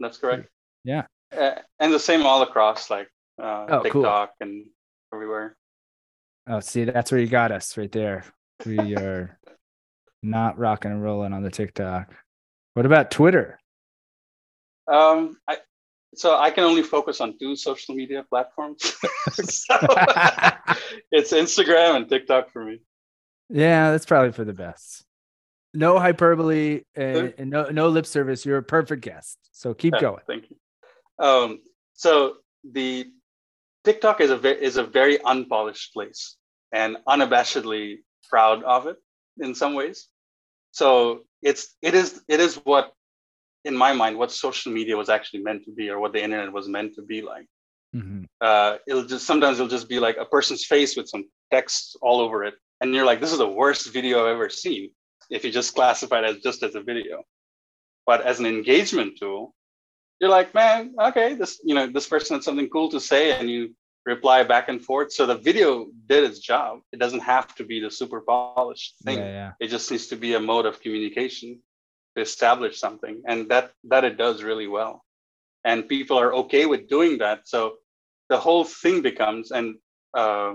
that's 0.00 0.18
correct. 0.18 0.48
Yeah. 0.84 1.04
Uh, 1.36 1.52
and 1.78 1.92
the 1.92 1.98
same 1.98 2.26
all 2.26 2.42
across 2.42 2.90
like 2.90 3.08
uh, 3.40 3.66
Oh, 3.68 3.82
cool. 3.88 4.02
TikTok 4.02 4.32
and 4.40 4.66
everywhere. 5.12 5.56
Oh, 6.48 6.60
see, 6.60 6.84
that's 6.84 7.10
where 7.10 7.20
you 7.20 7.26
got 7.26 7.52
us 7.52 7.76
right 7.76 7.90
there. 7.90 8.24
We 8.66 8.96
are 8.96 9.38
not 10.22 10.58
rocking 10.58 10.90
and 10.90 11.02
rolling 11.02 11.32
on 11.32 11.42
the 11.42 11.50
TikTok. 11.50 12.12
What 12.74 12.86
about 12.86 13.10
Twitter? 13.10 13.58
Um, 14.90 15.38
I 15.48 15.58
so 16.16 16.36
I 16.36 16.50
can 16.50 16.64
only 16.64 16.82
focus 16.82 17.20
on 17.20 17.38
two 17.38 17.56
social 17.56 17.94
media 17.94 18.24
platforms. 18.28 18.96
So, 19.32 19.74
it's 21.10 21.32
Instagram 21.32 21.96
and 21.96 22.08
TikTok 22.08 22.52
for 22.52 22.62
me. 22.62 22.78
Yeah, 23.48 23.90
that's 23.90 24.06
probably 24.06 24.32
for 24.32 24.44
the 24.44 24.52
best. 24.52 25.04
no 25.74 25.98
hyperbole 25.98 26.82
and, 26.94 27.34
and, 27.36 27.50
no 27.50 27.64
no 27.64 27.88
lip 27.88 28.06
service. 28.06 28.46
You're 28.46 28.58
a 28.58 28.62
perfect 28.62 29.02
guest. 29.02 29.38
So 29.52 29.74
keep 29.74 29.94
going. 29.98 30.22
Thank 30.26 30.50
you. 30.50 30.56
Um, 31.18 31.60
so 31.94 32.36
the 32.64 33.06
TikTok 33.84 34.20
is 34.20 34.30
a 34.30 34.36
ve- 34.36 34.60
is 34.60 34.76
a 34.76 34.84
very 34.84 35.20
unpolished 35.22 35.92
place 35.92 36.36
and 36.72 36.96
unabashedly 37.08 37.98
proud 38.30 38.62
of 38.64 38.86
it 38.86 38.96
in 39.40 39.54
some 39.54 39.74
ways. 39.74 40.08
So 40.70 41.24
it's 41.42 41.76
it 41.82 41.94
is 41.94 42.22
it 42.28 42.40
is 42.40 42.56
what 42.64 42.92
in 43.64 43.76
my 43.76 43.92
mind 43.92 44.18
what 44.18 44.30
social 44.32 44.72
media 44.72 44.96
was 44.96 45.08
actually 45.08 45.42
meant 45.42 45.64
to 45.64 45.72
be 45.72 45.90
or 45.90 45.98
what 45.98 46.12
the 46.12 46.22
internet 46.22 46.52
was 46.52 46.68
meant 46.68 46.94
to 46.94 47.02
be 47.02 47.22
like. 47.22 47.46
Mm-hmm. 47.94 48.24
Uh, 48.40 48.76
it'll 48.88 49.04
just 49.04 49.26
sometimes 49.26 49.58
it'll 49.58 49.68
just 49.68 49.88
be 49.88 50.00
like 50.00 50.16
a 50.16 50.24
person's 50.24 50.64
face 50.64 50.96
with 50.96 51.08
some 51.08 51.24
text 51.52 51.96
all 52.02 52.20
over 52.20 52.44
it, 52.44 52.54
and 52.80 52.94
you're 52.94 53.06
like, 53.06 53.20
this 53.20 53.32
is 53.32 53.38
the 53.38 53.48
worst 53.48 53.92
video 53.92 54.20
I've 54.20 54.34
ever 54.34 54.48
seen. 54.50 54.90
If 55.30 55.44
you 55.44 55.50
just 55.50 55.74
classify 55.74 56.20
it 56.20 56.24
as 56.24 56.42
just 56.42 56.62
as 56.62 56.74
a 56.74 56.82
video, 56.82 57.22
but 58.06 58.22
as 58.22 58.40
an 58.40 58.46
engagement 58.46 59.18
tool, 59.18 59.54
you're 60.20 60.30
like, 60.30 60.54
man, 60.54 60.94
okay, 61.00 61.34
this 61.34 61.60
you 61.64 61.74
know 61.74 61.86
this 61.86 62.06
person 62.06 62.36
had 62.36 62.44
something 62.44 62.68
cool 62.68 62.90
to 62.90 63.00
say, 63.00 63.32
and 63.32 63.48
you 63.48 63.74
reply 64.06 64.42
back 64.42 64.68
and 64.68 64.84
forth. 64.84 65.12
So 65.12 65.26
the 65.26 65.36
video 65.36 65.86
did 66.06 66.24
its 66.24 66.38
job. 66.38 66.80
It 66.92 66.98
doesn't 66.98 67.20
have 67.20 67.54
to 67.56 67.64
be 67.64 67.80
the 67.80 67.90
super 67.90 68.20
polished 68.20 68.96
thing. 69.04 69.18
Yeah, 69.18 69.24
yeah. 69.24 69.52
It 69.60 69.68
just 69.68 69.90
needs 69.90 70.08
to 70.08 70.16
be 70.16 70.34
a 70.34 70.40
mode 70.40 70.66
of 70.66 70.80
communication 70.80 71.60
to 72.16 72.22
establish 72.22 72.78
something, 72.78 73.22
and 73.26 73.48
that 73.48 73.72
that 73.84 74.04
it 74.04 74.16
does 74.16 74.42
really 74.42 74.66
well. 74.68 75.04
And 75.64 75.88
people 75.88 76.18
are 76.18 76.34
okay 76.34 76.66
with 76.66 76.88
doing 76.88 77.18
that. 77.18 77.48
So 77.48 77.76
the 78.28 78.38
whole 78.38 78.64
thing 78.64 79.00
becomes, 79.00 79.50
and 79.50 79.76
uh, 80.12 80.54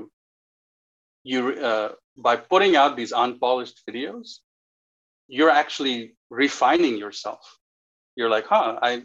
you 1.24 1.50
uh, 1.50 1.94
by 2.22 2.36
putting 2.36 2.76
out 2.76 2.96
these 2.96 3.14
unpolished 3.14 3.82
videos, 3.88 4.40
you're 5.28 5.50
actually 5.50 6.14
refining 6.30 6.98
yourself. 6.98 7.58
You're 8.16 8.30
like, 8.30 8.46
huh, 8.48 8.80
I 8.82 9.04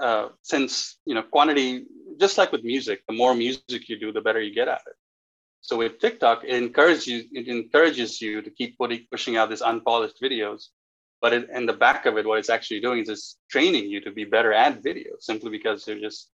uh, 0.00 0.28
since 0.42 0.98
you 1.06 1.14
know 1.14 1.22
quantity 1.22 1.84
just 2.20 2.38
like 2.38 2.52
with 2.52 2.62
music 2.62 3.02
the 3.08 3.14
more 3.14 3.34
music 3.34 3.88
you 3.88 3.98
do 3.98 4.12
the 4.12 4.20
better 4.20 4.40
you 4.40 4.54
get 4.54 4.68
at 4.68 4.80
it 4.86 4.94
so 5.60 5.76
with 5.76 5.98
tiktok 5.98 6.44
it 6.44 6.54
encourages 6.54 7.06
you 7.06 7.24
it 7.32 7.48
encourages 7.48 8.20
you 8.20 8.40
to 8.40 8.50
keep 8.50 8.78
putting 8.78 9.04
pushing 9.10 9.36
out 9.36 9.50
these 9.50 9.62
unpolished 9.62 10.20
videos 10.22 10.68
but 11.20 11.32
it, 11.32 11.48
in 11.52 11.66
the 11.66 11.72
back 11.72 12.06
of 12.06 12.16
it 12.16 12.26
what 12.26 12.38
it's 12.38 12.48
actually 12.48 12.80
doing 12.80 13.00
is 13.00 13.08
it's 13.08 13.38
training 13.50 13.86
you 13.90 14.00
to 14.00 14.12
be 14.12 14.24
better 14.24 14.52
at 14.52 14.82
video 14.82 15.12
simply 15.18 15.50
because 15.50 15.86
you're 15.88 15.98
just 15.98 16.30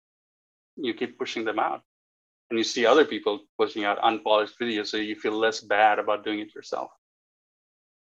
you 0.76 0.92
keep 0.92 1.18
pushing 1.18 1.44
them 1.44 1.58
out 1.58 1.82
and 2.54 2.58
you 2.58 2.64
see 2.64 2.86
other 2.86 3.04
people 3.04 3.40
pushing 3.58 3.84
out 3.84 3.98
unpolished 4.02 4.54
videos 4.60 4.86
so 4.86 4.96
you 4.96 5.16
feel 5.16 5.32
less 5.32 5.60
bad 5.60 5.98
about 5.98 6.24
doing 6.24 6.38
it 6.38 6.54
yourself 6.54 6.90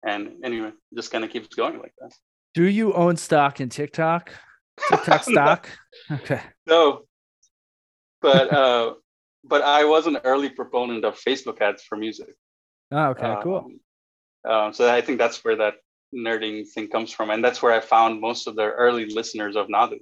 and 0.07 0.33
anyway 0.45 0.71
just 0.95 1.11
kind 1.11 1.25
of 1.25 1.31
keeps 1.31 1.55
going 1.55 1.79
like 1.79 1.95
that 2.01 2.13
do 2.55 2.65
you 2.65 2.93
own 2.93 3.17
stock 3.17 3.61
in 3.61 3.69
tiktok 3.69 4.33
TikTok 4.89 5.23
stock? 5.31 5.69
Okay. 6.11 6.41
No. 6.67 7.03
But 8.21 8.53
uh 8.53 8.95
but 9.45 9.63
I 9.63 9.85
was 9.85 10.07
an 10.07 10.19
early 10.25 10.49
proponent 10.49 11.05
of 11.05 11.19
Facebook 11.19 11.61
ads 11.61 11.83
for 11.83 11.97
music. 11.97 12.35
Oh, 12.93 13.07
okay, 13.07 13.27
um, 13.27 13.43
cool. 13.43 13.71
Um, 14.49 14.73
so 14.73 14.93
I 14.93 15.01
think 15.01 15.19
that's 15.19 15.45
where 15.45 15.57
that 15.57 15.75
nerding 16.15 16.69
thing 16.69 16.89
comes 16.89 17.11
from. 17.11 17.31
And 17.31 17.45
that's 17.45 17.61
where 17.61 17.73
I 17.73 17.81
found 17.81 18.21
most 18.21 18.47
of 18.47 18.55
the 18.55 18.71
early 18.71 19.07
listeners 19.07 19.57
of 19.57 19.67
Nadu. 19.67 19.99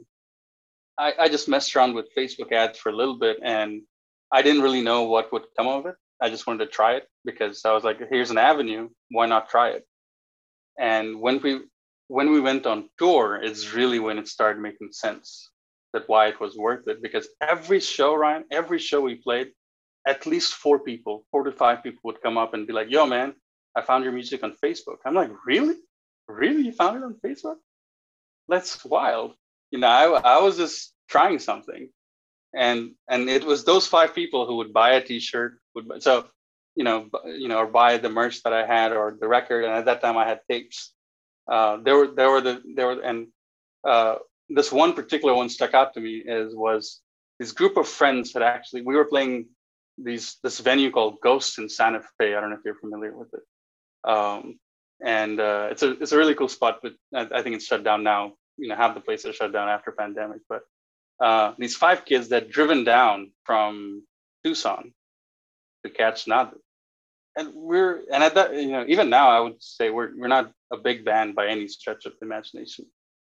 I, 0.99 1.15
I 1.19 1.29
just 1.29 1.49
messed 1.49 1.75
around 1.75 1.95
with 1.95 2.15
Facebook 2.15 2.53
ads 2.53 2.79
for 2.79 2.91
a 2.91 2.95
little 2.95 3.19
bit 3.19 3.39
and 3.43 3.81
I 4.33 4.43
didn't 4.43 4.63
really 4.63 4.83
know 4.83 5.05
what 5.05 5.33
would 5.33 5.45
come 5.57 5.69
of 5.69 5.87
it. 5.87 5.95
I 6.23 6.29
just 6.31 6.47
wanted 6.47 6.67
to 6.67 6.71
try 6.71 6.95
it 6.97 7.05
because 7.25 7.65
I 7.65 7.73
was 7.73 7.85
like, 7.85 7.99
here's 8.11 8.31
an 8.31 8.39
avenue. 8.39 8.89
Why 9.11 9.27
not 9.27 9.49
try 9.49 9.71
it? 9.71 9.85
And 10.79 11.21
when 11.21 11.41
we 11.43 11.61
when 12.09 12.33
we 12.33 12.41
went 12.41 12.67
on 12.67 12.89
tour, 12.99 13.41
it's 13.41 13.73
really 13.73 14.01
when 14.01 14.19
it 14.19 14.27
started 14.27 14.61
making 14.61 14.91
sense 14.93 15.49
that 15.93 16.09
why 16.09 16.27
it 16.27 16.41
was 16.41 16.57
worth 16.57 16.87
it. 16.89 17.03
Because 17.03 17.29
every 17.41 17.81
show, 17.81 18.15
Ryan, 18.15 18.45
every 18.51 18.79
show 18.79 19.01
we 19.01 19.15
played, 19.15 19.53
at 20.07 20.27
least 20.27 20.55
four 20.55 20.81
people, 20.81 21.25
four 21.31 21.45
to 21.45 21.53
five 21.53 21.83
people 21.83 22.01
would 22.05 22.23
come 22.23 22.37
up 22.37 22.55
and 22.55 22.67
be 22.67 22.73
like, 22.73 22.91
yo, 22.91 23.07
man, 23.07 23.35
I 23.77 23.83
found 23.83 24.05
your 24.05 24.13
music 24.13 24.43
on 24.43 24.57
Facebook. 24.65 24.99
I'm 25.05 25.15
like, 25.15 25.31
really? 25.47 25.77
Really? 26.27 26.63
You 26.63 26.73
found 26.73 26.97
it 26.97 27.05
on 27.05 27.17
Facebook? 27.25 27.57
That's 28.49 28.85
wild. 28.85 29.35
You 29.71 29.79
know, 29.79 29.89
I, 29.89 30.37
I 30.37 30.41
was 30.41 30.57
just 30.57 30.93
trying 31.09 31.39
something. 31.39 31.91
And 32.55 32.93
and 33.09 33.29
it 33.29 33.45
was 33.45 33.65
those 33.65 33.87
five 33.87 34.15
people 34.15 34.47
who 34.47 34.57
would 34.57 34.73
buy 34.73 34.95
a 34.95 35.03
t-shirt, 35.03 35.59
would 35.75 35.89
buy, 35.89 35.99
so 35.99 36.27
you 36.75 36.85
know, 36.85 37.09
you 37.25 37.49
know, 37.49 37.59
or 37.59 37.67
buy 37.67 37.99
the 37.99 38.09
merch 38.09 38.43
that 38.43 38.53
I 38.53 38.67
had 38.67 38.93
or 38.93 39.17
the 39.21 39.29
record. 39.29 39.65
And 39.65 39.75
at 39.75 39.85
that 39.87 40.01
time 40.01 40.17
I 40.17 40.27
had 40.27 40.41
tapes 40.51 40.93
uh, 41.51 41.79
there 41.83 41.97
were 41.97 42.07
there 42.07 42.31
were 42.31 42.41
the 42.41 42.63
there 42.77 42.87
were 42.87 43.01
and 43.03 43.27
uh, 43.87 44.17
this 44.49 44.71
one 44.71 44.93
particular 44.93 45.35
one 45.35 45.49
stuck 45.49 45.75
out 45.75 45.95
to 45.95 46.01
me 46.01 46.23
is 46.25 46.55
was 46.55 47.01
this 47.39 47.53
group 47.53 47.77
of 47.77 47.89
friends 47.89 48.33
that 48.33 48.43
actually 48.43 48.83
we 48.83 48.95
were 48.95 49.05
playing 49.05 49.47
these 49.99 50.37
this 50.45 50.61
venue 50.61 50.91
called 50.91 51.21
Ghosts 51.21 51.59
in 51.59 51.69
Santa 51.69 52.03
Fe. 52.19 52.35
I 52.35 52.41
don't 52.41 52.51
know 52.51 52.57
if 52.57 52.65
you're 52.65 52.77
familiar 52.77 53.17
with 53.17 53.35
it. 53.35 54.09
Um, 54.09 54.59
and 55.05 55.41
uh, 55.41 55.69
it's 55.73 55.83
a 55.83 55.91
it's 56.01 56.13
a 56.13 56.17
really 56.17 56.35
cool 56.35 56.49
spot, 56.49 56.79
but 56.83 56.93
I, 57.15 57.39
I, 57.39 57.43
think 57.43 57.57
it's 57.57 57.67
shut 57.67 57.83
down 57.83 58.05
now. 58.05 58.35
You 58.57 58.69
know, 58.69 58.77
half 58.77 58.95
the 58.95 59.01
place 59.01 59.25
is 59.25 59.35
shut 59.35 59.53
down 59.53 59.69
after 59.69 59.93
pandemic. 59.93 60.43
But 60.49 60.63
uh, 61.21 61.55
these 61.59 61.77
five 61.77 62.05
kids 62.05 62.29
that 62.29 62.51
driven 62.51 62.85
down 62.85 63.31
from 63.45 64.05
Tucson 64.45 64.93
to 65.85 65.91
catch 65.91 66.27
Nadu 66.27 66.59
and 67.37 67.55
we're 67.55 68.03
and 68.13 68.23
at 68.23 68.35
that 68.35 68.55
you 68.55 68.73
know 68.73 68.85
even 68.89 69.11
now 69.11 69.31
I 69.31 69.41
would 69.41 69.63
say 69.63 69.91
we're 69.91 70.11
we're 70.17 70.29
not 70.29 70.53
a 70.73 70.77
big 70.77 71.05
band 71.05 71.35
by 71.35 71.49
any 71.49 71.69
stretch 71.69 72.07
of 72.07 72.13
the 72.19 72.27
imagination, 72.27 72.87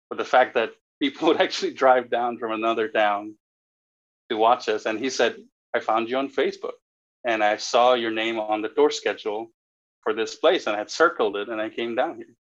but 0.09 0.17
the 0.17 0.25
fact 0.25 0.53
that 0.55 0.71
people 1.01 1.27
would 1.29 1.41
actually 1.41 1.73
drive 1.73 2.09
down 2.09 2.37
from 2.37 2.51
another 2.51 2.87
town 2.87 3.35
to 4.29 4.37
watch 4.37 4.69
us, 4.69 4.85
and 4.85 4.99
he 4.99 5.09
said, 5.09 5.35
"I 5.75 5.79
found 5.79 6.09
you 6.09 6.17
on 6.17 6.29
Facebook, 6.29 6.77
and 7.25 7.43
I 7.43 7.57
saw 7.57 7.93
your 7.93 8.11
name 8.11 8.39
on 8.39 8.61
the 8.61 8.69
tour 8.69 8.91
schedule 8.91 9.51
for 10.03 10.13
this 10.13 10.35
place, 10.35 10.67
and 10.67 10.75
I 10.75 10.79
had 10.79 10.91
circled 10.91 11.35
it, 11.35 11.49
and 11.49 11.61
I 11.61 11.69
came 11.69 11.95
down 11.95 12.17
here." 12.17 12.35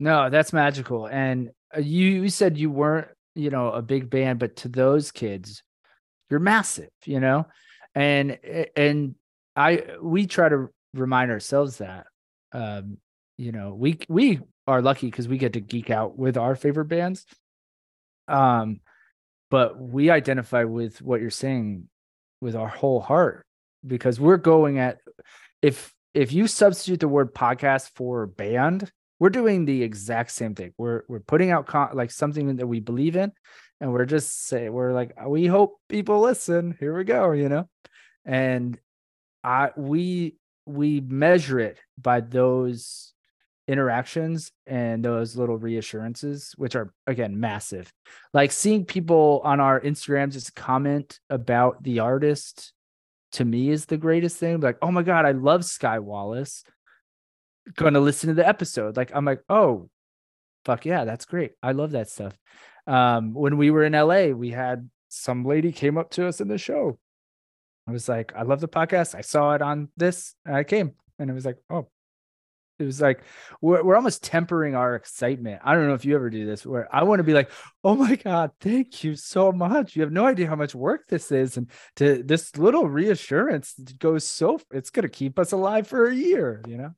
No, 0.00 0.30
that's 0.30 0.52
magical. 0.52 1.06
And 1.06 1.50
uh, 1.76 1.80
you, 1.80 2.22
you 2.22 2.28
said 2.28 2.58
you 2.58 2.70
weren't, 2.70 3.06
you 3.34 3.50
know, 3.50 3.70
a 3.70 3.82
big 3.82 4.10
band, 4.10 4.38
but 4.38 4.56
to 4.56 4.68
those 4.68 5.10
kids, 5.10 5.62
you're 6.30 6.40
massive, 6.40 6.90
you 7.04 7.20
know, 7.20 7.46
and 7.94 8.38
and 8.76 9.14
I 9.56 9.84
we 10.00 10.26
try 10.26 10.48
to 10.48 10.68
remind 10.94 11.30
ourselves 11.30 11.78
that 11.78 12.06
um, 12.52 12.98
you 13.36 13.52
know 13.52 13.74
we 13.74 13.98
we 14.08 14.40
are 14.66 14.82
lucky 14.82 15.08
because 15.08 15.28
we 15.28 15.38
get 15.38 15.54
to 15.54 15.60
geek 15.60 15.90
out 15.90 16.18
with 16.18 16.36
our 16.36 16.54
favorite 16.54 16.86
bands. 16.86 17.26
Um, 18.28 18.80
but 19.50 19.78
we 19.78 20.08
identify 20.08 20.64
with 20.64 21.02
what 21.02 21.20
you're 21.20 21.30
saying 21.30 21.88
with 22.40 22.56
our 22.56 22.68
whole 22.68 23.00
heart 23.00 23.44
because 23.86 24.18
we're 24.18 24.38
going 24.38 24.78
at 24.78 24.98
if 25.60 25.92
if 26.14 26.32
you 26.32 26.46
substitute 26.46 27.00
the 27.00 27.08
word 27.08 27.34
podcast 27.34 27.90
for 27.94 28.26
band, 28.26 28.90
we're 29.22 29.30
doing 29.30 29.64
the 29.64 29.84
exact 29.84 30.32
same 30.32 30.56
thing. 30.56 30.72
We're 30.76 31.04
we're 31.06 31.20
putting 31.20 31.52
out 31.52 31.68
con- 31.68 31.90
like 31.94 32.10
something 32.10 32.56
that 32.56 32.66
we 32.66 32.80
believe 32.80 33.14
in, 33.14 33.30
and 33.80 33.92
we're 33.92 34.04
just 34.04 34.48
say 34.48 34.68
we're 34.68 34.92
like 34.92 35.12
we 35.24 35.46
hope 35.46 35.76
people 35.88 36.18
listen. 36.18 36.76
Here 36.80 36.92
we 36.92 37.04
go, 37.04 37.30
you 37.30 37.48
know, 37.48 37.68
and 38.24 38.76
I 39.44 39.70
we 39.76 40.38
we 40.66 41.00
measure 41.02 41.60
it 41.60 41.78
by 41.96 42.18
those 42.20 43.14
interactions 43.68 44.50
and 44.66 45.04
those 45.04 45.36
little 45.36 45.56
reassurances, 45.56 46.52
which 46.56 46.74
are 46.74 46.92
again 47.06 47.38
massive. 47.38 47.92
Like 48.34 48.50
seeing 48.50 48.84
people 48.84 49.40
on 49.44 49.60
our 49.60 49.80
Instagram 49.80 50.32
just 50.32 50.56
comment 50.56 51.20
about 51.30 51.80
the 51.84 52.00
artist 52.00 52.72
to 53.34 53.44
me 53.44 53.70
is 53.70 53.86
the 53.86 53.98
greatest 53.98 54.38
thing. 54.38 54.58
Like, 54.58 54.78
oh 54.82 54.90
my 54.90 55.04
God, 55.04 55.26
I 55.26 55.30
love 55.30 55.64
Skye 55.64 56.00
Wallace. 56.00 56.64
Gonna 57.74 58.00
listen 58.00 58.28
to 58.28 58.34
the 58.34 58.46
episode. 58.46 58.96
Like, 58.96 59.12
I'm 59.14 59.24
like, 59.24 59.42
oh, 59.48 59.88
fuck 60.64 60.84
yeah, 60.84 61.04
that's 61.04 61.24
great. 61.24 61.52
I 61.62 61.72
love 61.72 61.92
that 61.92 62.08
stuff. 62.08 62.36
Um, 62.86 63.34
when 63.34 63.56
we 63.56 63.70
were 63.70 63.84
in 63.84 63.92
LA, 63.92 64.26
we 64.28 64.50
had 64.50 64.88
some 65.08 65.44
lady 65.44 65.72
came 65.72 65.98
up 65.98 66.10
to 66.10 66.26
us 66.26 66.40
in 66.40 66.48
the 66.48 66.58
show 66.58 66.98
I 67.86 67.92
was 67.92 68.08
like, 68.08 68.32
I 68.36 68.42
love 68.42 68.60
the 68.60 68.68
podcast. 68.68 69.14
I 69.14 69.22
saw 69.22 69.54
it 69.54 69.62
on 69.62 69.88
this. 69.96 70.34
I 70.46 70.64
came 70.64 70.92
and 71.18 71.30
it 71.30 71.34
was 71.34 71.44
like, 71.44 71.58
oh, 71.68 71.88
it 72.78 72.84
was 72.84 73.00
like 73.00 73.22
we're, 73.60 73.82
we're 73.82 73.96
almost 73.96 74.22
tempering 74.22 74.74
our 74.74 74.94
excitement. 74.94 75.60
I 75.64 75.74
don't 75.74 75.88
know 75.88 75.94
if 75.94 76.04
you 76.04 76.14
ever 76.14 76.30
do 76.30 76.46
this 76.46 76.64
where 76.64 76.88
I 76.94 77.02
want 77.02 77.18
to 77.20 77.24
be 77.24 77.34
like, 77.34 77.50
oh 77.84 77.94
my 77.94 78.16
God, 78.16 78.52
thank 78.60 79.04
you 79.04 79.16
so 79.16 79.52
much. 79.52 79.96
You 79.96 80.02
have 80.02 80.12
no 80.12 80.26
idea 80.26 80.48
how 80.48 80.56
much 80.56 80.74
work 80.74 81.06
this 81.08 81.32
is. 81.32 81.56
And 81.56 81.70
to 81.96 82.22
this 82.22 82.56
little 82.56 82.88
reassurance 82.88 83.74
goes 83.98 84.26
so 84.26 84.60
it's 84.70 84.90
gonna 84.90 85.08
keep 85.08 85.38
us 85.38 85.52
alive 85.52 85.86
for 85.86 86.06
a 86.06 86.14
year, 86.14 86.62
you 86.66 86.76
know? 86.76 86.90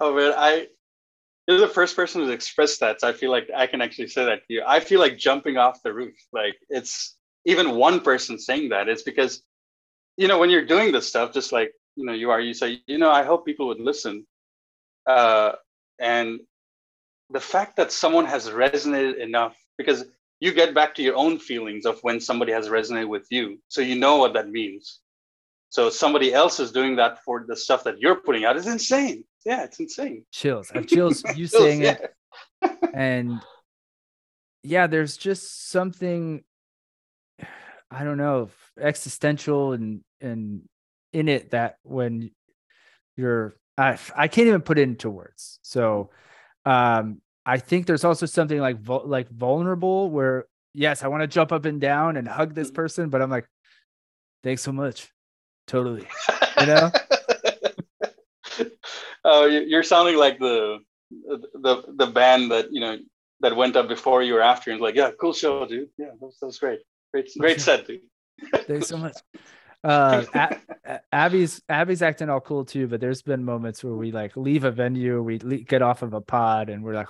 Oh 0.00 0.14
man, 0.14 0.32
I 0.36 0.68
you're 1.46 1.60
the 1.60 1.68
first 1.68 1.94
person 1.94 2.22
who's 2.22 2.30
expressed 2.30 2.80
that. 2.80 3.00
So 3.00 3.08
I 3.08 3.12
feel 3.12 3.30
like 3.30 3.48
I 3.54 3.66
can 3.66 3.82
actually 3.82 4.08
say 4.08 4.24
that 4.24 4.46
to 4.46 4.54
you. 4.54 4.62
I 4.66 4.80
feel 4.80 4.98
like 5.00 5.18
jumping 5.18 5.58
off 5.58 5.82
the 5.82 5.92
roof. 5.92 6.14
Like 6.32 6.54
it's 6.70 7.16
even 7.44 7.76
one 7.76 8.00
person 8.00 8.38
saying 8.38 8.70
that. 8.70 8.88
It's 8.88 9.02
because 9.02 9.42
you 10.16 10.28
know 10.28 10.38
when 10.38 10.50
you're 10.50 10.64
doing 10.64 10.92
this 10.92 11.08
stuff 11.08 11.32
just 11.32 11.52
like 11.52 11.72
you 11.96 12.04
know 12.04 12.12
you 12.12 12.30
are 12.30 12.40
you 12.40 12.54
say 12.54 12.80
you 12.86 12.98
know 12.98 13.10
i 13.10 13.22
hope 13.22 13.44
people 13.44 13.66
would 13.68 13.80
listen 13.80 14.26
uh 15.06 15.52
and 16.00 16.40
the 17.30 17.40
fact 17.40 17.76
that 17.76 17.92
someone 17.92 18.26
has 18.26 18.48
resonated 18.50 19.18
enough 19.18 19.56
because 19.78 20.04
you 20.40 20.52
get 20.52 20.74
back 20.74 20.94
to 20.94 21.02
your 21.02 21.16
own 21.16 21.38
feelings 21.38 21.86
of 21.86 21.98
when 22.02 22.20
somebody 22.20 22.52
has 22.52 22.68
resonated 22.68 23.08
with 23.08 23.26
you 23.30 23.58
so 23.68 23.80
you 23.80 23.96
know 23.96 24.16
what 24.16 24.34
that 24.34 24.48
means 24.50 25.00
so 25.70 25.90
somebody 25.90 26.32
else 26.32 26.60
is 26.60 26.72
doing 26.72 26.96
that 26.96 27.22
for 27.24 27.44
the 27.46 27.56
stuff 27.56 27.84
that 27.84 27.98
you're 27.98 28.16
putting 28.16 28.44
out 28.44 28.56
is 28.56 28.66
insane 28.66 29.24
yeah 29.44 29.64
it's 29.64 29.78
insane 29.80 30.24
chills 30.30 30.70
i 30.72 30.78
have 30.78 30.86
chills 30.94 31.22
you 31.36 31.46
Chills, 31.46 31.50
saying 31.50 31.82
yeah. 31.82 31.96
it 32.62 32.78
and 32.94 33.40
yeah 34.62 34.86
there's 34.86 35.16
just 35.16 35.70
something 35.70 36.42
i 37.90 38.04
don't 38.04 38.18
know 38.18 38.48
existential 38.80 39.72
and 39.72 40.00
and 40.20 40.62
in 41.12 41.28
it 41.28 41.50
that 41.50 41.76
when 41.82 42.30
you're 43.16 43.54
i 43.78 43.98
i 44.16 44.28
can't 44.28 44.48
even 44.48 44.62
put 44.62 44.78
it 44.78 44.82
into 44.82 45.10
words 45.10 45.58
so 45.62 46.10
um 46.64 47.20
i 47.46 47.58
think 47.58 47.86
there's 47.86 48.04
also 48.04 48.26
something 48.26 48.58
like 48.58 48.78
like 49.04 49.28
vulnerable 49.28 50.10
where 50.10 50.46
yes 50.72 51.02
i 51.04 51.08
want 51.08 51.20
to 51.20 51.26
jump 51.26 51.52
up 51.52 51.66
and 51.66 51.80
down 51.80 52.16
and 52.16 52.26
hug 52.26 52.54
this 52.54 52.70
Mhm. 52.70 52.74
person 52.74 53.08
but 53.10 53.20
i'm 53.22 53.30
like 53.30 53.46
thanks 54.42 54.62
so 54.62 54.72
much 54.72 55.10
totally 55.66 56.06
You 56.60 56.66
know? 56.66 56.90
Oh 59.24 59.46
you- 59.46 59.62
you're 59.66 59.82
sounding 59.82 60.16
like 60.16 60.38
the 60.38 60.78
the 61.10 61.82
the 61.96 62.06
band 62.06 62.50
that 62.50 62.68
you 62.72 62.80
know 62.80 62.96
that 63.40 63.54
went 63.56 63.76
up 63.76 63.88
before 63.88 64.22
you 64.22 64.36
or 64.36 64.40
after 64.42 64.70
and 64.70 64.80
like 64.80 64.94
yeah 64.94 65.10
cool 65.20 65.32
show 65.32 65.66
dude. 65.66 65.88
Yeah 65.98 66.06
that 66.06 66.20
was, 66.20 66.36
that 66.40 66.46
was 66.46 66.58
great. 66.58 66.80
Great 67.12 67.30
great 67.38 67.60
set 67.60 67.86
dude. 67.86 68.00
Thanks 68.66 68.88
so 68.88 68.96
much. 68.96 69.16
Uh, 69.84 70.24
A- 70.34 71.00
Abby's 71.12 71.60
Abby's 71.68 72.00
acting 72.02 72.30
all 72.30 72.40
cool 72.40 72.64
too, 72.64 72.88
but 72.88 73.00
there's 73.00 73.22
been 73.22 73.44
moments 73.44 73.84
where 73.84 73.94
we 73.94 74.12
like 74.12 74.36
leave 74.36 74.64
a 74.64 74.70
venue, 74.70 75.22
we 75.22 75.38
le- 75.40 75.58
get 75.58 75.82
off 75.82 76.02
of 76.02 76.14
a 76.14 76.20
pod, 76.20 76.68
and 76.70 76.82
we're 76.82 76.94
like, 76.94 77.08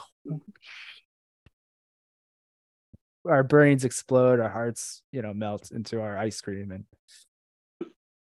our 3.27 3.43
brains 3.43 3.85
explode, 3.85 4.41
our 4.41 4.51
hearts, 4.51 5.03
you 5.13 5.23
know, 5.23 5.33
melt 5.33 5.71
into 5.71 6.01
our 6.01 6.19
ice 6.19 6.41
cream, 6.41 6.71
and 6.73 6.85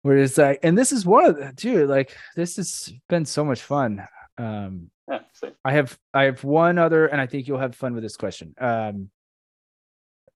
we're 0.04 0.24
just 0.24 0.38
like, 0.38 0.60
and 0.64 0.78
this 0.78 0.92
is 0.92 1.06
one 1.06 1.26
of 1.26 1.38
the 1.38 1.52
dude, 1.56 1.90
like 1.90 2.16
this 2.36 2.56
has 2.56 2.94
been 3.10 3.26
so 3.26 3.44
much 3.44 3.62
fun. 3.62 4.08
Um, 4.38 4.90
yeah. 5.10 5.20
I 5.66 5.74
have 5.74 5.98
I 6.14 6.24
have 6.24 6.44
one 6.44 6.78
other, 6.78 7.08
and 7.08 7.20
I 7.20 7.26
think 7.26 7.48
you'll 7.48 7.60
have 7.60 7.76
fun 7.76 7.94
with 7.94 8.04
this 8.04 8.16
question. 8.16 8.54
Um, 8.60 9.10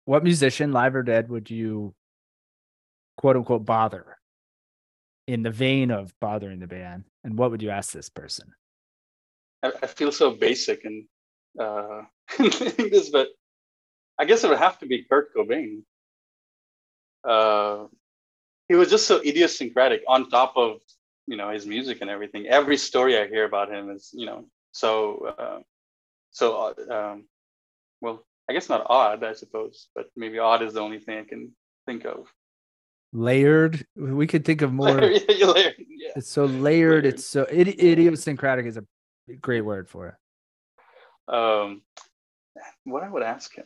what 0.06 0.23
musician, 0.23 0.72
live 0.72 0.95
or 0.95 1.03
dead, 1.03 1.30
would 1.30 1.49
you 1.49 1.94
quote 3.18 3.35
unquote 3.35 3.65
bother 3.65 4.18
in 5.27 5.44
the 5.44 5.52
vein 5.52 5.91
of 5.91 6.14
bothering 6.19 6.60
the 6.60 6.68
band? 6.68 7.06
And 7.23 7.38
what 7.38 7.52
would 7.52 7.61
you 7.61 7.69
ask 7.69 7.94
this 7.94 8.10
person? 8.10 8.53
I, 9.61 9.72
I 9.81 9.88
feel 9.88 10.11
so 10.11 10.31
basic 10.31 10.84
and 10.84 11.06
uh 11.60 12.02
this 12.40 13.10
but 13.10 13.27
I 14.19 14.26
guess 14.26 14.44
it 14.44 14.49
would 14.49 14.57
have 14.57 14.80
to 14.80 14.85
be 14.85 15.06
Kurt 15.10 15.34
Cobain. 15.35 15.84
Uh 17.23 17.85
he 18.69 18.76
was 18.76 18.90
just 18.90 19.07
so 19.07 19.22
idiosyncratic 19.26 20.03
on 20.07 20.30
top 20.30 20.53
of 20.56 20.80
you 21.27 21.38
know 21.38 21.49
his 21.49 21.65
music 21.65 21.99
and 22.02 22.10
everything. 22.10 22.48
Every 22.48 22.77
story 22.77 23.18
I 23.18 23.27
hear 23.27 23.45
about 23.45 23.72
him 23.72 23.90
is, 23.90 24.10
you 24.14 24.26
know, 24.26 24.45
so 24.72 25.34
uh, 25.38 25.60
so 26.31 26.56
odd, 26.56 26.90
um 26.90 27.26
well, 28.02 28.26
I 28.49 28.53
guess 28.53 28.69
not 28.69 28.85
odd, 28.90 29.23
I 29.23 29.34
suppose, 29.34 29.88
but 29.95 30.07
maybe 30.15 30.40
odd 30.40 30.61
is 30.61 30.73
the 30.73 30.81
only 30.81 30.99
thing 30.99 31.19
I 31.19 31.23
can 31.23 31.52
think 31.85 32.06
of. 32.06 32.27
Layered. 33.14 33.85
We 33.95 34.27
could 34.27 34.44
think 34.44 34.61
of 34.61 34.73
more. 34.81 35.02
you 35.03 35.19
yeah. 35.30 36.11
It's 36.15 36.30
so 36.30 36.45
layered. 36.45 36.61
Layered. 36.61 37.06
It's 37.06 37.26
so 37.26 37.45
idi- 37.45 37.80
idiosyncratic 37.80 38.65
is 38.65 38.77
a 38.77 38.84
great 39.41 39.61
word 39.61 39.88
for 39.90 40.07
it. 40.10 41.34
Um 41.34 41.81
what 42.84 43.03
I 43.03 43.10
would 43.10 43.23
ask 43.23 43.56
him. 43.56 43.65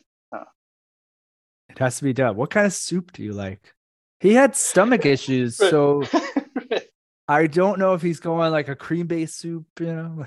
It 1.70 1.80
has 1.80 1.98
to 1.98 2.04
be 2.04 2.14
done. 2.14 2.36
What 2.36 2.50
kind 2.50 2.66
of 2.66 2.74
soup 2.74 3.12
do 3.12 3.22
you 3.24 3.34
like? 3.34 3.74
He 4.20 4.34
had 4.34 4.56
stomach 4.56 5.06
issues, 5.06 5.56
so 5.58 6.04
I 7.28 7.48
don't 7.48 7.80
know 7.80 7.94
if 7.94 8.02
he's 8.02 8.20
going 8.20 8.52
like 8.52 8.68
a 8.68 8.76
cream 8.76 9.08
based 9.08 9.38
soup. 9.40 9.66
You 9.80 9.86
know, 9.86 10.26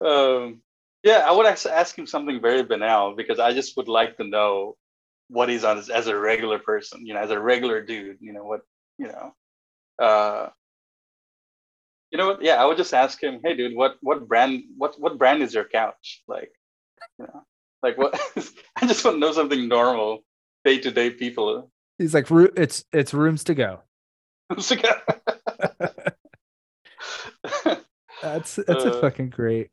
um, 0.06 0.60
yeah, 1.02 1.24
I 1.26 1.32
would 1.32 1.46
ask, 1.46 1.66
ask 1.66 1.96
him 1.96 2.06
something 2.06 2.40
very 2.40 2.62
banal 2.62 3.14
because 3.14 3.38
I 3.38 3.52
just 3.52 3.76
would 3.76 3.88
like 3.88 4.16
to 4.16 4.24
know 4.24 4.76
what 5.28 5.48
he's 5.48 5.64
on 5.64 5.78
as, 5.78 5.90
as 5.90 6.06
a 6.06 6.16
regular 6.16 6.58
person, 6.58 7.06
you 7.06 7.14
know, 7.14 7.20
as 7.20 7.30
a 7.30 7.40
regular 7.40 7.82
dude, 7.82 8.18
you 8.20 8.32
know, 8.32 8.44
what, 8.44 8.60
you 8.98 9.08
know, 9.08 9.34
uh, 9.98 10.48
you 12.10 12.18
know 12.18 12.28
what? 12.28 12.42
Yeah, 12.42 12.62
I 12.62 12.66
would 12.66 12.76
just 12.76 12.94
ask 12.94 13.22
him, 13.22 13.40
hey, 13.42 13.56
dude, 13.56 13.76
what, 13.76 13.96
what 14.00 14.28
brand, 14.28 14.62
what, 14.76 14.94
what 15.00 15.18
brand 15.18 15.42
is 15.42 15.54
your 15.54 15.64
couch? 15.64 16.22
Like, 16.28 16.50
you 17.18 17.26
know, 17.26 17.44
like 17.82 17.98
what? 17.98 18.18
I 18.76 18.86
just 18.86 19.04
want 19.04 19.16
to 19.16 19.18
know 19.18 19.32
something 19.32 19.68
normal, 19.68 20.20
day 20.64 20.78
to 20.78 20.90
day 20.90 21.10
people. 21.10 21.70
He's 21.98 22.14
like, 22.14 22.26
it's 22.30 22.84
it's 22.92 23.14
rooms 23.14 23.44
to 23.44 23.54
go. 23.54 23.80
Rooms 24.50 24.68
to 24.68 24.76
go. 24.76 24.90
That's 28.22 28.54
that's 28.56 28.84
a 28.84 28.96
Uh, 28.96 29.00
fucking 29.02 29.28
great. 29.30 29.68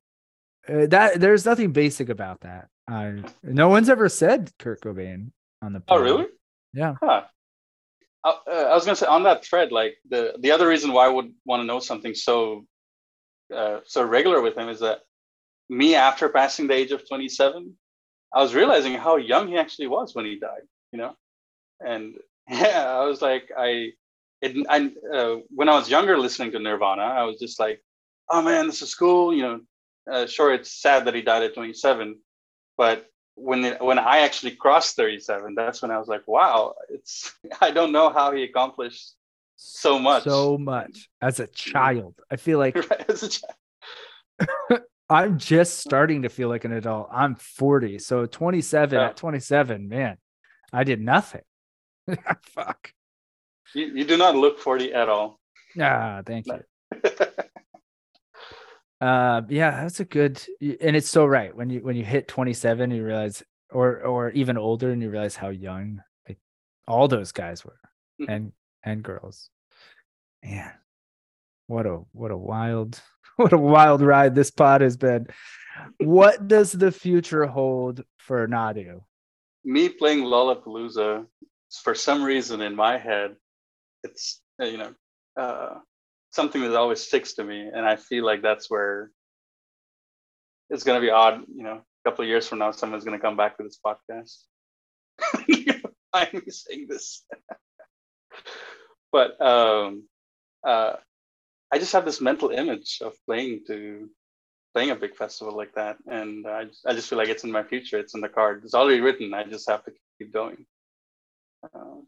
Uh, 0.67 0.85
that 0.87 1.19
there's 1.21 1.45
nothing 1.45 1.71
basic 1.71 2.09
about 2.09 2.41
that. 2.41 2.67
I 2.87 3.23
no 3.43 3.69
one's 3.69 3.89
ever 3.89 4.09
said 4.09 4.51
Kurt 4.59 4.81
Cobain 4.81 5.31
on 5.61 5.71
the. 5.73 5.81
oh, 5.87 6.01
really? 6.01 6.25
Yeah. 6.73 6.95
Huh. 7.01 7.23
Uh, 8.23 8.33
uh, 8.45 8.51
I 8.51 8.73
was 8.73 8.83
gonna 8.85 8.95
say 8.97 9.05
on 9.05 9.23
that 9.23 9.45
thread, 9.45 9.71
like 9.71 9.95
the 10.09 10.35
the 10.39 10.51
other 10.51 10.67
reason 10.67 10.91
why 10.91 11.05
I 11.05 11.09
would 11.09 11.33
want 11.45 11.61
to 11.61 11.65
know 11.65 11.79
something 11.79 12.13
so 12.13 12.65
uh, 13.55 13.79
so 13.85 14.03
regular 14.03 14.41
with 14.41 14.57
him 14.57 14.67
is 14.69 14.81
that 14.81 14.99
me 15.69 15.95
after 15.95 16.27
passing 16.27 16.67
the 16.67 16.73
age 16.73 16.91
of 16.91 17.07
27, 17.07 17.73
I 18.35 18.41
was 18.41 18.53
realizing 18.53 18.95
how 18.95 19.15
young 19.15 19.47
he 19.47 19.57
actually 19.57 19.87
was 19.87 20.13
when 20.13 20.25
he 20.25 20.37
died. 20.37 20.63
You 20.91 20.99
know, 20.99 21.15
and 21.85 22.15
yeah, 22.49 22.85
I 22.99 23.05
was 23.05 23.21
like, 23.21 23.49
I, 23.57 23.91
it, 24.41 24.65
I 24.69 24.91
uh, 25.13 25.37
when 25.49 25.69
I 25.69 25.75
was 25.75 25.89
younger 25.89 26.17
listening 26.17 26.51
to 26.53 26.59
Nirvana, 26.59 27.03
I 27.03 27.23
was 27.23 27.39
just 27.39 27.59
like, 27.59 27.83
oh 28.29 28.41
man, 28.41 28.67
this 28.67 28.81
is 28.81 28.95
cool. 28.95 29.33
You 29.33 29.41
know, 29.43 29.59
uh, 30.11 30.25
sure, 30.25 30.53
it's 30.53 30.71
sad 30.81 31.05
that 31.05 31.15
he 31.15 31.21
died 31.21 31.43
at 31.43 31.53
27, 31.53 32.17
but 32.77 33.05
when 33.35 33.63
it, 33.65 33.81
when 33.81 33.97
I 33.99 34.19
actually 34.19 34.55
crossed 34.55 34.95
37, 34.95 35.55
that's 35.55 35.81
when 35.81 35.91
I 35.91 35.97
was 35.97 36.07
like, 36.07 36.27
wow, 36.27 36.73
it's 36.89 37.33
I 37.61 37.71
don't 37.71 37.91
know 37.91 38.09
how 38.09 38.31
he 38.31 38.43
accomplished 38.43 39.13
so 39.55 39.99
much. 39.99 40.23
So 40.23 40.57
much 40.57 41.09
as 41.21 41.39
a 41.39 41.47
child. 41.47 42.15
I 42.31 42.35
feel 42.35 42.57
like 42.57 42.75
as 43.09 43.23
a 43.23 43.29
child. 43.29 44.81
I'm 45.09 45.37
just 45.37 45.79
starting 45.79 46.21
to 46.21 46.29
feel 46.29 46.47
like 46.47 46.63
an 46.63 46.71
adult. 46.71 47.09
I'm 47.11 47.35
40, 47.35 47.99
so 47.99 48.25
27 48.25 48.97
Yeah. 48.97 49.07
at 49.07 49.17
27, 49.17 49.89
man, 49.89 50.17
I 50.71 50.83
did 50.85 51.01
nothing. 51.01 51.41
Fuck. 52.43 52.91
You, 53.73 53.85
you 53.87 54.03
do 54.05 54.17
not 54.17 54.35
look 54.35 54.59
40 54.59 54.93
at 54.93 55.09
all. 55.09 55.39
Ah, 55.79 56.21
thank 56.25 56.45
you. 56.47 56.59
Uh, 58.99 59.41
yeah, 59.49 59.81
that's 59.81 59.99
a 59.99 60.05
good, 60.05 60.39
and 60.61 60.95
it's 60.95 61.09
so 61.09 61.25
right. 61.25 61.55
When 61.55 61.71
you 61.71 61.79
when 61.79 61.95
you 61.95 62.05
hit 62.05 62.27
27, 62.27 62.91
you 62.91 63.03
realize, 63.03 63.41
or 63.71 64.01
or 64.03 64.29
even 64.29 64.59
older, 64.59 64.91
and 64.91 65.01
you 65.01 65.09
realize 65.09 65.35
how 65.35 65.49
young 65.49 66.03
like 66.29 66.37
all 66.87 67.07
those 67.07 67.31
guys 67.31 67.65
were, 67.65 67.79
Mhm. 68.21 68.25
and 68.29 68.51
and 68.83 69.01
girls. 69.01 69.49
Man, 70.43 70.71
what 71.65 71.87
a 71.87 72.01
what 72.11 72.29
a 72.29 72.37
wild 72.37 73.01
what 73.37 73.53
a 73.53 73.57
wild 73.57 74.03
ride 74.03 74.35
this 74.35 74.51
pod 74.51 74.81
has 74.81 74.97
been. 74.97 75.25
What 75.97 76.47
does 76.47 76.71
the 76.71 76.91
future 76.91 77.47
hold 77.47 78.03
for 78.19 78.47
Nadu? 78.47 79.01
Me 79.65 79.89
playing 79.89 80.25
Lollapalooza, 80.25 81.25
for 81.79 81.95
some 81.95 82.23
reason 82.23 82.61
in 82.61 82.75
my 82.75 82.97
head, 82.97 83.35
it's 84.03 84.41
uh, 84.61 84.65
you 84.65 84.77
know 84.77 84.93
uh, 85.37 85.79
something 86.31 86.61
that 86.61 86.75
always 86.75 87.01
sticks 87.01 87.33
to 87.33 87.43
me, 87.43 87.61
and 87.61 87.85
I 87.85 87.95
feel 87.95 88.25
like 88.25 88.41
that's 88.41 88.69
where 88.69 89.11
it's 90.69 90.83
gonna 90.83 91.01
be 91.01 91.09
odd. 91.09 91.43
You 91.53 91.63
know, 91.63 91.81
a 92.05 92.09
couple 92.09 92.23
of 92.23 92.29
years 92.29 92.47
from 92.47 92.59
now, 92.59 92.71
someone's 92.71 93.05
gonna 93.05 93.19
come 93.19 93.37
back 93.37 93.57
to 93.57 93.63
this 93.63 93.79
podcast. 93.85 94.37
I'm 96.13 96.43
saying 96.49 96.87
this, 96.89 97.23
but 99.11 99.39
um, 99.41 100.03
uh, 100.65 100.93
I 101.71 101.79
just 101.79 101.93
have 101.93 102.05
this 102.05 102.21
mental 102.21 102.49
image 102.49 102.99
of 103.01 103.13
playing 103.25 103.61
to 103.67 104.09
playing 104.73 104.91
a 104.91 104.95
big 104.95 105.15
festival 105.15 105.55
like 105.55 105.73
that, 105.75 105.97
and 106.07 106.45
I 106.47 106.65
I 106.85 106.93
just 106.93 107.09
feel 107.09 107.17
like 107.17 107.29
it's 107.29 107.43
in 107.45 107.51
my 107.51 107.63
future. 107.63 107.97
It's 107.97 108.13
in 108.13 108.21
the 108.21 108.29
card. 108.29 108.63
It's 108.65 108.73
already 108.73 108.99
written. 108.99 109.33
I 109.33 109.43
just 109.43 109.69
have 109.69 109.85
to 109.85 109.91
keep 110.17 110.33
going. 110.33 110.65
Uh, 111.63 112.01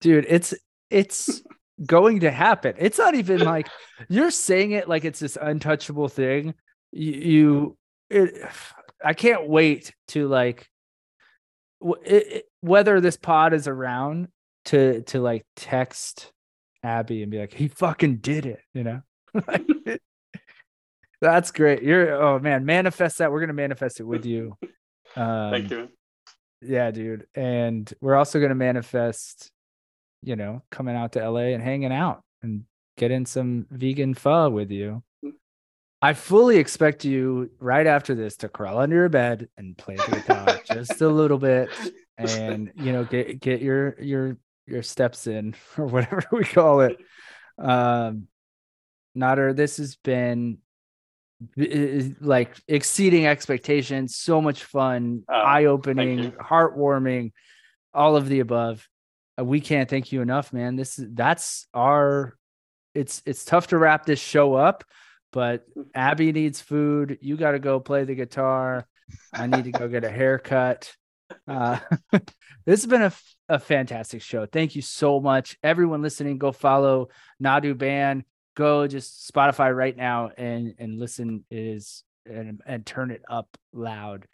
dude 0.00 0.26
it's 0.28 0.54
it's 0.90 1.42
going 1.86 2.20
to 2.20 2.30
happen 2.30 2.74
it's 2.78 2.98
not 2.98 3.14
even 3.14 3.40
like 3.40 3.68
you're 4.08 4.30
saying 4.30 4.70
it 4.72 4.88
like 4.88 5.04
it's 5.04 5.18
this 5.18 5.36
untouchable 5.40 6.08
thing 6.08 6.54
you, 6.92 7.12
you 7.12 7.76
it, 8.10 8.48
i 9.04 9.12
can't 9.12 9.48
wait 9.48 9.92
to 10.08 10.28
like 10.28 10.68
w- 11.80 12.00
it, 12.04 12.26
it- 12.32 12.44
whether 12.60 13.00
this 13.00 13.16
pod 13.16 13.52
is 13.52 13.66
around 13.68 14.28
to 14.66 15.02
to 15.02 15.20
like 15.20 15.44
text 15.56 16.32
abby 16.82 17.22
and 17.22 17.30
be 17.32 17.38
like 17.38 17.52
he 17.52 17.68
fucking 17.68 18.16
did 18.18 18.46
it 18.46 18.60
you 18.72 18.84
know 18.84 19.00
Like, 19.48 19.66
That's 21.20 21.52
great. 21.52 21.82
You're 21.82 22.12
oh 22.22 22.38
man, 22.38 22.66
manifest 22.66 23.18
that. 23.18 23.32
We're 23.32 23.40
gonna 23.40 23.54
manifest 23.54 23.98
it 24.00 24.04
with 24.04 24.26
you. 24.26 24.56
Um, 25.16 25.50
Thank 25.52 25.70
you. 25.70 25.88
Yeah, 26.64 26.90
dude. 26.90 27.26
And 27.34 27.92
we're 28.00 28.14
also 28.14 28.40
gonna 28.40 28.54
manifest, 28.54 29.50
you 30.22 30.36
know, 30.36 30.62
coming 30.70 30.96
out 30.96 31.12
to 31.12 31.28
LA 31.28 31.52
and 31.52 31.62
hanging 31.62 31.92
out 31.92 32.22
and 32.42 32.64
getting 32.96 33.26
some 33.26 33.66
vegan 33.70 34.14
pho 34.14 34.50
with 34.50 34.70
you. 34.70 35.02
I 36.02 36.12
fully 36.12 36.58
expect 36.58 37.04
you 37.04 37.50
right 37.58 37.86
after 37.86 38.14
this 38.14 38.36
to 38.38 38.48
crawl 38.48 38.78
under 38.78 38.96
your 38.96 39.08
bed 39.08 39.48
and 39.56 39.76
play 39.76 39.96
the 39.96 40.10
guitar 40.10 40.60
just 40.66 41.00
a 41.00 41.08
little 41.08 41.38
bit 41.38 41.70
and 42.18 42.70
you 42.76 42.92
know 42.92 43.04
get 43.04 43.40
get 43.40 43.62
your 43.62 43.96
your 44.00 44.36
your 44.66 44.82
steps 44.82 45.26
in 45.26 45.54
or 45.78 45.86
whatever 45.86 46.24
we 46.32 46.44
call 46.44 46.80
it. 46.82 46.98
Um 47.58 48.28
Nadu, 49.16 49.54
this 49.54 49.76
has 49.76 49.96
been 49.96 50.58
like 52.20 52.56
exceeding 52.68 53.26
expectations, 53.26 54.16
so 54.16 54.40
much 54.40 54.64
fun, 54.64 55.22
Oh, 55.28 55.34
eye-opening, 55.34 56.32
heartwarming, 56.32 57.32
all 57.92 58.16
of 58.16 58.28
the 58.28 58.40
above. 58.40 58.88
Uh, 59.38 59.44
we 59.44 59.60
can't 59.60 59.88
thank 59.88 60.12
you 60.12 60.22
enough, 60.22 60.52
man. 60.52 60.76
This 60.76 60.98
is 60.98 61.06
that's 61.12 61.66
our 61.74 62.36
it's 62.94 63.22
it's 63.26 63.44
tough 63.44 63.68
to 63.68 63.78
wrap 63.78 64.06
this 64.06 64.20
show 64.20 64.54
up, 64.54 64.84
but 65.32 65.64
Abby 65.94 66.32
needs 66.32 66.60
food. 66.60 67.18
You 67.20 67.36
got 67.36 67.52
to 67.52 67.58
go 67.58 67.80
play 67.80 68.04
the 68.04 68.14
guitar. 68.14 68.86
I 69.32 69.46
need 69.46 69.64
to 69.64 69.72
go 69.72 69.88
get 69.88 70.04
a 70.04 70.10
haircut. 70.10 70.92
Uh, 71.48 71.78
this 72.12 72.82
has 72.82 72.86
been 72.86 73.02
a, 73.02 73.12
a 73.48 73.58
fantastic 73.58 74.22
show. 74.22 74.46
Thank 74.46 74.76
you 74.76 74.82
so 74.82 75.20
much. 75.20 75.56
Everyone 75.62 76.02
listening, 76.02 76.38
go 76.38 76.52
follow 76.52 77.08
Nadu 77.42 77.76
Band. 77.76 78.24
Go 78.54 78.86
just 78.86 79.32
Spotify 79.32 79.74
right 79.74 79.96
now 79.96 80.30
and 80.36 80.74
and 80.78 80.98
listen 80.98 81.44
is 81.50 82.04
and, 82.26 82.60
and 82.66 82.86
turn 82.86 83.10
it 83.10 83.22
up 83.28 83.48
loud. 83.72 84.26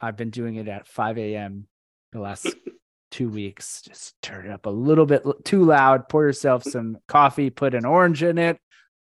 I've 0.00 0.16
been 0.16 0.30
doing 0.30 0.56
it 0.56 0.68
at 0.68 0.86
5 0.86 1.18
a.m. 1.18 1.66
the 2.12 2.20
last 2.20 2.46
two 3.10 3.28
weeks. 3.28 3.82
Just 3.82 4.20
turn 4.20 4.46
it 4.46 4.52
up 4.52 4.66
a 4.66 4.70
little 4.70 5.06
bit 5.06 5.24
too 5.44 5.64
loud. 5.64 6.08
Pour 6.08 6.24
yourself 6.24 6.64
some 6.64 6.98
coffee, 7.06 7.50
put 7.50 7.74
an 7.74 7.84
orange 7.84 8.22
in 8.22 8.38
it. 8.38 8.58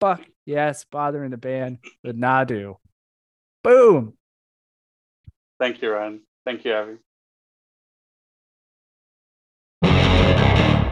Fuck 0.00 0.22
yes, 0.44 0.84
bothering 0.84 1.30
the 1.30 1.36
band 1.36 1.78
with 2.04 2.16
Nadu. 2.16 2.76
Boom. 3.62 4.14
Thank 5.58 5.80
you, 5.80 5.92
Ryan. 5.92 6.20
Thank 6.44 6.64
you, 6.64 6.72
Abby. 6.72 6.96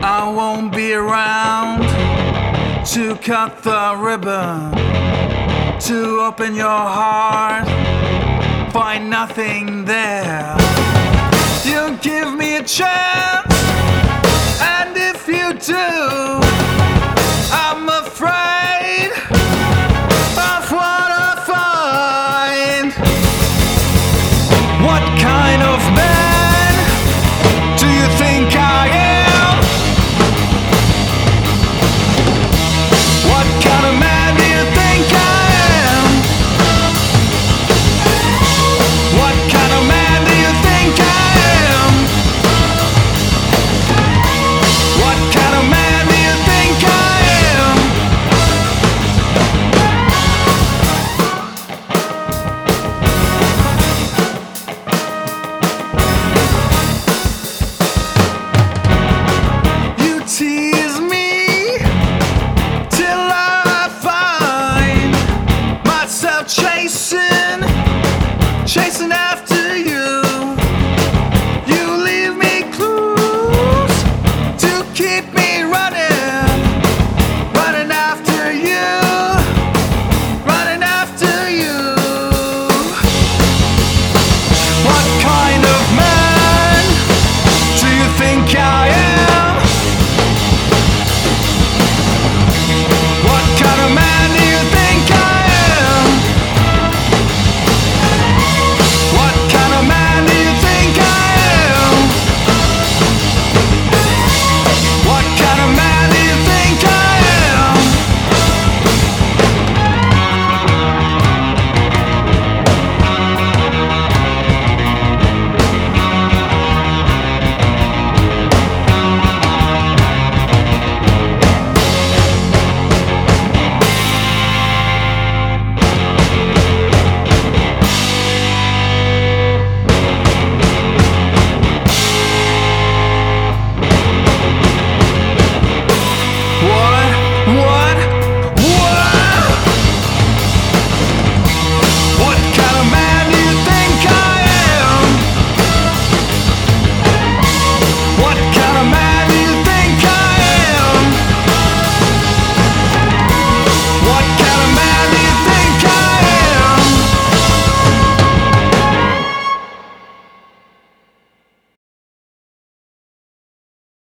I 0.02 0.32
won't 0.34 0.72
be 0.74 0.94
around 0.94 1.82
to 2.86 3.15
cut 3.16 3.62
the 3.62 3.94
ribbon, 3.98 4.73
to 5.81 6.20
open 6.20 6.55
your 6.55 6.66
heart, 6.69 7.66
find 8.73 9.11
nothing 9.11 9.85
there. 9.85 10.57
You 11.65 11.97
give 12.01 12.35
me 12.35 12.57
a 12.57 12.62
chance, 12.62 13.55
and 14.61 14.97
if 14.97 15.28
you 15.28 15.52
do, 15.55 16.40
I'm 17.52 17.89
afraid. 17.89 18.59